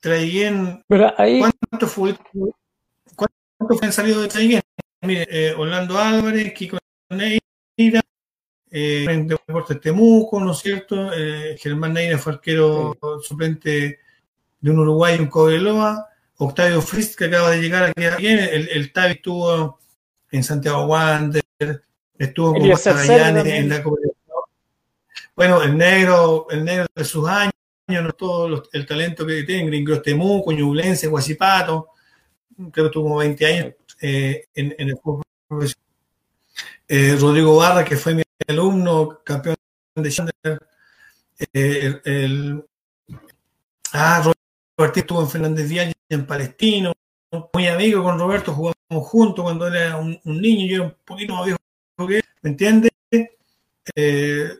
Traiguén, 0.00 0.82
ahí... 1.18 1.40
¿cuántos 1.40 1.92
fue, 1.92 2.16
cuánto 3.14 3.84
han 3.84 3.92
salido 3.92 4.22
de 4.22 4.28
Traiguén? 4.28 4.62
Mire, 5.02 5.26
eh, 5.30 5.54
Orlando 5.54 5.98
Álvarez, 5.98 6.54
Kiko 6.54 6.78
Neira, 7.10 8.00
eh, 8.70 9.24
Deportes 9.26 9.80
Temuco, 9.80 10.40
¿no 10.40 10.52
es 10.52 10.58
cierto? 10.58 11.12
Eh, 11.12 11.56
Germán 11.58 11.92
Neira 11.92 12.16
fue 12.18 12.34
arquero 12.34 12.94
sí. 12.94 13.28
suplente 13.28 14.05
de 14.66 14.72
un 14.72 14.80
Uruguay, 14.80 15.16
un 15.20 15.28
Cobreloa, 15.28 16.08
Octavio 16.38 16.82
Frist, 16.82 17.16
que 17.16 17.26
acaba 17.26 17.52
de 17.52 17.60
llegar 17.60 17.84
aquí, 17.84 18.26
el, 18.26 18.68
el 18.68 18.92
Tavi 18.92 19.12
estuvo 19.12 19.78
en 20.32 20.42
Santiago 20.42 20.86
Wander, 20.86 21.44
estuvo 22.18 22.52
con 22.52 22.68
Magallanes 22.68 23.46
en 23.46 23.68
la 23.68 23.84
Bueno, 25.36 25.62
el 25.62 25.76
negro, 25.76 26.48
el 26.50 26.64
negro 26.64 26.86
de 26.92 27.04
sus 27.04 27.28
años, 27.28 27.52
todo 28.18 28.64
el 28.72 28.86
talento 28.86 29.24
que 29.24 29.44
tiene, 29.44 29.66
Gringos 29.66 30.02
Temuco, 30.02 30.50
Ñublense, 30.50 31.06
Guasipato, 31.06 31.90
creo 32.72 32.86
que 32.86 32.92
tuvo 32.92 33.18
20 33.18 33.46
años 33.46 33.74
eh, 34.00 34.46
en, 34.52 34.74
el 34.78 34.98
fútbol 34.98 35.22
eh, 36.88 37.16
Rodrigo 37.20 37.56
Barra, 37.56 37.84
que 37.84 37.96
fue 37.96 38.14
mi 38.14 38.24
alumno, 38.48 39.20
campeón 39.22 39.54
de 39.94 40.58
eh, 41.52 42.00
el, 42.04 42.64
ah, 43.92 44.32
Roberto 44.76 45.00
estuvo 45.00 45.22
en 45.22 45.28
Fernández 45.28 45.68
Díaz 45.68 45.92
en 46.08 46.26
Palestino, 46.26 46.92
muy 47.52 47.66
amigo 47.66 48.02
con 48.02 48.18
Roberto, 48.18 48.52
jugamos 48.52 49.08
juntos 49.08 49.42
cuando 49.42 49.66
era 49.66 49.96
un, 49.96 50.20
niño, 50.24 50.66
yo 50.66 50.74
era 50.76 50.84
un 50.84 50.94
poquito 51.04 51.34
más 51.34 51.46
viejo 51.46 51.58
que 52.06 52.20
¿me 52.42 52.50
entiendes? 52.50 52.90
Eh, 53.94 54.50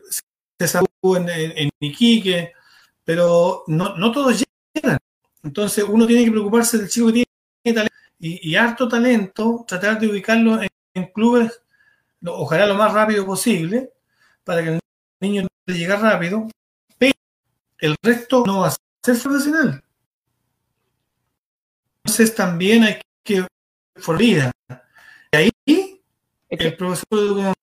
se 0.59 0.77
en, 0.77 1.29
en, 1.29 1.69
Iquique, 1.79 2.53
pero 3.03 3.63
no, 3.67 3.95
no 3.95 4.11
todos 4.11 4.43
llegan. 4.73 4.97
Entonces 5.43 5.85
uno 5.87 6.07
tiene 6.07 6.25
que 6.25 6.31
preocuparse 6.31 6.77
del 6.79 6.89
chico 6.89 7.07
que 7.07 7.25
tiene 7.63 7.75
talento 7.75 7.95
y, 8.19 8.55
harto 8.55 8.87
talento, 8.87 9.65
tratar 9.67 9.99
de 9.99 10.07
ubicarlo 10.07 10.59
en, 10.61 11.05
clubes, 11.13 11.61
ojalá 12.25 12.65
lo 12.65 12.73
más 12.73 12.91
rápido 12.91 13.23
posible, 13.23 13.93
para 14.43 14.63
que 14.63 14.69
el 14.69 14.79
niño 15.21 15.47
llegue 15.67 15.95
rápido, 15.95 16.47
pero 16.97 17.13
el 17.77 17.95
resto 18.01 18.43
no 18.47 18.61
va 18.61 18.69
a 18.69 18.71
ser 18.71 19.21
profesional. 19.21 19.83
Entonces 22.17 22.35
también 22.35 22.83
hay 22.83 22.99
que 23.23 23.45
formar 23.95 24.51
Y 25.31 25.35
ahí 25.35 25.51
el 26.49 26.75
profesor 26.75 27.05
de 27.11 27.25
educación 27.27 27.53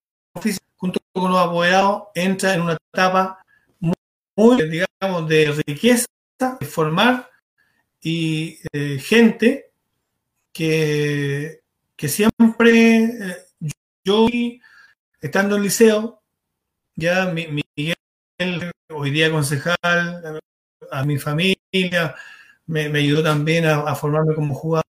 física 0.41 0.65
junto 0.77 0.99
con 1.11 1.29
los 1.29 1.39
apoderados 1.41 2.03
entra 2.15 2.53
en 2.53 2.61
una 2.61 2.77
etapa 2.93 3.43
muy, 3.89 4.69
digamos, 4.69 5.27
de 5.27 5.61
riqueza, 5.67 6.05
de 6.57 6.65
formar 6.65 7.29
y 8.01 8.59
eh, 8.71 8.97
gente 8.97 9.71
que, 10.53 11.59
que 11.97 12.07
siempre 12.07 13.03
eh, 13.03 13.37
yo, 14.05 14.27
estando 15.19 15.55
en 15.55 15.59
el 15.59 15.65
liceo, 15.65 16.21
ya 16.95 17.25
Miguel, 17.25 18.71
hoy 18.87 19.11
día 19.11 19.29
concejal, 19.29 20.39
a 20.91 21.03
mi 21.03 21.17
familia, 21.17 22.15
me, 22.67 22.85
ayudó 22.85 23.23
también 23.23 23.65
a, 23.65 23.95
formarme 23.95 24.35
como 24.35 24.53
jugador 24.53 24.83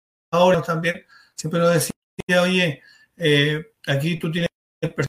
también. 0.66 1.05
Siempre 1.34 1.60
nos 1.60 1.74
decía, 1.74 2.42
oye, 2.42 2.82
eh, 3.16 3.64
aquí 3.86 4.18
tú 4.18 4.30
tienes 4.30 4.48
después 4.80 5.09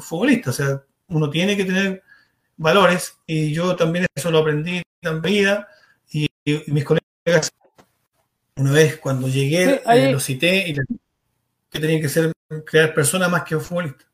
futbolista, 0.00 0.50
o 0.50 0.52
sea, 0.52 0.82
uno 1.08 1.30
tiene 1.30 1.56
que 1.56 1.64
tener 1.64 2.02
valores 2.56 3.18
y 3.26 3.52
yo 3.52 3.74
también 3.76 4.06
eso 4.14 4.30
lo 4.30 4.38
aprendí 4.38 4.82
en 5.02 5.22
vida 5.22 5.68
y, 6.10 6.28
mis 6.66 6.84
colegas 6.84 7.52
una 8.56 8.72
vez 8.72 8.98
cuando 8.98 9.26
llegué 9.26 9.82
eh, 9.86 10.12
lo 10.12 10.20
cité 10.20 10.68
y 10.68 10.74
que 10.74 11.80
tenía 11.80 12.00
que 12.00 12.08
ser 12.08 12.32
crear 12.64 12.94
personas 12.94 13.30
más 13.30 13.42
que 13.44 13.58
futbolistas. 13.58 14.06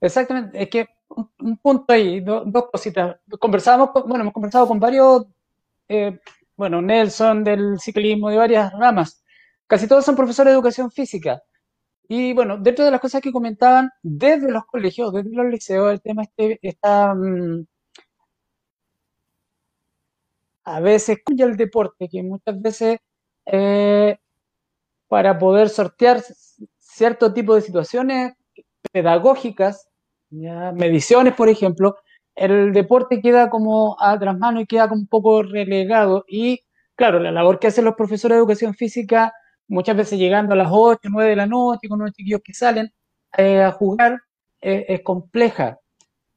Exactamente, 0.00 0.62
es 0.62 0.68
que 0.68 0.88
un, 1.08 1.56
punto 1.56 1.92
ahí, 1.92 2.20
dos 2.20 2.66
cositas. 2.70 3.16
Conversábamos, 3.38 3.90
bueno, 4.06 4.22
hemos 4.22 4.34
conversado 4.34 4.68
con 4.68 4.78
varios 4.78 5.26
eh, 5.88 6.18
bueno, 6.56 6.82
Nelson 6.82 7.44
del 7.44 7.78
ciclismo, 7.80 8.30
de 8.30 8.36
varias 8.38 8.72
ramas. 8.72 9.24
Casi 9.66 9.86
todos 9.88 10.04
son 10.04 10.16
profesores 10.16 10.52
de 10.52 10.54
educación 10.54 10.90
física. 10.90 11.42
Y 12.08 12.32
bueno, 12.34 12.58
dentro 12.58 12.84
de 12.84 12.90
las 12.90 13.00
cosas 13.00 13.20
que 13.22 13.32
comentaban, 13.32 13.90
desde 14.02 14.50
los 14.50 14.64
colegios, 14.66 15.12
desde 15.12 15.30
los 15.32 15.46
liceos, 15.46 15.92
el 15.92 16.00
tema 16.02 16.22
este 16.22 16.58
está 16.62 17.14
mm, 17.14 17.66
a 20.64 20.80
veces 20.80 21.18
el 21.38 21.56
deporte, 21.56 22.08
que 22.08 22.22
muchas 22.22 22.60
veces 22.60 22.98
eh, 23.46 24.18
para 25.08 25.38
poder 25.38 25.68
sortear 25.70 26.22
cierto 26.78 27.32
tipo 27.32 27.54
de 27.54 27.62
situaciones 27.62 28.34
pedagógicas, 28.92 29.88
mediciones, 30.30 31.34
por 31.34 31.48
ejemplo, 31.48 31.96
el 32.38 32.72
deporte 32.72 33.20
queda 33.20 33.50
como 33.50 33.96
a 34.00 34.16
mano 34.34 34.60
y 34.60 34.66
queda 34.66 34.88
como 34.88 35.00
un 35.02 35.08
poco 35.08 35.42
relegado. 35.42 36.24
Y 36.28 36.60
claro, 36.94 37.18
la 37.20 37.32
labor 37.32 37.58
que 37.58 37.68
hacen 37.68 37.84
los 37.84 37.94
profesores 37.94 38.36
de 38.36 38.40
educación 38.40 38.74
física, 38.74 39.32
muchas 39.66 39.96
veces 39.96 40.18
llegando 40.18 40.54
a 40.54 40.56
las 40.56 40.68
8, 40.70 41.08
9 41.10 41.30
de 41.30 41.36
la 41.36 41.46
noche, 41.46 41.88
con 41.88 42.00
unos 42.00 42.14
chiquillos 42.14 42.40
que 42.44 42.54
salen 42.54 42.92
eh, 43.36 43.62
a 43.62 43.72
jugar, 43.72 44.18
eh, 44.60 44.86
es 44.88 45.02
compleja. 45.02 45.78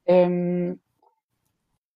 Em, 0.06 0.78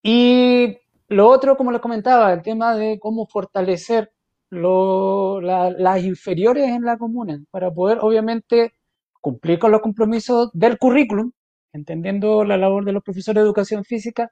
y 0.03 0.77
lo 1.07 1.27
otro, 1.29 1.57
como 1.57 1.71
les 1.71 1.81
comentaba, 1.81 2.31
el 2.33 2.41
tema 2.41 2.75
de 2.75 2.99
cómo 2.99 3.25
fortalecer 3.27 4.11
las 4.51 6.03
inferiores 6.03 6.69
en 6.69 6.83
la 6.83 6.97
comuna, 6.97 7.41
para 7.51 7.71
poder 7.71 7.99
obviamente 8.01 8.73
cumplir 9.21 9.59
con 9.59 9.71
los 9.71 9.81
compromisos 9.81 10.49
del 10.53 10.77
currículum, 10.77 11.31
entendiendo 11.75 12.43
la 12.43 12.57
labor 12.57 12.85
de 12.85 12.93
los 12.93 13.03
profesores 13.03 13.41
de 13.41 13.45
educación 13.45 13.83
física, 13.83 14.31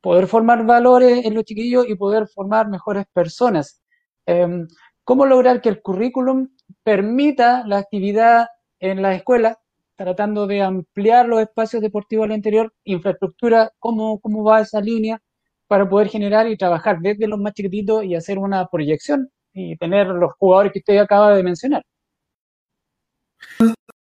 poder 0.00 0.26
formar 0.26 0.64
valores 0.64 1.24
en 1.24 1.34
los 1.34 1.44
chiquillos 1.44 1.88
y 1.88 1.96
poder 1.96 2.28
formar 2.28 2.68
mejores 2.68 3.06
personas. 3.12 3.82
Em, 4.26 4.66
¿Cómo 5.04 5.26
lograr 5.26 5.60
que 5.60 5.68
el 5.68 5.82
currículum 5.82 6.48
permita 6.82 7.64
la 7.66 7.78
actividad 7.78 8.46
en 8.80 9.02
la 9.02 9.14
escuela, 9.14 9.58
tratando 9.96 10.46
de 10.46 10.62
ampliar 10.62 11.26
los 11.28 11.40
espacios 11.40 11.82
deportivos 11.82 12.24
al 12.24 12.36
interior, 12.36 12.72
infraestructura, 12.84 13.72
cómo, 13.78 14.20
cómo 14.20 14.44
va 14.44 14.60
esa 14.60 14.80
línea 14.80 15.20
para 15.68 15.88
poder 15.88 16.08
generar 16.08 16.48
y 16.48 16.56
trabajar 16.56 16.98
desde 17.00 17.26
los 17.28 17.38
más 17.38 17.52
chiquititos 17.54 18.04
y 18.04 18.14
hacer 18.14 18.38
una 18.38 18.66
proyección 18.66 19.30
y 19.52 19.76
tener 19.76 20.08
los 20.08 20.32
jugadores 20.38 20.72
que 20.72 20.80
usted 20.80 20.98
acaba 20.98 21.34
de 21.34 21.42
mencionar? 21.42 21.82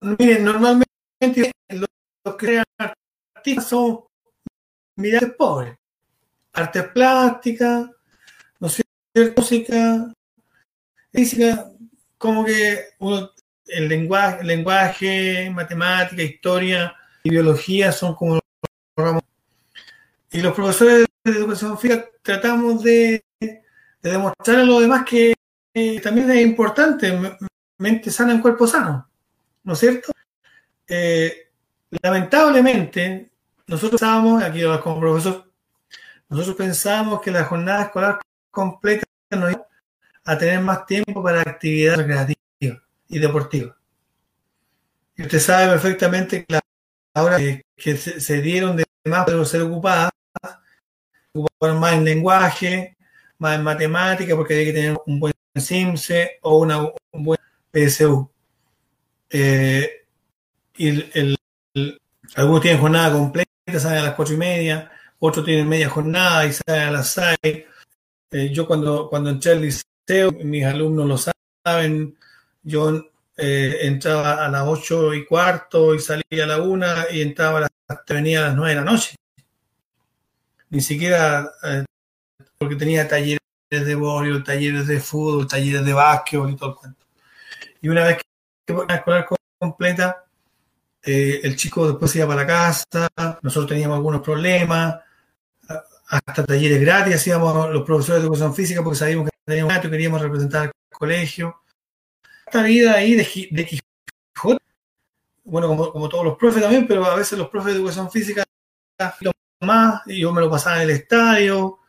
Miren, 0.01 0.43
normalmente 0.43 1.51
los 1.69 1.87
que 2.23 2.37
crean 2.37 2.65
artistas 2.77 3.67
son 3.67 4.05
miradas 4.95 5.31
pobres. 5.37 5.77
Artes 6.53 6.87
plásticas, 6.89 7.89
no 8.59 8.69
sé, 8.69 8.83
música, 9.35 10.13
física, 11.11 11.71
como 12.17 12.45
que 12.45 12.89
el 13.67 13.87
lenguaje, 13.87 14.43
lenguaje, 14.43 15.49
matemática, 15.49 16.21
historia 16.21 16.95
y 17.23 17.31
biología 17.31 17.91
son 17.91 18.15
como 18.15 18.39
ramos. 18.95 19.23
Y 20.31 20.41
los 20.41 20.53
profesores 20.53 21.05
de 21.23 21.31
educación 21.31 21.77
física 21.77 22.09
tratamos 22.21 22.83
de, 22.83 23.23
demostrar 24.01 24.59
a 24.59 24.63
los 24.63 24.81
demás 24.81 25.05
que 25.05 25.33
también 26.03 26.29
es 26.29 26.41
importante, 26.41 27.37
mente 27.77 28.11
sana 28.11 28.33
en 28.33 28.41
cuerpo 28.41 28.67
sano, 28.67 29.09
¿no 29.63 29.73
es 29.73 29.79
cierto? 29.79 30.11
Eh, 30.87 31.51
lamentablemente, 32.01 33.31
nosotros 33.67 33.99
pensábamos, 33.99 34.43
aquí 34.43 34.61
como 34.81 34.99
profesor, 34.99 35.51
nosotros 36.29 36.55
pensábamos 36.55 37.21
que 37.21 37.31
la 37.31 37.43
jornada 37.43 37.83
escolar 37.83 38.19
completa 38.49 39.05
nos 39.31 39.51
iba 39.51 39.67
a 40.25 40.37
tener 40.37 40.59
más 40.61 40.85
tiempo 40.85 41.23
para 41.23 41.41
actividades 41.41 41.99
recreativas 41.99 42.81
y 43.07 43.19
deportivas. 43.19 43.75
Y 45.15 45.23
usted 45.23 45.39
sabe 45.39 45.71
perfectamente 45.71 46.45
que 46.45 46.59
ahora 47.13 47.37
que, 47.37 47.97
se, 47.97 48.41
dieron 48.41 48.75
de 48.75 48.85
más 49.05 49.25
para 49.25 49.45
ser 49.45 49.61
ocupadas, 49.61 50.11
ocupar 51.33 51.73
más 51.75 51.93
en 51.93 52.05
lenguaje, 52.05 52.97
más 53.37 53.55
en 53.57 53.63
matemática, 53.63 54.35
porque 54.35 54.55
hay 54.55 54.65
que 54.65 54.73
tener 54.73 54.97
un 55.05 55.19
buen 55.19 55.33
SIMSE 55.55 56.39
o 56.41 56.59
una, 56.59 56.79
un 57.11 57.23
buen 57.23 57.39
PSU. 57.71 58.29
Eh, 59.29 60.05
y 60.75 60.87
el, 61.19 61.37
algunos 62.35 62.61
tienen 62.61 62.79
jornada 62.79 63.11
completa, 63.11 63.79
salen 63.79 63.99
a 63.99 64.03
las 64.03 64.13
cuatro 64.13 64.33
y 64.33 64.37
media, 64.37 64.91
otros 65.19 65.45
tienen 65.45 65.67
media 65.67 65.89
jornada 65.89 66.45
y 66.45 66.53
salen 66.53 66.87
a 66.87 66.91
las 66.91 67.09
seis. 67.09 67.65
Eh, 68.31 68.49
yo 68.51 68.65
cuando, 68.67 69.09
cuando 69.09 69.29
entré 69.29 69.51
al 69.51 69.61
liceo, 69.61 70.31
mis 70.43 70.65
alumnos 70.65 71.07
lo 71.07 71.33
saben, 71.63 72.17
yo 72.63 73.09
eh, 73.37 73.77
entraba 73.81 74.45
a 74.45 74.49
las 74.49 74.63
ocho 74.67 75.13
y 75.13 75.25
cuarto 75.25 75.95
y 75.95 75.99
salía 75.99 76.43
a 76.43 76.47
la 76.47 76.61
una 76.61 77.05
y 77.11 77.21
entraba 77.21 77.59
a 77.59 77.61
las, 77.61 77.71
venía 78.07 78.39
a 78.39 78.47
las 78.47 78.55
nueve 78.55 78.75
de 78.75 78.81
la 78.81 78.91
noche. 78.91 79.15
Ni 80.69 80.81
siquiera 80.81 81.51
eh, 81.63 81.85
porque 82.57 82.75
tenía 82.75 83.07
talleres 83.07 83.39
de 83.69 83.95
voleibol, 83.95 84.43
talleres 84.43 84.87
de 84.87 84.99
fútbol, 84.99 85.47
talleres 85.47 85.85
de 85.85 85.93
básquetbol 85.93 86.51
y 86.51 86.55
todo 86.55 86.69
el 86.69 86.75
cuento. 86.75 87.05
Y 87.81 87.89
una 87.89 88.05
vez 88.05 88.17
que 88.65 88.73
la 88.73 88.95
escolar 88.95 89.27
completa, 89.59 90.22
eh, 91.03 91.41
el 91.43 91.55
chico 91.55 91.87
después 91.87 92.11
se 92.11 92.19
iba 92.19 92.27
para 92.27 92.41
la 92.41 92.47
casa, 92.47 93.39
nosotros 93.41 93.69
teníamos 93.69 93.95
algunos 93.97 94.21
problemas, 94.21 94.99
hasta 96.07 96.45
talleres 96.45 96.79
gratis 96.81 97.15
hacíamos 97.15 97.71
los 97.71 97.83
profesores 97.83 98.21
de 98.21 98.27
educación 98.27 98.53
física 98.53 98.83
porque 98.83 98.99
sabíamos 98.99 99.29
que 99.29 99.37
teníamos 99.45 99.77
un 99.77 99.87
y 99.87 99.89
queríamos 99.89 100.21
representar 100.21 100.63
al 100.63 100.71
colegio. 100.91 101.61
Esta 102.45 102.61
vida 102.63 102.93
ahí 102.93 103.15
de, 103.15 103.81
bueno, 105.45 105.67
como, 105.67 105.91
como, 105.91 106.09
todos 106.09 106.23
los 106.23 106.37
profes 106.37 106.61
también, 106.61 106.87
pero 106.87 107.05
a 107.05 107.15
veces 107.15 107.37
los 107.37 107.49
profes 107.49 107.73
de 107.73 107.79
educación 107.79 108.09
física 108.11 108.43
más, 109.61 110.01
yo 110.05 110.31
me 110.31 110.41
lo 110.41 110.49
pasaba 110.49 110.77
en 110.77 110.83
el 110.83 110.89
estadio, 110.91 111.79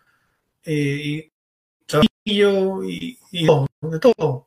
eh, 0.65 1.01
y 1.03 1.31
y, 2.27 3.47
todo, 3.47 3.67
de 3.83 3.99
todo. 3.99 4.47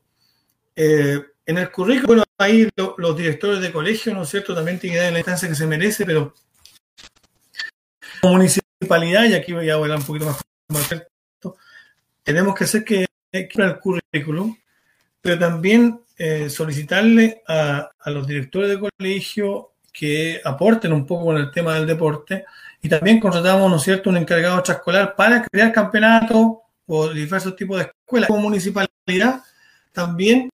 Eh, 0.76 1.24
en 1.48 1.58
el 1.58 1.72
currículo, 1.72 2.08
bueno, 2.08 2.24
ahí 2.38 2.70
lo, 2.76 2.96
los 2.98 3.18
directores 3.18 3.62
de 3.62 3.72
colegio, 3.72 4.14
¿no 4.14 4.24
es 4.24 4.30
cierto?, 4.30 4.54
también 4.54 4.80
tienen 4.80 5.00
que 5.00 5.04
dar 5.04 5.14
la 5.14 5.20
instancia 5.20 5.48
que 5.48 5.56
se 5.56 5.66
merece, 5.66 6.06
pero 6.06 6.34
como 8.22 8.34
municipalidad, 8.34 9.24
y 9.26 9.34
aquí 9.34 9.54
voy 9.54 9.70
a 9.70 9.76
hablar 9.76 9.98
un 9.98 10.04
poquito 10.04 10.26
más, 10.26 10.38
tenemos 12.24 12.54
que 12.54 12.64
hacer 12.66 12.84
que, 12.84 13.06
que 13.32 13.50
el 13.56 13.80
currículum, 13.80 14.58
pero 15.22 15.40
también 15.40 16.02
eh, 16.18 16.50
solicitarle 16.50 17.42
a, 17.48 17.92
a, 17.98 18.10
los 18.10 18.28
directores 18.28 18.70
de 18.70 18.80
colegio 18.80 19.72
que 19.94 20.42
aporten 20.44 20.92
un 20.92 21.06
poco 21.06 21.26
con 21.26 21.38
el 21.38 21.50
tema 21.52 21.76
del 21.76 21.88
deporte 21.88 22.44
y 22.82 22.90
también 22.90 23.22
contratamos, 23.22 23.70
¿no 23.70 23.78
es 23.78 23.84
cierto?, 23.84 24.10
un 24.10 24.18
encargado 24.18 24.58
extraescolar 24.58 25.16
para 25.16 25.44
crear 25.44 25.72
campeonatos 25.72 26.58
o 26.86 27.10
diversos 27.10 27.56
tipos 27.56 27.78
de 27.78 27.84
escuelas. 27.86 28.28
Como 28.28 28.42
municipalidad, 28.42 29.44
también, 29.94 30.50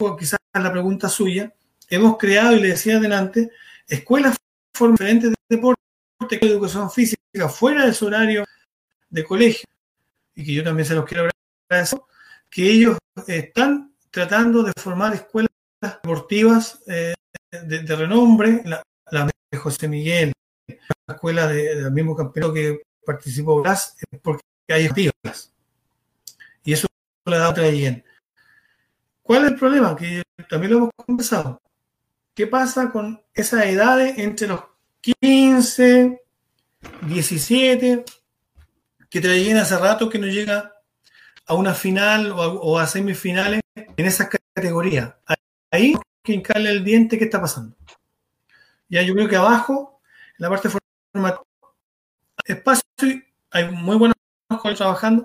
fue 0.00 0.16
quizás 0.16 0.40
la 0.54 0.72
pregunta 0.72 1.10
suya, 1.10 1.52
hemos 1.90 2.16
creado, 2.16 2.56
y 2.56 2.60
le 2.60 2.68
decía 2.68 2.96
adelante, 2.96 3.50
escuelas 3.86 4.34
diferentes 4.72 5.30
de 5.30 5.36
deporte, 5.46 5.78
de 6.30 6.46
educación 6.46 6.90
física, 6.90 7.48
fuera 7.50 7.84
de 7.84 7.92
su 7.92 8.06
horario 8.06 8.46
de 9.10 9.24
colegio, 9.24 9.66
y 10.34 10.42
que 10.42 10.54
yo 10.54 10.64
también 10.64 10.86
se 10.86 10.94
los 10.94 11.04
quiero 11.04 11.28
agradecer, 11.68 12.00
que 12.48 12.70
ellos 12.70 12.96
están 13.26 13.94
tratando 14.10 14.62
de 14.62 14.72
formar 14.80 15.12
escuelas 15.12 15.50
deportivas 15.82 16.80
eh, 16.86 17.12
de, 17.50 17.96
renombre, 17.96 18.62
la, 18.64 18.82
de 19.50 19.58
José 19.58 19.86
Miguel, 19.86 20.32
la 21.06 21.14
escuela 21.14 21.46
del 21.46 21.84
de, 21.84 21.90
mismo 21.90 22.16
campeonato 22.16 22.54
que 22.54 22.80
participó 23.04 23.62
porque 24.22 24.42
hay 24.68 24.86
activas. 24.86 25.52
Y 26.64 26.72
eso 26.72 26.86
le 27.26 27.36
da 27.36 27.50
otra 27.50 27.68
bien. 27.68 28.02
¿Cuál 29.30 29.44
es 29.44 29.52
el 29.52 29.58
problema? 29.58 29.94
Que 29.94 30.24
también 30.48 30.72
lo 30.72 30.78
hemos 30.78 30.90
conversado. 31.06 31.62
¿Qué 32.34 32.48
pasa 32.48 32.90
con 32.90 33.22
esas 33.32 33.64
edades 33.66 34.18
entre 34.18 34.48
los 34.48 34.60
15, 35.20 36.20
17, 37.02 38.04
que 39.08 39.20
traían 39.20 39.58
hace 39.58 39.78
rato 39.78 40.08
que 40.08 40.18
no 40.18 40.26
llega 40.26 40.74
a 41.46 41.54
una 41.54 41.74
final 41.74 42.32
o 42.32 42.76
a, 42.76 42.88
semifinales 42.88 43.60
en 43.76 44.04
esas 44.04 44.30
categorías? 44.30 45.14
Ahí 45.70 45.94
que 46.24 46.32
hincarle 46.32 46.70
el 46.72 46.82
diente 46.82 47.16
qué 47.16 47.26
está 47.26 47.40
pasando. 47.40 47.76
Ya 48.88 49.02
yo 49.02 49.14
creo 49.14 49.28
que 49.28 49.36
abajo, 49.36 50.00
en 50.38 50.42
la 50.42 50.48
parte 50.48 50.70
formativa, 51.14 51.44
espacio, 52.46 52.82
hay 53.52 53.70
muy 53.70 53.96
buenos 53.96 54.16
trabajando. 54.76 55.24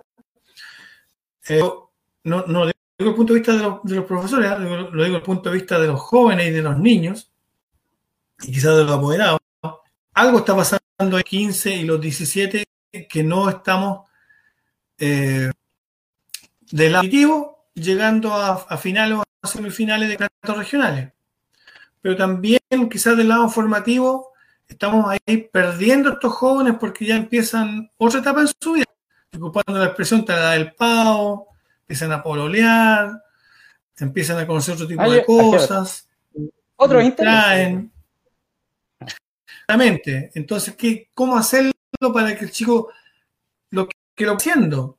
No, 2.24 2.46
no 2.46 2.75
digo 2.98 3.10
desde 3.10 3.10
el 3.10 3.16
punto 3.16 3.34
de 3.34 3.40
vista 3.40 3.54
de 3.54 3.64
los, 3.64 3.80
los 3.84 4.06
profesores, 4.06 4.52
¿eh? 4.52 4.58
lo 4.60 4.86
digo 4.86 5.04
desde 5.04 5.16
el 5.16 5.22
punto 5.22 5.50
de 5.50 5.56
vista 5.56 5.80
de 5.80 5.88
los 5.88 6.00
jóvenes 6.00 6.48
y 6.48 6.52
de 6.52 6.62
los 6.62 6.78
niños, 6.78 7.32
y 8.42 8.52
quizás 8.52 8.78
de 8.78 8.84
los 8.84 8.98
apoderados. 8.98 9.40
Algo 10.14 10.40
está 10.40 10.56
pasando 10.56 11.18
en 11.18 11.24
15 11.24 11.76
y 11.76 11.84
los 11.84 12.00
17 12.00 12.66
que 13.10 13.24
no 13.24 13.50
estamos 13.50 14.10
eh, 14.98 15.52
del 16.72 16.96
auditivo 16.96 17.68
llegando 17.74 18.34
a, 18.34 18.78
finales 18.78 19.18
o 19.18 19.24
a 19.42 19.48
semifinales 19.48 20.08
de 20.08 20.18
campeonatos 20.18 20.58
regionales. 20.58 21.14
Pero 22.02 22.16
también 22.16 22.60
quizás 22.90 23.18
del 23.18 23.28
lado 23.28 23.50
formativo 23.50 24.32
estamos 24.68 25.06
ahí 25.10 25.38
perdiendo 25.52 26.14
estos 26.14 26.34
jóvenes 26.34 26.76
porque 26.80 27.06
ya 27.06 27.18
empiezan 27.18 27.92
otra 27.98 28.22
etapa 28.22 28.42
en 28.42 28.48
su 28.48 28.74
vida, 28.74 28.86
ocupando 29.36 29.80
la 29.80 29.88
expresión 29.88 30.24
te 30.24 30.32
la 30.32 30.52
del 30.52 30.74
pavo, 30.74 31.55
empiezan 31.86 32.12
a 32.12 32.24
pololear, 32.24 33.24
empiezan 34.00 34.40
a 34.40 34.48
conocer 34.48 34.74
otro 34.74 34.88
tipo 34.88 35.02
Ay, 35.04 35.12
de 35.12 35.26
cosas, 35.26 36.10
otro 36.76 37.00
traen. 37.16 37.92
Exactamente. 39.00 40.32
Entonces, 40.34 40.76
¿qué, 40.76 41.10
¿cómo 41.14 41.38
hacerlo 41.38 41.72
para 42.12 42.36
que 42.36 42.46
el 42.46 42.52
chico 42.52 42.92
lo 43.70 43.88
que 43.88 44.26
lo 44.26 44.34
haciendo, 44.34 44.98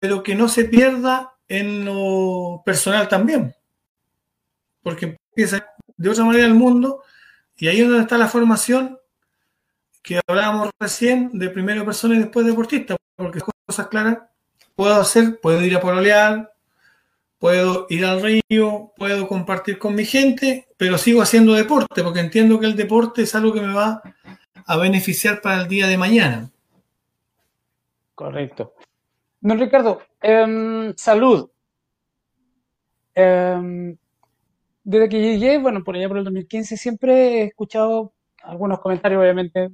pero 0.00 0.22
que 0.22 0.34
no 0.34 0.48
se 0.48 0.64
pierda 0.64 1.34
en 1.46 1.84
lo 1.84 2.62
personal 2.64 3.08
también? 3.08 3.54
Porque 4.82 5.16
empieza 5.30 5.64
de 5.96 6.08
otra 6.08 6.24
manera 6.24 6.46
el 6.46 6.54
mundo 6.54 7.02
y 7.56 7.68
ahí 7.68 7.80
es 7.80 7.88
donde 7.88 8.02
está 8.02 8.18
la 8.18 8.28
formación 8.28 8.98
que 10.02 10.20
hablábamos 10.26 10.70
recién 10.80 11.30
de 11.38 11.50
primero 11.50 11.84
persona 11.84 12.16
y 12.16 12.18
después 12.18 12.46
deportista, 12.46 12.96
porque 13.16 13.40
cosas 13.66 13.88
claras 13.88 14.18
puedo 14.78 14.94
hacer, 14.94 15.40
puedo 15.40 15.60
ir 15.64 15.74
a 15.74 15.80
pololear, 15.80 16.54
puedo 17.40 17.86
ir 17.88 18.04
al 18.04 18.22
río, 18.22 18.92
puedo 18.96 19.26
compartir 19.26 19.76
con 19.76 19.96
mi 19.96 20.04
gente, 20.04 20.68
pero 20.76 20.96
sigo 20.98 21.20
haciendo 21.20 21.54
deporte, 21.54 22.04
porque 22.04 22.20
entiendo 22.20 22.60
que 22.60 22.66
el 22.66 22.76
deporte 22.76 23.22
es 23.22 23.34
algo 23.34 23.52
que 23.52 23.60
me 23.60 23.74
va 23.74 24.00
a 24.64 24.76
beneficiar 24.76 25.40
para 25.40 25.62
el 25.62 25.68
día 25.68 25.88
de 25.88 25.98
mañana. 25.98 26.52
Correcto. 28.14 28.74
Don 29.40 29.58
Ricardo, 29.58 30.00
eh, 30.22 30.92
salud. 30.96 31.50
Eh, 33.16 33.96
desde 34.84 35.08
que 35.08 35.20
llegué, 35.20 35.58
bueno, 35.58 35.82
por 35.82 35.96
allá 35.96 36.06
por 36.06 36.18
el 36.18 36.24
2015, 36.24 36.76
siempre 36.76 37.14
he 37.14 37.42
escuchado 37.46 38.12
algunos 38.44 38.78
comentarios, 38.78 39.20
obviamente, 39.20 39.70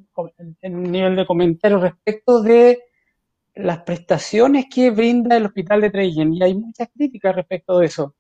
en 0.63 0.77
un 0.77 0.91
nivel 0.91 1.15
de 1.15 1.27
comentarios 1.27 1.83
respecto 1.83 2.41
de 2.43 2.79
las 3.55 3.83
prestaciones 3.83 4.67
que 4.73 4.91
brinda 4.91 5.37
el 5.37 5.47
hospital 5.47 5.81
de 5.81 5.91
Treyen, 5.91 6.35
y 6.35 6.43
hay 6.43 6.55
muchas 6.55 6.89
críticas 6.95 7.35
respecto 7.37 7.79
de 7.79 7.87
eso, 7.87 8.15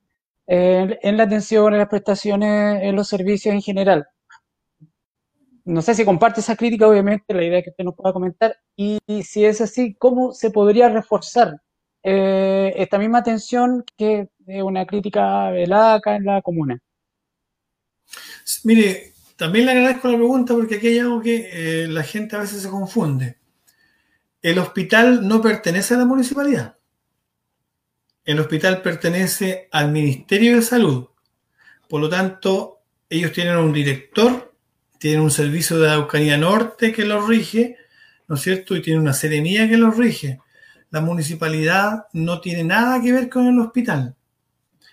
en 0.46 1.16
la 1.16 1.24
atención, 1.24 1.72
en 1.72 1.78
las 1.78 1.88
prestaciones, 1.88 2.82
en 2.82 2.94
los 2.96 3.08
servicios 3.08 3.54
en 3.54 3.62
general. 3.62 4.06
No 5.64 5.80
sé 5.80 5.94
si 5.94 6.04
comparte 6.04 6.40
esa 6.40 6.56
crítica, 6.56 6.86
obviamente, 6.86 7.32
la 7.32 7.42
idea 7.42 7.62
que 7.62 7.70
usted 7.70 7.84
nos 7.84 7.94
pueda 7.94 8.12
comentar, 8.12 8.54
y, 8.76 8.98
y 9.06 9.22
si 9.22 9.44
es 9.44 9.60
así, 9.60 9.94
¿cómo 9.94 10.32
se 10.32 10.50
podría 10.50 10.90
reforzar 10.90 11.60
eh, 12.02 12.74
esta 12.76 12.98
misma 12.98 13.18
atención 13.18 13.82
que 13.96 14.28
es 14.46 14.62
una 14.62 14.84
crítica 14.84 15.50
velada 15.50 15.94
acá 15.94 16.16
en 16.16 16.26
la 16.26 16.42
comuna? 16.42 16.78
Mire, 18.64 19.14
también 19.36 19.64
le 19.64 19.72
agradezco 19.72 20.08
la 20.08 20.18
pregunta 20.18 20.54
porque 20.54 20.74
aquí 20.74 20.88
hay 20.88 20.98
algo 20.98 21.22
que 21.22 21.48
eh, 21.50 21.88
la 21.88 22.02
gente 22.02 22.36
a 22.36 22.40
veces 22.40 22.62
se 22.62 22.68
confunde. 22.68 23.38
El 24.44 24.58
hospital 24.58 25.26
no 25.26 25.40
pertenece 25.40 25.94
a 25.94 25.96
la 25.96 26.04
municipalidad. 26.04 26.76
El 28.26 28.38
hospital 28.40 28.82
pertenece 28.82 29.70
al 29.72 29.90
Ministerio 29.90 30.56
de 30.56 30.60
Salud. 30.60 31.08
Por 31.88 32.02
lo 32.02 32.10
tanto, 32.10 32.82
ellos 33.08 33.32
tienen 33.32 33.56
un 33.56 33.72
director, 33.72 34.54
tienen 34.98 35.22
un 35.22 35.30
servicio 35.30 35.78
de 35.78 35.88
Araucanía 35.88 36.36
Norte 36.36 36.92
que 36.92 37.06
los 37.06 37.26
rige, 37.26 37.78
¿no 38.28 38.34
es 38.34 38.42
cierto? 38.42 38.76
Y 38.76 38.82
tienen 38.82 39.00
una 39.00 39.14
seremía 39.14 39.66
que 39.66 39.78
los 39.78 39.96
rige. 39.96 40.40
La 40.90 41.00
municipalidad 41.00 42.08
no 42.12 42.42
tiene 42.42 42.64
nada 42.64 43.00
que 43.00 43.12
ver 43.12 43.30
con 43.30 43.46
el 43.46 43.58
hospital. 43.58 44.14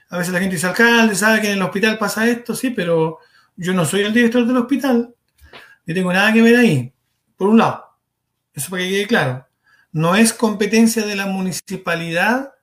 A 0.07 0.17
veces 0.17 0.31
la 0.31 0.39
gente 0.39 0.55
dice, 0.55 0.67
alcalde, 0.67 1.13
sabe 1.13 1.41
que 1.41 1.47
en 1.47 1.57
el 1.57 1.61
hospital 1.61 1.97
pasa 1.97 2.25
esto, 2.25 2.55
sí, 2.55 2.69
pero 2.69 3.19
yo 3.57 3.73
no 3.73 3.83
soy 3.83 4.03
el 4.03 4.13
director 4.13 4.47
del 4.47 4.55
hospital, 4.55 5.13
ni 5.85 5.93
tengo 5.93 6.13
nada 6.13 6.31
que 6.31 6.41
ver 6.41 6.55
ahí, 6.55 6.93
por 7.35 7.49
un 7.49 7.57
lado. 7.57 7.90
Eso 8.61 8.69
para 8.69 8.83
que 8.83 8.89
quede 8.89 9.07
claro. 9.07 9.47
No 9.91 10.15
es 10.15 10.33
competencia 10.33 11.03
de 11.03 11.15
la 11.15 11.25
municipalidad 11.25 12.53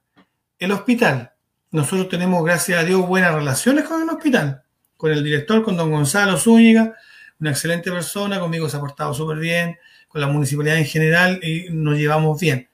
el 0.60 0.70
hospital. 0.70 1.32
Nosotros 1.72 2.08
tenemos, 2.08 2.44
gracias 2.44 2.80
a 2.80 2.84
Dios, 2.84 3.04
buenas 3.06 3.34
relaciones 3.34 3.84
con 3.84 4.00
el 4.00 4.08
hospital, 4.08 4.62
con 4.96 5.10
el 5.10 5.24
director, 5.24 5.64
con 5.64 5.76
don 5.76 5.90
Gonzalo 5.90 6.38
Zúñiga, 6.38 6.94
una 7.40 7.50
excelente 7.50 7.90
persona, 7.90 8.38
conmigo 8.38 8.68
se 8.68 8.76
ha 8.76 8.80
portado 8.80 9.12
súper 9.12 9.38
bien, 9.38 9.76
con 10.06 10.20
la 10.20 10.28
municipalidad 10.28 10.78
en 10.78 10.86
general 10.86 11.40
y 11.42 11.66
nos 11.70 11.98
llevamos 11.98 12.40
bien. 12.40 12.68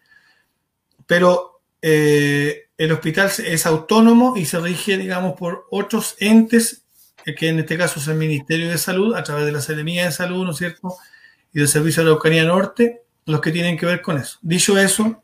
Pero 1.06 1.62
eh, 1.80 2.68
el 2.76 2.92
hospital 2.92 3.30
es 3.38 3.64
autónomo 3.64 4.36
y 4.36 4.44
se 4.44 4.60
rige, 4.60 4.98
digamos, 4.98 5.32
por 5.34 5.66
otros 5.70 6.14
entes 6.20 6.82
que 7.24 7.48
en 7.48 7.60
este 7.60 7.78
caso 7.78 8.01
es 8.01 8.06
el 8.06 8.16
Ministerio 8.16 8.68
de 8.68 8.76
Salud, 8.76 9.14
a 9.14 9.22
través 9.22 9.46
de 9.46 9.52
la 9.52 9.62
Seremía 9.62 10.05
de 10.05 10.12
Salud, 10.12 10.44
¿no 10.44 10.51
es 10.51 10.59
cierto? 10.59 10.94
Y 11.55 11.59
del 11.60 11.68
Servicio 11.68 12.02
de 12.02 12.10
la 12.10 12.12
Eucanía 12.12 12.44
Norte, 12.44 13.03
los 13.26 13.40
que 13.40 13.52
tienen 13.52 13.76
que 13.76 13.86
ver 13.86 14.02
con 14.02 14.18
eso. 14.18 14.38
Dicho 14.42 14.78
eso, 14.78 15.22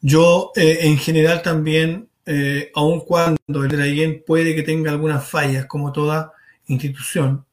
yo 0.00 0.52
eh, 0.56 0.78
en 0.82 0.98
general 0.98 1.42
también, 1.42 2.08
eh, 2.26 2.70
aun 2.74 3.00
cuando 3.00 3.64
el 3.64 3.68
Drayen 3.68 4.22
puede 4.26 4.54
que 4.54 4.62
tenga 4.62 4.90
algunas 4.90 5.28
fallas, 5.28 5.66
como 5.66 5.92
toda 5.92 6.32
institución, 6.66 7.44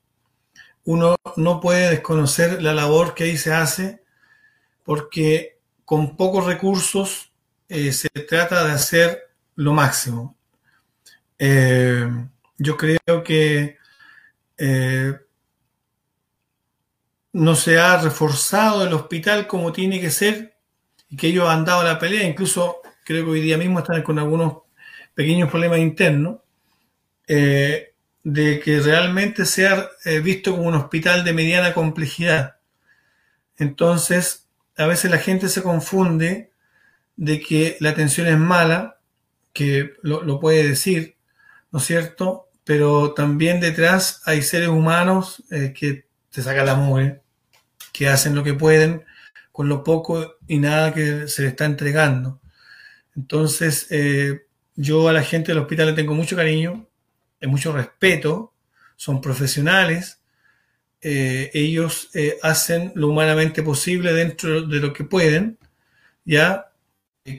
uno 0.85 1.18
no 1.35 1.59
puede 1.59 1.89
desconocer 1.89 2.61
la 2.61 2.73
labor 2.73 3.14
que 3.14 3.26
ahí 3.26 3.38
se 3.38 3.53
hace, 3.53 4.01
porque 4.85 5.57
con 5.84 6.15
pocos 6.15 6.45
recursos 6.45 7.31
eh, 7.68 7.91
se 7.91 8.09
trata 8.09 8.65
de 8.65 8.72
hacer 8.72 9.30
lo 9.55 9.73
máximo. 9.73 10.38
Eh, 11.38 12.07
yo 12.57 12.77
creo 12.77 13.23
que 13.23 13.77
no 17.34 17.56
se 17.56 17.80
ha 17.80 17.98
reforzado 17.98 18.86
el 18.86 18.94
hospital 18.94 19.48
como 19.48 19.72
tiene 19.72 19.99
que 20.02 20.12
ser 20.12 20.58
y 21.10 21.18
que 21.18 21.28
ellos 21.28 21.48
han 21.48 21.66
dado 21.66 21.84
la 21.84 21.99
pelea, 21.99 22.24
incluso 22.24 22.82
creo 23.04 23.24
que 23.26 23.32
hoy 23.32 23.41
día 23.41 23.58
mismo 23.58 23.80
están 23.80 24.02
con 24.04 24.20
algunos 24.20 24.58
pequeños 25.14 25.49
problemas 25.49 25.80
internos, 25.80 26.40
eh, 27.28 27.94
de 28.24 28.60
que 28.60 28.80
realmente 28.82 29.45
sea 29.45 29.88
eh, 30.04 30.20
visto 30.20 30.52
como 30.52 30.68
un 30.68 30.76
hospital 30.76 31.24
de 31.24 31.34
mediana 31.34 31.74
complejidad. 31.74 32.58
Entonces, 33.58 34.48
a 34.76 34.86
veces 34.86 35.10
la 35.10 35.18
gente 35.18 35.49
se 35.49 35.64
confunde 35.64 36.52
de 37.16 37.40
que 37.40 37.78
la 37.80 37.91
atención 37.91 38.28
es 38.28 38.38
mala, 38.38 38.99
que 39.54 39.94
lo, 40.04 40.40
puede 40.40 40.68
decir, 40.68 41.16
¿no 41.72 41.80
es 41.80 41.86
cierto? 41.86 42.49
Pero 42.64 43.14
también 43.14 43.60
detrás 43.60 44.22
hay 44.26 44.41
seres 44.41 44.68
humanos 44.68 45.44
eh, 45.49 45.74
que 45.76 46.07
te 46.38 46.43
sacan 46.43 46.68
la 46.68 46.76
mugre, 46.76 47.23
que 47.91 48.07
hacen 48.07 48.35
lo 48.35 48.43
que 48.43 48.53
pueden 48.53 49.03
con 49.51 49.68
lo 49.68 49.84
poco 49.84 50.35
y 50.47 50.59
nada 50.59 50.93
que 50.93 51.27
se 51.27 51.41
le 51.41 51.47
está 51.47 51.65
entregando. 51.65 52.39
Entonces, 53.15 53.88
eh, 53.89 54.45
yo 54.76 55.09
a 55.09 55.14
la 55.14 55.23
gente 55.23 55.51
del 55.51 55.64
hospital 55.64 55.88
le 55.88 55.93
tengo 55.93 56.14
mucho 56.14 56.35
cariño, 56.35 56.88
mucho 57.41 57.72
respeto, 57.72 58.53
son 58.95 59.19
profesionales, 59.19 60.22
eh, 61.01 61.49
ellos 61.55 62.11
eh, 62.14 62.38
hacen 62.43 62.91
lo 62.93 63.07
humanamente 63.07 63.64
posible 63.64 64.14
dentro 64.14 64.61
de 64.61 64.77
lo 64.77 64.93
que 64.93 65.05
pueden, 65.05 65.57
ya 66.23 66.72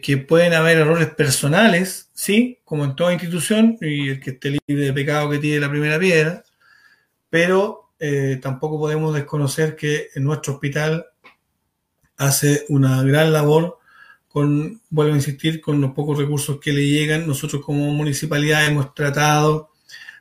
que 0.02 0.16
pueden 0.16 0.54
haber 0.54 0.78
errores 0.78 1.10
personales, 1.10 2.10
sí, 2.14 2.58
como 2.64 2.84
en 2.84 2.96
toda 2.96 3.12
institución, 3.12 3.78
y 3.80 4.08
el 4.08 4.18
que 4.20 4.30
esté 4.30 4.50
libre 4.50 4.86
de 4.86 4.92
pecado 4.92 5.30
que 5.30 5.38
tiene 5.38 5.60
la 5.60 5.70
primera 5.70 6.00
piedra, 6.00 6.42
pero 7.30 7.87
tampoco 8.40 8.78
podemos 8.78 9.14
desconocer 9.14 9.74
que 9.76 10.08
en 10.14 10.24
nuestro 10.24 10.54
hospital 10.54 11.06
hace 12.16 12.66
una 12.68 13.02
gran 13.02 13.32
labor 13.32 13.78
con, 14.28 14.82
vuelvo 14.90 15.14
a 15.14 15.16
insistir, 15.16 15.60
con 15.60 15.80
los 15.80 15.92
pocos 15.92 16.18
recursos 16.18 16.60
que 16.60 16.72
le 16.72 16.86
llegan. 16.86 17.26
Nosotros 17.26 17.64
como 17.64 17.90
municipalidad 17.92 18.66
hemos 18.66 18.94
tratado 18.94 19.70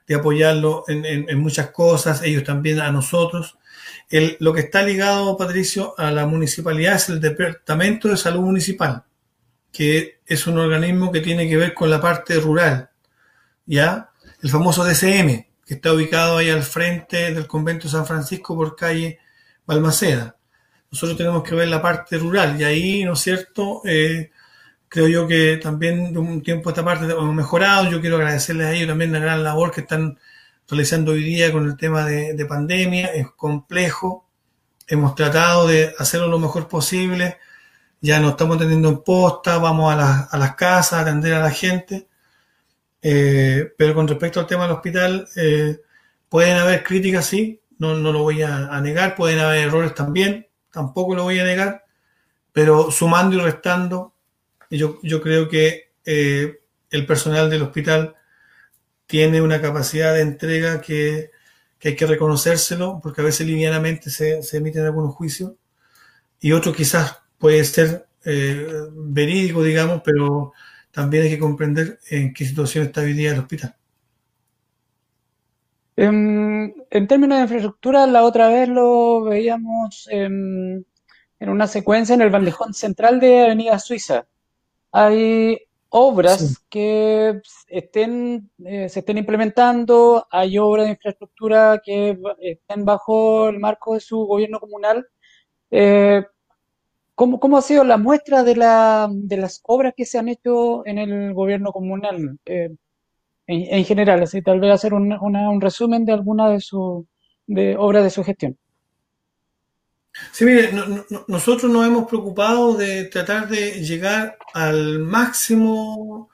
de 0.07 0.15
apoyarlo 0.15 0.85
en, 0.87 1.37
muchas 1.39 1.71
cosas, 1.71 2.23
ellos 2.23 2.43
también 2.43 2.79
a 2.79 2.91
nosotros. 2.91 3.57
El, 4.09 4.37
lo 4.39 4.53
que 4.53 4.61
está 4.61 4.81
ligado, 4.83 5.35
Patricio, 5.35 5.93
a 5.97 6.11
la 6.11 6.25
municipalidad 6.25 6.95
es 6.95 7.09
el 7.09 7.19
Departamento 7.19 8.07
de 8.07 8.15
Salud 8.15 8.39
Municipal, 8.39 9.03
que 9.71 10.21
es 10.25 10.47
un 10.47 10.57
organismo 10.57 11.11
que 11.11 11.19
tiene 11.19 11.49
que 11.49 11.57
ver 11.57 11.73
con 11.73 11.89
la 11.89 11.99
parte 11.99 12.39
rural, 12.39 12.89
¿ya? 13.65 14.11
El 14.41 14.49
famoso 14.49 14.85
DCM, 14.85 15.46
que 15.67 15.75
está 15.75 15.93
ubicado 15.93 16.37
ahí 16.37 16.49
al 16.49 16.63
frente 16.63 17.33
del 17.33 17.45
convento 17.45 17.89
San 17.89 18.07
Francisco 18.07 18.55
por 18.55 18.75
calle 18.75 19.19
Balmaceda 19.65 20.37
nosotros 20.91 21.17
tenemos 21.17 21.43
que 21.43 21.55
ver 21.55 21.67
la 21.67 21.81
parte 21.81 22.17
rural 22.17 22.59
y 22.59 22.63
ahí, 22.63 23.03
¿no 23.03 23.13
es 23.13 23.19
cierto? 23.19 23.81
Eh, 23.85 24.31
creo 24.87 25.07
yo 25.07 25.27
que 25.27 25.57
también 25.57 26.13
de 26.13 26.19
un 26.19 26.41
tiempo 26.41 26.69
a 26.69 26.71
esta 26.71 26.83
parte 26.83 27.05
hemos 27.05 27.33
mejorado. 27.35 27.89
Yo 27.89 27.99
quiero 28.01 28.17
agradecerles 28.17 28.67
a 28.67 28.73
ellos 28.73 28.87
también 28.87 29.11
la 29.11 29.19
gran 29.19 29.43
labor 29.43 29.71
que 29.71 29.81
están 29.81 30.17
realizando 30.69 31.11
hoy 31.11 31.23
día 31.23 31.51
con 31.51 31.65
el 31.65 31.77
tema 31.77 32.05
de, 32.05 32.45
pandemia. 32.45 33.07
Es 33.07 33.27
complejo. 33.31 34.25
Hemos 34.87 35.15
tratado 35.15 35.67
de 35.67 35.93
hacerlo 35.99 36.27
lo 36.27 36.39
mejor 36.39 36.67
posible. 36.69 37.37
Ya 37.99 38.19
no 38.19 38.29
estamos 38.29 38.57
teniendo 38.57 38.89
en 38.89 39.03
posta, 39.03 39.57
vamos 39.57 39.93
a, 39.93 40.37
las 40.37 40.55
casas 40.55 40.93
a 40.93 41.01
atender 41.01 41.33
a 41.33 41.41
la 41.41 41.51
gente. 41.51 42.07
Eh, 43.09 43.73
pero 43.77 43.95
con 43.95 44.05
respecto 44.05 44.41
al 44.41 44.47
tema 44.47 44.63
del 44.63 44.75
hospital, 44.75 45.29
eh, 45.37 45.79
pueden 46.27 46.57
haber 46.57 46.83
críticas, 46.83 47.25
sí, 47.25 47.61
no, 47.77 47.95
no 47.95 48.11
lo 48.11 48.23
voy 48.23 48.41
a, 48.41 48.81
negar, 48.81 49.15
pueden 49.15 49.39
haber 49.39 49.65
errores 49.65 49.93
también 49.93 50.45
tampoco 50.71 51.15
lo 51.15 51.23
voy 51.23 51.39
a 51.39 51.45
negar, 51.45 51.85
pero 52.51 52.91
sumando 52.91 53.37
y 53.37 53.39
restando, 53.39 54.13
yo, 54.69 54.99
yo 55.03 55.21
creo 55.21 55.47
que 55.47 55.93
eh, 56.03 56.59
el 56.89 57.05
personal 57.05 57.49
del 57.49 57.61
hospital 57.63 58.15
tiene 59.05 59.41
una 59.41 59.61
capacidad 59.61 60.13
de 60.13 60.21
entrega 60.21 60.81
que, 60.81 61.31
hay 61.81 61.95
que 61.95 62.05
reconocérselo, 62.05 62.99
porque 63.01 63.21
a 63.21 63.23
veces 63.23 63.47
livianamente 63.47 64.09
se, 64.09 64.41
emiten 64.51 64.83
algunos 64.83 65.15
juicios, 65.15 65.53
y 66.41 66.51
otro 66.51 66.73
quizás 66.73 67.19
puede 67.37 67.63
ser 67.63 68.05
eh, 68.25 68.67
verídico, 68.91 69.63
digamos, 69.63 70.01
pero 70.03 70.51
también 70.97 71.25
hay 71.25 71.29
que 71.29 71.37
comprender 71.37 71.99
en 72.09 72.33
qué 72.33 72.43
situación 72.43 72.87
está 72.87 73.01
hoy 73.01 73.13
día 73.13 73.31
el 73.31 73.37
hospital. 73.37 73.75
En, 75.95 76.73
términos 77.07 77.37
de 77.37 77.43
infraestructura, 77.43 78.07
la 78.07 78.23
otra 78.23 78.47
vez 78.47 78.67
lo 78.67 79.21
veíamos 79.21 80.07
en, 80.09 80.87
una 81.39 81.67
secuencia 81.67 82.15
en 82.15 82.21
el 82.23 82.31
bandejón 82.31 82.73
central 82.73 83.19
de 83.19 83.41
Avenida 83.41 83.77
Suiza. 83.77 84.25
Hay 84.91 85.59
obras 85.89 86.65
que 86.67 87.41
estén, 87.67 88.49
eh, 88.65 88.89
se 88.89 89.01
estén 89.01 89.19
implementando, 89.19 90.25
hay 90.31 90.57
obras 90.57 90.87
de 90.87 90.93
infraestructura 90.93 91.79
que 91.85 92.17
estén 92.41 92.85
bajo 92.85 93.49
el 93.49 93.59
marco 93.59 93.93
de 93.93 93.99
su 93.99 94.17
gobierno 94.25 94.59
comunal. 94.59 95.07
Eh, 95.69 96.23
¿cómo, 97.17 97.57
ha 97.57 97.61
sido 97.61 97.83
la 97.83 97.97
muestra 97.97 98.43
de, 98.43 98.55
la, 98.55 99.09
de 99.11 99.37
las 99.37 99.61
obras 99.63 99.93
que 99.97 100.05
se 100.05 100.19
han 100.19 100.29
hecho 100.29 100.85
en 100.85 100.99
el 100.99 101.33
gobierno 101.33 101.71
comunal? 101.71 102.37
Eh, 102.45 102.69
en, 103.47 103.85
general, 103.85 104.21
así 104.21 104.41
tal 104.41 104.59
vez 104.59 104.73
hacer 104.73 104.93
un, 104.93 105.61
resumen 105.61 106.05
de 106.05 106.13
alguna 106.13 106.49
de 106.49 106.59
sus 106.59 107.05
obras 107.77 108.03
de 108.03 108.09
su 108.09 108.23
gestión. 108.23 108.57
Sí, 110.31 110.45
mire, 110.45 110.71
nosotros 111.27 111.71
nos 111.71 111.87
hemos 111.87 112.07
preocupado 112.07 112.75
de 112.75 113.05
tratar 113.05 113.47
de 113.47 113.83
llegar 113.83 114.37
al 114.53 114.99
máximo 114.99 116.29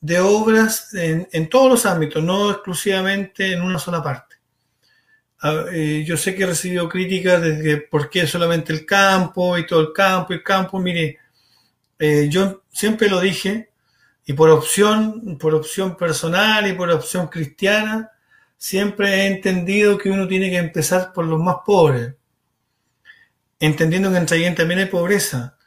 de 0.00 0.20
obras 0.20 0.92
en, 0.94 1.28
en 1.32 1.48
todos 1.48 1.70
los 1.70 1.86
ámbitos, 1.86 2.22
no 2.22 2.50
exclusivamente 2.50 3.52
en 3.52 3.62
una 3.62 3.78
sola 3.78 4.02
parte. 4.02 4.33
Eh, 5.72 6.04
yo 6.06 6.16
sé 6.16 6.34
que 6.34 6.44
he 6.44 6.46
recibido 6.46 6.88
críticas 6.88 7.42
de 7.42 7.62
que 7.62 7.76
por 7.76 8.08
qué 8.08 8.26
solamente 8.26 8.72
el 8.72 8.86
campo 8.86 9.58
y 9.58 9.66
todo 9.66 9.80
el 9.80 9.92
campo 9.92 10.32
y 10.32 10.36
el 10.36 10.42
campo. 10.42 10.78
Mire, 10.78 11.18
eh, 11.98 12.28
yo 12.30 12.62
siempre 12.72 13.08
lo 13.10 13.20
dije, 13.20 13.70
y 14.24 14.32
por 14.32 14.48
opción, 14.50 15.36
por 15.38 15.54
opción 15.54 15.96
personal 15.96 16.66
y 16.66 16.72
por 16.72 16.90
opción 16.90 17.28
cristiana, 17.28 18.10
siempre 18.56 19.14
he 19.14 19.26
entendido 19.26 19.98
que 19.98 20.10
uno 20.10 20.26
tiene 20.26 20.50
que 20.50 20.56
empezar 20.56 21.12
por 21.12 21.26
los 21.26 21.40
más 21.40 21.56
pobres, 21.66 22.14
entendiendo 23.60 24.10
que 24.10 24.16
en 24.16 24.26
Trayén 24.26 24.54
también 24.54 24.80
hay 24.80 24.86
pobreza, 24.86 25.58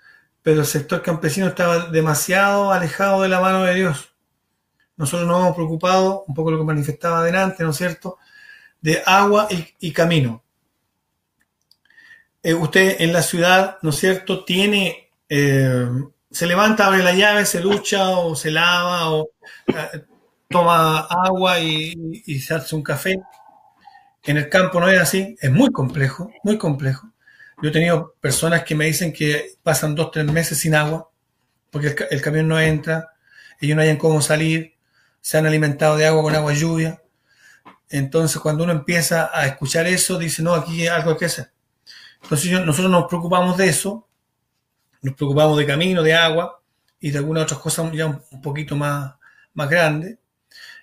pero 0.41 0.61
el 0.61 0.65
sector 0.65 1.03
campesino 1.03 1.47
estaba 1.47 1.89
demasiado 1.91 2.71
alejado 2.71 3.21
de 3.21 3.29
la 3.29 3.41
mano 3.41 3.63
de 3.63 3.75
Dios. 3.75 4.13
Nosotros 4.95 5.27
nos 5.27 5.39
hemos 5.39 5.55
preocupado, 5.55 6.23
un 6.27 6.33
poco 6.33 6.49
lo 6.49 6.57
que 6.57 6.63
manifestaba 6.63 7.19
adelante, 7.19 7.63
¿no 7.63 7.69
es 7.69 7.77
cierto?, 7.77 8.17
de 8.81 9.01
agua 9.05 9.47
y, 9.79 9.91
camino. 9.91 10.43
Eh, 12.43 12.53
usted 12.53 12.97
en 12.99 13.13
la 13.13 13.21
ciudad, 13.21 13.77
¿no 13.81 13.89
es 13.89 13.97
cierto?, 13.97 14.43
tiene 14.45 15.07
eh, 15.29 15.87
se 16.31 16.45
levanta, 16.45 16.87
abre 16.87 17.03
la 17.03 17.13
llave, 17.13 17.45
se 17.45 17.61
ducha 17.61 18.11
o 18.11 18.35
se 18.35 18.51
lava 18.51 19.09
o 19.11 19.31
eh, 19.67 20.03
toma 20.49 20.99
agua 20.99 21.59
y, 21.59 22.39
se 22.39 22.53
hace 22.53 22.75
un 22.75 22.83
café. 22.83 23.19
En 24.23 24.37
el 24.37 24.49
campo 24.49 24.79
no 24.79 24.89
es 24.89 24.99
así, 24.99 25.35
es 25.39 25.51
muy 25.51 25.71
complejo, 25.71 26.29
muy 26.43 26.57
complejo. 26.57 27.09
Yo 27.61 27.69
he 27.69 27.71
tenido 27.71 28.13
personas 28.19 28.63
que 28.63 28.75
me 28.75 28.85
dicen 28.85 29.13
que 29.13 29.55
pasan 29.63 29.95
dos, 29.95 30.11
tres 30.11 30.25
meses 30.25 30.59
sin 30.59 30.75
agua, 30.75 31.09
porque 31.71 31.95
el, 32.11 32.21
camión 32.21 32.47
no 32.47 32.59
entra, 32.59 33.13
ellos 33.59 33.75
no 33.75 33.81
hayan 33.81 33.97
cómo 33.97 34.21
salir, 34.21 34.75
se 35.21 35.37
han 35.37 35.45
alimentado 35.45 35.97
de 35.97 36.05
agua 36.05 36.21
con 36.23 36.35
agua 36.35 36.53
lluvia. 36.53 37.01
Entonces, 37.89 38.41
cuando 38.41 38.63
uno 38.63 38.73
empieza 38.73 39.29
a 39.33 39.47
escuchar 39.47 39.87
eso, 39.87 40.17
dice, 40.17 40.43
no, 40.43 40.53
aquí 40.53 40.87
algo 40.87 41.11
hay 41.11 41.17
que 41.17 41.25
hacer. 41.25 41.51
Entonces, 42.21 42.51
nosotros 42.65 42.91
nos 42.91 43.05
preocupamos 43.07 43.57
de 43.57 43.69
eso, 43.69 44.07
nos 45.01 45.15
preocupamos 45.15 45.57
de 45.57 45.65
camino, 45.65 46.03
de 46.03 46.13
agua 46.13 46.61
y 46.99 47.11
de 47.11 47.17
algunas 47.19 47.43
otras 47.43 47.59
cosas 47.59 47.91
ya 47.93 48.07
un 48.07 48.41
poquito 48.41 48.75
más, 48.75 49.13
más 49.53 49.69
grandes. 49.69 50.17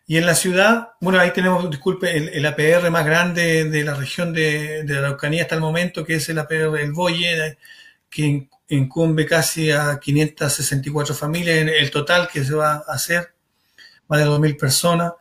Y 0.06 0.18
en 0.18 0.26
la 0.26 0.34
ciudad, 0.34 0.90
bueno, 1.00 1.18
ahí 1.18 1.32
tenemos, 1.32 1.70
disculpe, 1.70 2.36
el, 2.36 2.44
APR 2.44 2.90
más 2.90 3.06
grande 3.06 3.64
de 3.64 3.84
la 3.84 3.94
región 3.94 4.34
de, 4.34 4.84
la 4.86 4.98
Araucanía 4.98 5.42
hasta 5.42 5.54
el 5.54 5.62
momento, 5.62 6.04
que 6.04 6.16
es 6.16 6.28
el 6.28 6.38
APR 6.38 6.78
El 6.78 6.92
Boye, 6.92 7.56
que 8.10 8.48
incumbe 8.68 9.26
casi 9.26 9.70
a 9.70 9.98
564 9.98 11.14
familias 11.14 11.56
en 11.56 11.68
el 11.70 11.90
total 11.90 12.28
que 12.28 12.44
se 12.44 12.54
va 12.54 12.84
a 12.86 12.92
hacer, 12.92 13.34
más 14.08 14.20
de 14.20 14.26
2.000 14.26 14.58
personas. 14.58 15.12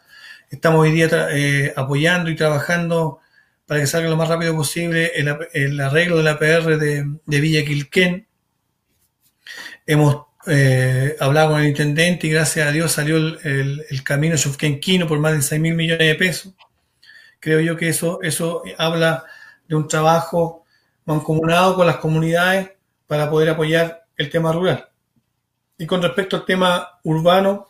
Estamos 0.53 0.81
hoy 0.81 0.91
día 0.91 1.09
eh, 1.31 1.73
apoyando 1.75 2.29
y 2.29 2.35
trabajando 2.35 3.19
para 3.65 3.79
que 3.79 3.87
salga 3.87 4.07
lo 4.07 4.15
más 4.15 4.29
rápido 4.29 4.55
posible 4.55 5.11
el, 5.15 5.79
arreglo 5.79 6.17
del 6.17 6.27
APR 6.27 6.77
de, 6.77 7.17
de 7.25 7.41
Villa 7.41 7.65
Quilquén, 7.65 8.27
Hemos 9.87 10.27
eh, 10.45 11.15
hablaba 11.19 11.53
con 11.53 11.61
el 11.61 11.69
intendente 11.69 12.27
y 12.27 12.29
gracias 12.29 12.67
a 12.67 12.71
Dios 12.71 12.91
salió 12.91 13.17
el, 13.17 13.83
el, 13.89 14.03
camino 14.03 14.35
Shufkenquino 14.35 15.07
por 15.07 15.17
más 15.17 15.33
de 15.33 15.41
6 15.41 15.59
mil 15.59 15.73
millones 15.73 16.07
de 16.07 16.15
pesos. 16.15 16.53
Creo 17.39 17.59
yo 17.59 17.75
que 17.75 17.89
eso, 17.89 18.21
eso 18.21 18.61
habla 18.77 19.25
de 19.67 19.75
un 19.75 19.87
trabajo 19.87 20.65
mancomunado 21.05 21.75
con 21.75 21.87
las 21.87 21.97
comunidades 21.97 22.73
para 23.07 23.27
poder 23.27 23.49
apoyar 23.49 24.05
el 24.15 24.29
tema 24.29 24.51
rural. 24.51 24.87
Y 25.79 25.87
con 25.87 25.99
respecto 26.03 26.35
al 26.35 26.45
tema 26.45 26.99
urbano, 27.03 27.69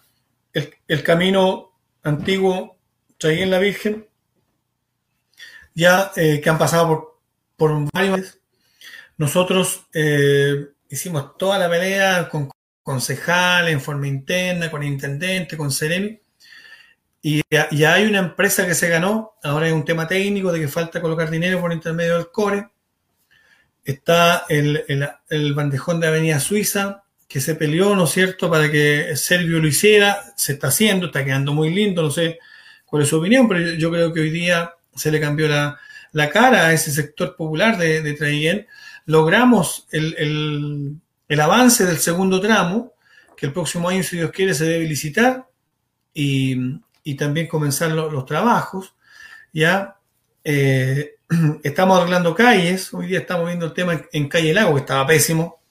el, 0.52 1.02
camino 1.02 1.72
antiguo 2.04 2.73
en 3.30 3.52
la 3.52 3.60
Virgen, 3.60 4.08
ya 5.74 6.12
eh, 6.16 6.40
que 6.42 6.50
han 6.50 6.58
pasado 6.58 6.88
por, 6.88 7.20
por 7.56 7.92
varios 7.92 8.40
nosotros 9.18 9.86
eh, 9.94 10.70
hicimos 10.90 11.38
toda 11.38 11.58
la 11.58 11.70
pelea 11.70 12.28
con 12.30 12.50
concejales, 12.82 13.72
en 13.72 13.82
forma 13.82 14.08
interna, 14.08 14.70
con 14.70 14.84
intendente, 14.84 15.56
con 15.56 15.72
Ceremi, 15.72 16.20
y 17.22 17.42
ya 17.50 17.94
hay 17.94 18.06
una 18.06 18.20
empresa 18.20 18.68
que 18.68 18.76
se 18.76 18.90
ganó, 18.90 19.36
ahora 19.44 19.68
es 19.68 19.74
un 19.74 19.86
tema 19.86 20.08
técnico 20.08 20.52
de 20.52 20.60
que 20.60 20.68
falta 20.68 21.00
colocar 21.00 21.30
dinero 21.30 21.62
por 21.62 21.72
intermedio 21.72 22.18
del 22.18 22.32
core. 22.32 22.68
Está 23.86 24.46
el, 24.50 24.84
el 25.30 25.54
bandejón 25.54 26.02
de 26.02 26.08
Avenida 26.08 26.42
Suiza, 26.42 27.04
que 27.26 27.40
se 27.40 27.56
peleó, 27.56 27.96
¿no 27.96 28.04
es 28.04 28.12
cierto?, 28.12 28.50
para 28.50 28.70
que 28.70 29.16
Servio 29.16 29.60
lo 29.60 29.68
hiciera, 29.70 30.22
se 30.36 30.54
está 30.54 30.68
haciendo, 30.68 31.06
está 31.06 31.24
quedando 31.24 31.54
muy 31.54 31.74
lindo, 31.74 32.02
no 32.02 32.12
sé 32.12 32.40
es 33.02 33.10
su 33.10 33.18
opinión, 33.18 33.48
pero 33.48 33.72
yo 33.72 33.90
creo 33.92 34.14
que 34.14 34.20
hoy 34.20 34.30
día 34.30 34.74
se 34.96 35.12
le 35.12 35.20
cambió 35.20 35.48
la, 35.48 35.80
cara 36.32 36.68
a 36.68 36.74
ese 36.74 36.92
sector 36.92 37.36
popular 37.36 37.78
de, 37.78 38.02
de 38.02 38.68
Logramos 39.06 39.88
el, 39.92 41.00
avance 41.42 41.86
del 41.86 41.98
segundo 41.98 42.40
tramo, 42.40 42.94
que 43.36 43.48
el 43.48 43.54
próximo 43.54 43.90
año, 43.90 44.04
si 44.04 44.18
Dios 44.18 44.32
quiere, 44.32 44.54
se 44.54 44.66
debe 44.66 44.86
licitar 44.86 45.48
y, 46.14 46.80
también 47.18 47.48
comenzar 47.48 47.92
los 47.92 48.26
trabajos. 48.26 48.94
Ya 49.52 49.98
eh, 50.44 51.16
estamos 51.64 52.00
arreglando 52.00 52.36
calles, 52.36 52.94
hoy 52.94 53.08
día 53.08 53.20
estamos 53.20 53.48
viendo 53.48 53.66
el 53.66 53.74
tema 53.74 54.02
en 54.12 54.28
Calle 54.28 54.54
Lago, 54.54 54.76
que 54.76 54.82
estaba 54.82 55.08
pésimo, 55.08 55.62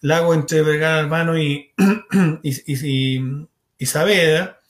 lago 0.00 0.34
entre 0.34 0.62
Vergara 0.62 1.00
Albano 1.00 1.38
y, 1.38 1.72
y, 2.42 3.20
y, 3.78 3.86
Saavedra. 3.86 4.60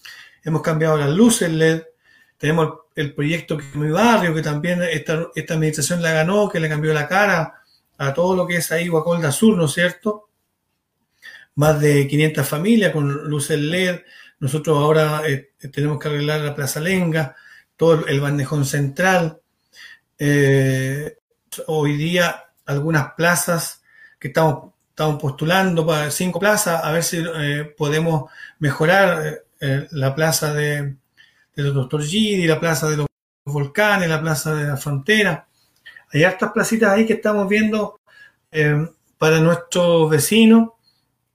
Hemos 0.44 0.62
cambiado 0.62 0.96
las 0.96 1.10
luces 1.10 1.50
LED. 1.50 1.82
Tenemos 2.38 2.80
el 2.94 3.14
proyecto 3.14 3.56
que 3.56 3.64
mi 3.74 3.90
barrio, 3.90 4.34
que 4.34 4.42
también 4.42 4.82
esta, 4.82 5.28
esta 5.34 5.54
administración 5.54 6.02
la 6.02 6.12
ganó, 6.12 6.48
que 6.48 6.60
le 6.60 6.68
cambió 6.68 6.92
la 6.92 7.08
cara 7.08 7.62
a 7.98 8.14
todo 8.14 8.36
lo 8.36 8.46
que 8.46 8.56
es 8.56 8.70
ahí 8.72 8.88
Guacolda 8.88 9.32
Sur, 9.32 9.56
¿no 9.56 9.66
es 9.66 9.72
cierto? 9.72 10.28
Más 11.56 11.80
de 11.80 12.06
500 12.06 12.46
familias 12.46 12.92
con 12.92 13.08
luces 13.28 13.58
LED. 13.58 14.00
Nosotros 14.40 14.76
ahora 14.76 15.22
eh, 15.26 15.52
tenemos 15.72 15.98
que 15.98 16.08
arreglar 16.08 16.40
la 16.40 16.54
Plaza 16.54 16.80
Lenga, 16.80 17.34
todo 17.76 18.06
el 18.06 18.20
bandejón 18.20 18.64
central. 18.64 19.40
Eh, 20.18 21.16
hoy 21.66 21.96
día 21.96 22.44
algunas 22.66 23.14
plazas 23.14 23.82
que 24.18 24.28
estamos 24.28 24.74
estamos 24.94 25.20
postulando 25.20 25.84
para 25.84 26.08
cinco 26.12 26.38
plazas, 26.38 26.84
a 26.84 26.92
ver 26.92 27.02
si 27.02 27.18
eh, 27.18 27.74
podemos 27.76 28.30
mejorar 28.60 29.43
eh, 29.60 29.66
eh, 29.66 29.89
la 29.93 30.14
plaza 30.14 30.52
de, 30.52 30.97
los 31.55 31.74
Doctor 31.74 32.02
Gidi, 32.02 32.47
la 32.47 32.60
plaza 32.60 32.89
de 32.89 32.98
los 32.98 33.06
volcanes, 33.44 34.09
la 34.09 34.20
plaza 34.20 34.55
de 34.55 34.64
la 34.64 34.76
frontera. 34.76 35.47
Hay 36.12 36.24
hartas 36.24 36.52
placitas 36.52 36.90
ahí 36.90 37.06
que 37.06 37.14
estamos 37.14 37.48
viendo 37.48 38.01
para 39.18 39.40
nuestros 39.40 40.09
vecinos. 40.09 40.70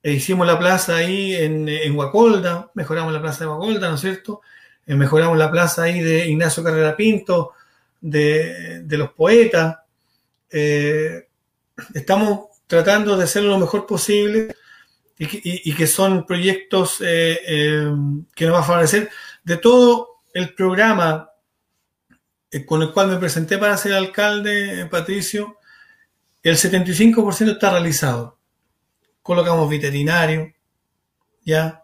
hicimos 0.04 0.48
la 0.48 0.58
plaza 0.58 0.96
ahí 0.96 1.36
en, 1.36 1.68
en 1.68 1.98
Huacolda, 1.98 2.72
mejoramos 2.76 3.12
la 3.12 3.22
plaza 3.22 3.44
de 3.44 3.50
Huacolda, 3.50 3.90
¿no 3.90 3.96
es 3.96 4.02
cierto? 4.02 4.42
mejoramos 4.86 5.38
la 5.38 5.52
plaza 5.52 5.84
ahí 5.84 6.00
de 6.00 6.30
Ignacio 6.30 6.64
Carrera 6.64 6.96
Pinto, 6.96 7.52
de, 8.00 8.82
de 8.84 8.98
los 8.98 9.12
poetas. 9.12 9.80
estamos 11.94 12.40
tratando 12.68 13.18
de 13.18 13.26
hacerlo 13.26 13.50
lo 13.50 13.60
mejor 13.60 13.86
posible 13.86 14.56
y 15.22 15.74
que, 15.76 15.86
son 15.86 16.26
proyectos 16.26 17.02
eh, 17.02 17.40
eh, 17.46 17.92
que 18.34 18.46
nos 18.46 18.56
va 18.56 18.60
a 18.60 18.64
favorecer. 18.64 19.10
De 19.44 19.58
todo 19.58 20.22
el 20.34 20.54
programa 20.54 21.30
eh, 22.50 22.66
con 22.66 22.82
el 22.82 22.94
cual 22.94 23.10
me 23.10 23.18
presenté 23.18 23.58
para 23.58 23.76
ser 23.76 23.94
alcalde, 23.94 24.88
Patricio, 24.90 25.58
el 26.42 26.56
75% 26.56 27.52
está 27.52 27.72
realizado. 27.72 28.40
Colocamos 29.22 29.70
veterinario, 29.70 30.54
¿ya? 31.44 31.84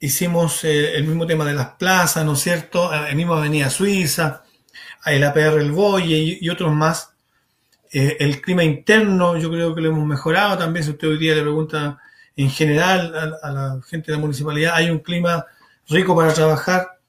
hicimos 0.00 0.64
el 0.64 1.04
mismo 1.04 1.26
tema 1.26 1.44
de 1.44 1.54
las 1.54 1.70
plazas, 1.74 2.24
¿no 2.24 2.32
es 2.32 2.40
cierto? 2.40 2.92
El 2.92 3.14
mismo 3.14 3.34
Avenida 3.34 3.70
Suiza, 3.70 4.44
el 5.04 5.22
APR 5.22 5.60
El 5.60 5.72
Boye 5.72 6.38
y 6.40 6.48
otros 6.48 6.72
más 6.72 7.15
eh, 7.98 8.18
el 8.20 8.42
clima 8.42 8.62
interno 8.62 9.38
yo 9.38 9.50
creo 9.50 9.74
que 9.74 9.80
lo 9.80 9.88
hemos 9.88 10.06
mejorado 10.06 10.58
también. 10.58 10.84
Si 10.84 10.90
usted 10.90 11.08
hoy 11.08 11.16
día 11.16 11.34
le 11.34 11.40
pregunta 11.40 11.98
en 12.36 12.50
general 12.50 13.38
a, 13.42 13.50
la 13.50 13.80
gente 13.88 14.12
de 14.12 14.18
la 14.18 14.20
municipalidad, 14.20 14.74
hay 14.74 14.90
un 14.90 14.98
clima 14.98 15.46
rico 15.88 16.14
para 16.14 16.34
trabajar. 16.34 17.00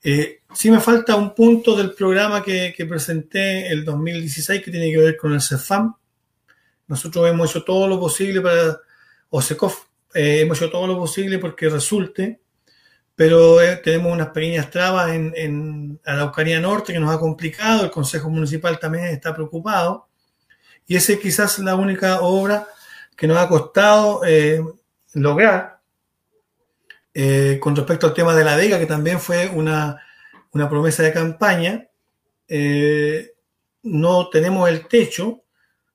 Eh, 0.00 0.42
sí 0.54 0.70
me 0.70 0.78
falta 0.78 1.16
un 1.16 1.34
punto 1.34 1.74
del 1.74 1.92
programa 1.94 2.40
que, 2.40 2.72
presenté 2.88 3.66
el 3.66 3.84
2016 3.84 4.62
que 4.62 4.70
tiene 4.70 4.92
que 4.92 4.98
ver 4.98 5.16
con 5.16 5.32
el 5.32 5.40
CEFAM. 5.40 5.92
Nosotros 6.86 7.28
hemos 7.28 7.50
hecho 7.50 7.64
todo 7.64 7.88
lo 7.88 7.98
posible 7.98 8.40
para, 8.40 8.78
o 9.28 9.42
SECOF, 9.42 9.86
eh, 10.14 10.42
hemos 10.42 10.56
hecho 10.58 10.70
todo 10.70 10.86
lo 10.86 10.98
posible 10.98 11.40
porque 11.40 11.68
resulte, 11.68 12.40
pero 13.16 13.56
tenemos 13.82 14.12
unas 14.12 14.28
pequeñas 14.28 14.70
trabas 14.70 15.10
en, 15.10 15.32
en 15.34 16.00
Araucanía 16.04 16.60
Norte 16.60 16.92
que 16.92 17.00
nos 17.00 17.12
ha 17.12 17.18
complicado, 17.18 17.82
el 17.82 17.90
Consejo 17.90 18.30
Municipal 18.30 18.78
también 18.78 19.06
está 19.06 19.34
preocupado, 19.34 20.11
y 20.86 20.96
esa 20.96 21.12
es 21.12 21.20
quizás 21.20 21.58
la 21.58 21.74
única 21.76 22.20
obra 22.20 22.66
que 23.16 23.26
nos 23.26 23.38
ha 23.38 23.48
costado 23.48 24.22
eh, 24.24 24.62
lograr. 25.14 25.80
Eh, 27.14 27.58
con 27.60 27.76
respecto 27.76 28.06
al 28.06 28.14
tema 28.14 28.34
de 28.34 28.44
la 28.44 28.56
Vega, 28.56 28.78
que 28.78 28.86
también 28.86 29.20
fue 29.20 29.48
una, 29.48 30.00
promesa 30.50 31.02
de 31.02 31.12
campaña, 31.12 31.86
eh, 32.48 33.32
no 33.82 34.28
tenemos 34.30 34.68
el 34.68 34.86
techo, 34.88 35.44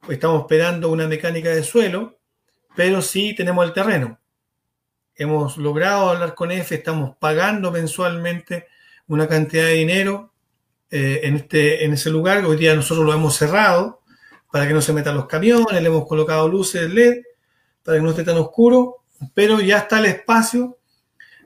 estamos 0.08 0.42
esperando 0.42 0.90
una 0.90 1.08
mecánica 1.08 1.50
de 1.50 1.64
suelo, 1.64 2.20
pero 2.76 3.02
sí 3.02 3.36
tenemos 3.36 3.66
el 3.66 3.74
terreno. 3.74 4.20
Hemos 5.16 5.58
logrado 5.58 6.12
hablar 6.12 6.36
con 6.36 6.52
EFE, 6.52 6.76
estamos 6.76 7.18
pagando 7.18 7.72
mensualmente 7.72 8.68
una 9.08 9.28
cantidad 9.28 9.66
de 9.66 9.74
dinero 9.74 10.34
en, 10.90 11.36
este, 11.36 11.84
en 11.84 11.94
ese 11.94 12.10
lugar, 12.12 12.46
hoy 12.46 12.56
día 12.56 12.76
nosotros 12.76 13.06
lo 13.06 13.14
hemos 13.14 13.36
cerrado, 13.36 14.02
para 14.52 14.68
que 14.68 14.74
no 14.74 14.82
se 14.82 14.94
metan 14.94 15.16
los 15.16 15.28
camiones, 15.28 15.82
le 15.82 15.88
hemos 15.88 16.08
colocado 16.08 16.48
luces 16.48 16.90
LED 16.90 17.22
para 17.84 17.98
que 17.98 18.04
no 18.04 18.10
esté 18.12 18.24
tan 18.24 18.38
oscuro, 18.38 19.04
pero 19.34 19.60
ya 19.60 19.80
está 19.80 20.00
el 20.00 20.06
espacio 20.06 20.78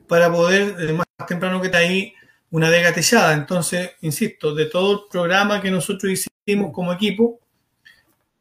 para 0.08 0.32
poder, 0.32 0.76
eh, 0.80 0.94
más 0.94 1.06
temprano 1.28 1.62
que 1.62 1.68
está 1.68 1.80
ahí, 1.80 2.14
una 2.50 2.70
vega 2.70 2.94
techada. 2.94 3.34
Entonces, 3.34 3.92
insisto, 4.02 4.54
de 4.54 4.66
todo 4.66 4.94
el 4.94 5.00
programa 5.10 5.62
que 5.62 5.72
nosotros 5.72 6.12
hicimos 6.12 6.72
como 6.74 6.92
equipo, 6.94 7.40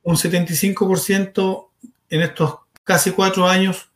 un 0.02 0.16
75% 0.16 1.70
en 2.08 2.20
estos 2.22 2.58
casi 2.82 3.12
cuatro 3.12 3.46
años 3.46 3.92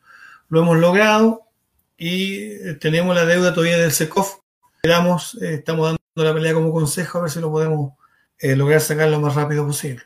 lo 0.48 0.60
hemos 0.60 0.78
logrado 0.78 1.48
y 1.96 2.42
eh, 2.42 2.74
tenemos 2.80 3.14
la 3.14 3.24
deuda 3.24 3.52
todavía 3.52 3.78
del 3.78 3.90
SECOF. 3.90 4.36
Esperamos, 4.76 5.36
eh, 5.42 5.54
estamos 5.54 5.86
dando 5.86 5.98
la 6.14 6.34
pelea 6.34 6.54
como 6.54 6.72
consejo 6.72 7.18
a 7.18 7.22
ver 7.22 7.30
si 7.30 7.40
lo 7.40 7.50
podemos 7.50 7.92
lograr 8.40 8.80
sacar 8.80 9.08
lo 9.08 9.20
más 9.20 9.34
rápido 9.34 9.66
posible. 9.66 10.02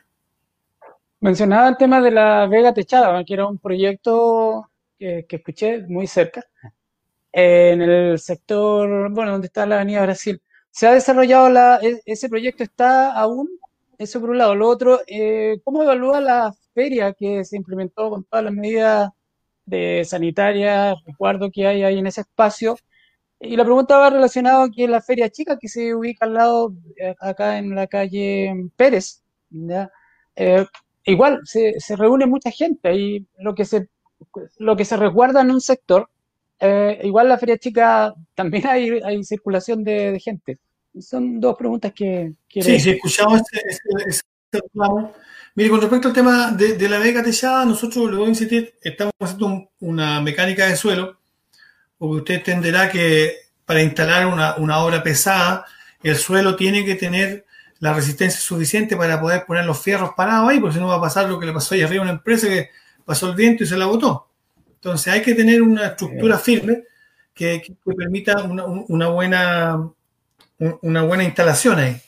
Mencionaba 1.20 1.68
el 1.68 1.76
tema 1.76 2.00
de 2.00 2.12
la 2.12 2.46
Vega 2.46 2.72
Techada, 2.72 3.24
que 3.24 3.34
era 3.34 3.46
un 3.46 3.58
proyecto 3.58 4.70
que, 4.98 5.26
escuché 5.28 5.82
muy 5.88 6.06
cerca, 6.06 6.44
en 7.32 7.82
el 7.82 8.18
sector, 8.20 9.10
bueno, 9.12 9.32
donde 9.32 9.48
está 9.48 9.66
la 9.66 9.76
Avenida 9.76 10.02
Brasil. 10.02 10.40
¿Se 10.70 10.86
ha 10.86 10.92
desarrollado 10.94 11.50
la, 11.50 11.80
e, 11.82 12.00
ese 12.06 12.28
proyecto? 12.28 12.62
¿Está 12.62 13.12
aún? 13.12 13.48
Eso 13.98 14.20
por 14.20 14.30
un 14.30 14.38
lado. 14.38 14.54
Lo 14.54 14.68
otro, 14.68 15.00
eh, 15.08 15.60
¿cómo 15.64 15.82
evalúa 15.82 16.20
la 16.20 16.54
feria 16.74 17.12
que 17.12 17.44
se 17.44 17.56
implementó 17.56 18.10
con 18.10 18.24
todas 18.24 18.44
las 18.44 18.54
medidas 18.54 19.10
de 19.66 20.04
sanitaria, 20.04 20.94
recuerdo 21.06 21.50
que 21.50 21.66
hay 21.66 21.82
ahí 21.82 21.98
en 21.98 22.06
ese 22.06 22.22
espacio? 22.22 22.76
Y 23.40 23.56
la 23.56 23.64
pregunta 23.64 23.98
va 23.98 24.10
relacionada 24.10 24.64
a 24.64 24.70
que 24.70 24.88
la 24.88 25.00
feria 25.00 25.30
chica 25.30 25.58
que 25.58 25.68
se 25.68 25.94
ubica 25.94 26.26
al 26.26 26.34
lado, 26.34 26.74
eh, 26.96 27.14
acá 27.20 27.58
en 27.58 27.74
la 27.74 27.86
calle 27.88 28.70
Pérez, 28.76 29.22
¿ya? 29.50 29.90
Eh, 30.36 30.66
igual 31.08 31.40
se, 31.44 31.74
reúne 31.96 32.26
mucha 32.26 32.50
gente 32.50 32.94
y 32.94 33.26
lo 33.38 33.54
que 33.54 33.64
se, 33.64 33.88
lo 34.58 34.76
que 34.76 34.84
se 34.84 34.96
resguarda 34.96 35.40
en 35.40 35.50
un 35.50 35.60
sector, 35.60 36.08
eh, 36.60 37.00
igual 37.04 37.28
la 37.28 37.38
feria 37.38 37.58
chica 37.58 38.14
también 38.34 38.66
hay, 38.66 39.00
hay 39.04 39.24
circulación 39.24 39.84
de, 39.84 40.20
gente. 40.20 40.58
Son 41.00 41.40
dos 41.40 41.56
preguntas 41.56 41.92
que 41.94 42.32
Sí, 42.48 42.80
sí, 42.80 42.90
escuchamos 42.90 43.42
ese, 44.06 44.22
Mire, 45.54 45.70
con 45.70 45.80
respecto 45.80 46.08
al 46.08 46.14
tema 46.14 46.52
de, 46.52 46.88
la 46.88 46.98
beca 46.98 47.22
techada, 47.22 47.64
nosotros, 47.64 48.10
le 48.10 48.16
voy 48.16 48.26
a 48.26 48.28
insistir, 48.28 48.74
estamos 48.80 49.12
haciendo 49.18 49.70
una 49.80 50.20
mecánica 50.20 50.66
de 50.66 50.76
suelo, 50.76 51.18
porque 51.98 52.18
usted 52.18 52.34
entenderá 52.36 52.88
que 52.90 53.34
para 53.64 53.82
instalar 53.82 54.26
una, 54.26 54.56
una 54.56 54.78
obra 54.84 55.02
pesada, 55.02 55.66
el 56.02 56.16
suelo 56.16 56.54
tiene 56.54 56.84
que 56.84 56.94
tener 56.94 57.44
la 57.80 57.92
resistencia 57.92 58.40
suficiente 58.40 58.96
para 58.96 59.20
poder 59.20 59.46
poner 59.46 59.64
los 59.64 59.80
fierros 59.80 60.10
parados 60.16 60.48
ahí, 60.48 60.60
porque 60.60 60.74
si 60.74 60.80
no 60.80 60.88
va 60.88 60.96
a 60.96 61.00
pasar 61.00 61.28
lo 61.28 61.38
que 61.38 61.46
le 61.46 61.52
pasó 61.52 61.74
ahí 61.74 61.82
arriba 61.82 62.02
a 62.02 62.04
una 62.04 62.12
empresa 62.12 62.48
que 62.48 62.70
pasó 63.04 63.28
el 63.28 63.36
viento 63.36 63.64
y 63.64 63.66
se 63.66 63.76
la 63.76 63.86
botó. 63.86 64.28
Entonces 64.74 65.12
hay 65.12 65.22
que 65.22 65.34
tener 65.34 65.62
una 65.62 65.88
estructura 65.88 66.38
firme 66.38 66.84
que, 67.34 67.76
permita 67.96 68.42
una, 68.42 69.08
buena, 69.08 69.90
una 70.58 71.02
buena 71.02 71.24
instalación 71.24 71.78
ahí. 71.78 72.00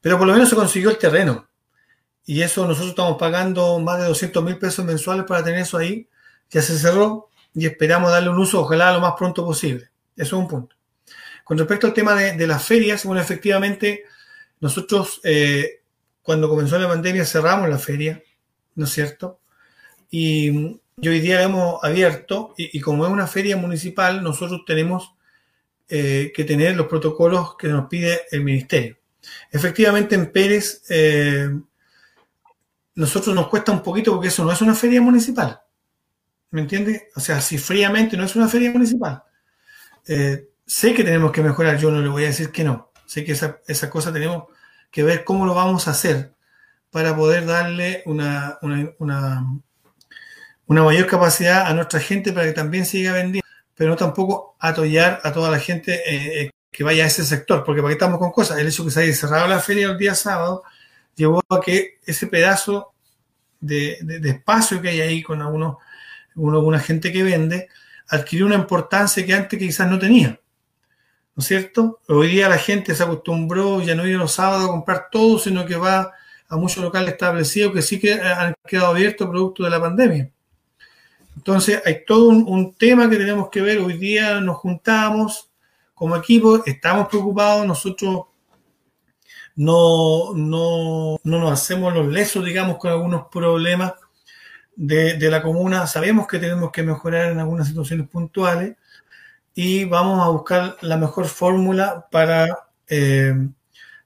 Pero 0.00 0.18
por 0.18 0.26
lo 0.26 0.32
menos 0.32 0.48
se 0.48 0.56
consiguió 0.56 0.90
el 0.90 0.98
terreno. 0.98 1.46
Y 2.24 2.42
eso 2.42 2.66
nosotros 2.66 2.90
estamos 2.90 3.18
pagando 3.18 3.78
más 3.80 3.98
de 4.00 4.06
200 4.06 4.42
mil 4.44 4.58
pesos 4.58 4.84
mensuales 4.84 5.24
para 5.26 5.44
tener 5.44 5.60
eso 5.60 5.78
ahí. 5.78 6.08
Ya 6.50 6.62
se 6.62 6.78
cerró 6.78 7.28
y 7.54 7.66
esperamos 7.66 8.10
darle 8.10 8.30
un 8.30 8.38
uso, 8.38 8.60
ojalá 8.60 8.92
lo 8.92 9.00
más 9.00 9.14
pronto 9.16 9.44
posible. 9.44 9.90
Eso 10.16 10.36
es 10.36 10.42
un 10.42 10.48
punto. 10.48 10.76
Con 11.44 11.58
respecto 11.58 11.86
al 11.86 11.94
tema 11.94 12.14
de, 12.14 12.46
las 12.46 12.64
ferias, 12.64 13.04
bueno, 13.04 13.20
efectivamente, 13.20 14.04
nosotros 14.62 15.20
eh, 15.24 15.82
cuando 16.22 16.48
comenzó 16.48 16.78
la 16.78 16.86
pandemia 16.86 17.26
cerramos 17.26 17.68
la 17.68 17.78
feria, 17.78 18.22
¿no 18.76 18.84
es 18.84 18.92
cierto? 18.92 19.40
Y, 20.08 20.78
hoy 20.98 21.20
día 21.20 21.42
hemos 21.42 21.82
abierto 21.82 22.54
y, 22.56 22.78
como 22.80 23.04
es 23.04 23.10
una 23.10 23.26
feria 23.26 23.56
municipal, 23.56 24.22
nosotros 24.22 24.62
tenemos 24.64 25.14
eh, 25.88 26.32
que 26.32 26.44
tener 26.44 26.76
los 26.76 26.86
protocolos 26.86 27.56
que 27.56 27.66
nos 27.66 27.88
pide 27.88 28.20
el 28.30 28.44
ministerio. 28.44 28.98
Efectivamente, 29.50 30.14
en 30.14 30.30
Pérez, 30.30 30.84
eh, 30.88 31.50
nosotros 32.94 33.34
nos 33.34 33.48
cuesta 33.48 33.72
un 33.72 33.82
poquito 33.82 34.12
porque 34.12 34.28
eso 34.28 34.44
no 34.44 34.52
es 34.52 34.62
una 34.62 34.76
feria 34.76 35.02
municipal. 35.02 35.60
¿Me 36.52 36.60
entiende? 36.60 37.08
O 37.16 37.20
sea, 37.20 37.40
si 37.40 37.58
fríamente 37.58 38.16
no 38.16 38.24
es 38.24 38.36
una 38.36 38.46
feria 38.46 38.70
municipal. 38.70 39.24
Sé 40.04 40.94
que 40.94 41.02
tenemos 41.02 41.32
que 41.32 41.42
mejorar, 41.42 41.78
yo 41.78 41.90
no 41.90 42.00
le 42.00 42.08
voy 42.08 42.24
a 42.24 42.28
decir 42.28 42.52
que 42.52 42.62
no. 42.62 42.92
Sé 43.06 43.24
que 43.24 43.32
esa, 43.32 43.60
esa 43.66 43.90
cosa 43.90 44.12
tenemos 44.12 44.44
que 44.92 45.02
ver 45.02 45.24
cómo 45.24 45.46
lo 45.46 45.54
vamos 45.54 45.88
a 45.88 45.90
hacer 45.90 46.34
para 46.92 47.16
poder 47.16 47.46
darle 47.46 48.02
una, 48.06 48.58
una, 48.98 49.44
mayor 50.68 51.06
capacidad 51.06 51.66
a 51.66 51.74
nuestra 51.74 51.98
gente 51.98 52.32
para 52.32 52.46
que 52.46 52.52
también 52.52 52.86
siga 52.86 53.12
vendiendo, 53.12 53.48
pero 53.74 53.90
no 53.90 53.96
tampoco 53.96 54.54
atollar 54.60 55.20
a 55.24 55.32
toda 55.32 55.50
la 55.50 55.58
gente 55.58 55.94
eh, 55.94 56.42
eh, 56.42 56.50
que 56.70 56.84
vaya 56.84 57.04
a 57.04 57.06
ese 57.06 57.24
sector, 57.24 57.64
porque 57.64 57.80
para 57.80 57.90
qué 57.90 57.94
estamos 57.94 58.18
con 58.18 58.30
cosas. 58.30 58.58
El 58.58 58.68
hecho 58.68 58.84
que 58.84 58.90
se 58.90 59.00
haya 59.00 59.14
cerrado 59.14 59.48
la 59.48 59.58
feria 59.60 59.88
el 59.88 59.98
día 59.98 60.14
sábado 60.14 60.62
llevó 61.16 61.42
a 61.48 61.60
que 61.60 61.98
ese 62.06 62.26
pedazo 62.26 62.92
de, 63.60 63.98
espacio 64.24 64.82
que 64.82 64.90
hay 64.90 65.00
ahí 65.00 65.22
con 65.22 65.40
algunos, 65.40 65.76
alguna 66.36 66.80
gente 66.80 67.12
que 67.12 67.22
vende 67.22 67.68
adquirió 68.08 68.44
una 68.44 68.56
importancia 68.56 69.24
que 69.24 69.32
antes 69.32 69.58
quizás 69.58 69.88
no 69.88 69.98
tenía. 69.98 70.38
¿No 71.34 71.40
es 71.40 71.46
cierto? 71.46 72.00
Hoy 72.08 72.28
día 72.28 72.48
la 72.48 72.58
gente 72.58 72.94
se 72.94 73.02
acostumbró 73.02 73.80
ya 73.80 73.94
no 73.94 74.06
ir 74.06 74.16
los 74.16 74.32
sábados 74.32 74.66
a 74.66 74.72
comprar 74.72 75.08
todo, 75.10 75.38
sino 75.38 75.64
que 75.64 75.76
va 75.76 76.12
a 76.48 76.56
muchos 76.56 76.84
locales 76.84 77.12
establecidos 77.12 77.72
que 77.72 77.80
sí 77.80 77.98
que 77.98 78.12
han 78.12 78.54
quedado 78.66 78.88
abiertos 78.88 79.28
producto 79.28 79.64
de 79.64 79.70
la 79.70 79.80
pandemia. 79.80 80.30
Entonces 81.36 81.80
hay 81.84 82.04
todo 82.04 82.28
un, 82.28 82.74
tema 82.74 83.08
que 83.08 83.16
tenemos 83.16 83.48
que 83.48 83.62
ver. 83.62 83.78
Hoy 83.78 83.96
día 83.96 84.40
nos 84.40 84.58
juntamos 84.58 85.50
como 85.94 86.16
equipo, 86.16 86.62
estamos 86.66 87.08
preocupados, 87.08 87.66
nosotros 87.66 88.26
no, 89.56 90.34
no, 90.34 91.16
no 91.22 91.38
nos 91.38 91.52
hacemos 91.52 91.94
los 91.94 92.08
lesos, 92.08 92.44
digamos, 92.44 92.76
con 92.76 92.90
algunos 92.90 93.28
problemas 93.28 93.94
de, 94.76 95.30
la 95.30 95.42
comuna. 95.42 95.86
Sabemos 95.86 96.26
que 96.26 96.38
tenemos 96.38 96.70
que 96.70 96.82
mejorar 96.82 97.30
en 97.32 97.38
algunas 97.38 97.68
situaciones 97.68 98.08
puntuales 98.08 98.76
y 99.54 99.84
vamos 99.84 100.24
a 100.24 100.28
buscar 100.28 100.76
la 100.80 100.96
mejor 100.96 101.26
fórmula 101.26 102.06
para 102.10 102.48
eh, 102.88 103.34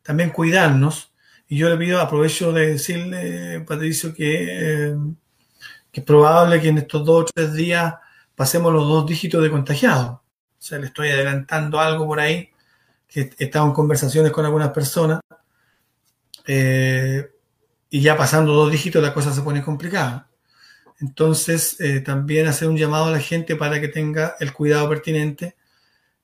también 0.02 0.31
cuidarnos. 0.31 1.12
Y 1.48 1.59
yo 1.59 1.68
le 1.68 1.77
pido, 1.77 2.01
aprovecho 2.01 2.52
de 2.52 2.73
decirle, 2.73 3.60
Patricio, 3.60 4.12
que, 4.14 4.90
eh, 4.90 4.97
que 5.93 6.01
es 6.01 6.06
probable 6.06 6.60
que 6.60 6.68
en 6.68 6.78
estos 6.78 7.05
dos 7.05 7.23
o 7.23 7.24
tres 7.32 7.55
días 7.55 7.94
pasemos 8.35 8.73
los 8.73 8.86
dos 8.89 9.06
dígitos 9.06 9.43
de 9.43 9.51
contagiados. 9.51 10.10
O 10.10 10.20
sea, 10.59 10.78
le 10.78 10.86
estoy 10.86 11.10
adelantando 11.10 11.78
algo 11.81 12.06
por 12.06 12.20
ahí, 12.20 12.51
que 13.09 13.31
he 13.39 13.51
en 13.52 13.73
conversaciones 13.73 14.32
con 14.32 14.44
algunas 14.44 14.70
personas 14.70 15.20
eh, 16.47 17.31
y 17.90 18.01
ya 18.01 18.16
pasando 18.16 18.52
dos 18.52 18.70
dígitos 18.70 19.02
la 19.02 19.14
cosa 19.14 19.32
se 19.32 19.43
pone 19.43 19.62
complicada. 19.62 20.28
Entonces, 21.01 21.78
eh, 21.81 22.01
también 22.01 22.47
hacer 22.47 22.68
un 22.68 22.77
llamado 22.77 23.06
a 23.06 23.10
la 23.10 23.20
gente 23.20 23.56
para 23.56 23.81
que 23.81 23.89
tenga 23.89 24.36
el 24.40 24.52
cuidado 24.52 24.89
pertinente 24.89 25.56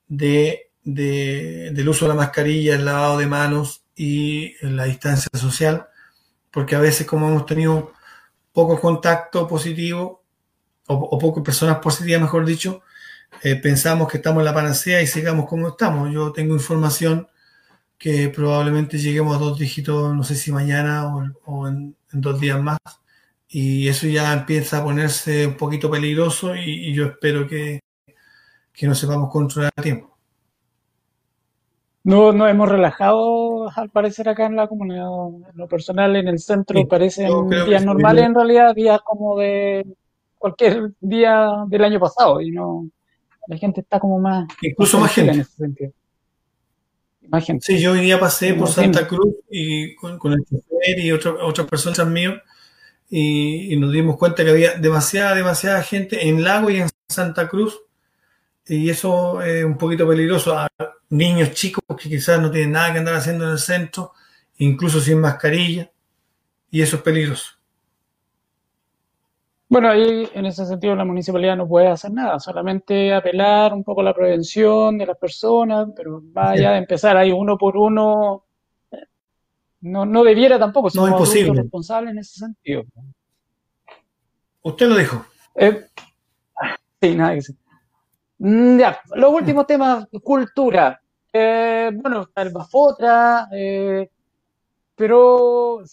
de, 0.07 0.71
del 0.83 1.89
uso 1.89 2.05
de 2.05 2.09
la 2.09 2.15
mascarilla, 2.15 2.75
el 2.75 2.85
lavado 2.85 3.17
de 3.17 3.27
manos 3.27 3.83
y 3.95 4.55
la 4.61 4.85
distancia 4.85 5.29
social, 5.33 5.87
porque 6.51 6.75
a 6.75 6.79
veces 6.79 7.05
como 7.07 7.27
hemos 7.29 7.45
tenido 7.45 7.93
poco 8.51 8.79
contacto 8.79 9.47
positivo, 9.47 10.23
o, 10.87 11.17
pocas 11.17 11.43
personas 11.43 11.77
positivas, 11.79 12.21
mejor 12.21 12.45
dicho, 12.45 12.81
eh, 13.41 13.55
pensamos 13.55 14.09
que 14.09 14.17
estamos 14.17 14.41
en 14.41 14.45
la 14.45 14.53
panacea 14.53 15.01
y 15.01 15.07
sigamos 15.07 15.47
como 15.47 15.69
estamos. 15.69 16.11
Yo 16.11 16.31
tengo 16.31 16.53
información 16.53 17.27
que 17.97 18.29
probablemente 18.29 18.97
lleguemos 18.97 19.35
a 19.35 19.39
dos 19.39 19.57
dígitos, 19.57 20.13
no 20.13 20.23
sé 20.23 20.35
si 20.35 20.51
mañana 20.51 21.07
o, 21.45 21.67
en, 21.67 21.95
dos 22.11 22.39
días 22.39 22.61
más. 22.61 22.77
Y 23.55 23.87
eso 23.87 24.07
ya 24.07 24.33
empieza 24.33 24.79
a 24.79 24.83
ponerse 24.83 25.45
un 25.45 25.55
poquito 25.55 25.87
peligroso 25.91 26.55
y, 26.55 26.91
yo 26.91 27.05
espero 27.05 27.47
que, 27.47 27.81
que 28.73 28.87
nos 28.87 28.97
sepamos 28.97 29.29
controlar 29.31 29.71
a 29.75 29.81
tiempo. 29.81 30.17
No, 32.03 32.31
no 32.31 32.47
hemos 32.47 32.67
relajado 32.67 33.69
al 33.69 33.91
parecer 33.91 34.27
acá 34.27 34.47
en 34.47 34.55
la 34.55 34.67
comunidad. 34.67 35.05
En 35.51 35.55
lo 35.55 35.67
personal, 35.67 36.15
en 36.15 36.29
el 36.29 36.39
centro 36.39 36.87
parecen 36.87 37.29
días 37.67 37.85
normales, 37.85 38.25
en 38.25 38.33
realidad 38.33 38.73
días 38.73 38.99
como 39.05 39.37
de 39.37 39.85
cualquier 40.39 40.89
día 40.99 41.47
del 41.67 41.83
año 41.83 41.99
pasado. 41.99 42.41
Y 42.41 42.49
no, 42.49 42.89
la 43.45 43.57
gente 43.57 43.81
está 43.81 43.99
como 43.99 44.17
más. 44.17 44.47
Incluso 44.63 44.99
más 44.99 45.13
gente. 45.13 45.31
En 45.31 45.39
ese 45.41 45.51
sentido. 45.51 45.91
Sí, 47.59 47.79
yo 47.79 47.91
hoy 47.91 48.01
día 48.01 48.19
pasé 48.19 48.55
por 48.55 48.67
Santa 48.67 49.07
Cruz 49.07 49.35
y 49.51 49.93
con, 49.93 50.33
el 50.33 50.43
chofer 50.43 50.99
y 50.99 51.11
otras 51.11 51.67
personas 51.67 52.07
míos 52.07 52.41
y, 53.15 53.75
nos 53.77 53.91
dimos 53.91 54.17
cuenta 54.17 54.43
que 54.43 54.49
había 54.49 54.73
demasiada, 54.73 55.35
demasiada 55.35 55.83
gente 55.83 56.27
en 56.27 56.43
Lago 56.43 56.71
y 56.71 56.77
en 56.77 56.89
Santa 57.07 57.47
Cruz 57.47 57.79
y 58.65 58.89
eso 58.89 59.39
es 59.43 59.63
un 59.63 59.77
poquito 59.77 60.07
peligroso. 60.07 60.57
A 60.57 60.67
niños 61.09 61.51
chicos 61.51 61.83
que 61.95 62.09
quizás 62.09 62.41
no 62.41 62.49
tienen 62.49 62.71
nada 62.71 62.91
que 62.91 62.99
andar 62.99 63.15
haciendo 63.15 63.45
en 63.45 63.51
el 63.51 63.59
centro, 63.59 64.13
incluso 64.57 64.99
sin 64.99 65.19
mascarilla, 65.19 65.91
y 66.71 66.81
eso 66.81 66.95
es 66.95 67.01
peligroso. 67.03 67.51
Bueno, 69.69 69.89
ahí 69.89 70.27
en 70.33 70.45
ese 70.47 70.65
sentido 70.65 70.95
la 70.95 71.05
municipalidad 71.05 71.55
no 71.55 71.67
puede 71.67 71.89
hacer 71.89 72.11
nada, 72.11 72.39
solamente 72.39 73.13
apelar 73.13 73.73
un 73.73 73.83
poco 73.83 74.01
a 74.01 74.05
la 74.05 74.13
prevención 74.13 74.97
de 74.97 75.05
las 75.05 75.17
personas, 75.17 75.89
pero 75.95 76.19
vaya 76.23 76.71
a 76.71 76.77
empezar 76.79 77.15
ahí 77.15 77.31
uno 77.31 77.59
por 77.59 77.77
uno, 77.77 78.45
no, 79.83 80.05
no 80.05 80.23
debiera 80.23 80.57
tampoco 80.57 80.89
ser 80.89 81.01
no, 81.01 81.53
responsable 81.53 82.11
en 82.11 82.19
ese 82.19 82.39
sentido. 82.39 82.83
Usted 84.61 84.87
lo 84.87 84.97
dijo. 84.97 85.25
Eh, 85.55 85.85
sí, 87.01 87.15
nada 87.15 87.35
que. 87.35 87.41
Mm, 88.39 88.79
ya, 88.79 88.99
los 89.15 89.33
últimos 89.33 89.67
temas, 89.67 90.07
cultura. 90.23 90.99
Eh, 91.31 91.91
bueno, 91.93 92.29
el 92.35 92.49
Bafotra, 92.51 93.47
eh, 93.51 94.09
pero 94.95 95.83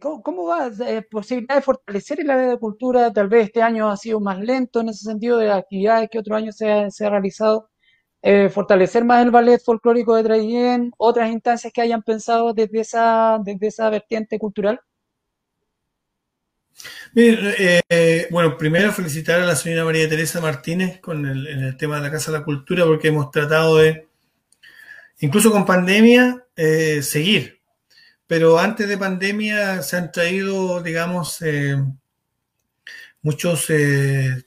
¿Cómo, 0.00 0.46
va? 0.46 0.70
Eh, 0.86 1.02
¿Posibilidad 1.10 1.56
de 1.56 1.62
fortalecer 1.62 2.20
el 2.20 2.30
área 2.30 2.50
de 2.50 2.58
cultura? 2.58 3.12
Tal 3.12 3.28
vez 3.28 3.46
este 3.46 3.62
año 3.62 3.90
ha 3.90 3.96
sido 3.96 4.20
más 4.20 4.38
lento 4.38 4.80
en 4.80 4.90
ese 4.90 5.04
sentido 5.04 5.38
de 5.38 5.50
actividades 5.50 6.08
que 6.10 6.18
otro 6.18 6.36
año 6.36 6.52
se 6.52 6.70
ha, 6.70 7.10
realizado. 7.10 7.68
Eh, 8.28 8.50
fortalecer 8.50 9.04
más 9.04 9.24
el 9.24 9.30
ballet 9.30 9.62
folclórico 9.62 10.16
de 10.16 10.24
Traillén, 10.24 10.92
otras 10.98 11.30
instancias 11.30 11.72
que 11.72 11.80
hayan 11.80 12.02
pensado 12.02 12.52
desde 12.52 12.80
esa, 12.80 13.38
desde 13.44 13.68
esa 13.68 13.88
vertiente 13.88 14.38
cultural. 14.38 14.80
Eh, 17.14 18.26
bueno, 18.30 18.58
primero 18.58 18.92
felicitar 18.92 19.40
a 19.40 19.46
la 19.46 19.56
señora 19.56 19.84
María 19.84 20.08
Teresa 20.08 20.40
Martínez 20.40 21.00
con 21.00 21.24
el, 21.24 21.76
tema 21.76 21.96
de 21.96 22.02
la 22.02 22.10
Casa 22.10 22.32
de 22.32 22.38
la 22.38 22.44
Cultura 22.44 22.84
porque 22.84 23.08
hemos 23.08 23.30
tratado 23.30 23.76
de, 23.76 24.08
incluso 25.20 25.50
con 25.50 25.64
pandemia, 25.64 26.44
seguir 27.00 27.56
pero 28.26 28.58
antes 28.58 28.88
de 28.88 28.98
pandemia 28.98 29.82
se 29.82 29.96
han 29.96 30.10
traído, 30.10 30.82
digamos, 30.82 31.40
eh, 31.42 31.76
muchos 33.22 33.70
eh, 33.70 34.44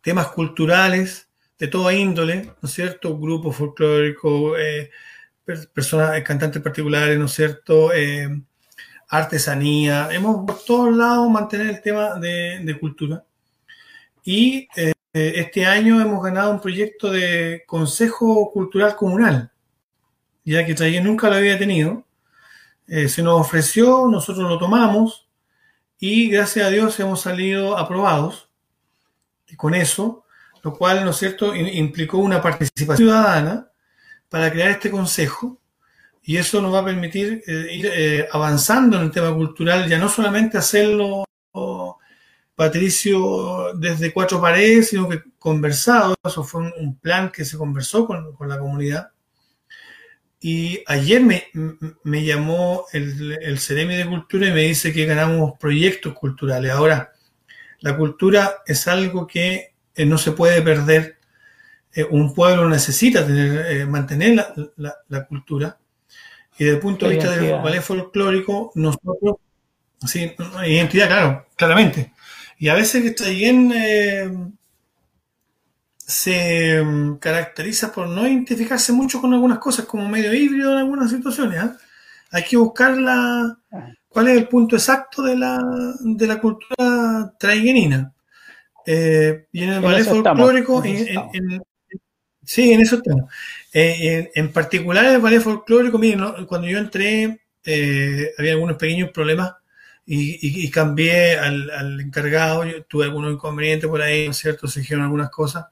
temas 0.00 0.28
culturales 0.28 1.27
de 1.58 1.68
toda 1.68 1.92
índole, 1.92 2.44
¿no 2.62 2.68
es 2.68 2.72
cierto? 2.72 3.18
Grupos 3.18 3.56
folclóricos, 3.56 4.58
eh, 4.58 4.90
personas, 5.74 6.22
cantantes 6.22 6.62
particulares, 6.62 7.18
¿no 7.18 7.26
es 7.26 7.32
cierto? 7.32 7.90
artesanía, 9.08 10.08
hemos 10.12 10.44
por 10.46 10.62
todos 10.64 10.94
lados 10.96 11.30
mantener 11.30 11.68
el 11.68 11.80
tema 11.80 12.16
de, 12.16 12.76
cultura. 12.78 13.24
Y 14.22 14.68
eh, 14.76 14.92
este 15.12 15.64
año 15.64 16.00
hemos 16.00 16.22
ganado 16.22 16.50
un 16.50 16.60
proyecto 16.60 17.10
de 17.10 17.64
Consejo 17.66 18.50
Cultural 18.52 18.94
Comunal, 18.96 19.50
ya 20.44 20.64
que 20.66 20.74
Traiguén 20.74 21.04
nunca 21.04 21.28
lo 21.28 21.36
había 21.36 21.58
tenido. 21.58 22.04
Eh, 22.86 23.08
se 23.08 23.22
nos 23.22 23.40
ofreció, 23.40 24.06
nosotros 24.08 24.48
lo 24.48 24.58
tomamos 24.58 25.28
y 25.98 26.28
gracias 26.30 26.66
a 26.66 26.70
Dios 26.70 26.98
hemos 27.00 27.20
salido 27.20 27.76
aprobados 27.76 28.50
y 29.46 29.56
con 29.56 29.74
eso, 29.74 30.24
lo 30.68 30.74
cual, 30.74 31.04
¿no 31.04 31.10
es 31.10 31.16
cierto?, 31.16 31.54
implicó 31.54 32.18
una 32.18 32.42
participación 32.42 33.08
ciudadana 33.08 33.70
para 34.28 34.50
crear 34.50 34.70
este 34.70 34.90
consejo 34.90 35.58
y 36.22 36.36
eso 36.36 36.60
nos 36.60 36.74
va 36.74 36.80
a 36.80 36.84
permitir 36.84 37.42
eh, 37.46 37.68
ir 37.72 37.86
eh, 37.86 38.28
avanzando 38.30 38.98
en 38.98 39.04
el 39.04 39.10
tema 39.10 39.34
cultural, 39.34 39.88
ya 39.88 39.98
no 39.98 40.08
solamente 40.08 40.58
hacerlo, 40.58 41.24
Patricio, 42.54 43.72
desde 43.74 44.12
cuatro 44.12 44.40
paredes, 44.40 44.88
sino 44.88 45.08
que 45.08 45.22
conversado, 45.38 46.16
eso 46.24 46.42
fue 46.42 46.72
un, 46.76 46.98
plan 46.98 47.30
que 47.30 47.44
se 47.44 47.56
conversó 47.56 48.06
con, 48.06 48.36
la 48.48 48.58
comunidad. 48.58 49.10
Y 50.40 50.82
ayer 50.86 51.20
me, 51.22 51.44
me 52.02 52.24
llamó 52.24 52.84
el, 52.92 53.38
el 53.40 53.58
Ceremi 53.58 53.96
de 53.96 54.06
Cultura 54.06 54.48
y 54.48 54.52
me 54.52 54.62
dice 54.62 54.92
que 54.92 55.06
ganamos 55.06 55.52
proyectos 55.58 56.14
culturales. 56.14 56.72
Ahora, 56.72 57.12
la 57.80 57.96
cultura 57.96 58.56
es 58.66 58.88
algo 58.88 59.26
que 59.26 59.67
eh, 59.98 60.06
no 60.06 60.18
se 60.18 60.32
puede 60.32 60.62
perder. 60.62 61.18
un 62.10 62.32
pueblo 62.34 62.68
necesita 62.68 63.26
tener, 63.26 63.86
mantener 63.86 64.46
la, 64.76 64.94
la 65.08 65.26
cultura 65.26 65.78
y 66.58 66.64
desde 66.64 66.76
el 66.76 66.82
punto 66.82 67.06
de 67.06 67.14
vista 67.14 67.30
del 67.30 67.52
ballet 67.62 67.80
folclórico, 67.80 68.72
nosotros, 68.74 69.36
sí, 70.04 70.34
identidad, 70.66 71.06
claro, 71.06 71.46
claramente. 71.54 72.12
Y 72.58 72.68
a 72.68 72.74
veces 72.74 73.04
que 73.04 73.12
Trayen 73.12 73.72
eh, 73.72 74.28
se 75.96 76.82
mm, 76.82 77.18
caracteriza 77.18 77.92
por 77.92 78.08
no 78.08 78.26
identificarse 78.26 78.92
mucho 78.92 79.20
con 79.20 79.32
algunas 79.32 79.58
cosas, 79.60 79.86
como 79.86 80.08
medio 80.08 80.34
híbrido 80.34 80.72
en 80.72 80.78
algunas 80.78 81.10
situaciones. 81.10 81.60
¿ah? 81.60 81.76
Hay 82.32 82.42
que 82.42 82.56
buscar 82.56 82.96
la, 82.96 83.56
cuál 84.08 84.26
es 84.26 84.38
el 84.38 84.48
punto 84.48 84.74
exacto 84.74 85.22
de 85.22 85.36
la, 85.36 85.62
de 86.00 86.26
la 86.26 86.40
cultura 86.40 87.32
trayenina. 87.38 88.12
Eh, 88.90 89.44
y 89.52 89.64
en 89.64 89.70
el 89.74 89.80
ballet 89.82 90.02
folclórico, 90.02 90.82
en, 90.82 91.62
Sí, 92.42 92.72
en 92.72 92.80
eso 92.80 92.96
estamos. 92.96 93.30
Eh, 93.70 94.30
en, 94.34 94.50
particular 94.50 95.04
el 95.04 95.20
ballet 95.20 95.42
folclórico, 95.42 95.98
miren, 95.98 96.46
cuando 96.46 96.68
yo 96.68 96.78
entré 96.78 97.38
eh, 97.66 98.32
había 98.38 98.52
algunos 98.52 98.78
pequeños 98.78 99.10
problemas 99.10 99.52
y, 100.06 100.70
cambié 100.70 101.36
al, 101.36 102.00
encargado, 102.00 102.64
yo 102.64 102.82
tuve 102.84 103.04
algunos 103.04 103.34
inconvenientes 103.34 103.90
por 103.90 104.00
ahí, 104.00 104.24
¿no 104.24 104.30
es 104.30 104.38
cierto? 104.38 104.66
Se 104.66 104.80
dijeron 104.80 105.04
algunas 105.04 105.28
cosas, 105.28 105.66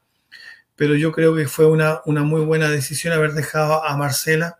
pero 0.74 0.94
yo 0.94 1.10
creo 1.10 1.34
que 1.34 1.48
fue 1.48 1.64
una, 1.64 2.02
una 2.04 2.22
muy 2.22 2.42
buena 2.42 2.68
decisión 2.68 3.14
haber 3.14 3.32
dejado 3.32 3.82
a 3.82 3.96
Marcela. 3.96 4.58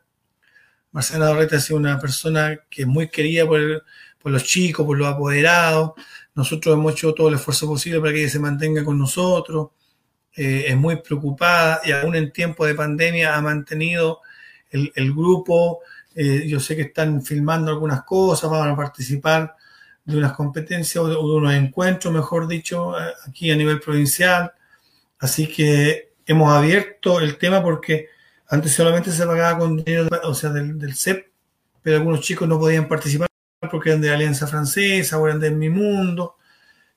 Marcela 0.92 1.26
Dorreta 1.26 1.56
ha 1.56 1.60
sido 1.60 1.78
una 1.78 2.00
persona 2.00 2.58
que 2.70 2.82
es 2.82 2.88
muy 2.88 3.10
querida 3.10 3.44
por, 3.44 3.84
por 4.18 4.32
los 4.32 4.44
chicos, 4.44 4.86
por 4.86 4.96
los 4.96 5.08
apoderados. 5.08 5.92
Nosotros 6.36 6.74
hemos 6.74 6.92
hecho 6.92 7.14
todo 7.14 7.28
el 7.28 7.34
esfuerzo 7.36 7.66
posible 7.66 7.98
para 7.98 8.12
que 8.12 8.20
ella 8.20 8.28
se 8.28 8.38
mantenga 8.38 8.84
con 8.84 8.98
nosotros. 8.98 9.70
Eh, 10.36 10.66
es 10.68 10.76
muy 10.76 10.96
preocupada 10.96 11.80
y 11.82 11.92
aún 11.92 12.14
en 12.14 12.30
tiempo 12.30 12.66
de 12.66 12.74
pandemia 12.74 13.34
ha 13.34 13.40
mantenido 13.40 14.20
el, 14.70 15.14
grupo. 15.14 15.80
Eh, 16.14 16.46
yo 16.46 16.60
sé 16.60 16.76
que 16.76 16.82
están 16.82 17.22
filmando 17.22 17.70
algunas 17.70 18.04
cosas, 18.04 18.50
van 18.50 18.68
a 18.68 18.76
participar 18.76 19.56
de 20.04 20.18
unas 20.18 20.32
competencias 20.34 21.02
o 21.02 21.08
de, 21.08 21.16
unos 21.16 21.54
encuentros, 21.54 22.12
mejor 22.12 22.46
dicho, 22.46 23.00
eh, 23.00 23.12
aquí 23.26 23.50
a 23.50 23.56
nivel 23.56 23.80
provincial. 23.80 24.52
Así 25.18 25.46
que 25.46 26.12
hemos 26.26 26.52
abierto 26.52 27.18
el 27.20 27.38
tema 27.38 27.62
porque 27.62 28.08
antes 28.48 28.74
solamente 28.74 29.10
se 29.10 29.24
pagaba 29.24 29.58
con 29.58 29.78
dinero, 29.78 30.08
o 30.24 30.34
sea, 30.34 30.50
del, 30.50 30.78
del 30.78 30.94
CEP, 30.94 31.30
pero 31.80 31.96
algunos 31.96 32.20
chicos 32.20 32.46
no 32.46 32.58
podían 32.58 32.86
participar 32.88 33.25
porque 33.60 33.90
eran 33.90 34.00
de 34.00 34.10
Alianza 34.10 34.46
Francesa 34.46 35.18
o 35.18 35.26
eran 35.26 35.40
de 35.40 35.50
Mi 35.50 35.70
Mundo, 35.70 36.36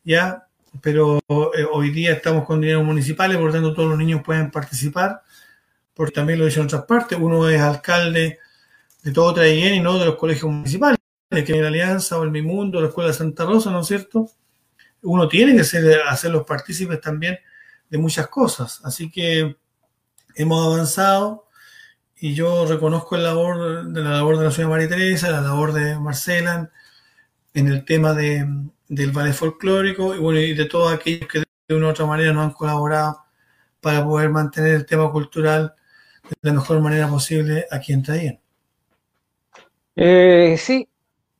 ¿ya? 0.03 0.45
pero 0.81 1.19
eh, 1.57 1.65
hoy 1.72 1.90
día 1.90 2.14
estamos 2.14 2.45
con 2.45 2.61
dinero 2.61 2.84
municipal 2.84 3.31
y 3.31 3.36
por 3.36 3.48
lo 3.48 3.52
tanto 3.52 3.73
todos 3.73 3.90
los 3.90 3.98
niños 3.98 4.22
pueden 4.23 4.52
participar, 4.52 5.23
porque 5.94 6.14
también 6.14 6.40
lo 6.40 6.45
dicen 6.45 6.61
en 6.61 6.68
otras 6.68 6.86
partes, 6.86 7.18
uno 7.19 7.49
es 7.49 7.60
alcalde 7.60 8.40
de 9.03 9.11
todo 9.11 9.34
Traiguén 9.34 9.76
y 9.76 9.80
no 9.80 9.98
de 9.98 10.06
los 10.06 10.15
colegios 10.15 10.52
municipales, 10.52 10.98
que 11.30 11.57
en 11.57 11.65
Alianza 11.65 12.18
o 12.18 12.23
el 12.23 12.31
Mi 12.31 12.41
Mundo, 12.41 12.81
la 12.81 12.88
Escuela 12.88 13.10
de 13.10 13.15
Santa 13.15 13.45
Rosa, 13.45 13.72
¿no 13.72 13.81
es 13.81 13.88
cierto? 13.88 14.30
Uno 15.02 15.27
tiene 15.27 15.56
que 15.56 15.64
ser, 15.64 16.02
hacer 16.07 16.31
los 16.31 16.44
partícipes 16.45 16.99
también 16.99 17.40
de 17.90 17.98
muchas 17.98 18.27
cosas, 18.27 18.81
así 18.84 19.10
que 19.10 19.57
hemos 20.36 20.65
avanzado 20.65 21.45
y 22.20 22.34
yo 22.34 22.66
reconozco 22.66 23.16
el 23.16 23.24
labor 23.24 23.88
de 23.88 24.02
la 24.02 24.12
labor 24.12 24.38
de 24.38 24.46
la 24.46 24.52
señora 24.52 24.76
María 24.76 24.90
Teresa, 24.90 25.32
la 25.32 25.41
labor 25.41 25.74
de 25.74 25.98
Marcela 26.00 26.70
en 27.54 27.68
el 27.68 27.86
tema 27.86 28.14
de, 28.14 28.46
del 28.88 29.12
ballet 29.12 29.34
folclórico 29.34 30.16
y, 30.16 30.20
bueno, 30.20 30.40
y 30.40 30.54
de 30.54 30.66
todos 30.66 30.94
aquellos 30.94 31.28
que 31.28 31.44
de 31.68 31.76
una 31.76 31.88
u 31.88 31.90
otra 31.91 32.06
manera 32.06 32.34
nos 32.34 32.46
han 32.46 32.52
colaborado 32.52 33.24
para 33.80 34.04
poder 34.04 34.30
mantener 34.30 34.76
el 34.76 34.86
tema 34.86 35.12
cultural 35.12 35.74
de 36.41 36.50
la 36.50 36.54
mejor 36.54 36.82
manera 36.82 37.08
posible 37.08 37.66
aquí 37.72 37.94
en 37.94 38.04
Trayen. 38.04 38.40
Eh, 39.96 40.56
sí, 40.58 40.88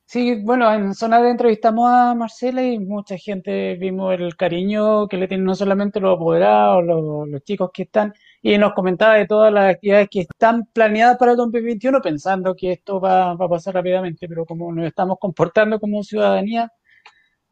sí, 0.06 0.42
bueno, 0.44 0.72
en 0.74 0.94
zona 0.94 1.22
de 1.22 1.32
entrevistamos 1.32 1.90
a 1.90 2.14
Marcela 2.16 2.64
y 2.64 2.80
mucha 2.80 3.18
gente 3.18 3.76
vimos 3.76 4.14
el 4.14 4.36
cariño 4.36 5.08
que 5.08 5.18
le 5.18 5.28
tienen 5.28 5.46
no 5.46 5.56
solamente 5.56 6.00
los 6.00 6.16
apoderados, 6.16 6.84
los, 6.86 7.44
chicos 7.44 7.72
que 7.74 7.84
están, 7.84 8.14
y 8.42 8.58
nos 8.58 8.74
comentaba 8.74 9.16
de 9.16 9.28
todas 9.28 9.52
las 9.52 9.76
actividades 9.76 10.08
que 10.10 10.22
están 10.22 10.66
planeadas 10.72 11.18
para 11.18 11.32
el 11.32 11.38
2021, 11.38 12.02
pensando 12.02 12.56
que 12.56 12.72
esto 12.74 13.00
va, 13.00 13.34
va 13.34 13.46
a 13.46 13.50
pasar 13.50 13.74
rápidamente, 13.74 14.28
pero 14.28 14.46
como 14.46 14.72
nos 14.74 14.86
estamos 14.86 15.18
comportando 15.20 15.80
como 15.80 16.04
ciudadanía, 16.04 16.72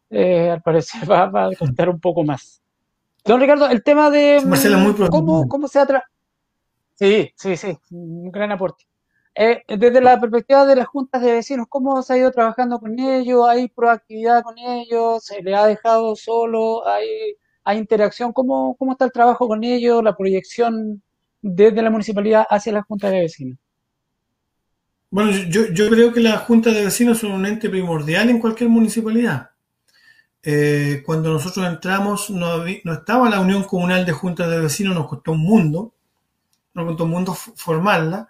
eh, 0.09 0.51
al 0.51 0.61
parecer 0.61 1.01
va, 1.11 1.47
a 1.47 1.55
costar 1.55 1.89
un 1.89 1.99
poco 1.99 2.23
más. 2.23 2.61
Don 3.25 3.41
Ricardo, 3.41 3.69
el 3.69 3.83
tema 3.83 4.09
de 4.09 4.41
cómo, 5.09 5.47
cómo 5.47 5.67
se 5.67 5.79
atra... 5.79 6.03
Sí, 6.95 7.31
sí, 7.35 7.57
sí, 7.57 7.77
un 7.91 8.31
gran 8.31 8.51
aporte. 8.51 8.85
Eh, 9.35 9.61
desde 9.67 10.01
la 10.01 10.19
perspectiva 10.19 10.65
de 10.65 10.77
las 10.77 10.87
juntas 10.87 11.21
de 11.21 11.33
vecinos, 11.33 11.67
¿cómo 11.69 12.01
se 12.01 12.13
ha 12.13 12.17
ido 12.17 12.31
trabajando 12.31 12.79
con 12.79 12.97
ellos? 12.97 13.47
¿Hay 13.47 13.67
proactividad 13.67 14.41
con 14.41 14.57
ellos? 14.57 15.23
¿Se 15.25 15.43
le 15.43 15.53
ha 15.53 15.67
dejado 15.67 16.15
solo? 16.15 16.87
¿Hay, 16.87 17.35
hay 17.67 17.79
interacción? 17.79 18.31
¿Cómo, 18.31 18.77
¿Cómo 18.77 18.93
está 18.93 19.03
el 19.03 19.11
trabajo 19.11 19.45
con 19.45 19.61
ellos? 19.61 20.01
¿La 20.01 20.15
proyección 20.15 21.03
desde 21.41 21.81
la 21.81 21.89
municipalidad 21.89 22.45
hacia 22.49 22.71
las 22.71 22.85
juntas 22.85 23.11
de 23.11 23.19
vecinos? 23.19 23.57
Bueno, 25.09 25.31
yo, 25.49 25.89
creo 25.89 26.13
que 26.13 26.21
las 26.21 26.43
juntas 26.43 26.73
de 26.73 26.85
vecinos 26.85 27.19
son 27.19 27.33
un 27.33 27.45
ente 27.45 27.69
primordial 27.69 28.29
en 28.29 28.39
cualquier 28.39 28.69
municipalidad. 28.69 29.51
Eh, 30.41 31.03
cuando 31.05 31.33
nosotros 31.33 31.67
entramos 31.67 32.29
no, 32.29 32.65
estaba 32.65 33.29
la 33.29 33.41
Unión 33.41 33.63
Comunal 33.63 34.05
de 34.05 34.13
Juntas 34.13 34.49
de 34.49 34.61
Vecinos, 34.61 34.95
nos 34.95 35.07
costó 35.07 35.33
un 35.33 35.41
mundo, 35.41 35.93
nos 36.73 36.85
costó 36.85 37.03
un 37.03 37.09
mundo 37.09 37.33
formarla. 37.33 38.29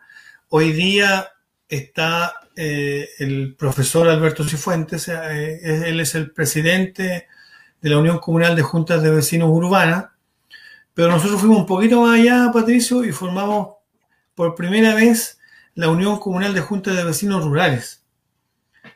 Hoy 0.49 0.72
día 0.72 1.27
está 1.69 2.34
eh, 2.55 3.07
el 3.19 3.55
profesor 3.55 4.07
Alberto 4.07 4.43
Cifuentes, 4.43 5.07
eh, 5.09 5.89
él 5.89 5.99
es 5.99 6.15
el 6.15 6.31
presidente 6.31 7.27
de 7.88 7.95
la 7.95 7.99
Unión 8.01 8.19
Comunal 8.19 8.55
de 8.55 8.64
Juntas 8.64 9.01
de 9.01 9.09
Vecinos 9.09 9.49
Urbana, 9.49 10.14
pero 10.93 11.09
nosotros 11.09 11.39
fuimos 11.39 11.59
un 11.59 11.65
poquito 11.65 12.01
más 12.01 12.19
allá, 12.19 12.51
Patricio, 12.51 13.05
y 13.05 13.14
formamos 13.14 13.77
por 14.35 14.55
primera 14.55 14.93
vez 14.93 15.39
la 15.73 15.89
Unión 15.89 16.19
Comunal 16.19 16.53
de 16.53 16.61
Juntas 16.61 16.97
de 16.97 17.03
Vecinos 17.05 17.45
Rurales. 17.45 18.03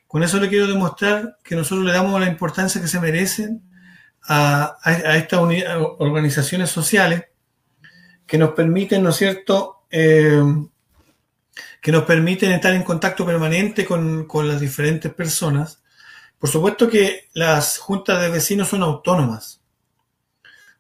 Con 0.08 0.24
eso 0.24 0.40
le 0.40 0.50
quiero 0.50 0.68
demostrar 0.68 1.38
que 1.42 1.56
nosotros 1.56 1.86
le 1.86 1.94
damos 1.94 2.20
la 2.20 2.28
importancia 2.28 2.82
que 2.82 2.88
se 2.88 3.00
merecen 3.00 3.64
a, 4.24 4.78
estas 5.16 5.40
organizaciones 5.40 6.70
sociales 6.70 7.26
que 8.28 8.38
nos 8.38 8.52
permiten, 8.52 9.04
¿no 9.04 9.10
es 9.12 9.16
cierto?, 9.16 9.86
eh, 9.90 10.42
que 11.82 11.92
nos 11.92 12.04
permiten 12.04 12.52
estar 12.52 12.74
en 12.74 12.84
contacto 12.84 13.26
permanente 13.26 13.86
con, 13.86 14.28
las 14.48 14.60
diferentes 14.60 15.14
personas. 15.14 15.81
Por 16.42 16.50
supuesto 16.50 16.90
que 16.90 17.30
las 17.34 17.78
juntas 17.78 18.20
de 18.20 18.30
vecinos 18.30 18.70
son 18.70 18.82
autónomas, 18.82 19.62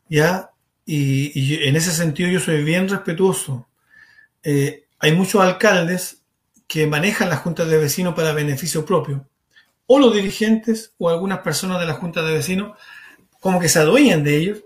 ¿ya? 0.09 0.49
Y, 0.87 1.63
en 1.67 1.75
ese 1.75 1.91
sentido 1.91 2.31
yo 2.31 2.39
soy 2.39 2.63
bien 2.63 2.89
respetuoso. 2.89 3.67
Eh, 4.41 4.85
hay 4.97 5.11
muchos 5.11 5.39
alcaldes 5.39 6.23
que 6.67 6.87
manejan 6.87 7.29
las 7.29 7.41
juntas 7.41 7.69
de 7.69 7.77
vecinos 7.77 8.15
para 8.15 8.33
beneficio 8.33 8.83
propio, 8.87 9.27
o 9.85 9.99
los 9.99 10.15
dirigentes 10.15 10.95
o 10.97 11.09
algunas 11.09 11.41
personas 11.41 11.79
de 11.79 11.85
la 11.85 11.93
junta 11.93 12.23
de 12.23 12.33
vecinos 12.33 12.75
como 13.39 13.59
que 13.59 13.69
se 13.69 13.77
adueñan 13.77 14.23
de 14.23 14.37
ellos 14.37 14.63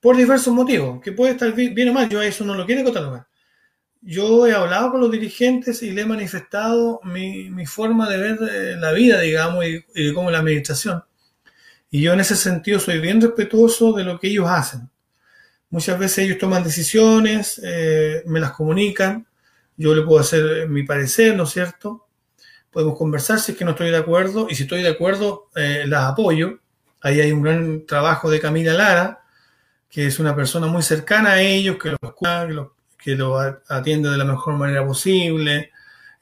por 0.00 0.16
diversos 0.16 0.54
motivos, 0.54 1.02
que 1.02 1.12
puede 1.12 1.32
estar 1.32 1.52
bien 1.52 1.90
o 1.90 1.92
mal, 1.92 2.08
yo 2.08 2.20
a 2.20 2.24
eso 2.24 2.46
no 2.46 2.54
lo 2.54 2.64
quiero 2.64 2.82
catalogar. 2.82 3.26
Yo 4.04 4.46
he 4.46 4.52
hablado 4.52 4.92
con 4.92 5.00
los 5.00 5.10
dirigentes 5.10 5.82
y 5.82 5.90
le 5.90 6.02
he 6.02 6.06
manifestado 6.06 7.00
mi, 7.04 7.50
mi 7.50 7.66
forma 7.66 8.08
de 8.08 8.16
ver 8.18 8.38
eh, 8.50 8.76
la 8.78 8.92
vida, 8.92 9.20
digamos, 9.20 9.64
y, 9.64 9.84
y 9.94 10.12
cómo 10.12 10.30
la 10.30 10.38
administración. 10.38 11.02
Y 11.90 12.02
yo 12.02 12.12
en 12.12 12.20
ese 12.20 12.36
sentido 12.36 12.78
soy 12.80 12.98
bien 12.98 13.20
respetuoso 13.20 13.92
de 13.92 14.04
lo 14.04 14.20
que 14.20 14.28
ellos 14.28 14.46
hacen. 14.48 14.90
Muchas 15.70 15.98
veces 15.98 16.18
ellos 16.18 16.38
toman 16.38 16.62
decisiones, 16.62 17.60
eh, 17.64 18.22
me 18.26 18.40
las 18.40 18.52
comunican, 18.52 19.26
yo 19.76 19.94
le 19.94 20.02
puedo 20.02 20.20
hacer 20.20 20.68
mi 20.68 20.82
parecer, 20.84 21.36
¿no 21.36 21.44
es 21.44 21.50
cierto? 21.50 22.06
Podemos 22.70 22.98
conversar 22.98 23.40
si 23.40 23.52
es 23.52 23.58
que 23.58 23.64
no 23.64 23.72
estoy 23.72 23.90
de 23.90 23.96
acuerdo 23.96 24.46
y 24.50 24.54
si 24.54 24.64
estoy 24.64 24.82
de 24.82 24.88
acuerdo, 24.90 25.50
eh, 25.56 25.84
las 25.86 26.04
apoyo. 26.04 26.60
Ahí 27.00 27.20
hay 27.20 27.32
un 27.32 27.42
gran 27.42 27.86
trabajo 27.86 28.30
de 28.30 28.40
Camila 28.40 28.74
Lara, 28.74 29.24
que 29.88 30.06
es 30.06 30.18
una 30.18 30.36
persona 30.36 30.66
muy 30.66 30.82
cercana 30.82 31.32
a 31.32 31.40
ellos, 31.40 31.76
que 31.76 31.90
los 31.90 32.14
cuida, 32.14 32.46
que 32.46 32.54
los 32.54 32.68
que 33.04 33.14
lo 33.14 33.38
atiende 33.38 34.08
de 34.08 34.16
la 34.16 34.24
mejor 34.24 34.54
manera 34.54 34.82
posible, 34.86 35.72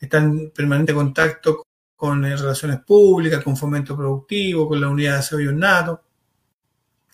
está 0.00 0.18
en 0.18 0.50
permanente 0.50 0.92
contacto 0.92 1.64
con 1.94 2.24
eh, 2.24 2.36
relaciones 2.36 2.80
públicas, 2.80 3.40
con 3.44 3.56
fomento 3.56 3.96
productivo, 3.96 4.66
con 4.66 4.80
la 4.80 4.88
unidad 4.88 5.12
de 5.12 5.16
desarrollo 5.18 5.52
nato. 5.52 6.02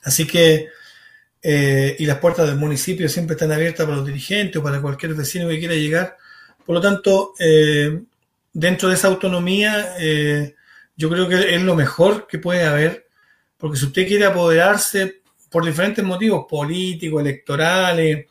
Así 0.05 0.27
que, 0.27 0.69
eh, 1.43 1.97
y 1.99 2.07
las 2.07 2.17
puertas 2.17 2.47
del 2.47 2.57
municipio 2.57 3.11
siempre 3.11 3.35
están 3.35 3.53
abiertas 3.53 3.85
para 3.85 3.99
los 3.99 4.07
dirigentes 4.07 4.57
o 4.57 4.63
para 4.63 4.81
cualquier 4.81 5.13
vecino 5.13 5.47
que 5.51 5.59
quiera 5.59 5.75
llegar. 5.75 6.17
Por 6.65 6.77
lo 6.77 6.81
tanto, 6.81 7.35
eh, 7.39 8.05
dentro 8.51 8.89
de 8.89 8.95
esa 8.95 9.09
autonomía, 9.09 9.97
yo 10.97 11.11
creo 11.11 11.29
que 11.29 11.55
es 11.55 11.63
lo 11.63 11.75
mejor 11.75 12.27
que 12.27 12.39
puede 12.39 12.65
haber, 12.65 13.07
porque 13.59 13.77
si 13.77 13.85
usted 13.85 14.09
quiere 14.09 14.25
apoderarse 14.25 15.21
por 15.51 15.67
diferentes 15.67 16.03
motivos 16.03 16.47
políticos, 16.49 17.21
electorales, 17.21 18.25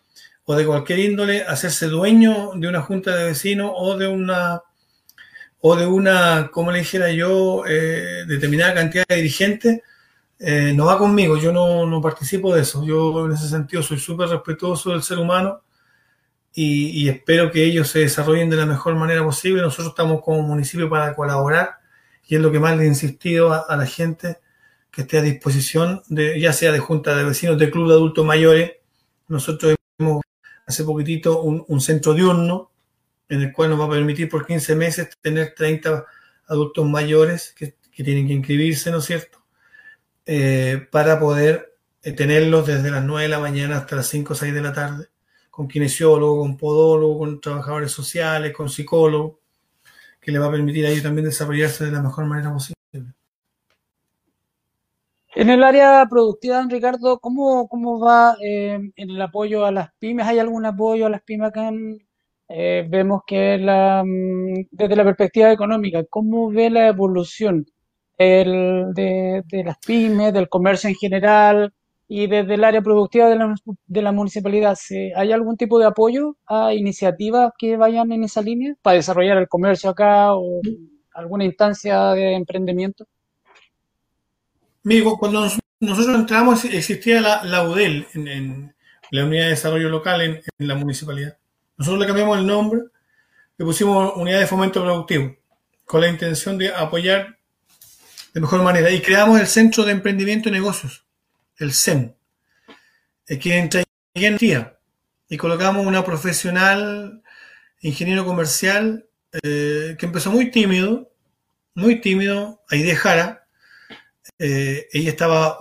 o 0.50 0.56
de 0.56 0.66
cualquier 0.66 1.00
índole, 1.00 1.44
hacerse 1.44 1.88
dueño 1.88 2.52
de 2.56 2.70
una 2.70 2.82
junta 2.82 3.14
de 3.14 3.26
vecinos 3.26 3.70
o 3.76 3.98
de 3.98 4.08
una, 4.08 4.62
o 5.60 5.76
de 5.76 5.86
una, 5.86 6.50
como 6.54 6.72
le 6.72 6.80
dijera 6.80 7.12
yo, 7.12 7.66
eh, 7.68 8.24
determinada 8.26 8.74
cantidad 8.74 9.06
de 9.10 9.18
dirigentes, 9.18 9.82
eh, 10.40 10.72
no 10.74 10.86
va 10.86 10.98
conmigo, 10.98 11.36
yo 11.38 11.52
no, 11.52 11.86
no, 11.86 12.02
participo 12.02 12.56
de 12.56 12.62
eso. 12.62 12.86
Yo 12.86 13.26
en 13.26 13.34
ese 13.34 13.50
sentido 13.50 13.84
soy 13.84 14.00
súper 14.00 14.30
respetuoso 14.30 14.92
del 14.92 15.04
ser 15.04 15.18
humano 15.20 15.64
y, 16.54 17.10
espero 17.10 17.52
que 17.52 17.66
ellos 17.66 17.90
se 17.90 18.00
desarrollen 18.00 18.50
de 18.50 18.56
la 18.56 18.66
mejor 18.66 18.96
manera 18.96 19.24
posible. 19.24 19.62
Nosotros 19.62 19.90
estamos 19.90 20.22
como 20.24 20.44
municipio 20.44 20.90
para 20.90 21.14
colaborar 21.14 21.80
y 22.26 22.36
es 22.36 22.42
lo 22.42 22.54
que 22.54 22.60
más 22.60 22.78
le 22.78 22.86
he 22.86 22.88
insistido 22.88 23.52
a, 23.52 23.66
a 23.68 23.76
la 23.76 23.86
gente 23.86 24.38
que 24.92 25.02
esté 25.02 25.18
a 25.18 25.22
disposición, 25.22 26.04
de, 26.08 26.40
ya 26.40 26.54
sea 26.54 26.72
de 26.72 26.80
junta 26.80 27.18
de 27.18 27.26
vecinos, 27.26 27.58
de 27.58 27.70
club 27.70 27.90
de 27.90 27.96
adultos 27.96 28.26
mayores. 28.26 28.72
Nosotros 29.28 29.76
hemos 30.00 30.22
hace 30.68 30.84
poquitito 30.84 31.42
un, 31.42 31.64
un, 31.68 31.82
centro 31.82 32.14
diurno 32.14 32.72
en 33.30 33.42
el 33.42 33.54
cual 33.54 33.72
nos 33.72 33.80
va 33.80 33.86
a 33.86 33.90
permitir 33.90 34.30
por 34.30 34.46
15 34.46 34.76
meses 34.76 35.10
tener 35.22 35.56
30 35.56 36.06
adultos 36.48 36.86
mayores 36.86 37.54
que, 37.56 37.76
tienen 37.92 38.28
que 38.28 38.34
inscribirse, 38.34 38.92
¿no 38.92 39.00
es 39.00 39.06
cierto? 39.06 39.40
Eh, 40.28 40.88
para 40.92 41.20
poder 41.20 41.74
eh, 42.04 42.12
tenerlos 42.12 42.68
desde 42.68 42.92
las 42.92 43.04
9 43.04 43.24
de 43.24 43.30
la 43.30 43.40
mañana 43.40 43.78
hasta 43.78 43.96
las 43.96 44.08
5 44.08 44.34
o 44.34 44.36
6 44.36 44.54
de 44.54 44.62
la 44.62 44.72
tarde, 44.72 45.08
con 45.50 45.68
kinesiólogo, 45.68 46.42
con 46.42 46.58
podólogo, 46.58 47.18
con 47.18 47.42
trabajadores 47.42 47.92
sociales, 47.92 48.54
con 48.54 48.70
psicólogo, 48.70 49.40
que 50.22 50.32
le 50.32 50.38
va 50.38 50.46
a 50.46 50.52
permitir 50.52 50.86
a 50.86 50.90
ellos 50.90 51.02
también 51.02 51.26
desarrollarse 51.26 51.86
de 51.86 51.92
la 51.92 52.04
mejor 52.04 52.26
manera 52.26 52.54
posible. 52.54 52.77
En 55.40 55.52
el 55.52 55.64
área 55.64 56.04
productiva, 56.10 56.58
don 56.58 56.70
Ricardo, 56.72 57.20
¿cómo, 57.20 57.68
cómo 57.68 58.00
va 58.00 58.36
eh, 58.44 58.80
en 58.96 59.10
el 59.12 59.22
apoyo 59.22 59.66
a 59.66 59.72
las 59.72 59.90
pymes? 60.00 60.26
¿Hay 60.26 60.40
algún 60.40 60.66
apoyo 60.66 61.06
a 61.06 61.12
las 61.12 61.22
pymes 61.22 61.50
acá? 61.50 61.68
En, 61.68 62.00
eh, 62.50 62.88
vemos 62.90 63.22
que 63.28 63.60
la, 63.60 64.04
desde 64.72 64.96
la 64.96 65.04
perspectiva 65.04 65.52
económica, 65.52 66.04
¿cómo 66.10 66.50
ve 66.50 66.72
la 66.72 66.88
evolución 66.88 67.68
de, 68.18 69.44
las 69.64 69.78
pymes, 69.86 70.34
del 70.34 70.50
comercio 70.50 70.90
en 70.90 70.96
general 70.96 71.72
y 72.08 72.26
desde 72.26 72.56
el 72.56 72.64
área 72.64 72.82
productiva 72.82 73.30
de 73.30 73.36
la, 73.36 73.54
de 73.86 74.02
la 74.02 74.12
municipalidad? 74.12 74.76
¿Hay 75.16 75.32
algún 75.32 75.56
tipo 75.56 75.78
de 75.78 75.86
apoyo 75.86 76.36
a 76.48 76.74
iniciativas 76.74 77.52
que 77.60 77.78
vayan 77.78 78.12
en 78.12 78.24
esa 78.24 78.42
línea 78.42 78.74
para 78.82 78.96
desarrollar 78.96 79.38
el 79.38 79.48
comercio 79.48 79.92
acá 79.92 80.34
o 80.36 80.62
alguna 81.14 81.46
instancia 81.46 82.14
de 82.14 82.34
emprendimiento? 82.34 83.06
Migo, 84.88 85.20
cuando 85.20 85.42
nosotros 85.82 86.16
entramos 86.16 86.64
existía 86.64 87.20
la, 87.20 87.44
la 87.44 87.64
UDEL 87.64 88.08
en, 88.14 88.74
la 89.12 89.26
Unidad 89.26 89.44
de 89.44 89.50
Desarrollo 89.50 89.90
Local 89.90 90.22
en, 90.22 90.42
la 90.60 90.76
municipalidad. 90.76 91.38
Nosotros 91.76 92.00
le 92.00 92.08
cambiamos 92.08 92.38
el 92.38 92.48
nombre, 92.48 92.84
le 93.58 93.66
pusimos 93.66 94.14
Unidad 94.16 94.40
de 94.40 94.48
Fomento 94.48 94.82
Productivo, 94.82 95.36
con 95.84 96.00
la 96.00 96.08
intención 96.08 96.58
de 96.58 96.74
apoyar 96.74 97.38
de 98.34 98.40
mejor 98.40 98.64
manera. 98.64 98.90
Y 98.90 99.02
creamos 99.02 99.42
el 99.42 99.48
Centro 99.48 99.84
de 99.84 99.92
Emprendimiento 99.92 100.48
y 100.48 100.54
Negocios, 100.54 101.06
el 101.58 101.74
CEN, 101.74 102.16
que 103.26 103.58
entra 103.58 103.84
en 104.14 104.38
día. 104.38 104.80
Y 105.28 105.36
colocamos 105.36 105.86
una 105.86 106.06
profesional, 106.06 107.24
ingeniero 107.82 108.24
comercial, 108.26 109.06
eh, 109.44 109.98
que 110.00 110.06
empezó 110.06 110.32
muy 110.32 110.50
tímido, 110.50 111.12
muy 111.76 112.00
tímido, 112.00 112.64
Aide 112.70 112.96
Jara, 112.96 113.47
eh, 114.40 114.88
ella 114.92 115.10
estaba 115.10 115.58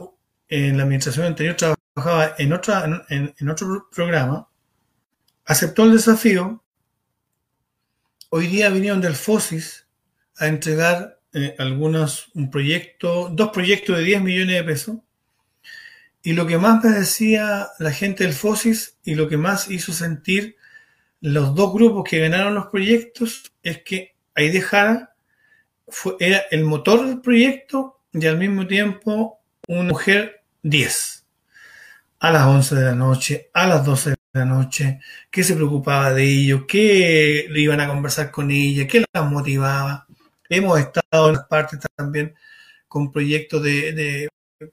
en 0.49 0.77
la 0.77 0.85
administración 0.85 1.27
anterior, 1.27 1.57
trabajaba 1.57 2.35
en, 2.39 2.53
otra, 2.53 3.07
en, 3.09 3.49
otro 3.49 3.89
programa, 3.91 4.49
aceptó 5.45 5.85
el 5.85 5.93
desafío, 5.93 6.63
hoy 8.31 8.47
día 8.47 8.71
vinieron 8.71 9.01
del 9.01 9.15
FOSIS 9.15 9.87
a 10.39 10.47
entregar 10.47 11.21
eh, 11.33 11.55
algunos, 11.59 12.31
un 12.35 12.51
proyecto, 12.51 13.31
dos 13.33 13.51
proyectos 13.51 13.97
de 13.97 14.05
10 14.05 14.23
millones 14.23 14.57
de 14.57 14.65
pesos, 14.65 14.97
y 16.23 16.33
lo 16.33 16.47
que 16.47 16.59
más 16.59 16.83
me 16.83 16.91
decía 16.91 17.69
la 17.79 17.93
gente 17.93 18.25
del 18.25 18.33
FOSIS 18.33 18.99
y 19.05 19.15
lo 19.15 19.29
que 19.29 19.37
más 19.37 19.71
hizo 19.71 19.93
sentir 19.93 20.57
los 21.21 21.55
dos 21.55 21.73
grupos 21.73 22.05
que 22.09 22.19
ganaron 22.19 22.55
los 22.55 22.67
proyectos 22.67 23.53
es 23.63 23.83
que 23.83 24.17
Aide 24.35 24.61
Jara 24.61 25.15
fue, 25.89 26.17
era 26.21 26.43
el 26.51 26.65
motor 26.65 27.07
del 27.07 27.21
proyecto 27.21 27.96
y 28.19 28.27
al 28.27 28.39
mismo 28.39 28.67
tiempo 28.67 29.41
una 29.69 29.83
mujer 29.83 30.43
10. 30.63 31.25
A 32.21 32.31
las 32.31 32.47
11 32.47 32.75
de 32.75 32.85
la 32.85 32.95
noche, 32.95 33.51
a 33.53 33.67
las 33.67 33.85
12 33.85 34.11
de 34.11 34.17
la 34.33 34.45
noche, 34.47 35.01
que 35.31 35.45
se 35.45 35.55
preocupaba 35.55 36.15
de 36.15 36.25
ellos, 36.25 36.63
le 36.73 37.61
iban 37.61 37.81
a 37.81 37.89
conversar 37.89 38.31
con 38.31 38.51
ella, 38.51 38.87
que 38.87 39.05
las 39.13 39.31
motivaba. 39.31 40.07
Hemos 40.49 40.79
estado 40.81 41.29
en 41.29 41.35
las 41.35 41.45
partes 41.45 41.79
también 41.95 42.35
con 42.89 43.13
proyectos 43.13 43.63
de, 43.63 44.29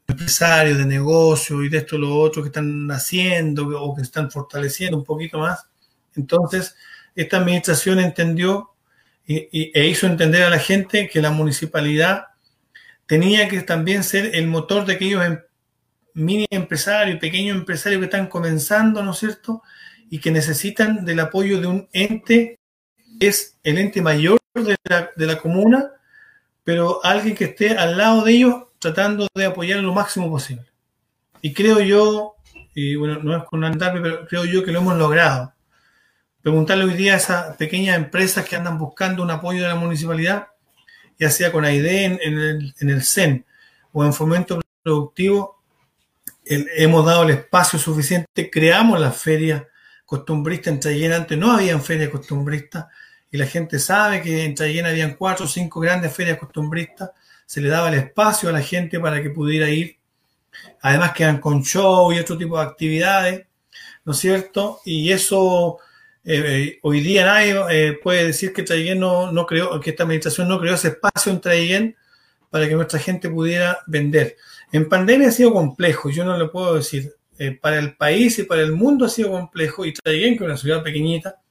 empresarios, 0.07 0.77
de 0.77 0.85
negocios 0.85 1.65
y 1.65 1.69
de 1.69 1.79
esto 1.79 1.97
y 1.97 1.99
lo 1.99 2.15
otro 2.15 2.41
que 2.43 2.47
están 2.47 2.89
haciendo 2.91 3.67
o 3.67 3.93
que 3.93 4.03
están 4.03 4.31
fortaleciendo 4.31 4.97
un 4.97 5.03
poquito 5.03 5.39
más. 5.39 5.67
Entonces, 6.15 6.75
esta 7.13 7.37
administración 7.37 7.99
entendió 7.99 8.69
y, 9.25 9.71
e 9.77 9.87
hizo 9.87 10.07
entender 10.07 10.43
a 10.43 10.49
la 10.49 10.59
gente 10.59 11.09
que 11.09 11.21
la 11.21 11.31
municipalidad 11.31 12.32
tenía 13.13 13.47
que 13.47 13.61
también 13.61 14.03
ser 14.03 14.35
el 14.35 14.47
motor 14.47 14.87
de 14.87 14.93
aquellos 14.93 15.23
em, 15.23 15.39
mini 16.15 16.47
empresarios, 16.49 17.19
pequeños 17.19 17.55
empresarios 17.55 17.99
que 17.99 18.05
están 18.05 18.25
comenzando, 18.25 19.03
¿no 19.03 19.11
es 19.11 19.19
cierto? 19.19 19.61
Y 20.09 20.17
que 20.17 20.31
necesitan 20.31 21.05
del 21.05 21.19
apoyo 21.19 21.61
de 21.61 21.67
un 21.67 21.87
ente, 21.93 22.59
es 23.19 23.59
el 23.61 23.77
ente 23.77 24.01
mayor 24.01 24.39
de 24.55 24.75
la, 24.85 25.11
de 25.15 25.27
la 25.27 25.37
comuna, 25.37 25.91
pero 26.63 27.05
alguien 27.05 27.35
que 27.35 27.43
esté 27.43 27.77
al 27.77 27.97
lado 27.97 28.23
de 28.23 28.31
ellos 28.31 28.63
tratando 28.79 29.27
de 29.35 29.45
apoyar 29.45 29.77
lo 29.81 29.93
máximo 29.93 30.31
posible. 30.31 30.65
Y 31.39 31.53
creo 31.53 31.81
yo, 31.81 32.33
y 32.73 32.95
bueno, 32.95 33.19
no 33.21 33.37
es 33.37 33.43
con 33.43 33.63
andarme, 33.63 34.01
pero 34.01 34.25
creo 34.25 34.45
yo 34.45 34.63
que 34.63 34.71
lo 34.71 34.79
hemos 34.79 34.97
logrado. 34.97 35.53
Preguntarle 36.41 36.85
hoy 36.85 36.95
día 36.95 37.13
a 37.13 37.17
esas 37.17 37.57
pequeñas 37.57 37.95
empresas 37.95 38.43
que 38.43 38.55
andan 38.55 38.79
buscando 38.79 39.21
un 39.21 39.29
apoyo 39.29 39.61
de 39.61 39.67
la 39.67 39.75
municipalidad, 39.75 40.47
ya 41.19 41.29
sea 41.29 41.51
con 41.51 41.65
AIDE 41.65 42.05
en, 42.05 42.19
el, 42.21 42.75
en 42.79 42.89
el 42.89 43.03
CEN 43.03 43.45
o 43.91 44.03
en 44.03 44.13
fomento 44.13 44.59
productivo, 44.81 45.61
hemos 46.45 47.05
dado 47.05 47.23
el 47.23 47.31
espacio 47.31 47.79
suficiente, 47.79 48.49
creamos 48.49 48.99
la 48.99 49.11
feria 49.11 49.67
costumbrista 50.05 50.69
en 50.69 50.79
Trayén, 50.79 51.13
antes 51.13 51.37
no 51.37 51.51
había 51.51 51.77
feria 51.79 52.11
costumbrista 52.11 52.89
y 53.31 53.37
la 53.37 53.45
gente 53.45 53.79
sabe 53.79 54.21
que 54.21 54.43
en 54.43 54.53
Trayén 54.53 54.85
habían 54.85 55.15
cuatro 55.15 55.45
o 55.45 55.47
cinco 55.47 55.79
grandes 55.79 56.13
ferias 56.13 56.37
costumbristas, 56.37 57.11
se 57.45 57.61
le 57.61 57.69
daba 57.69 57.89
el 57.89 57.95
espacio 57.95 58.49
a 58.49 58.51
la 58.51 58.61
gente 58.61 58.99
para 58.99 59.21
que 59.21 59.29
pudiera 59.29 59.69
ir, 59.69 59.97
además 60.81 61.13
quedan 61.13 61.39
con 61.39 61.63
show 61.63 62.11
y 62.11 62.19
otro 62.19 62.37
tipo 62.37 62.57
de 62.57 62.63
actividades, 62.65 63.47
¿no 64.05 64.11
es 64.11 64.19
cierto? 64.19 64.81
Y 64.85 65.11
eso 65.11 65.79
eh, 66.25 66.79
hoy 66.81 67.01
día 67.01 67.25
nadie 67.25 67.55
eh, 67.69 67.99
puede 68.01 68.25
decir 68.27 68.53
que 68.53 68.63
Traiguén 68.63 68.99
no, 68.99 69.31
no 69.31 69.45
creó, 69.45 69.79
que 69.79 69.91
esta 69.91 70.03
administración 70.03 70.47
no 70.47 70.59
creó 70.59 70.75
ese 70.75 70.89
espacio 70.89 71.31
en 71.31 71.41
Traiguén 71.41 71.95
para 72.49 72.67
que 72.67 72.75
nuestra 72.75 72.99
gente 72.99 73.29
pudiera 73.29 73.79
vender. 73.87 74.37
En 74.71 74.87
pandemia 74.87 75.29
ha 75.29 75.31
sido 75.31 75.53
complejo, 75.53 76.09
yo 76.09 76.23
no 76.25 76.37
lo 76.37 76.51
puedo 76.51 76.75
decir. 76.75 77.13
Eh, 77.39 77.57
para 77.59 77.79
el 77.79 77.95
país 77.95 78.37
y 78.37 78.43
para 78.43 78.61
el 78.61 78.73
mundo 78.73 79.05
ha 79.05 79.09
sido 79.09 79.31
complejo, 79.31 79.85
y 79.85 79.93
Traiguén, 79.93 80.37
que 80.37 80.43
es 80.43 80.49
una 80.49 80.57
ciudad 80.57 80.83
pequeñita, 80.83 81.41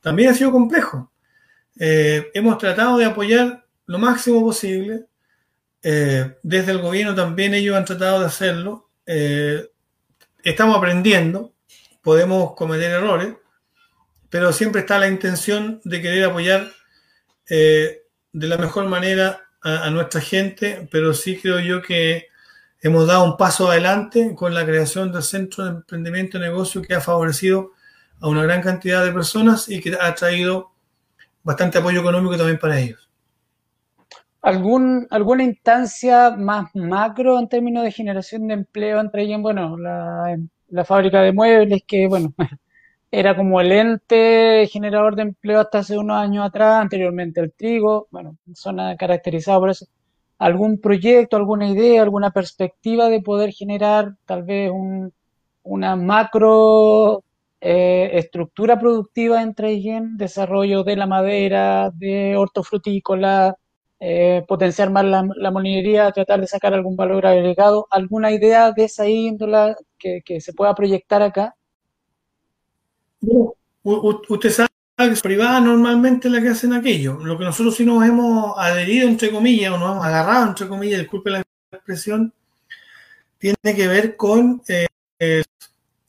también 0.00 0.30
ha 0.30 0.34
sido 0.34 0.50
complejo. 0.50 1.12
Eh, 1.78 2.30
hemos 2.34 2.58
tratado 2.58 2.98
de 2.98 3.04
apoyar 3.04 3.64
lo 3.86 3.98
máximo 3.98 4.40
posible. 4.42 5.06
Eh, 5.82 6.36
desde 6.42 6.72
el 6.72 6.78
gobierno 6.78 7.14
también 7.14 7.54
ellos 7.54 7.76
han 7.76 7.84
tratado 7.84 8.20
de 8.20 8.26
hacerlo. 8.26 8.90
Eh, 9.06 9.68
estamos 10.42 10.76
aprendiendo, 10.76 11.54
podemos 12.02 12.54
cometer 12.54 12.90
errores, 12.90 13.34
pero 14.32 14.50
siempre 14.54 14.80
está 14.80 14.98
la 14.98 15.08
intención 15.08 15.82
de 15.84 16.00
querer 16.00 16.24
apoyar 16.24 16.72
de 17.46 18.02
la 18.32 18.56
mejor 18.56 18.86
manera 18.86 19.42
a, 19.60 19.90
nuestra 19.90 20.22
gente, 20.22 20.88
pero 20.90 21.12
sí 21.12 21.36
creo 21.36 21.60
yo 21.60 21.82
que 21.82 22.28
hemos 22.80 23.06
dado 23.06 23.24
un 23.24 23.36
paso 23.36 23.70
adelante 23.70 24.34
con 24.34 24.54
la 24.54 24.64
creación 24.64 25.12
del 25.12 25.22
Centro 25.22 25.64
de 25.64 25.70
Emprendimiento 25.72 26.38
y 26.38 26.40
Negocio 26.40 26.80
que 26.80 26.94
ha 26.94 27.02
favorecido 27.02 27.72
a 28.22 28.28
una 28.28 28.42
gran 28.42 28.62
cantidad 28.62 29.04
de 29.04 29.12
personas 29.12 29.68
y 29.68 29.82
que 29.82 29.98
ha 30.00 30.14
traído 30.14 30.70
bastante 31.42 31.76
apoyo 31.76 32.00
económico 32.00 32.38
también 32.38 32.58
para 32.58 32.80
ellos. 32.80 33.06
¿Algún, 34.40 35.06
¿Alguna 35.10 35.42
instancia 35.42 36.30
más 36.30 36.74
macro 36.74 37.38
en 37.38 37.50
términos 37.50 37.84
de 37.84 37.92
generación 37.92 38.48
de 38.48 38.54
empleo 38.54 38.98
entre 38.98 39.24
ellos? 39.24 39.42
Bueno, 39.42 39.76
la 39.76 40.84
fábrica 40.86 41.20
de 41.20 41.32
muebles, 41.32 41.82
que 41.86 42.08
bueno, 42.08 42.32
era 43.12 43.36
como 43.36 43.60
el 43.60 43.72
ente 43.72 44.66
generador 44.68 45.16
de 45.16 45.22
empleo 45.22 45.60
hasta 45.60 45.80
hace 45.80 45.98
unos 45.98 46.16
años 46.18 46.46
atrás, 46.46 46.80
anteriormente 46.82 47.40
el 47.40 47.52
trigo, 47.52 48.08
bueno, 48.10 48.38
zona 48.54 48.96
caracterizada 48.96 49.58
por 49.60 49.70
eso. 49.70 49.86
¿Algún 50.38 50.80
proyecto, 50.80 51.36
alguna 51.36 51.68
idea, 51.68 52.02
alguna 52.02 52.30
perspectiva 52.32 53.08
de 53.08 53.20
poder 53.22 53.52
generar 53.52 54.16
tal 54.26 54.44
vez 54.44 54.70
un, 54.72 55.12
una 55.62 55.94
macro 55.96 57.22
eh, 57.60 58.10
estructura 58.14 58.78
productiva 58.78 59.42
entre 59.42 59.68
Trayen, 59.68 60.16
desarrollo 60.16 60.82
de 60.82 60.96
la 60.96 61.06
madera, 61.06 61.90
de 61.94 62.36
hortofrutícola, 62.36 63.56
eh, 64.00 64.44
potenciar 64.48 64.90
más 64.90 65.04
la, 65.04 65.28
la, 65.36 65.50
molinería, 65.52 66.10
tratar 66.12 66.40
de 66.40 66.46
sacar 66.48 66.74
algún 66.74 66.96
valor 66.96 67.26
agregado, 67.26 67.86
alguna 67.90 68.32
idea 68.32 68.72
de 68.72 68.84
esa 68.84 69.08
índola 69.08 69.76
que, 69.98 70.22
que 70.24 70.40
se 70.40 70.52
pueda 70.54 70.74
proyectar 70.74 71.22
acá. 71.22 71.54
Usted 73.82 74.50
sabe 74.50 74.68
que 74.96 75.04
es 75.10 75.22
privada 75.22 75.60
normalmente 75.60 76.28
la 76.28 76.40
que 76.40 76.48
hacen 76.50 76.72
aquello. 76.72 77.18
Lo 77.18 77.38
que 77.38 77.44
nosotros 77.44 77.76
sí 77.76 77.84
nos 77.84 78.04
hemos 78.04 78.58
adherido, 78.58 79.08
entre 79.08 79.30
comillas, 79.30 79.72
o 79.72 79.78
nos 79.78 79.92
hemos 79.92 80.04
agarrado, 80.04 80.48
entre 80.48 80.68
comillas, 80.68 81.00
disculpe 81.00 81.30
la 81.30 81.42
expresión, 81.72 82.32
tiene 83.38 83.56
que 83.62 83.88
ver 83.88 84.16
con 84.16 84.62
eh, 84.68 84.86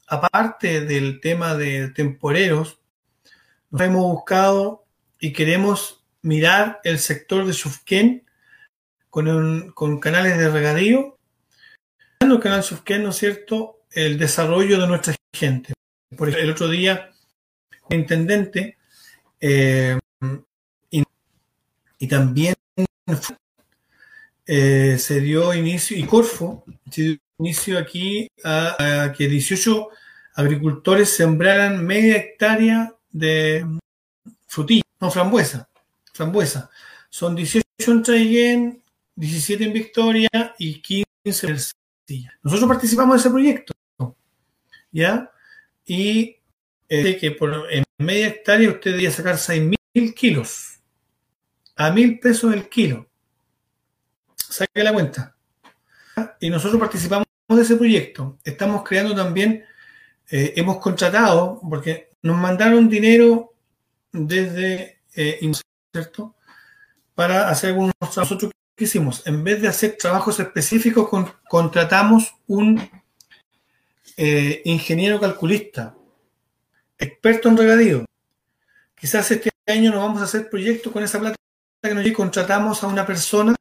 aparte 0.08 0.82
del 0.82 1.20
tema 1.20 1.56
de 1.56 1.90
temporeros, 1.90 2.80
nos 3.72 3.82
hemos 3.82 4.04
buscado 4.04 4.86
y 5.20 5.34
queremos 5.34 6.04
mirar 6.22 6.80
el 6.84 7.00
sector 7.00 7.46
de 7.46 7.54
Shufken 7.54 8.24
con, 9.10 9.72
con 9.72 10.00
canales 10.00 10.38
de 10.38 10.50
regadío. 10.50 11.18
El 12.20 12.40
canal 12.40 12.62
Shufken, 12.62 13.04
¿no 13.04 13.10
es 13.10 13.18
cierto?, 13.18 13.82
el 13.92 14.18
desarrollo 14.18 14.80
de 14.80 14.88
nuestra 14.88 15.16
gente. 15.34 15.74
Por 16.18 16.30
el 16.30 16.50
otro 16.50 16.68
día, 16.68 17.12
el 17.90 18.00
intendente 18.00 18.78
eh, 19.40 20.00
y, 20.90 22.08
también 22.08 22.56
eh, 24.46 24.98
se 24.98 25.20
dio 25.20 25.54
inicio, 25.54 25.98
y 25.98 26.04
Corfo 26.06 26.64
se 26.90 27.02
dio 27.02 27.18
inicio 27.40 27.78
aquí 27.78 28.30
a, 28.44 29.14
que 29.18 29.28
18 29.28 29.90
agricultores 30.36 31.10
sembraran 31.10 31.86
media 31.86 32.18
hectárea 32.18 32.94
de 33.12 33.66
frutilla, 34.48 34.84
no 35.00 35.12
frambuesa, 35.12 35.68
frambuesa. 36.14 36.70
Son 37.10 37.36
18 37.36 37.64
en 37.88 38.04
Traiguén, 38.04 38.84
17 39.16 39.64
en 39.64 39.74
Victoria 39.74 40.30
y 40.58 40.82
15 40.82 41.08
en 41.26 41.50
Ercilla. 41.54 42.40
Nosotros 42.42 42.68
participamos 42.70 43.16
de 43.16 43.20
ese 43.20 43.30
proyecto, 43.30 43.74
¿ya? 44.92 45.33
Y 45.86 46.38
eh, 46.90 47.18
que 47.18 47.32
por, 47.32 47.72
en 47.72 47.84
media 47.98 48.28
hectárea 48.28 48.70
usted 48.70 48.92
debería 48.92 49.12
sacar 49.12 49.38
6 49.38 49.72
mil 49.94 50.14
kilos, 50.14 50.80
a 51.76 51.92
mil 51.92 52.20
pesos 52.20 52.54
el 52.54 52.70
kilo. 52.70 53.08
Saque 54.36 54.84
la 54.84 54.94
cuenta. 54.94 55.36
Y 56.40 56.50
nosotros 56.50 56.80
participamos 56.80 57.26
de 57.50 57.62
ese 57.62 57.76
proyecto. 57.76 58.38
Estamos 58.44 58.84
creando 58.84 59.16
también 59.16 59.64
eh, 60.30 60.54
hemos 60.56 60.78
contratado, 60.78 61.60
porque 61.70 62.12
nos 62.22 62.38
mandaron 62.38 62.90
dinero 62.90 63.54
desde 64.12 65.00
eh, 65.16 65.52
¿cierto? 65.92 66.36
Para 67.16 67.50
hacer 67.50 67.72
algunos 67.72 67.94
trabajos. 68.00 68.18
Nosotros 68.18 68.52
que 68.76 68.86
hicimos, 68.86 69.26
en 69.28 69.44
vez 69.44 69.62
de 69.62 69.68
hacer 69.68 69.98
trabajos 69.98 70.40
específicos, 70.40 71.10
con, 71.10 71.32
contratamos 71.48 72.36
un 72.48 72.90
eh, 74.18 74.62
ingeniero 74.66 75.20
calculista, 75.20 75.96
experto 76.98 77.50
en 77.50 77.58
regadío. 77.58 78.06
Quizás 78.96 79.30
este 79.32 79.52
año 79.68 79.92
no 79.92 80.00
vamos 80.00 80.22
a 80.22 80.26
hacer 80.26 80.50
proyectos 80.50 80.92
con 80.92 81.04
esa 81.04 81.20
plata 81.20 81.36
que 81.82 81.94
nos 81.94 82.12
contratamos 82.12 82.84
a 82.84 82.88
una 82.88 83.06
persona 83.06 83.56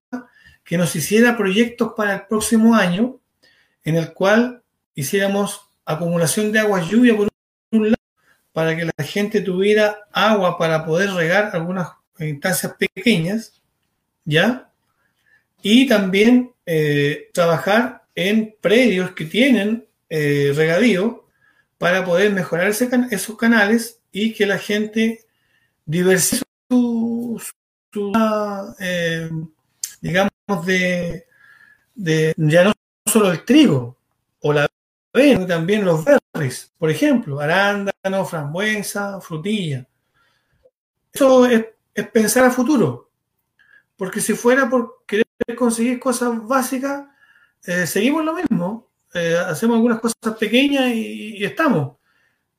que 0.64 0.78
nos 0.78 0.94
hiciera 0.94 1.36
proyectos 1.36 1.92
para 1.96 2.14
el 2.14 2.22
próximo 2.26 2.74
año, 2.74 3.18
en 3.84 3.96
el 3.96 4.12
cual 4.12 4.62
hiciéramos 4.94 5.68
acumulación 5.84 6.52
de 6.52 6.60
agua 6.60 6.86
lluvia 6.88 7.16
por 7.16 7.28
un 7.72 7.84
lado, 7.86 7.96
para 8.52 8.76
que 8.76 8.84
la 8.84 9.04
gente 9.04 9.40
tuviera 9.40 9.98
agua 10.12 10.56
para 10.58 10.84
poder 10.84 11.10
regar 11.10 11.50
algunas 11.52 11.88
instancias 12.18 12.74
pequeñas, 12.78 13.60
¿ya? 14.24 14.70
Y 15.62 15.88
también 15.88 16.52
eh, 16.66 17.30
trabajar 17.32 18.04
en 18.14 18.54
predios 18.60 19.12
que 19.12 19.24
tienen 19.24 19.86
eh, 20.14 20.52
regadío 20.54 21.26
para 21.78 22.04
poder 22.04 22.30
mejorar 22.32 22.68
esos 22.68 23.38
canales 23.38 24.02
y 24.12 24.34
que 24.34 24.44
la 24.44 24.58
gente 24.58 25.24
diversifique 25.86 26.46
su, 26.68 27.40
eh, 28.78 29.30
digamos, 30.02 30.66
de, 30.66 31.26
ya 32.36 32.64
no 32.64 32.72
solo 33.06 33.32
el 33.32 33.42
trigo 33.46 33.96
o 34.40 34.52
la 34.52 34.68
ven 35.14 35.46
también 35.46 35.82
los 35.82 36.04
berries, 36.04 36.70
por 36.76 36.90
ejemplo, 36.90 37.40
arándano, 37.40 38.26
frambuesa, 38.26 39.18
frutilla. 39.22 39.88
Eso 41.10 41.46
es, 41.46 41.64
es, 41.94 42.06
pensar 42.08 42.44
a 42.44 42.50
futuro, 42.50 43.10
porque 43.96 44.20
si 44.20 44.34
fuera 44.34 44.68
por 44.68 45.04
querer 45.06 45.24
conseguir 45.56 45.98
cosas 45.98 46.46
básicas, 46.46 47.06
eh, 47.64 47.86
seguimos 47.86 48.22
lo 48.26 48.34
mismo, 48.34 48.91
eh, 49.14 49.36
hacemos 49.36 49.76
algunas 49.76 50.00
cosas 50.00 50.36
pequeñas 50.38 50.92
y, 50.94 51.44
estamos, 51.44 51.96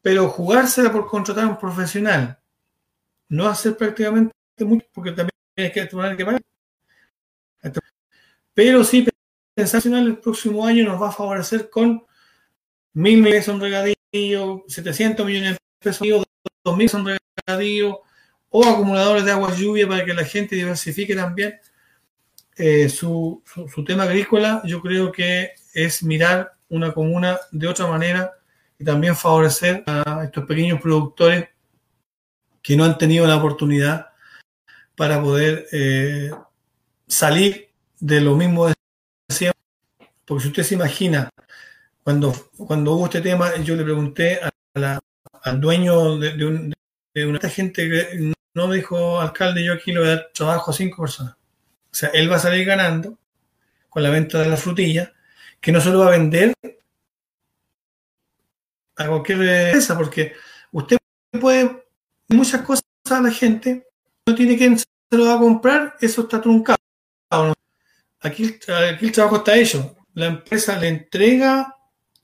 pero 0.01 0.29
jugársela 0.29 0.91
por 0.91 1.07
contratar 1.07 1.45
a 1.45 1.47
un 1.47 1.57
profesional, 1.57 2.39
no 3.29 3.47
hacer 3.47 3.75
prácticamente 3.77 4.33
mucho, 4.59 4.85
porque 4.93 5.11
también 5.11 5.31
hay 5.57 5.71
que 5.71 5.85
tener 5.85 6.17
que 6.17 6.25
pagar. 6.25 6.41
Pero 8.53 8.83
sí, 8.83 9.07
pensar 9.55 9.81
el 9.87 10.17
próximo 10.19 10.65
año 10.65 10.85
nos 10.85 11.01
va 11.01 11.09
a 11.09 11.11
favorecer 11.11 11.69
con 11.69 12.05
mil 12.93 13.21
millones 13.21 13.45
son 13.45 13.59
regadíos, 13.59 14.61
700 14.67 15.25
millones 15.25 15.53
de 15.53 15.59
pesos, 15.79 16.07
dos 16.63 16.77
mil 16.77 16.89
son 16.89 17.07
regadíos, 17.47 17.97
o 18.49 18.65
acumuladores 18.65 19.25
de 19.25 19.31
agua 19.31 19.55
lluvia 19.55 19.87
para 19.87 20.05
que 20.05 20.13
la 20.13 20.25
gente 20.25 20.55
diversifique 20.55 21.15
también 21.15 21.59
eh, 22.55 22.87
su, 22.87 23.41
su, 23.45 23.83
tema 23.83 24.03
agrícola. 24.03 24.61
Yo 24.65 24.79
creo 24.81 25.11
que 25.11 25.53
es 25.73 26.03
mirar 26.03 26.53
una 26.69 26.93
comuna 26.93 27.39
de 27.51 27.67
otra 27.67 27.87
manera 27.87 28.31
y 28.77 28.83
también 28.83 29.15
favorecer 29.15 29.83
a 29.85 30.23
estos 30.23 30.45
pequeños 30.45 30.81
productores 30.81 31.49
que 32.61 32.75
no 32.75 32.85
han 32.85 32.97
tenido 32.97 33.27
la 33.27 33.35
oportunidad 33.35 34.07
para 34.95 35.21
poder 35.21 35.67
eh, 35.71 36.31
salir 37.07 37.69
de 37.99 38.21
lo 38.21 38.35
mismo. 38.35 38.71
Porque 40.25 40.43
si 40.43 40.47
usted 40.47 40.63
se 40.63 40.75
imagina 40.75 41.29
cuando, 42.03 42.33
cuando 42.57 42.93
hubo 42.93 43.05
este 43.05 43.21
tema, 43.21 43.55
yo 43.57 43.75
le 43.75 43.83
pregunté 43.83 44.39
a 44.41 44.49
la, 44.73 44.99
al 45.41 45.61
dueño 45.61 46.17
de, 46.17 46.45
un, 46.45 46.73
de, 47.13 47.25
una 47.25 47.39
gente 47.39 47.89
que 47.89 48.33
no 48.53 48.71
dijo, 48.71 49.19
alcalde, 49.19 49.63
yo 49.63 49.73
aquí 49.73 49.91
le 49.91 49.99
voy 49.99 50.07
a 50.09 50.15
dar 50.15 50.31
trabajo 50.33 50.71
a 50.71 50.73
cinco 50.73 51.01
personas. 51.03 51.33
O 51.33 51.95
sea, 51.95 52.09
él 52.09 52.31
va 52.31 52.37
a 52.37 52.39
salir 52.39 52.65
ganando 52.65 53.17
con 53.89 54.03
la 54.03 54.09
venta 54.09 54.39
de 54.39 54.49
la 54.49 54.57
frutilla, 54.57 55.12
que 55.63 55.71
no 55.71 55.79
se 55.79 55.91
lo 55.91 55.99
va 55.99 56.07
a 56.07 56.17
vender 56.17 56.53
a 58.97 59.07
cualquier 59.07 59.41
empresa, 59.41 59.97
porque 59.97 60.33
usted 60.73 60.97
puede 61.39 61.85
muchas 62.27 62.63
cosas 62.63 62.83
a 63.09 63.21
la 63.21 63.31
gente, 63.31 63.87
no 64.27 64.35
tiene 64.35 64.57
quien 64.57 64.77
se 64.77 64.85
lo 65.11 65.25
va 65.25 65.35
a 65.35 65.39
comprar, 65.39 65.95
eso 66.01 66.23
está 66.23 66.41
truncado. 66.41 66.77
Aquí, 68.19 68.59
el 68.67 69.11
trabajo 69.13 69.37
está 69.37 69.55
hecho. 69.55 69.95
La 70.13 70.25
empresa 70.25 70.77
le 70.77 70.89
entrega 70.89 71.73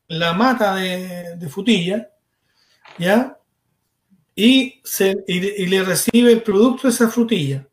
la 0.07 0.33
mata 0.33 0.75
de, 0.75 1.37
de, 1.37 1.49
frutilla, 1.49 2.09
¿ya? 2.97 3.37
y, 4.35 4.81
se, 4.83 5.15
y, 5.27 5.65
le 5.65 5.83
recibe 5.83 6.33
el 6.33 6.43
producto 6.43 6.89
de 6.89 6.93
esa 6.93 7.07
frutilla. 7.07 7.65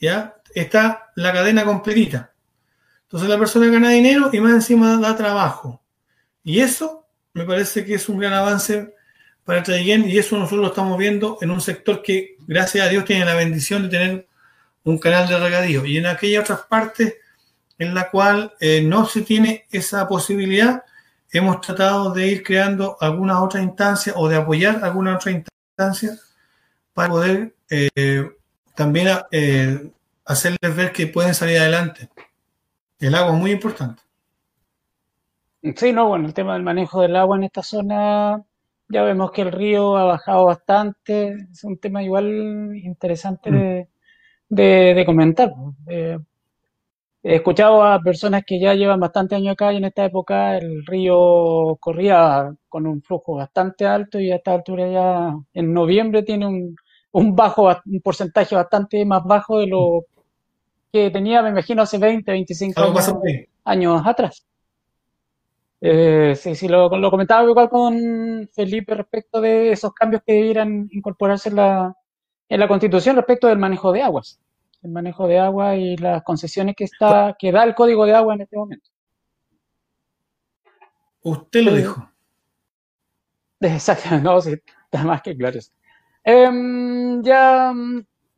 ¿Ya? 0.00 0.42
Está 0.52 1.12
la 1.14 1.32
cadena 1.32 1.64
completita. 1.64 2.29
Entonces 3.10 3.28
la 3.28 3.38
persona 3.38 3.66
gana 3.66 3.90
dinero 3.90 4.30
y 4.32 4.38
más 4.38 4.52
encima 4.52 4.96
da 4.98 5.16
trabajo. 5.16 5.82
Y 6.44 6.60
eso 6.60 7.08
me 7.32 7.44
parece 7.44 7.84
que 7.84 7.94
es 7.94 8.08
un 8.08 8.18
gran 8.18 8.32
avance 8.32 8.94
para 9.44 9.64
Traiguén 9.64 10.08
y 10.08 10.16
eso 10.16 10.36
nosotros 10.36 10.60
lo 10.60 10.68
estamos 10.68 10.96
viendo 10.96 11.36
en 11.40 11.50
un 11.50 11.60
sector 11.60 12.02
que, 12.02 12.36
gracias 12.46 12.86
a 12.86 12.88
Dios, 12.88 13.04
tiene 13.04 13.24
la 13.24 13.34
bendición 13.34 13.82
de 13.82 13.88
tener 13.88 14.28
un 14.84 14.98
canal 14.98 15.26
de 15.26 15.40
regadío. 15.40 15.84
Y 15.84 15.98
en 15.98 16.06
aquellas 16.06 16.44
otras 16.44 16.60
partes 16.68 17.16
en 17.80 17.94
la 17.94 18.10
cual 18.10 18.52
eh, 18.60 18.80
no 18.80 19.06
se 19.06 19.22
tiene 19.22 19.66
esa 19.72 20.06
posibilidad, 20.06 20.84
hemos 21.32 21.60
tratado 21.62 22.12
de 22.12 22.28
ir 22.28 22.44
creando 22.44 22.96
alguna 23.00 23.42
otra 23.42 23.60
instancia 23.60 24.12
o 24.14 24.28
de 24.28 24.36
apoyar 24.36 24.84
alguna 24.84 25.16
otra 25.16 25.32
instancia 25.32 26.16
para 26.94 27.08
poder 27.08 27.54
eh, 27.70 28.30
también 28.76 29.08
eh, 29.32 29.90
hacerles 30.24 30.76
ver 30.76 30.92
que 30.92 31.08
pueden 31.08 31.34
salir 31.34 31.58
adelante. 31.58 32.08
El 33.00 33.14
agua 33.14 33.34
es 33.34 33.40
muy 33.40 33.50
importante. 33.52 34.02
Sí, 35.76 35.92
no, 35.92 36.08
bueno, 36.08 36.26
el 36.26 36.34
tema 36.34 36.54
del 36.54 36.62
manejo 36.62 37.00
del 37.00 37.16
agua 37.16 37.36
en 37.36 37.44
esta 37.44 37.62
zona, 37.62 38.42
ya 38.88 39.02
vemos 39.02 39.30
que 39.30 39.42
el 39.42 39.52
río 39.52 39.96
ha 39.96 40.04
bajado 40.04 40.46
bastante, 40.46 41.34
es 41.50 41.64
un 41.64 41.78
tema 41.78 42.02
igual 42.02 42.76
interesante 42.76 43.50
mm. 43.50 44.54
de, 44.54 45.02
comentar. 45.06 45.52
Eh, 45.86 46.18
he 47.22 47.36
escuchado 47.36 47.82
a 47.82 48.00
personas 48.00 48.42
que 48.46 48.60
ya 48.60 48.74
llevan 48.74 49.00
bastante 49.00 49.34
años 49.34 49.52
acá 49.52 49.72
y 49.72 49.76
en 49.76 49.84
esta 49.84 50.04
época 50.04 50.56
el 50.56 50.84
río 50.86 51.76
corría 51.80 52.52
con 52.68 52.86
un 52.86 53.02
flujo 53.02 53.34
bastante 53.36 53.86
alto 53.86 54.18
y 54.20 54.30
a 54.30 54.36
esta 54.36 54.54
altura 54.54 54.88
ya 54.90 55.34
en 55.54 55.72
noviembre 55.74 56.22
tiene 56.22 56.46
un, 56.46 56.76
un 57.12 57.36
bajo, 57.36 57.68
un 57.86 58.00
porcentaje 58.02 58.54
bastante 58.54 59.04
más 59.04 59.24
bajo 59.24 59.58
de 59.58 59.66
lo 59.66 60.04
que 60.92 61.10
tenía, 61.10 61.42
me 61.42 61.50
imagino, 61.50 61.82
hace 61.82 61.98
20, 61.98 62.30
25 62.30 62.80
años, 63.64 64.02
atrás. 64.04 64.46
Eh, 65.80 66.34
sí, 66.36 66.54
sí, 66.54 66.68
lo, 66.68 66.88
lo, 66.88 67.10
comentaba 67.10 67.48
igual 67.48 67.70
con 67.70 68.48
Felipe 68.52 68.94
respecto 68.94 69.40
de 69.40 69.72
esos 69.72 69.94
cambios 69.94 70.22
que 70.26 70.34
debieran 70.34 70.88
incorporarse 70.92 71.48
en 71.48 71.56
la, 71.56 71.96
en 72.48 72.60
la 72.60 72.68
Constitución 72.68 73.16
respecto 73.16 73.46
del 73.46 73.58
manejo 73.58 73.92
de 73.92 74.02
aguas. 74.02 74.38
El 74.82 74.90
manejo 74.90 75.26
de 75.26 75.38
agua 75.38 75.76
y 75.76 75.96
las 75.96 76.22
concesiones 76.22 76.74
que, 76.76 76.84
está, 76.84 77.36
que 77.38 77.52
da 77.52 77.64
el 77.64 77.74
Código 77.74 78.04
de 78.06 78.14
Agua 78.14 78.34
en 78.34 78.40
este 78.42 78.56
momento. 78.56 78.90
Usted 81.22 81.62
lo 81.62 81.74
dijo. 81.74 82.10
Exacto, 83.60 84.18
no, 84.18 84.40
sí, 84.40 84.54
está 84.84 85.04
más 85.04 85.22
que 85.22 85.36
claro. 85.36 85.60
Em, 86.24 87.22
ya 87.22 87.72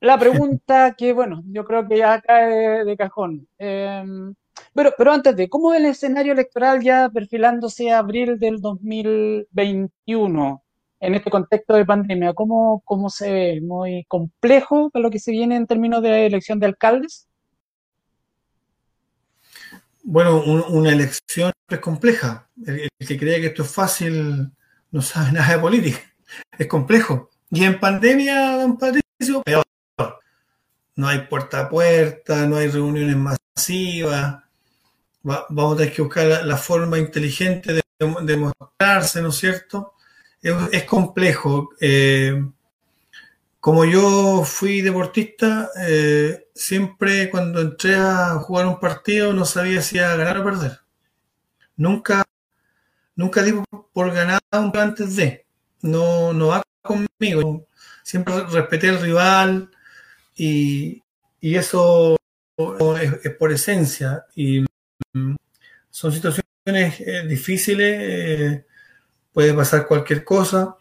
la 0.03 0.19
pregunta 0.19 0.95
que, 0.99 1.13
bueno, 1.13 1.45
yo 1.47 1.65
creo 1.65 1.87
que 1.87 1.99
ya 1.99 2.21
cae 2.21 2.85
de, 2.85 2.97
cajón. 2.97 3.47
Em, 3.57 4.35
pero, 4.75 5.13
antes 5.13 5.37
de, 5.37 5.49
¿cómo 5.49 5.75
el 5.75 5.85
escenario 5.85 6.33
electoral 6.33 6.83
ya 6.83 7.09
perfilándose 7.09 7.93
abril 7.93 8.37
del 8.37 8.61
2021 8.61 10.65
en 10.99 11.15
este 11.15 11.31
contexto 11.31 11.75
de 11.75 11.85
pandemia? 11.85 12.35
¿Cómo, 12.35 12.83
cómo 12.85 13.11
se 13.11 13.33
ve? 13.33 13.61
¿Muy 13.61 14.05
complejo 14.09 14.91
para 14.91 15.05
lo 15.05 15.11
que 15.11 15.21
se 15.21 15.31
viene 15.31 15.55
en 15.55 15.69
términos 15.69 16.03
de 16.03 16.27
elección 16.27 16.59
de 16.59 16.67
alcaldes? 16.67 17.29
Bueno, 20.03 20.43
una 20.43 20.91
elección 20.91 21.53
es 21.69 21.79
compleja. 21.79 22.49
El, 22.67 22.89
el, 22.99 23.07
que 23.07 23.17
cree 23.17 23.41
que 23.41 23.47
esto 23.47 23.63
es 23.63 23.73
fácil 23.73 24.51
no 24.91 25.01
sabe 25.01 25.31
nada 25.31 25.55
de 25.55 25.61
política. 25.61 26.01
Es 26.59 26.67
complejo. 26.67 27.31
Y 27.53 27.63
en 27.63 27.79
pandemia, 27.79 28.57
don 28.57 28.77
Patricio, 28.77 29.43
peor 29.45 29.62
no 30.97 31.09
hay 31.09 31.21
puerta 31.27 31.61
a 31.61 31.69
puerta, 31.69 32.47
no 32.47 32.57
hay 32.57 32.69
reuniones 32.69 33.17
masivas, 33.17 34.43
vamos 35.23 35.75
a 35.75 35.77
tener 35.79 35.95
que 35.95 36.03
buscar 36.03 36.45
la, 36.45 36.57
forma 36.57 36.99
inteligente 36.99 37.73
de, 37.73 38.37
mostrarse, 38.37 39.23
¿no 39.23 39.29
es 39.29 39.37
cierto? 39.37 39.95
Es, 40.41 40.85
complejo. 40.85 41.71
Eh, 41.81 42.43
como 43.61 43.85
yo 43.85 44.43
fui 44.45 44.81
deportista, 44.81 45.71
eh, 45.87 46.49
siempre 46.55 47.31
cuando 47.31 47.61
entré 47.61 47.95
a 47.95 48.35
jugar 48.41 48.67
un 48.67 48.81
partido 48.81 49.33
no 49.33 49.45
sabía 49.45 49.81
si 49.83 49.99
iba 49.99 50.11
a 50.11 50.17
ganar 50.17 50.39
o 50.39 50.45
perder. 50.45 50.81
Nunca, 51.77 52.25
nunca 53.15 53.43
di 53.43 53.55
por 53.93 54.13
ganado 54.13 54.41
antes 54.53 55.17
de. 55.17 55.47
No, 55.81 56.33
no 56.33 56.49
va 56.49 56.63
conmigo. 56.83 57.67
Siempre 58.03 58.45
respeté 58.47 58.89
al 58.89 59.01
rival, 59.01 59.71
y, 60.37 61.03
eso 61.41 62.17
es, 63.01 63.31
por 63.39 63.53
esencia. 63.53 64.27
Y 64.35 64.65
mm, 65.13 65.35
son 65.91 66.13
situaciones 66.13 66.45
eh, 66.67 67.27
difíciles, 67.27 67.97
eh, 68.01 68.65
puede 69.33 69.55
pasar 69.55 69.87
cualquier 69.87 70.25
cosa. 70.25 70.77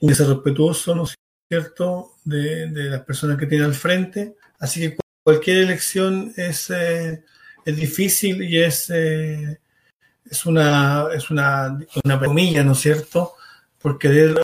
Y 0.00 0.14
ser 0.14 0.28
respetuoso, 0.28 0.94
¿no 0.94 1.04
es 1.04 1.14
cierto?, 1.48 2.16
de, 2.24 2.68
las 2.70 3.00
personas 3.02 3.38
que 3.38 3.46
tiene 3.46 3.64
al 3.64 3.74
frente. 3.74 4.36
Así 4.58 4.80
que 4.80 4.96
cualquier 5.22 5.58
elección 5.58 6.32
es, 6.36 6.70
eh, 6.70 7.24
es 7.64 7.76
difícil 7.76 8.42
y 8.42 8.62
es, 8.62 8.90
es 8.90 10.46
una, 10.46 11.08
es 11.14 11.30
una 11.30 11.78
comilla, 12.22 12.62
¿no 12.62 12.72
es 12.72 12.78
cierto?, 12.78 13.34
por 13.80 13.98
querer 13.98 14.42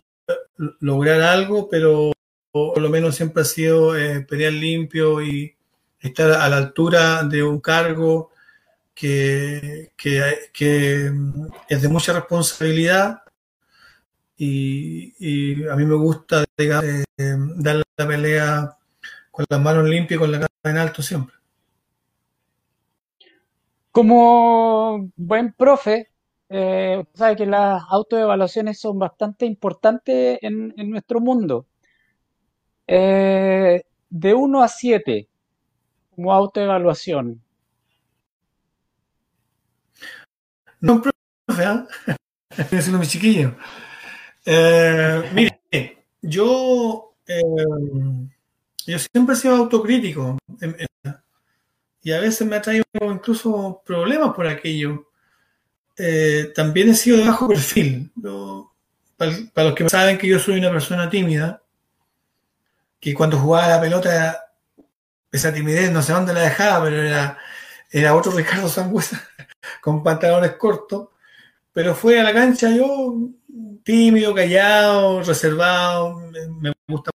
lograr 0.81 1.21
algo, 1.21 1.69
pero 1.69 2.12
por 2.53 2.79
lo 2.81 2.91
menos 2.91 3.17
siempre 3.17 3.43
ha 3.43 3.47
sido 3.47 3.97
eh, 3.97 4.21
pelear 4.21 4.53
limpio 4.53 5.23
y 5.23 5.57
estar 6.01 6.31
a 6.33 6.49
la 6.49 6.59
altura 6.59 7.25
de 7.25 7.43
un 7.43 7.61
cargo 7.61 8.31
que, 8.95 9.91
es 9.97 11.83
de 11.83 11.89
mucha 11.89 12.13
responsabilidad 12.13 13.23
y, 14.37 15.67
a 15.67 15.77
mí 15.77 15.87
me 15.87 15.95
gusta 15.95 16.45
eh, 16.59 17.05
dar 17.57 17.83
la 17.97 18.07
pelea 18.07 18.77
con 19.31 19.47
las 19.49 19.61
manos 19.61 19.89
limpias 19.89 20.17
y 20.17 20.21
con 20.21 20.33
la 20.33 20.41
cara 20.41 20.51
en 20.65 20.77
alto 20.77 21.03
siempre. 21.03 21.35
Como 23.93 25.11
buen 25.17 25.53
profe, 25.53 26.11
eh, 26.49 27.05
sabe 27.15 27.37
que 27.37 27.47
las 27.47 27.83
autoevaluaciones 27.89 28.79
son 28.79 28.99
bastante 28.99 29.47
importantes 29.47 30.39
en 30.43 30.91
nuestro 30.91 31.21
mundo. 31.21 31.67
Eh, 32.87 33.83
de 34.11 34.35
1 34.35 34.63
a 34.63 34.69
7, 34.69 35.29
como 36.15 36.33
autoevaluación. 36.33 37.41
No, 40.81 41.01
profe, 41.01 41.63
¿eh? 41.63 42.17
Estoy 42.71 42.95
mi 42.95 43.07
chiquillo. 43.07 43.55
Eh, 44.45 45.23
mire, 45.33 46.05
yo, 46.21 47.15
eh, 47.27 47.41
yo 48.87 48.99
siempre 48.99 49.35
he 49.35 49.39
sido 49.39 49.57
autocrítico 49.57 50.37
y 52.03 52.13
a 52.13 52.21
veces 52.21 52.47
me 52.47 52.57
ha 52.57 52.63
traído 52.63 52.85
incluso 53.01 53.81
problemas 53.87 54.35
por 54.35 54.47
aquello. 54.49 55.09
también 56.55 56.91
he 56.91 56.95
sido 56.95 57.19
de 57.19 57.27
bajo 57.27 57.49
perfil. 57.49 58.11
para, 59.17 59.69
los 59.69 59.75
que 59.75 59.89
saben 59.89 60.19
que 60.19 60.27
yo 60.27 60.41
soy 60.41 60.59
una 60.59 60.73
persona 60.73 61.09
tímida, 61.09 61.62
que 63.03 63.15
cuando 63.15 63.37
jugaba 63.37 63.67
la 63.67 63.81
pelota, 63.81 64.45
esa 65.33 65.53
timidez 65.53 65.91
no 65.91 66.03
sé 66.03 66.13
dónde 66.13 66.33
la 66.33 66.43
dejaba, 66.43 66.85
pero 66.85 67.03
era, 67.03 67.37
era 67.91 68.15
otro 68.15 68.31
Ricardo 68.37 68.69
Sangüesa 68.69 69.21
con 69.81 70.05
pantalones 70.05 70.53
cortos. 70.53 71.09
Pero 71.73 71.95
fue 71.97 72.21
a 72.21 72.23
la 72.23 72.33
cancha 72.33 72.71
yo 72.71 73.17
tímido, 73.83 74.35
callado, 74.35 75.23
reservado, 75.23 76.21
me, 76.61 76.73
gusta. 76.87 77.11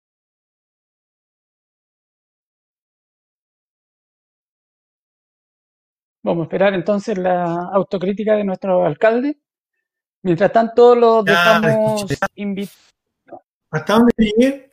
Vamos 6.23 6.43
a 6.43 6.44
esperar 6.44 6.73
entonces 6.73 7.19
la 7.19 7.44
autocrítica 7.74 8.36
de 8.36 8.44
nuestro 8.44 8.86
alcalde. 8.86 9.39
Mientras 10.23 10.51
tanto, 10.51 10.94
lo 10.94 11.23
dejamos 11.23 12.06
invitados. 12.36 12.81
¿Hasta 13.70 13.93
dónde 13.93 14.12
llegué? 14.16 14.73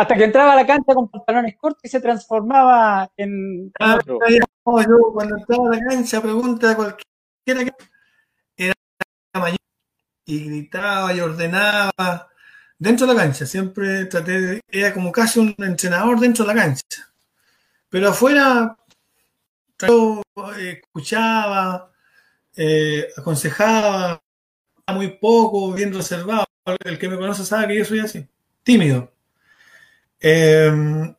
Hasta 0.00 0.14
que 0.14 0.24
entraba 0.24 0.54
a 0.54 0.56
la 0.56 0.66
cancha 0.66 0.94
con 0.94 1.10
pantalones 1.10 1.56
cortos 1.58 1.84
y 1.84 1.88
se 1.88 2.00
transformaba 2.00 3.10
en, 3.18 3.70
ah, 3.80 3.98
otro. 4.00 4.18
cuando 5.12 5.36
entraba 5.36 5.68
a 5.68 5.76
la 5.76 5.84
cancha, 5.84 6.22
pregunta 6.22 6.70
a 6.70 6.74
cualquiera 6.74 7.64
que 7.64 7.72
era 8.56 8.74
mayor 9.34 9.58
y 10.24 10.44
gritaba 10.46 11.12
y 11.12 11.20
ordenaba 11.20 12.30
dentro 12.78 13.06
de 13.06 13.14
la 13.14 13.20
cancha. 13.20 13.44
Siempre 13.44 14.06
traté 14.06 14.40
de, 14.40 14.60
era 14.70 14.94
como 14.94 15.12
casi 15.12 15.38
un 15.38 15.54
entrenador 15.58 16.18
dentro 16.18 16.46
de 16.46 16.54
la 16.54 16.62
cancha. 16.62 17.12
Pero 17.90 18.08
afuera 18.08 18.78
yo 19.86 20.22
eh, 20.56 20.80
escuchaba, 20.82 21.92
eh, 22.56 23.06
aconsejaba, 23.18 24.22
muy 24.94 25.08
poco, 25.18 25.74
bien 25.74 25.92
reservado. 25.92 26.46
El 26.84 26.98
que 26.98 27.08
me 27.08 27.18
conoce 27.18 27.44
sabe 27.44 27.68
que 27.68 27.78
yo 27.78 27.84
soy 27.84 28.00
así, 28.00 28.26
tímido. 28.62 29.12
Eh, 30.20 31.14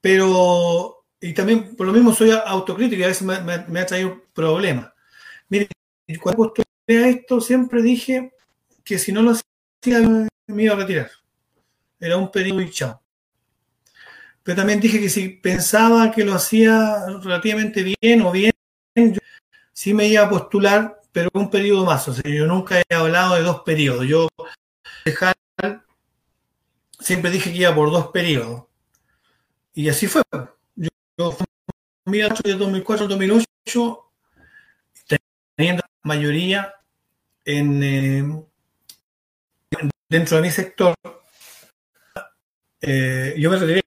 pero, 0.00 1.04
y 1.20 1.32
también 1.34 1.76
por 1.76 1.86
lo 1.86 1.92
mismo 1.92 2.14
soy 2.14 2.30
autocrítico 2.30 3.00
y 3.00 3.04
a 3.04 3.08
veces 3.08 3.22
me, 3.22 3.80
ha 3.80 3.86
traído 3.86 4.22
problemas. 4.32 4.92
Mire, 5.48 5.68
cuando 6.20 6.44
postulé 6.44 6.66
a 6.88 7.08
esto 7.08 7.40
siempre 7.40 7.82
dije 7.82 8.32
que 8.84 8.98
si 8.98 9.12
no 9.12 9.22
lo 9.22 9.32
hacía 9.32 10.28
me 10.46 10.62
iba 10.62 10.74
a 10.74 10.78
retirar. 10.78 11.10
Era 11.98 12.16
un 12.16 12.30
periodo 12.30 12.60
y 12.62 12.70
chao. 12.70 13.02
Pero 14.42 14.56
también 14.56 14.80
dije 14.80 14.98
que 14.98 15.10
si 15.10 15.28
pensaba 15.28 16.10
que 16.10 16.24
lo 16.24 16.34
hacía 16.34 17.04
relativamente 17.22 17.82
bien 17.82 18.22
o 18.22 18.32
bien, 18.32 18.52
yo 18.96 19.20
sí 19.72 19.92
me 19.92 20.06
iba 20.08 20.24
a 20.24 20.30
postular, 20.30 21.00
pero 21.12 21.28
un 21.34 21.50
periodo 21.50 21.84
más. 21.84 22.08
O 22.08 22.14
sea, 22.14 22.30
yo 22.30 22.46
nunca 22.46 22.80
he 22.80 22.94
hablado 22.94 23.34
de 23.34 23.42
dos 23.42 23.60
periodos. 23.60 24.06
Yo 24.06 24.28
siempre 27.00 27.30
dije 27.30 27.52
que 27.52 27.58
iba 27.58 27.74
por 27.74 27.90
dos 27.90 28.08
periodos. 28.08 28.64
Y 29.74 29.88
así 29.88 30.06
fue. 30.06 30.22
Yo, 30.76 30.88
yo 31.16 31.36
de 32.04 32.54
2004 32.54 33.04
al 33.04 33.08
2008, 33.10 34.12
teniendo 35.54 35.82
mayoría 36.02 36.74
en, 37.44 37.82
eh, 37.82 38.44
dentro 40.08 40.36
de 40.36 40.42
mi 40.42 40.50
sector, 40.50 40.94
eh, 42.80 43.34
yo 43.38 43.50
me 43.50 43.56
retiré, 43.58 43.82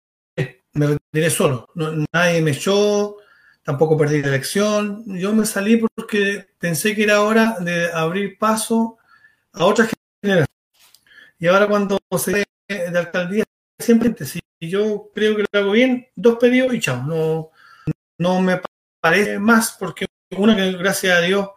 me 0.73 0.87
retiré 0.87 1.29
solo. 1.29 1.69
No, 1.75 2.05
nadie 2.13 2.41
me 2.41 2.51
echó, 2.51 3.17
tampoco 3.63 3.97
perdí 3.97 4.21
la 4.21 4.29
elección. 4.29 5.03
Yo 5.07 5.33
me 5.33 5.45
salí 5.45 5.77
porque 5.77 6.47
pensé 6.59 6.95
que 6.95 7.03
era 7.03 7.21
hora 7.21 7.57
de 7.59 7.91
abrir 7.91 8.37
paso 8.37 8.97
a 9.51 9.65
otras 9.65 9.89
generaciones. 10.21 10.47
Y 11.39 11.47
ahora 11.47 11.67
cuando 11.67 11.99
se 12.17 12.45
de 12.93 12.99
alcaldía, 12.99 13.43
siempre, 13.79 14.13
si 14.25 14.39
yo 14.61 15.11
creo 15.13 15.35
que 15.35 15.45
lo 15.51 15.59
hago 15.59 15.71
bien, 15.71 16.07
dos 16.15 16.37
periodos 16.37 16.73
y 16.73 16.79
chao. 16.79 17.03
No, 17.03 17.51
no 18.17 18.41
me 18.41 18.61
parece 19.01 19.39
más 19.39 19.75
porque 19.77 20.05
una 20.37 20.55
que 20.55 20.71
gracias 20.73 21.17
a 21.17 21.21
Dios 21.21 21.49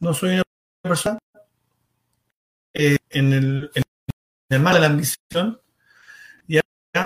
no 0.00 0.12
soy 0.12 0.34
una 0.34 0.42
persona 0.82 1.18
eh, 2.74 2.96
en, 3.10 3.32
el, 3.32 3.70
en 3.74 3.84
el 4.50 4.60
mal 4.60 4.74
de 4.74 4.80
la 4.80 4.86
ambición. 4.86 5.60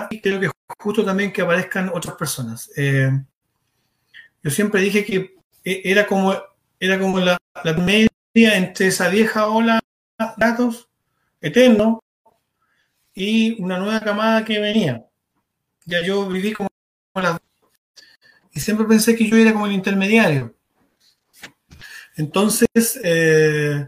Y 0.09 0.21
creo 0.21 0.39
que 0.39 0.49
justo 0.79 1.03
también 1.03 1.31
que 1.31 1.41
aparezcan 1.41 1.91
otras 1.93 2.15
personas. 2.15 2.71
Eh, 2.77 3.11
yo 4.41 4.49
siempre 4.49 4.81
dije 4.81 5.05
que 5.05 5.35
era 5.63 6.07
como, 6.07 6.35
era 6.79 6.99
como 6.99 7.19
la, 7.19 7.37
media 7.77 8.09
entre 8.33 8.87
esa 8.87 9.09
vieja 9.09 9.47
ola 9.47 9.79
datos 10.37 10.89
eterno 11.41 12.02
y 13.13 13.61
una 13.61 13.77
nueva 13.77 13.99
camada 13.99 14.45
que 14.45 14.59
venía. 14.59 15.05
Ya 15.85 16.01
yo 16.01 16.27
viví 16.27 16.53
como 16.53 16.69
las 17.15 17.39
y 18.53 18.59
siempre 18.59 18.85
pensé 18.85 19.15
que 19.15 19.27
yo 19.27 19.35
era 19.35 19.51
como 19.51 19.65
el 19.65 19.71
intermediario. 19.71 20.55
Entonces, 22.15 22.99
eh, 23.03 23.87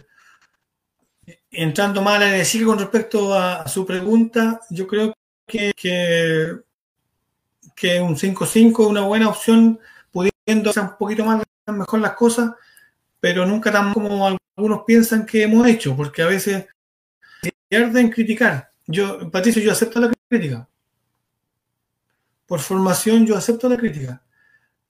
entrando 1.52 2.02
mal 2.02 2.23
a 2.23 2.31
decir 2.31 2.65
con 2.65 2.80
respecto 2.80 3.34
a, 3.34 3.68
su 3.68 3.85
pregunta, 3.85 4.60
yo 4.72 4.88
creo 4.88 5.14
que, 5.47 5.72
que, 5.76 6.60
que 7.76 8.02
un 8.02 8.15
5-5 8.15 8.72
es 8.72 8.89
una 8.89 9.02
buena 9.02 9.30
opción, 9.30 9.80
pudiendo 10.11 10.72
hacer 10.72 10.84
un 10.84 10.97
poquito 10.97 11.23
más 11.23 11.43
mejor 11.68 11.99
las 11.99 12.14
cosas, 12.14 12.52
pero 13.19 13.45
nunca 13.45 13.72
tan 13.72 13.93
como 13.93 14.26
algunos 14.26 14.84
piensan 14.85 15.26
que 15.26 15.43
hemos 15.43 15.68
hecho, 15.68 15.95
porque 15.95 16.23
a 16.23 16.27
veces 16.27 16.65
pierden 17.68 18.10
criticar. 18.10 18.72
Yo, 18.88 19.32
Patricio, 19.32 19.62
yo 19.62 19.72
acepto 19.72 19.99
la 19.99 20.12
crítica. 20.30 20.68
Por 22.45 22.60
formación 22.60 23.26
yo 23.26 23.36
acepto 23.36 23.68
la 23.68 23.78
crítica. 23.78 24.22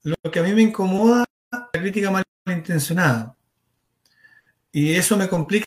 Lo 0.02 0.30
que 0.30 0.40
a 0.40 0.42
mí 0.42 0.52
me 0.52 0.62
incomoda 0.62 1.24
es 1.50 1.58
la 1.72 1.80
crítica 1.80 2.24
malintencionada. 2.46 3.36
Y 4.72 4.94
eso 4.94 5.16
me 5.16 5.28
complica 5.28 5.66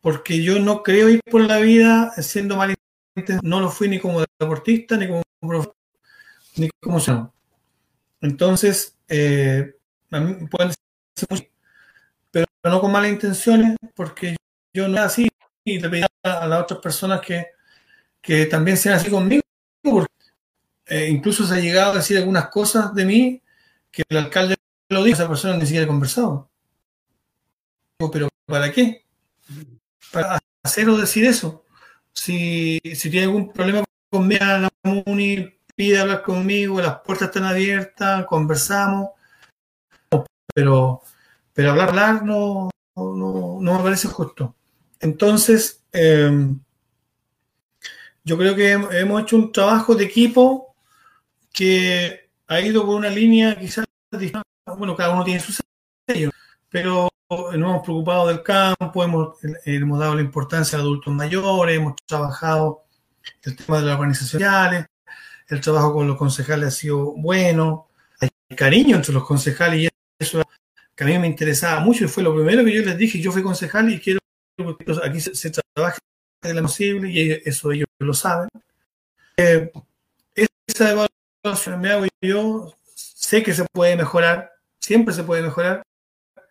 porque 0.00 0.42
yo 0.42 0.58
no 0.58 0.82
creo 0.82 1.08
ir 1.10 1.20
por 1.30 1.42
la 1.42 1.58
vida 1.58 2.12
siendo 2.22 2.56
malintencionado. 2.56 3.40
No 3.42 3.60
lo 3.60 3.70
fui 3.70 3.88
ni 3.88 3.98
como 3.98 4.24
deportista, 4.38 4.96
ni 4.96 5.06
como 5.08 5.22
ni 6.56 6.70
como. 6.80 7.32
Entonces, 8.20 8.96
eh, 9.08 9.76
a 10.10 10.20
mí 10.20 10.48
pero 12.30 12.46
no 12.64 12.80
con 12.80 12.92
malas 12.92 13.10
intenciones, 13.10 13.76
porque 13.94 14.36
yo 14.72 14.88
no 14.88 15.00
así 15.00 15.28
y 15.68 15.78
le 15.78 15.88
pedí 15.88 16.04
a 16.22 16.46
las 16.46 16.62
otras 16.62 16.80
personas 16.80 17.20
que, 17.20 17.46
que 18.20 18.46
también 18.46 18.76
sean 18.76 18.96
así 18.96 19.10
conmigo, 19.10 19.42
porque 19.82 20.12
eh, 20.86 21.08
incluso 21.08 21.46
se 21.46 21.54
ha 21.54 21.60
llegado 21.60 21.92
a 21.92 21.96
decir 21.96 22.18
algunas 22.18 22.48
cosas 22.48 22.94
de 22.94 23.04
mí 23.04 23.42
que 23.90 24.02
el 24.08 24.16
alcalde 24.16 24.56
lo 24.88 25.04
dijo, 25.04 25.16
esa 25.16 25.28
persona 25.28 25.56
ni 25.56 25.66
siquiera 25.66 25.84
ha 25.84 25.88
conversado. 25.88 26.50
Pero 28.12 28.28
¿para 28.46 28.72
qué? 28.72 29.04
Para 30.12 30.38
hacer 30.62 30.88
o 30.88 30.96
decir 30.96 31.24
eso. 31.24 31.64
Si, 32.12 32.78
si 32.94 33.10
tiene 33.10 33.26
algún 33.26 33.52
problema 33.52 33.84
conmigo, 34.10 34.44
la 34.44 34.68
MUNI 34.82 35.58
pide 35.74 35.98
hablar 35.98 36.22
conmigo, 36.22 36.80
las 36.80 37.00
puertas 37.00 37.28
están 37.28 37.44
abiertas, 37.44 38.24
conversamos, 38.26 39.10
pero, 40.54 41.02
pero 41.52 41.70
hablar, 41.70 41.90
hablar 41.90 42.24
no, 42.24 42.70
no, 42.96 43.58
no 43.60 43.76
me 43.76 43.82
parece 43.82 44.08
justo. 44.08 44.56
Entonces, 45.00 45.84
eh, 45.92 46.30
yo 48.24 48.36
creo 48.36 48.54
que 48.54 48.72
hemos 48.72 49.22
hecho 49.22 49.36
un 49.36 49.52
trabajo 49.52 49.94
de 49.94 50.04
equipo 50.04 50.74
que 51.52 52.28
ha 52.46 52.60
ido 52.60 52.84
por 52.84 52.96
una 52.96 53.08
línea 53.08 53.58
quizás 53.58 53.84
bueno, 54.76 54.94
cada 54.96 55.14
uno 55.14 55.24
tiene 55.24 55.40
su 55.40 55.52
sello, 56.06 56.30
pero 56.68 57.08
nos 57.30 57.54
hemos 57.54 57.82
preocupado 57.82 58.28
del 58.28 58.42
campo, 58.42 59.04
hemos, 59.04 59.36
hemos 59.64 59.98
dado 59.98 60.14
la 60.14 60.22
importancia 60.22 60.78
a 60.78 60.82
adultos 60.82 61.12
mayores, 61.12 61.76
hemos 61.76 61.96
trabajado 62.06 62.84
el 63.42 63.56
tema 63.56 63.80
de 63.80 63.86
las 63.86 63.94
organizaciones 63.94 64.30
sociales, 64.46 64.86
el 65.48 65.60
trabajo 65.60 65.94
con 65.94 66.06
los 66.06 66.16
concejales 66.16 66.68
ha 66.68 66.70
sido 66.70 67.12
bueno, 67.16 67.88
hay 68.20 68.28
cariño 68.56 68.96
entre 68.96 69.12
los 69.12 69.26
concejales 69.26 69.80
y 69.80 69.88
eso 70.18 70.42
que 70.94 71.04
a 71.04 71.06
mí 71.06 71.18
me 71.18 71.26
interesaba 71.26 71.80
mucho 71.80 72.04
y 72.04 72.08
fue 72.08 72.22
lo 72.22 72.34
primero 72.34 72.64
que 72.64 72.74
yo 72.74 72.82
les 72.82 72.96
dije, 72.96 73.20
yo 73.20 73.32
fui 73.32 73.42
concejal 73.42 73.92
y 73.92 74.00
quiero 74.00 74.17
que 74.58 74.92
aquí 75.04 75.20
se, 75.20 75.34
se 75.34 75.50
trabaje 75.50 75.98
de 76.42 76.54
la 76.54 76.62
posible 76.62 77.10
y 77.10 77.30
eso 77.44 77.72
ellos 77.72 77.86
lo 77.98 78.14
saben. 78.14 78.48
Eh, 79.36 79.70
esa 80.66 80.90
evaluación 80.90 81.80
me 81.80 81.90
hago 81.90 82.06
yo, 82.20 82.74
sé 82.94 83.42
que 83.42 83.54
se 83.54 83.64
puede 83.72 83.96
mejorar, 83.96 84.52
siempre 84.80 85.14
se 85.14 85.24
puede 85.24 85.42
mejorar, 85.42 85.82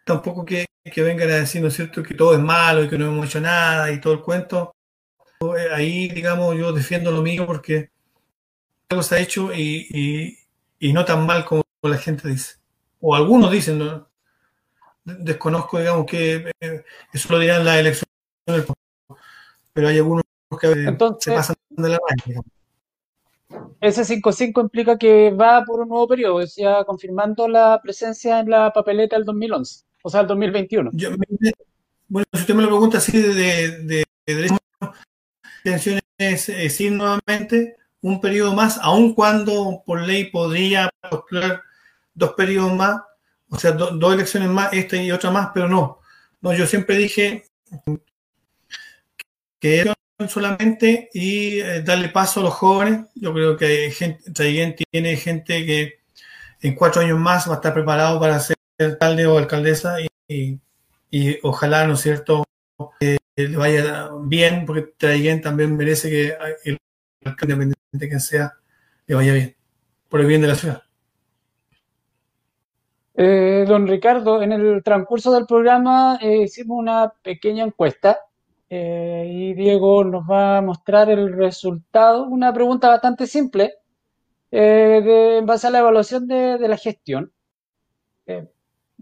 tampoco 0.05 0.45
que, 0.45 0.65
que 0.83 1.03
vengan 1.03 1.29
a 1.29 1.35
decir, 1.35 1.61
¿no 1.61 1.67
es 1.67 1.75
cierto?, 1.75 2.01
que 2.01 2.13
todo 2.13 2.33
es 2.33 2.39
malo 2.39 2.83
y 2.83 2.89
que 2.89 2.97
no 2.97 3.07
hemos 3.07 3.25
hecho 3.27 3.41
nada 3.41 3.91
y 3.91 3.99
todo 3.99 4.13
el 4.13 4.21
cuento. 4.21 4.73
Ahí, 5.71 6.07
digamos, 6.09 6.57
yo 6.57 6.73
defiendo 6.73 7.11
lo 7.11 7.21
mío 7.21 7.45
porque 7.45 7.91
algo 8.89 9.03
se 9.03 9.15
ha 9.15 9.19
hecho 9.19 9.53
y, 9.53 9.87
y, 9.89 10.37
y 10.79 10.93
no 10.93 11.05
tan 11.05 11.25
mal 11.25 11.45
como 11.45 11.63
la 11.83 11.97
gente 11.97 12.27
dice. 12.29 12.55
O 12.99 13.15
algunos 13.15 13.51
dicen, 13.51 13.77
¿no? 13.77 14.06
Desconozco, 15.07 15.79
digamos, 15.79 16.05
que 16.05 16.51
eh, 16.59 16.83
eso 17.13 17.33
lo 17.33 17.39
dirán 17.39 17.65
las 17.65 17.77
elecciones, 17.77 18.65
pero 19.73 19.87
hay 19.87 19.97
algunos 19.97 20.23
que 20.59 20.67
Entonces, 20.67 21.23
se 21.23 21.31
pasan 21.31 21.55
de 21.69 21.89
la 21.89 21.97
raya. 21.97 22.41
Ese 23.79 24.03
5-5 24.03 24.61
implica 24.61 24.97
que 24.97 25.31
va 25.31 25.63
por 25.63 25.79
un 25.79 25.89
nuevo 25.89 26.07
periodo, 26.07 26.43
ya 26.55 26.83
confirmando 26.83 27.47
la 27.47 27.79
presencia 27.81 28.39
en 28.39 28.49
la 28.49 28.73
papeleta 28.73 29.15
del 29.15 29.25
2011, 29.25 29.85
o 30.01 30.09
sea, 30.09 30.21
el 30.21 30.27
2021. 30.27 30.91
Yo, 30.93 31.11
bueno, 32.09 32.25
si 32.33 32.41
usted 32.41 32.55
me 32.55 32.63
lo 32.63 32.69
pregunta 32.69 32.97
así 32.97 33.21
de, 33.21 33.33
de, 33.33 34.03
de 34.25 34.35
derecho, 34.35 34.57
intención 35.63 35.99
es 36.17 36.47
decir 36.47 36.91
nuevamente 36.91 37.77
un 38.01 38.19
periodo 38.19 38.53
más, 38.53 38.79
aun 38.81 39.13
cuando 39.13 39.83
por 39.85 40.01
ley 40.01 40.25
podría 40.25 40.89
postular 41.09 41.61
dos 42.13 42.33
periodos 42.33 42.73
más, 42.73 43.01
o 43.49 43.57
sea, 43.59 43.71
do, 43.71 43.91
dos 43.91 44.13
elecciones 44.13 44.49
más, 44.49 44.73
esta 44.73 44.97
y 44.97 45.11
otra 45.11 45.31
más, 45.31 45.49
pero 45.53 45.67
no. 45.67 45.99
No, 46.41 46.53
yo 46.53 46.65
siempre 46.67 46.97
dije 46.97 47.45
que 49.59 49.91
solamente 50.27 51.09
y 51.13 51.59
eh, 51.59 51.81
darle 51.81 52.09
paso 52.09 52.39
a 52.39 52.43
los 52.43 52.53
jóvenes. 52.53 53.05
Yo 53.15 53.33
creo 53.33 53.57
que 53.57 53.91
gente, 53.91 54.31
Traiguén 54.31 54.75
tiene 54.75 55.15
gente 55.17 55.65
que 55.65 55.99
en 56.61 56.75
cuatro 56.75 57.01
años 57.01 57.19
más 57.19 57.47
va 57.47 57.53
a 57.53 57.55
estar 57.57 57.73
preparado 57.73 58.19
para 58.19 58.39
ser 58.39 58.57
alcalde 58.79 59.25
o 59.27 59.37
alcaldesa 59.37 59.97
y, 60.27 60.59
y, 61.11 61.37
ojalá, 61.43 61.85
¿no 61.87 61.93
es 61.93 62.01
cierto?, 62.01 62.43
que 62.99 63.17
le 63.35 63.57
vaya 63.57 64.09
bien, 64.21 64.65
porque 64.65 64.93
Traiguén 64.97 65.41
también 65.41 65.75
merece 65.75 66.09
que 66.09 66.35
el 66.65 66.77
alcalde, 67.23 67.53
independiente 67.53 68.09
que 68.09 68.19
sea, 68.19 68.53
le 69.05 69.15
vaya 69.15 69.33
bien, 69.33 69.55
por 70.09 70.21
el 70.21 70.27
bien 70.27 70.41
de 70.41 70.47
la 70.47 70.55
ciudad. 70.55 70.83
Eh, 73.19 73.65
don 73.67 73.87
Ricardo, 73.87 74.43
en 74.43 74.51
el 74.51 74.83
transcurso 74.83 75.31
del 75.33 75.47
programa 75.47 76.19
eh, 76.21 76.43
hicimos 76.43 76.77
una 76.77 77.11
pequeña 77.23 77.63
encuesta 77.63 78.19
eh, 78.69 79.25
y 79.27 79.53
Diego 79.55 80.03
nos 80.03 80.23
va 80.29 80.59
a 80.59 80.61
mostrar 80.61 81.09
el 81.09 81.33
resultado. 81.33 82.25
Una 82.27 82.53
pregunta 82.53 82.89
bastante 82.89 83.25
simple 83.25 83.73
en 84.51 85.45
base 85.47 85.67
a 85.67 85.71
la 85.71 85.79
evaluación 85.79 86.27
de, 86.27 86.59
de 86.59 86.67
la 86.67 86.77
gestión. 86.77 87.31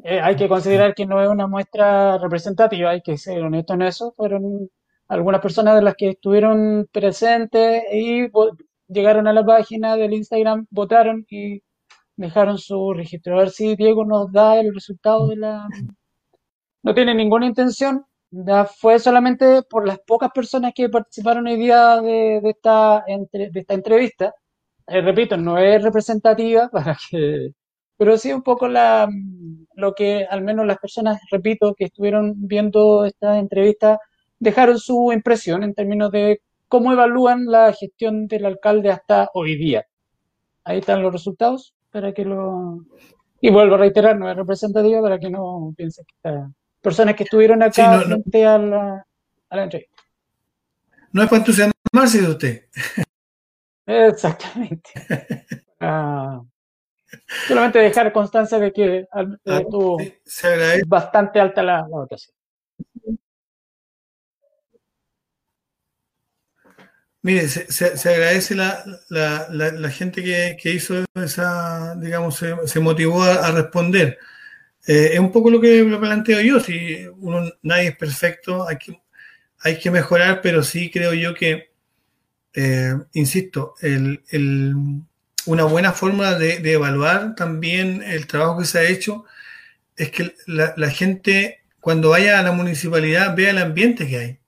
hay 0.03 0.35
que 0.35 0.47
considerar 0.47 0.95
que 0.95 1.05
no 1.05 1.21
es 1.21 1.27
una 1.29 1.47
muestra 1.47 2.17
representativa, 2.17 2.91
hay 2.91 3.01
que 3.01 3.17
ser 3.17 3.41
honesto 3.43 3.73
en 3.73 3.81
eso. 3.81 4.13
Fueron 4.13 4.69
algunas 5.09 5.41
personas 5.41 5.75
de 5.75 5.81
las 5.81 5.95
que 5.95 6.09
estuvieron 6.11 6.87
presentes 6.91 7.83
y 7.93 8.29
llegaron 8.87 9.27
a 9.27 9.33
la 9.33 9.45
página 9.45 9.97
del 9.97 10.13
Instagram, 10.13 10.67
votaron 10.69 11.25
y 11.29 11.61
dejaron 12.17 12.57
su 12.57 12.93
registro. 12.93 13.35
A 13.35 13.39
ver 13.39 13.49
si 13.49 13.75
Diego 13.75 14.05
nos 14.05 14.31
da 14.31 14.59
el 14.59 14.73
resultado 14.73 15.27
de 15.27 15.37
la... 15.37 15.67
No 16.83 16.93
tiene 16.93 17.15
ninguna 17.15 17.47
intención, 17.47 18.05
fue 18.79 18.99
solamente 18.99 19.63
por 19.63 19.87
las 19.87 19.99
pocas 19.99 20.31
personas 20.31 20.73
que 20.75 20.89
participaron 20.89 21.47
hoy 21.47 21.57
día 21.57 22.01
de, 22.01 22.37
esta, 22.43 23.03
de 23.07 23.51
esta 23.53 23.73
entrevista. 23.73 24.33
Eh, 24.87 25.01
repito, 25.01 25.37
no 25.37 25.57
es 25.57 25.81
representativa 25.81 26.69
para 26.71 26.97
que... 27.09 27.49
Pero 27.97 28.17
sí 28.17 28.33
un 28.33 28.43
poco 28.43 28.67
la, 28.67 29.07
lo 29.75 29.93
que 29.93 30.25
al 30.29 30.43
menos 30.43 30.65
las 30.65 30.77
personas, 30.79 31.19
repito, 31.31 31.73
que 31.75 31.85
estuvieron 31.85 32.33
viendo 32.35 33.05
esta 33.05 33.39
entrevista, 33.39 33.99
dejaron 34.37 34.79
su 34.79 35.13
impresión 35.13 35.63
en 35.63 35.73
términos 35.73 36.11
de 36.11 36.41
cómo 36.67 36.91
evalúan 36.91 37.45
la 37.45 37.71
gestión 37.73 38.27
del 38.27 38.45
alcalde 38.45 38.91
hasta 38.91 39.29
hoy 39.33 39.55
día. 39.57 39.85
Ahí 40.65 40.79
están 40.79 41.03
los 41.03 41.13
resultados 41.13 41.74
para 41.95 42.11
que 42.11 42.25
lo... 42.25 42.85
Y 43.39 43.49
vuelvo 43.49 43.75
a 43.75 43.77
reiterar, 43.77 44.17
no 44.17 44.29
es 44.29 44.35
representativo 44.35 45.01
para 45.01 45.17
que 45.17 45.29
no 45.29 45.73
piensen 45.77 46.03
que 46.03 46.13
está... 46.13 46.51
Personas 46.81 47.15
que 47.15 47.23
estuvieron 47.23 47.63
acá 47.63 48.01
frente 48.01 48.45
A, 48.45 48.57
la, 48.57 49.05
a 49.49 49.55
la 49.55 49.63
entrevista. 49.63 50.03
No 51.13 51.23
es 51.23 51.29
para 51.29 51.39
entusiasmarse 51.39 52.21
de 52.21 52.29
usted. 52.29 52.65
Exactamente. 53.85 54.89
Ah, 55.77 56.41
solamente 57.47 57.79
dejar 57.79 58.11
constancia 58.13 58.57
de 58.57 58.71
que 58.71 58.99
eh, 58.99 59.07
ah, 59.11 59.25
estuvo 59.59 59.97
bastante 60.87 61.39
alta 61.39 61.61
la 61.61 61.83
votación. 61.83 62.33
Mire, 67.25 67.47
se, 67.49 68.07
agradece 68.07 68.53
la, 68.53 68.85
la, 69.09 69.89
gente 69.89 70.21
que, 70.23 70.71
hizo 70.71 71.05
esa, 71.15 71.95
digamos, 71.95 72.35
se, 72.65 72.79
motivó 72.79 73.23
a, 73.23 73.49
responder. 73.49 74.19
Eh, 74.85 75.09
es 75.13 75.19
un 75.19 75.31
poco 75.31 75.49
lo 75.49 75.59
que 75.59 75.81
lo 75.81 75.99
planteo 75.99 76.39
yo, 76.41 76.59
si 76.59 77.03
uno, 77.17 77.51
nadie 77.63 77.87
es 77.87 77.97
perfecto, 77.97 78.67
hay 78.67 78.77
que, 78.77 79.01
hay 79.61 79.79
que 79.79 79.89
mejorar, 79.89 80.39
pero 80.43 80.61
sí 80.61 80.91
creo 80.91 81.15
yo 81.15 81.33
que, 81.33 81.71
eh, 82.53 82.93
insisto, 83.13 83.73
el, 83.81 84.21
una 85.47 85.63
buena 85.63 85.93
forma 85.93 86.35
de, 86.35 86.57
evaluar 86.71 87.33
también 87.33 88.03
el 88.03 88.27
trabajo 88.27 88.59
que 88.59 88.65
se 88.65 88.77
ha 88.77 88.83
hecho 88.83 89.25
es 89.95 90.11
que 90.11 90.35
la 90.45 90.91
gente 90.91 91.63
cuando 91.79 92.11
vaya 92.11 92.37
a 92.37 92.43
la 92.43 92.51
municipalidad 92.51 93.35
vea 93.35 93.49
el 93.49 93.57
ambiente 93.57 94.07
que 94.07 94.17
hay 94.19 94.39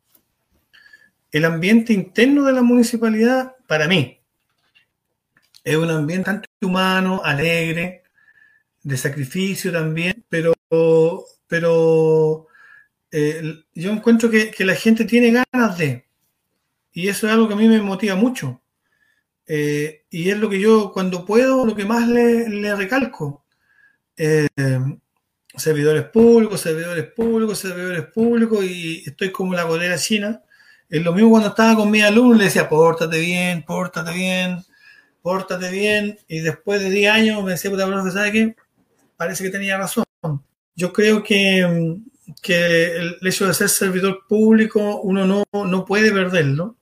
el 1.32 1.46
ambiente 1.46 1.94
interno 1.94 2.44
de 2.46 2.54
la 2.54 2.62
municipalidad, 2.62 3.56
para 3.68 3.88
mí, 3.88 4.20
es 5.64 5.76
un 5.76 5.90
ambiente 5.90 6.32
humano, 6.62 7.22
alegre, 7.24 8.04
de 8.84 8.98
sacrificio 8.98 9.72
también, 9.72 10.24
pero, 10.30 10.54
pero 11.48 12.48
eh, 13.12 13.64
yo 13.76 13.92
encuentro 13.92 14.30
que, 14.30 14.54
la 14.60 14.76
gente 14.76 15.04
tiene 15.04 15.32
ganas 15.52 15.78
de, 15.78 16.06
y 16.94 17.10
eso 17.10 17.28
es 17.28 17.34
algo 17.34 17.48
que 17.48 17.54
a 17.54 17.58
mí 17.58 17.68
me 17.68 17.82
motiva 17.82 18.16
mucho. 18.16 18.62
Eh, 19.46 20.06
y 20.10 20.30
es 20.30 20.38
lo 20.38 20.50
que 20.50 20.60
yo, 20.60 20.92
cuando 20.94 21.26
puedo, 21.26 21.66
lo 21.66 21.76
que 21.76 21.86
más 21.86 22.08
le, 22.08 22.76
recalco. 22.76 23.46
Eh, 24.16 24.48
servidores 25.56 26.06
públicos, 26.06 26.62
servidores 26.62 27.06
públicos, 27.12 27.60
servidores 27.60 28.06
públicos, 28.06 28.64
y 28.64 29.04
estoy 29.06 29.32
como 29.32 29.54
la 29.54 29.66
bolera 29.66 29.98
china, 29.98 30.42
es 30.90 31.04
lo 31.04 31.14
mismo 31.14 31.32
cuando 31.32 31.50
estaba 31.50 31.76
con 31.76 31.92
mi 31.92 32.02
alumno, 32.02 32.36
le 32.36 32.46
decía, 32.46 32.70
pórtate 32.70 33.20
bien, 33.20 33.64
pórtate 33.64 34.14
bien, 34.14 34.64
pórtate 35.22 35.70
bien. 35.70 36.18
Y 36.28 36.40
después 36.40 36.82
de 36.82 36.90
10 36.90 37.12
años 37.12 37.44
me 37.44 37.52
decía, 37.52 37.70
puta, 37.70 37.86
profe, 37.86 38.12
¿sabe 38.12 38.32
qué? 38.32 38.56
Parece 39.18 39.44
que 39.44 39.50
tenía 39.50 39.78
razón. 39.78 40.06
Yo 40.76 40.94
creo 40.94 41.24
que, 41.24 41.98
que 42.42 42.96
el 42.96 43.18
hecho 43.22 43.48
de 43.48 43.54
ser 43.54 43.70
servidor 43.70 44.26
público, 44.28 45.02
uno 45.02 45.26
no, 45.26 45.44
no 45.52 45.86
puede 45.86 46.12
perderlo. 46.12 46.78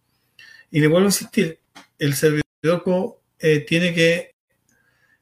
Y 0.70 0.82
le 0.82 0.88
vuelvo 0.88 1.08
a 1.08 1.10
insistir, 1.10 1.60
el 1.98 2.14
servidor 2.14 2.84
eh, 3.40 3.60
tiene 3.62 3.94
que 3.94 4.36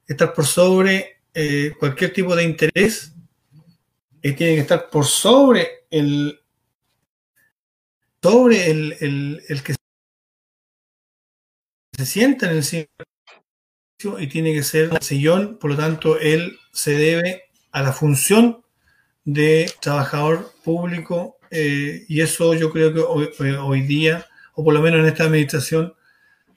estar 0.08 0.34
por 0.34 0.46
sobre 0.46 1.22
eh, 1.34 1.74
cualquier 1.80 2.12
tipo 2.12 2.36
de 2.36 2.44
interés, 2.44 3.14
eh, 4.22 4.34
tiene 4.34 4.56
que 4.56 4.62
estar 4.62 4.90
por 4.90 5.06
sobre 5.06 5.86
el, 5.90 6.43
sobre 8.24 8.72
el, 8.72 9.62
que 9.66 9.76
se 11.98 12.06
sienta 12.06 12.50
en 12.50 12.58
el 12.58 12.64
sillón 12.64 12.88
y 14.18 14.28
tiene 14.28 14.54
que 14.54 14.64
ser 14.64 14.94
el 14.94 15.02
sillón, 15.02 15.58
por 15.60 15.72
lo 15.72 15.78
tanto, 15.78 16.18
él 16.18 16.58
se 16.72 16.94
debe 16.94 17.44
a 17.72 17.82
la 17.82 17.92
función 17.92 18.64
de 19.26 19.70
trabajador 19.82 20.54
público 20.64 21.38
eh, 21.52 22.06
y 22.08 22.22
eso 22.22 22.54
yo 22.54 22.72
creo 22.72 22.94
que 22.94 23.02
hoy, 23.02 23.82
día, 23.82 24.26
o 24.56 24.64
por 24.64 24.74
lo 24.74 24.82
menos 24.82 25.02
en 25.02 25.08
esta 25.08 25.26
administración, 25.26 25.94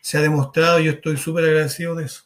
se 0.01 0.19
ha 0.19 0.21
demostrado 0.21 0.79
yo 0.79 0.93
estoy 0.93 1.17
súper 1.17 1.45
agradecido 1.47 1.97
de 1.97 2.05
eso. 2.05 2.23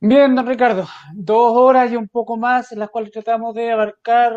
Bien, 0.00 0.34
don 0.34 0.48
Ricardo, 0.48 0.88
dos 1.14 1.52
horas 1.56 1.92
y 1.92 1.96
un 1.96 2.08
poco 2.08 2.36
más 2.36 2.72
en 2.72 2.80
las 2.80 2.90
cuales 2.90 3.12
tratamos 3.12 3.54
de 3.54 3.70
abarcar 3.70 4.32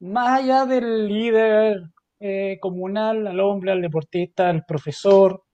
más 0.00 0.40
allá 0.40 0.66
del 0.66 1.08
líder 1.08 1.82
eh, 2.20 2.58
comunal, 2.60 3.26
al 3.26 3.40
hombre, 3.40 3.72
al 3.72 3.82
deportista, 3.82 4.48
al 4.48 4.64
profesor, 4.64 5.44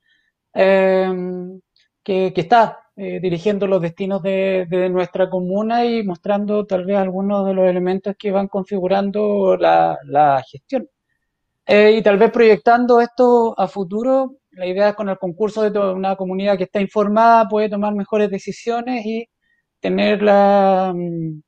em, 0.54 1.60
que, 2.02 2.32
está 2.36 2.78
eh, 2.96 3.20
dirigiendo 3.20 3.66
los 3.66 3.80
destinos 3.82 4.22
de, 4.22 4.66
nuestra 4.90 5.28
comuna 5.30 5.84
y 5.84 6.02
mostrando 6.04 6.66
tal 6.66 6.84
vez 6.84 6.96
algunos 6.98 7.46
de 7.46 7.54
los 7.54 7.66
elementos 7.68 8.14
que 8.18 8.30
van 8.30 8.48
configurando 8.48 9.56
la, 9.56 10.42
gestión. 10.50 10.88
Eh, 11.66 11.92
y 11.98 12.02
tal 12.02 12.18
vez 12.18 12.30
proyectando 12.30 13.00
esto 13.00 13.54
a 13.58 13.68
futuro, 13.68 14.36
la 14.52 14.66
idea 14.66 14.90
es 14.90 14.94
con 14.94 15.08
el 15.08 15.18
concurso 15.18 15.62
de 15.62 15.70
toda 15.70 15.92
una 15.94 16.16
comunidad 16.16 16.58
que 16.58 16.64
está 16.64 16.80
informada 16.80 17.48
puede 17.48 17.68
tomar 17.68 17.94
mejores 17.94 18.30
decisiones 18.30 19.04
y 19.06 19.26
tener 19.80 20.22
la, 20.22 20.92
mm, 20.94 21.40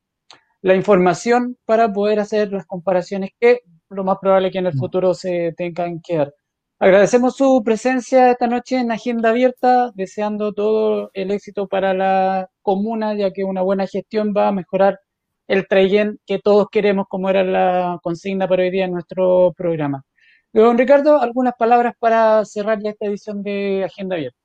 la 0.65 0.73
información 0.73 1.57
para 1.65 1.93
poder 1.93 2.19
hacer 2.19 2.51
las 2.51 2.65
comparaciones 2.65 3.29
que 3.39 3.59
lo 3.87 4.03
más 4.03 4.17
probable 4.19 4.49
que 4.49 4.57
en 4.57 4.65
el 4.65 4.73
mm. 4.73 4.79
futuro 4.79 5.13
se 5.13 5.53
tengan 5.55 6.01
que 6.01 6.17
dar. 6.17 6.33
Agradecemos 6.79 7.35
su 7.35 7.61
presencia 7.63 8.31
esta 8.31 8.47
noche 8.47 8.77
en 8.77 8.91
Agenda 8.91 9.29
Abierta, 9.29 9.91
deseando 9.93 10.53
todo 10.53 11.11
el 11.13 11.29
éxito 11.29 11.67
para 11.67 11.93
la 11.93 12.49
comuna, 12.63 13.13
ya 13.13 13.31
que 13.31 13.43
una 13.43 13.61
buena 13.61 13.85
gestión 13.85 14.33
va 14.35 14.47
a 14.47 14.51
mejorar 14.51 14.99
el 15.47 15.67
trayen 15.67 16.19
que 16.25 16.39
todos 16.39 16.65
queremos, 16.71 17.05
como 17.07 17.29
era 17.29 17.43
la 17.43 17.99
consigna 18.01 18.47
para 18.47 18.63
hoy 18.63 18.71
día 18.71 18.85
en 18.85 18.93
nuestro 18.93 19.53
programa. 19.55 20.03
Don 20.51 20.79
Ricardo, 20.79 21.21
algunas 21.21 21.53
palabras 21.59 21.93
para 21.99 22.43
cerrar 22.43 22.79
ya 22.81 22.89
esta 22.89 23.05
edición 23.05 23.43
de 23.43 23.83
Agenda 23.85 24.15
Abierta. 24.15 24.39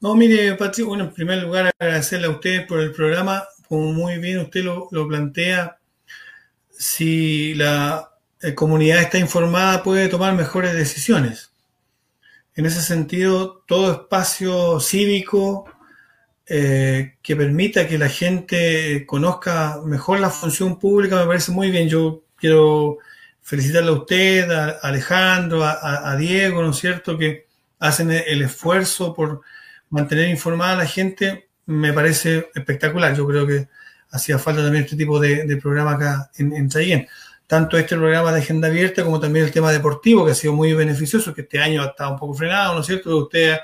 No, 0.00 0.16
mire, 0.16 0.56
Patrick, 0.56 0.88
bueno, 0.88 1.04
en 1.04 1.12
primer 1.12 1.40
lugar 1.40 1.70
agradecerle 1.78 2.26
a 2.26 2.30
ustedes 2.30 2.66
por 2.66 2.80
el 2.80 2.90
programa 2.90 3.44
como 3.72 3.90
muy 3.90 4.18
bien 4.18 4.38
usted 4.38 4.64
lo, 4.64 5.08
plantea, 5.08 5.78
si 6.70 7.54
la 7.54 8.10
eh, 8.42 8.54
comunidad 8.54 9.00
está 9.00 9.16
informada 9.16 9.82
puede 9.82 10.10
tomar 10.10 10.34
mejores 10.34 10.74
decisiones. 10.74 11.54
En 12.54 12.66
ese 12.66 12.82
sentido, 12.82 13.64
todo 13.66 13.92
espacio 13.92 14.78
cívico 14.78 15.64
eh, 16.44 17.14
que 17.22 17.34
permita 17.34 17.88
que 17.88 17.96
la 17.96 18.10
gente 18.10 19.06
conozca 19.06 19.80
mejor 19.86 20.20
la 20.20 20.28
función 20.28 20.78
pública 20.78 21.16
me 21.16 21.26
parece 21.26 21.50
muy 21.50 21.70
bien. 21.70 21.88
Yo 21.88 22.24
quiero 22.36 22.98
felicitarle 23.40 23.88
a 23.88 23.94
usted, 23.94 24.50
a 24.50 24.68
Alejandro, 24.82 25.64
a, 25.64 26.14
Diego, 26.16 26.60
¿no 26.60 26.72
es 26.72 26.76
cierto?, 26.76 27.16
que 27.16 27.46
hacen 27.78 28.10
el 28.10 28.42
esfuerzo 28.42 29.14
por 29.14 29.40
mantener 29.88 30.28
informada 30.28 30.74
a 30.74 30.76
la 30.76 30.86
gente 30.86 31.48
me 31.72 31.92
parece 31.92 32.50
espectacular. 32.54 33.16
Yo 33.16 33.26
creo 33.26 33.46
que 33.46 33.68
hacía 34.10 34.38
falta 34.38 34.62
también 34.62 34.84
este 34.84 34.96
tipo 34.96 35.18
de, 35.18 35.56
programa 35.56 35.92
acá 35.92 36.30
en, 36.36 36.52
en 36.52 36.68
Tanto 37.46 37.76
este 37.76 37.96
programa 37.96 38.32
de 38.32 38.40
agenda 38.40 38.68
abierta 38.68 39.04
como 39.04 39.18
también 39.18 39.46
el 39.46 39.52
tema 39.52 39.72
deportivo, 39.72 40.24
que 40.24 40.32
ha 40.32 40.34
sido 40.34 40.52
muy 40.52 40.72
beneficioso, 40.74 41.34
que 41.34 41.42
este 41.42 41.58
año 41.58 41.82
ha 41.82 41.86
estado 41.86 42.12
un 42.12 42.18
poco 42.18 42.34
frenado, 42.34 42.74
¿no 42.74 42.80
es 42.80 42.86
cierto? 42.86 43.16
Ustedes 43.16 43.58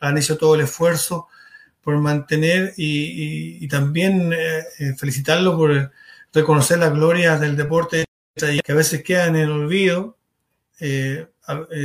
han 0.00 0.16
hecho 0.18 0.36
todo 0.36 0.54
el 0.54 0.62
esfuerzo 0.62 1.28
por 1.82 1.96
mantener 1.98 2.74
y, 2.76 3.66
también 3.68 4.32
eh, 4.32 4.64
eh, 4.78 4.94
felicitarlo 4.96 5.56
por 5.56 5.92
reconocer 6.32 6.78
las 6.78 6.92
glorias 6.92 7.40
del 7.40 7.56
deporte 7.56 8.04
que 8.34 8.72
a 8.72 8.74
veces 8.74 9.02
quedan 9.02 9.36
en 9.36 9.42
el 9.42 9.50
olvido, 9.50 10.18
eh, 10.80 11.26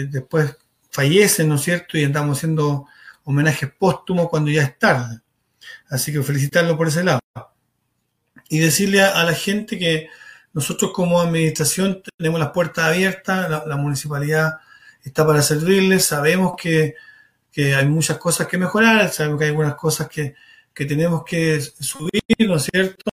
después 0.10 0.58
fallecen, 0.90 1.48
¿no 1.48 1.56
es 1.56 1.62
cierto? 1.62 1.98
Y 1.98 2.04
andamos 2.04 2.38
haciendo 2.38 2.88
homenajes 3.24 3.72
póstumos 3.78 4.28
cuando 4.30 4.52
ya 4.52 4.64
es 4.64 4.78
tarde. 4.78 5.22
Así 5.90 6.12
que 6.12 6.24
felicitarlo 6.24 6.78
por 6.78 6.88
ese 6.88 7.04
lado. 7.04 7.20
Y 8.50 8.60
decirle 8.60 9.02
a, 9.02 9.24
la 9.24 9.34
gente 9.34 9.80
que 9.80 10.10
nosotros 10.54 10.92
como 10.94 11.22
administración 11.22 12.02
tenemos 12.18 12.40
las 12.40 12.52
puertas 12.52 12.86
abiertas, 12.86 13.50
la 13.66 13.78
municipalidad 13.78 14.60
está 15.04 15.26
para 15.26 15.42
servirles, 15.42 16.06
sabemos 16.06 16.56
que 16.58 16.96
que 17.52 17.76
hay 17.76 17.86
muchas 17.88 18.18
cosas 18.18 18.48
que 18.48 18.58
mejorar, 18.58 19.10
sabemos 19.10 19.38
que 19.40 19.46
hay 19.46 19.50
algunas 19.52 19.76
cosas 19.76 20.08
que, 20.08 20.36
tenemos 20.74 21.24
que 21.24 21.60
subir, 21.62 22.24
¿no 22.48 22.56
es 22.56 22.64
cierto? 22.64 23.12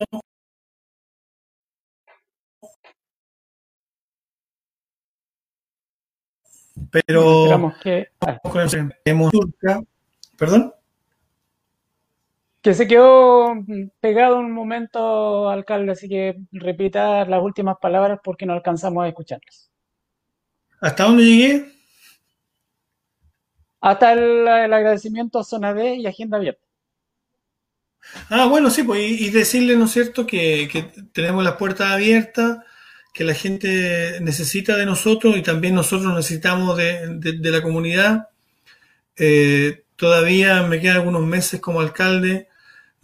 Pero 6.90 7.72
que, 7.82 8.10
perdón. 10.36 10.74
Que 12.64 12.74
se 12.74 12.88
quedó 12.88 13.54
pegado 14.00 14.38
un 14.38 14.50
momento, 14.50 15.48
alcalde, 15.48 15.92
así 15.92 16.08
que 16.08 16.36
repita 16.50 17.24
las 17.26 17.40
últimas 17.40 17.76
palabras 17.80 18.18
porque 18.24 18.46
no 18.46 18.54
alcanzamos 18.54 19.04
a 19.04 19.08
escucharlas. 19.08 19.70
¿Hasta 20.80 21.04
dónde 21.04 21.24
llegué? 21.24 21.74
hasta 23.84 24.14
el, 24.14 24.48
agradecimiento 24.48 25.38
a 25.38 25.44
Zona 25.44 25.74
D 25.74 25.96
y 25.96 26.06
Agenda 26.06 26.38
Abierta. 26.38 26.66
Ah, 28.30 28.46
bueno, 28.46 28.70
sí, 28.70 28.82
pues 28.82 28.98
y, 28.98 29.28
decirle, 29.28 29.76
¿no 29.76 29.84
es 29.84 29.90
cierto?, 29.90 30.26
que, 30.26 30.90
tenemos 31.12 31.44
las 31.44 31.56
puertas 31.56 31.92
abiertas, 31.92 32.60
que 33.12 33.24
la 33.24 33.34
gente 33.34 34.20
necesita 34.22 34.78
de 34.78 34.86
nosotros 34.86 35.36
y 35.36 35.42
también 35.42 35.74
nosotros 35.74 36.14
necesitamos 36.14 36.78
de, 36.78 37.38
la 37.42 37.62
comunidad. 37.62 38.30
Eh, 39.18 39.84
todavía 39.96 40.62
me 40.62 40.80
quedan 40.80 40.96
algunos 40.96 41.22
meses 41.22 41.60
como 41.60 41.82
alcalde, 41.82 42.48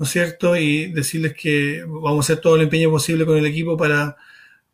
¿no 0.01 0.07
es 0.07 0.13
cierto? 0.13 0.57
Y 0.57 0.87
decirles 0.93 1.35
que 1.35 1.85
vamos 1.87 2.25
a 2.25 2.33
hacer 2.33 2.41
todo 2.41 2.57
el 2.57 2.63
empeño 2.63 2.91
posible 2.91 3.27
con 3.27 3.37
el 3.37 3.45
equipo 3.45 3.77
para 3.77 4.17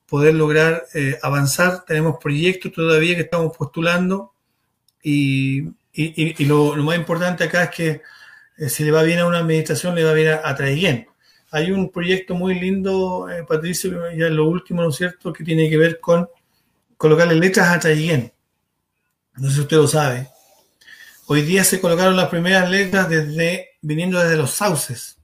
poder 0.09 0.35
lograr 0.35 0.85
eh, 0.95 1.19
avanzar. 1.21 1.85
Tenemos 1.85 2.19
proyectos 2.23 2.71
todavía 2.71 3.17
que 3.17 3.23
estamos 3.23 3.57
postulando 3.57 4.33
y, 5.03 5.65
y, 5.93 6.45
lo, 6.45 6.77
más 6.77 6.97
importante 6.97 7.43
acá 7.43 7.65
es 7.65 7.71
que 7.71 8.03
eh, 8.57 8.69
si 8.69 8.85
le 8.85 8.93
va 8.93 9.03
bien 9.03 9.19
a 9.19 9.27
una 9.27 9.39
administración, 9.39 9.97
le 9.97 10.05
va 10.05 10.13
bien 10.13 10.29
a, 10.29 10.43
a 10.45 10.55
Traiguén. 10.55 11.09
Hay 11.51 11.73
un 11.73 11.91
proyecto 11.91 12.37
muy 12.37 12.55
lindo, 12.55 13.29
eh, 13.29 13.43
Patricio, 13.49 14.09
ya 14.17 14.29
lo 14.29 14.45
último, 14.49 14.83
¿no 14.83 14.91
es 14.91 14.97
cierto?, 14.97 15.33
que 15.33 15.43
tiene 15.43 15.69
que 15.69 15.77
ver 15.77 15.99
con 15.99 16.29
colocarle 16.97 17.35
letras 17.35 17.67
a 17.71 17.81
Traiguén. 17.81 18.33
No 19.35 19.49
sé 19.49 19.57
si 19.57 19.61
usted 19.63 19.77
lo 19.77 19.89
sabe. 19.89 20.29
Hoy 21.27 21.43
día 21.43 21.65
se 21.65 21.81
colocaron 21.81 22.17
las 22.17 22.29
primeras 22.29 22.71
letras 22.71 23.09
desde, 23.09 23.71
viniendo 23.83 24.21
desde 24.21 24.37
los 24.37 24.53
sauces. 24.53 25.16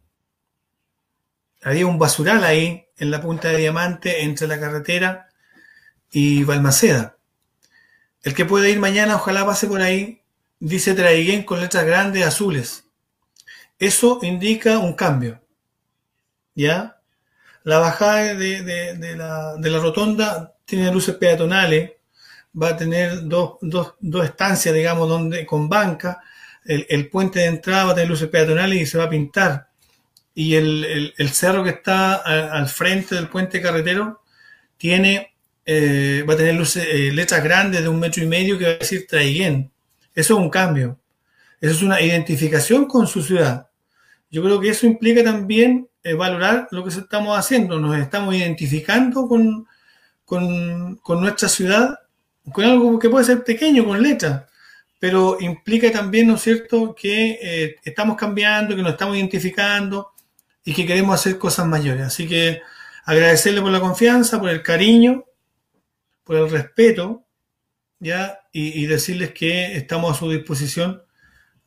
Había 1.62 1.86
un 1.86 1.98
basural 1.98 2.44
ahí, 2.44 2.86
en 2.96 3.10
la 3.10 3.20
punta 3.20 3.48
de 3.48 3.58
diamante, 3.58 4.22
entre 4.22 4.46
la 4.46 4.58
carretera 4.58 5.28
y 6.10 6.44
Balmaceda. 6.44 7.16
El 8.22 8.34
que 8.34 8.44
puede 8.44 8.70
ir 8.70 8.78
mañana, 8.78 9.16
ojalá 9.16 9.44
pase 9.44 9.66
por 9.66 9.80
ahí 9.80 10.22
dice 10.62 10.94
Traiguén 10.94 11.42
con 11.42 11.60
letras 11.60 11.84
grandes 11.84 12.24
azules. 12.24 12.84
Eso 13.78 14.20
indica 14.22 14.78
un 14.78 14.92
cambio. 14.94 15.42
¿Ya? 16.54 17.00
La 17.64 17.78
bajada 17.78 18.34
de, 18.34 19.16
la, 19.16 19.80
rotonda 19.80 20.54
tiene 20.64 20.92
luces 20.92 21.16
peatonales, 21.16 21.92
va 22.60 22.68
a 22.68 22.76
tener 22.76 23.26
dos, 23.26 23.58
estancias, 24.22 24.74
digamos, 24.74 25.08
donde, 25.08 25.44
con 25.44 25.68
banca. 25.68 26.20
El, 26.64 27.08
puente 27.08 27.40
de 27.40 27.46
entrada 27.46 27.86
va 27.86 27.92
a 27.92 27.94
tener 27.94 28.10
luces 28.10 28.28
peatonales 28.28 28.80
y 28.80 28.86
se 28.86 28.98
va 28.98 29.04
a 29.04 29.10
pintar. 29.10 29.68
Y 30.34 30.54
el, 30.54 31.14
cerro 31.32 31.62
que 31.62 31.70
está 31.70 32.14
al 32.14 32.68
frente 32.68 33.14
del 33.14 33.28
puente 33.28 33.60
carretero 33.60 34.22
tiene, 34.76 35.34
eh, 35.66 36.24
va 36.28 36.34
a 36.34 36.36
tener 36.36 36.54
luces, 36.54 36.86
eh, 36.90 37.12
letras 37.12 37.44
grandes 37.44 37.82
de 37.82 37.88
un 37.88 38.00
metro 38.00 38.22
y 38.22 38.26
medio 38.26 38.58
que 38.58 38.64
va 38.64 38.70
a 38.72 38.76
decir 38.76 39.06
Traiguén. 39.06 39.70
Eso 40.14 40.34
es 40.34 40.40
un 40.40 40.50
cambio. 40.50 40.98
Eso 41.60 41.72
es 41.72 41.82
una 41.82 42.00
identificación 42.00 42.86
con 42.86 43.06
su 43.06 43.22
ciudad. 43.22 43.68
Yo 44.30 44.42
creo 44.42 44.58
que 44.60 44.70
eso 44.70 44.86
implica 44.86 45.22
también 45.22 45.88
eh, 46.02 46.14
valorar 46.14 46.66
lo 46.70 46.82
que 46.82 46.90
estamos 46.90 47.38
haciendo. 47.38 47.78
Nos 47.78 47.96
estamos 47.98 48.34
identificando 48.34 49.28
con, 49.28 49.66
con, 50.24 51.20
nuestra 51.20 51.48
ciudad, 51.48 51.98
con 52.50 52.64
algo 52.64 52.98
que 52.98 53.10
puede 53.10 53.24
ser 53.24 53.44
pequeño, 53.44 53.84
con 53.84 54.02
letras, 54.02 54.44
pero 54.98 55.36
implica 55.40 55.92
también, 55.92 56.28
¿no 56.28 56.36
es 56.36 56.42
cierto?, 56.42 56.94
que 56.94 57.38
eh, 57.42 57.76
estamos 57.84 58.16
cambiando, 58.16 58.74
que 58.74 58.82
nos 58.82 58.92
estamos 58.92 59.16
identificando 59.16 60.12
y 60.64 60.74
que 60.74 60.86
queremos 60.86 61.14
hacer 61.14 61.38
cosas 61.38 61.66
mayores. 61.66 62.06
Así 62.06 62.28
que 62.28 62.62
agradecerle 63.04 63.60
por 63.60 63.70
la 63.70 63.80
confianza, 63.80 64.40
por 64.40 64.50
el 64.50 64.62
cariño, 64.62 65.24
por 66.24 66.36
el 66.36 66.50
respeto 66.50 67.26
¿ya? 68.02 68.40
Y, 68.52 68.84
decirles 68.86 69.32
que 69.32 69.76
estamos 69.76 70.16
a 70.16 70.18
su 70.18 70.28
disposición. 70.28 71.02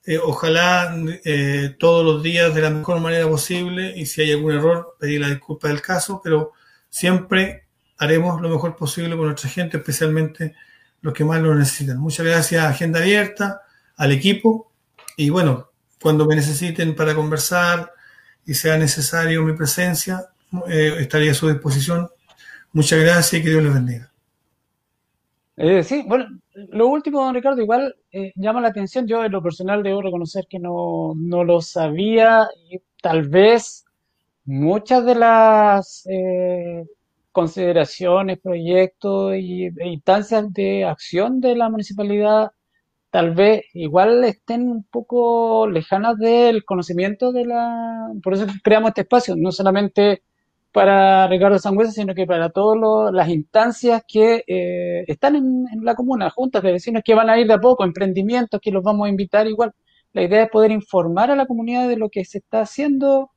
Eh, 0.04 0.20
ojalá 0.20 0.94
eh, 1.24 1.76
todos 1.80 2.06
los 2.06 2.22
días 2.22 2.54
de 2.54 2.62
la 2.62 2.70
mejor 2.70 3.00
manera 3.00 3.28
posible 3.28 3.94
y 3.96 4.06
si 4.06 4.22
hay 4.22 4.34
algún 4.34 4.54
error, 4.54 4.98
pedir 5.00 5.22
la 5.22 5.30
disculpa 5.30 5.70
del 5.70 5.82
caso, 5.82 6.22
pero 6.24 6.52
siempre 6.90 7.68
haremos 7.98 8.42
lo 8.42 8.50
mejor 8.50 8.76
posible 8.76 9.16
con 9.16 9.28
nuestra 9.28 9.50
gente, 9.50 9.78
especialmente 9.78 10.56
los 11.02 11.14
que 11.14 11.24
más 11.24 11.42
lo 11.42 11.56
necesitan. 11.56 11.98
Muchas 12.00 12.26
gracias 12.26 12.66
Agenda 12.66 13.00
Abierta, 13.00 13.62
al 13.96 14.12
equipo 14.12 14.74
y 15.16 15.30
bueno, 15.30 15.72
cuando 16.02 16.26
me 16.26 16.36
necesiten 16.36 16.96
para 16.96 17.16
conversar 17.16 17.94
y 18.46 18.54
sea 18.54 18.78
necesario 18.78 19.44
mi 19.44 19.54
presencia, 19.54 20.30
eh, 20.68 21.08
a 21.12 21.34
su 21.34 21.50
disposición. 21.50 22.10
Muchas 22.74 23.00
gracias 23.00 23.34
y 23.34 23.44
que 23.44 23.50
Dios 23.50 23.64
les 23.64 23.74
bendiga. 23.74 24.12
Eh, 25.58 25.84
sí, 25.84 26.04
bueno, 26.06 26.26
lo 26.54 26.88
último, 26.88 27.24
don 27.24 27.34
Ricardo, 27.34 27.62
igual 27.62 27.96
eh, 28.12 28.34
llama 28.36 28.62
la 28.62 28.68
atención. 28.70 29.08
Yo 29.08 29.24
en 29.24 29.32
lo 29.32 29.42
personal 29.42 29.84
debo 29.84 30.02
reconocer 30.02 30.46
que 30.50 30.60
no, 30.60 31.14
no 31.16 31.44
lo 31.44 31.62
sabía 31.62 32.48
y 32.70 32.80
tal 33.02 33.28
vez 33.30 33.86
muchas 34.44 35.06
de 35.06 35.16
las 35.16 36.06
eh, 36.10 36.86
consideraciones, 37.32 38.40
proyectos 38.40 39.34
e 39.34 39.72
instancias 39.86 40.52
de 40.54 40.86
acción 40.86 41.40
de 41.42 41.56
la 41.56 41.70
municipalidad 41.70 42.52
tal 43.16 43.34
vez 43.34 43.64
igual 43.74 44.26
estén 44.26 44.70
un 44.70 44.84
poco 44.84 45.70
lejanas 45.70 46.18
del 46.18 46.66
conocimiento 46.66 47.32
de 47.32 47.46
la... 47.46 48.12
Por 48.22 48.34
eso 48.34 48.46
creamos 48.62 48.90
este 48.90 49.02
espacio, 49.04 49.38
no 49.38 49.54
solamente 49.54 50.24
para 50.74 51.26
Ricardo 51.30 51.58
Sangüesa, 51.58 51.94
sino 51.94 52.14
que 52.14 52.26
para 52.26 52.50
todas 52.50 53.14
las 53.14 53.30
instancias 53.30 54.04
que 54.06 54.44
eh, 54.46 55.06
están 55.08 55.38
en, 55.38 55.66
la 55.82 55.96
comuna, 55.96 56.30
juntas 56.30 56.62
de 56.62 56.74
vecinos 56.74 57.04
que 57.06 57.16
van 57.16 57.30
a 57.30 57.40
ir 57.40 57.48
de 57.48 57.54
a 57.54 57.62
poco, 57.62 57.86
emprendimientos 57.86 58.60
que 58.60 58.72
los 58.72 58.84
vamos 58.84 59.06
a 59.06 59.10
invitar 59.10 59.48
igual. 59.48 59.72
La 60.12 60.24
idea 60.24 60.44
es 60.44 60.50
poder 60.50 60.72
informar 60.72 61.32
a 61.32 61.38
la 61.38 61.46
comunidad 61.46 61.88
de 61.88 61.96
lo 61.96 62.10
que 62.10 62.26
se 62.26 62.40
está 62.40 62.60
haciendo, 62.64 63.32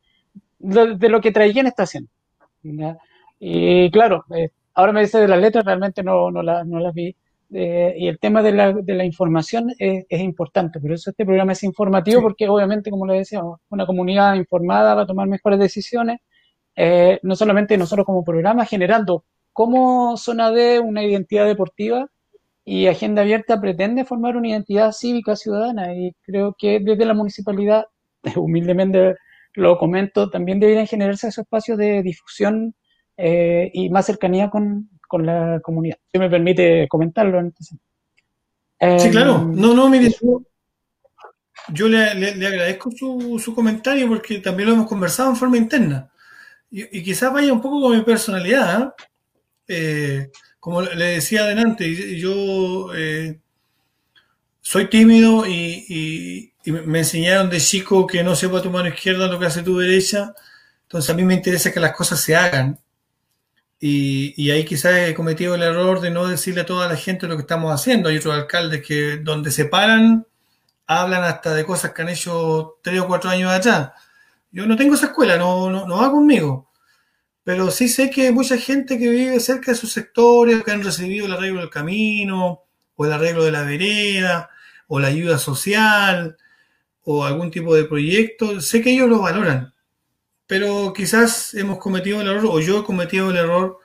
de, 0.58 1.08
lo 1.08 1.20
que 1.20 1.30
Traiguén 1.30 1.68
está 1.68 1.84
haciendo. 1.84 2.10
Y 3.38 3.92
claro, 3.92 4.24
eh, 4.34 4.50
ahora 4.74 4.90
me 4.90 5.02
dice 5.02 5.20
de 5.20 5.28
las 5.28 5.40
letras, 5.40 5.64
realmente 5.64 6.02
no, 6.02 6.32
no, 6.32 6.42
las 6.42 6.94
vi. 6.94 7.14
Eh, 7.52 7.94
y 7.96 8.08
el 8.08 8.18
tema 8.18 8.42
de 8.42 8.52
la, 8.52 8.72
de 8.72 8.94
la 8.94 9.04
información 9.04 9.70
es, 9.78 10.04
es, 10.08 10.20
importante, 10.20 10.80
por 10.80 10.92
eso 10.92 11.10
este 11.10 11.24
programa 11.24 11.52
es 11.52 11.62
informativo, 11.64 12.20
porque 12.20 12.48
obviamente, 12.48 12.90
como 12.90 13.06
le 13.06 13.14
decía, 13.18 13.40
una 13.70 13.86
comunidad 13.86 14.34
informada 14.34 14.94
va 14.94 15.02
a 15.02 15.06
tomar 15.06 15.28
mejores 15.28 15.58
decisiones 15.58 16.20
eh, 16.80 17.18
no 17.24 17.34
solamente 17.34 17.76
nosotros 17.76 18.06
como 18.06 18.22
programa, 18.22 18.64
generando 18.64 19.24
como 19.52 20.16
Zona 20.16 20.52
D 20.52 20.78
una 20.78 21.02
identidad 21.02 21.44
deportiva 21.46 22.06
y 22.64 22.86
Agenda 22.86 23.22
Abierta 23.22 23.60
pretende 23.60 24.04
formar 24.04 24.36
una 24.36 24.46
identidad 24.50 24.92
cívica 24.92 25.34
ciudadana 25.34 25.92
y 25.96 26.12
creo 26.22 26.54
que 26.56 26.78
desde 26.78 27.04
la 27.04 27.14
municipalidad, 27.14 27.86
humildemente 28.36 29.16
lo 29.54 29.76
comento, 29.76 30.30
también 30.30 30.60
deberían 30.60 30.86
generarse 30.86 31.28
esos 31.28 31.42
espacios 31.42 31.78
de 31.78 32.02
difusión 32.04 32.76
eh, 33.16 33.70
y 33.74 33.90
más 33.90 34.06
cercanía 34.06 34.48
con, 34.48 34.88
la 35.16 35.60
comunidad. 35.60 35.98
Si 36.12 36.18
me 36.18 36.28
permite 36.30 36.86
comentarlo. 36.88 37.40
Entonces. 37.40 37.78
sí, 38.98 39.10
claro. 39.10 39.36
Em, 39.36 39.54
no, 39.54 39.74
no, 39.74 39.88
mire, 39.88 40.14
yo, 41.68 41.88
le, 41.88 42.46
agradezco 42.46 42.90
su, 42.90 43.38
su 43.42 43.54
comentario 43.54 44.08
porque 44.08 44.38
también 44.38 44.68
lo 44.68 44.74
hemos 44.74 44.88
conversado 44.88 45.30
en 45.30 45.36
forma 45.36 45.56
interna 45.56 46.10
y, 46.70 47.02
quizás 47.02 47.32
vaya 47.32 47.52
un 47.52 47.60
poco 47.60 47.80
con 47.80 47.96
mi 47.96 48.02
personalidad. 48.02 48.82
¿eh? 48.82 49.04
Eh, 49.68 50.30
como 50.60 50.82
le 50.82 51.04
decía 51.04 51.42
adelante, 51.42 52.18
yo 52.18 52.94
eh, 52.94 53.38
soy 54.60 54.88
tímido 54.88 55.46
y, 55.46 56.52
me 56.64 56.98
enseñaron 56.98 57.48
de 57.48 57.60
chico 57.60 58.06
que 58.06 58.22
no 58.22 58.36
sepa 58.36 58.60
tu 58.60 58.70
mano 58.70 58.90
izquierda 58.90 59.26
lo 59.26 59.38
que 59.38 59.46
hace 59.46 59.62
tu 59.62 59.78
derecha. 59.78 60.34
Entonces 60.82 61.10
a 61.10 61.14
mí 61.14 61.24
me 61.24 61.34
interesa 61.34 61.72
que 61.72 61.80
las 61.80 61.96
cosas 61.96 62.20
se 62.20 62.36
hagan. 62.36 62.78
Y, 63.80 64.50
ahí 64.50 64.64
quizás 64.64 65.08
he 65.08 65.14
cometido 65.14 65.54
el 65.54 65.62
error 65.62 66.00
de 66.00 66.10
no 66.10 66.26
decirle 66.26 66.62
a 66.62 66.66
toda 66.66 66.88
la 66.88 66.96
gente 66.96 67.28
lo 67.28 67.36
que 67.36 67.42
estamos 67.42 67.72
haciendo. 67.72 68.08
Hay 68.08 68.18
otros 68.18 68.34
alcaldes 68.34 68.82
que 68.84 69.18
donde 69.18 69.50
se 69.50 69.66
paran 69.66 70.26
hablan 70.88 71.22
hasta 71.24 71.54
de 71.54 71.64
cosas 71.66 71.92
que 71.92 72.02
han 72.02 72.08
hecho 72.08 72.78
tres 72.82 73.00
o 73.00 73.06
cuatro 73.06 73.30
años 73.30 73.52
allá. 73.52 73.94
Yo 74.50 74.66
no 74.66 74.76
tengo 74.76 74.94
esa 74.94 75.06
escuela, 75.06 75.36
no, 75.36 75.70
no, 75.70 75.86
no 75.86 75.98
va 75.98 76.10
conmigo. 76.10 76.70
Pero 77.44 77.70
sí 77.70 77.88
sé 77.88 78.10
que 78.10 78.26
hay 78.26 78.32
mucha 78.32 78.58
gente 78.58 78.98
que 78.98 79.08
vive 79.08 79.40
cerca 79.40 79.72
de 79.72 79.78
sus 79.78 79.92
sectores, 79.92 80.62
que 80.64 80.70
han 80.70 80.82
recibido 80.84 81.26
el 81.26 81.32
arreglo 81.32 81.60
del 81.60 81.70
camino, 81.70 82.64
o 82.96 83.06
el 83.06 83.12
arreglo 83.12 83.44
de 83.44 83.52
la 83.52 83.62
vereda, 83.62 84.50
o 84.88 85.00
la 85.00 85.08
ayuda 85.08 85.38
social, 85.38 86.36
o 87.04 87.24
algún 87.24 87.50
tipo 87.50 87.74
de 87.74 87.84
proyecto. 87.84 88.60
Sé 88.60 88.82
que 88.82 88.92
ellos 88.92 89.08
lo 89.08 89.20
valoran, 89.22 89.74
pero 90.48 90.92
quizás 90.94 91.54
hemos 91.54 91.78
cometido 91.78 92.20
el 92.22 92.28
error, 92.28 92.46
o 92.46 92.60
yo 92.60 92.80
he 92.80 92.84
cometido 92.84 93.30
el 93.30 93.36
error 93.36 93.78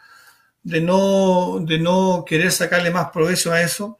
de 0.64 0.82
no, 0.82 1.60
de 1.60 1.80
no 1.80 2.24
querer 2.26 2.52
sacarle 2.52 2.90
más 2.92 3.12
provecho 3.12 3.52
a 3.52 3.62
eso, 3.62 4.00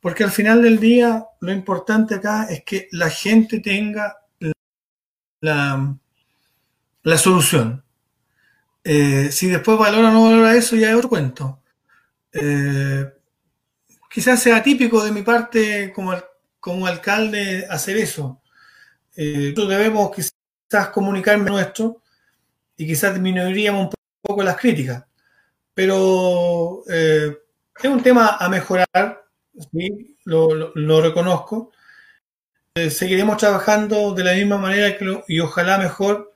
porque 0.00 0.24
al 0.24 0.32
final 0.32 0.62
del 0.62 0.80
día 0.80 1.26
lo 1.40 1.52
importante 1.52 2.16
acá 2.16 2.46
es 2.50 2.64
que 2.64 2.88
la 2.92 3.10
gente 3.10 3.60
tenga 3.60 4.16
la, 5.40 5.96
la 7.02 7.18
solución. 7.18 7.84
Eh, 8.84 9.30
si 9.30 9.48
después 9.48 9.78
valora 9.78 10.08
o 10.08 10.12
no 10.12 10.24
valora 10.24 10.56
eso, 10.56 10.76
ya 10.76 10.90
es 10.90 10.96
otro 10.96 11.10
cuento. 11.10 11.62
Eh, 12.32 13.06
quizás 14.10 14.42
sea 14.42 14.62
típico 14.62 15.04
de 15.04 15.12
mi 15.12 15.22
parte 15.22 15.92
como, 15.92 16.14
como 16.60 16.86
alcalde 16.86 17.66
hacer 17.68 17.98
eso. 17.98 18.40
Eh, 19.16 19.52
nosotros 19.54 19.68
debemos 19.68 20.14
quizás 20.14 20.37
comunicarme 20.90 21.50
nuestro 21.50 22.02
y 22.76 22.86
quizás 22.86 23.14
disminuiríamos 23.14 23.86
un 23.86 23.90
poco 24.22 24.42
las 24.42 24.56
críticas. 24.56 25.04
Pero 25.74 26.82
es 26.86 27.36
un 27.84 28.02
tema 28.02 28.36
a 28.38 28.48
mejorar, 28.48 29.24
¿sí? 29.72 30.16
lo, 30.24 31.00
reconozco. 31.00 31.72
seguiremos 32.74 33.36
trabajando 33.36 34.14
de 34.14 34.24
la 34.24 34.34
misma 34.34 34.58
manera 34.58 34.96
y 35.26 35.40
ojalá 35.40 35.78
mejor 35.78 36.32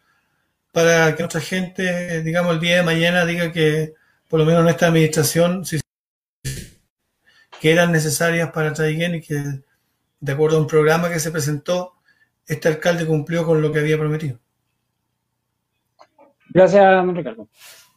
para 0.72 1.14
que 1.14 1.22
nuestra 1.22 1.40
gente, 1.40 2.22
digamos, 2.22 2.54
el 2.54 2.60
día 2.60 2.76
de 2.76 2.82
mañana 2.82 3.24
diga 3.26 3.52
que 3.52 3.94
por 4.28 4.40
lo 4.40 4.46
menos 4.46 4.62
nuestra 4.62 4.88
administración 4.88 5.64
si, 5.66 5.78
que 7.60 7.70
eran 7.70 7.92
necesarias 7.92 8.50
para 8.50 8.72
Traiguén 8.72 9.16
y 9.16 9.20
que 9.20 9.62
de 10.20 10.32
acuerdo 10.32 10.56
a 10.56 10.60
un 10.60 10.66
programa 10.66 11.10
que 11.10 11.20
se 11.20 11.30
presentó, 11.30 11.94
este 12.46 12.68
alcalde 12.68 13.06
cumplió 13.06 13.44
con 13.44 13.62
lo 13.62 13.72
que 13.72 13.80
había 13.80 13.98
prometido. 13.98 14.38
Gracias, 16.50 17.06
Ricardo. 17.14 17.48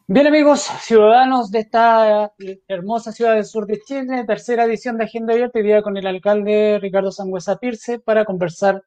Bien 0.07 0.27
amigos, 0.27 0.61
ciudadanos 0.81 1.49
de 1.49 1.59
esta 1.59 2.31
hermosa 2.67 3.11
ciudad 3.11 3.33
del 3.33 3.45
sur 3.45 3.65
de 3.65 3.79
Chile, 3.81 4.23
tercera 4.25 4.65
edición 4.65 4.97
de 4.97 5.05
Agenda 5.05 5.33
Abierta, 5.33 5.59
día 5.59 5.81
con 5.81 5.97
el 5.97 6.05
alcalde 6.05 6.77
Ricardo 6.79 7.11
Sangüesa 7.11 7.57
Pirce 7.57 7.97
para 7.99 8.23
conversar 8.23 8.83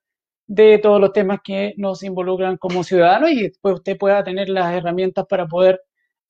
de 0.47 0.79
todos 0.79 1.01
los 1.01 1.13
temas 1.13 1.41
que 1.43 1.75
nos 1.77 2.05
involucran 2.05 2.57
como 2.57 2.85
ciudadanos 2.85 3.31
y 3.33 3.43
después 3.43 3.75
usted 3.75 3.99
pueda 3.99 4.23
tener 4.23 4.49
las 4.49 4.73
herramientas 4.73 5.27
para 5.29 5.47
poder 5.47 5.81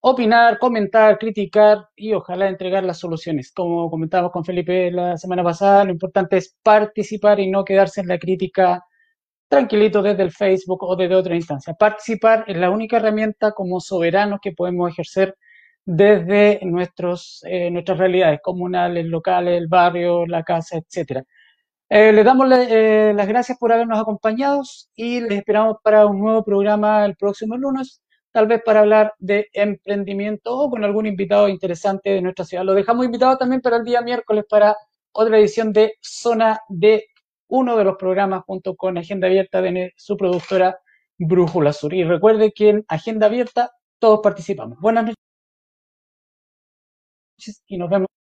opinar, 0.00 0.58
comentar, 0.58 1.18
criticar 1.18 1.88
y 1.94 2.14
ojalá 2.14 2.48
entregar 2.48 2.82
las 2.82 2.98
soluciones. 2.98 3.52
Como 3.52 3.90
comentábamos 3.90 4.32
con 4.32 4.44
Felipe 4.44 4.90
la 4.90 5.16
semana 5.18 5.44
pasada, 5.44 5.84
lo 5.84 5.92
importante 5.92 6.38
es 6.38 6.56
participar 6.62 7.40
y 7.40 7.50
no 7.50 7.64
quedarse 7.64 8.00
en 8.00 8.08
la 8.08 8.18
crítica 8.18 8.84
tranquilito 9.48 10.02
desde 10.02 10.22
el 10.22 10.32
Facebook 10.32 10.84
o 10.84 10.96
desde 10.96 11.14
otra 11.14 11.34
instancia. 11.34 11.74
Participar 11.74 12.44
es 12.46 12.56
la 12.56 12.70
única 12.70 12.98
herramienta 12.98 13.52
como 13.52 13.80
soberanos 13.80 14.40
que 14.42 14.52
podemos 14.52 14.90
ejercer 14.90 15.36
desde 15.84 16.60
nuestros, 16.64 17.42
eh, 17.46 17.70
nuestras 17.70 17.98
realidades 17.98 18.40
comunales, 18.42 19.06
locales, 19.06 19.58
el 19.58 19.68
barrio, 19.68 20.26
la 20.26 20.42
casa, 20.42 20.76
etcétera. 20.76 21.24
Eh, 21.88 22.12
les 22.12 22.24
damos 22.24 22.46
eh, 22.52 23.14
las 23.16 23.26
gracias 23.26 23.56
por 23.58 23.72
habernos 23.72 23.98
acompañado 23.98 24.60
y 24.94 25.20
les 25.22 25.38
esperamos 25.38 25.78
para 25.82 26.04
un 26.04 26.20
nuevo 26.20 26.44
programa 26.44 27.06
el 27.06 27.16
próximo 27.16 27.56
lunes, 27.56 28.02
tal 28.30 28.46
vez 28.46 28.62
para 28.62 28.80
hablar 28.80 29.14
de 29.18 29.48
emprendimiento 29.54 30.54
o 30.58 30.70
con 30.70 30.84
algún 30.84 31.06
invitado 31.06 31.48
interesante 31.48 32.10
de 32.10 32.20
nuestra 32.20 32.44
ciudad. 32.44 32.64
Lo 32.64 32.74
dejamos 32.74 33.06
invitado 33.06 33.38
también 33.38 33.62
para 33.62 33.78
el 33.78 33.84
día 33.84 34.02
miércoles 34.02 34.44
para 34.48 34.76
otra 35.12 35.38
edición 35.38 35.72
de 35.72 35.94
Zona 36.02 36.60
de 36.68 37.06
uno 37.48 37.76
de 37.76 37.84
los 37.84 37.96
programas 37.96 38.44
junto 38.44 38.76
con 38.76 38.98
Agenda 38.98 39.26
Abierta 39.26 39.60
de 39.60 39.92
su 39.96 40.16
productora 40.16 40.78
Brújula 41.18 41.72
Sur. 41.72 41.94
Y 41.94 42.04
recuerde 42.04 42.52
que 42.52 42.70
en 42.70 42.84
Agenda 42.88 43.26
Abierta 43.26 43.72
todos 43.98 44.20
participamos. 44.22 44.78
Buenas 44.80 45.04
noches 47.36 47.62
y 47.66 47.78
nos 47.78 47.90
vemos. 47.90 48.17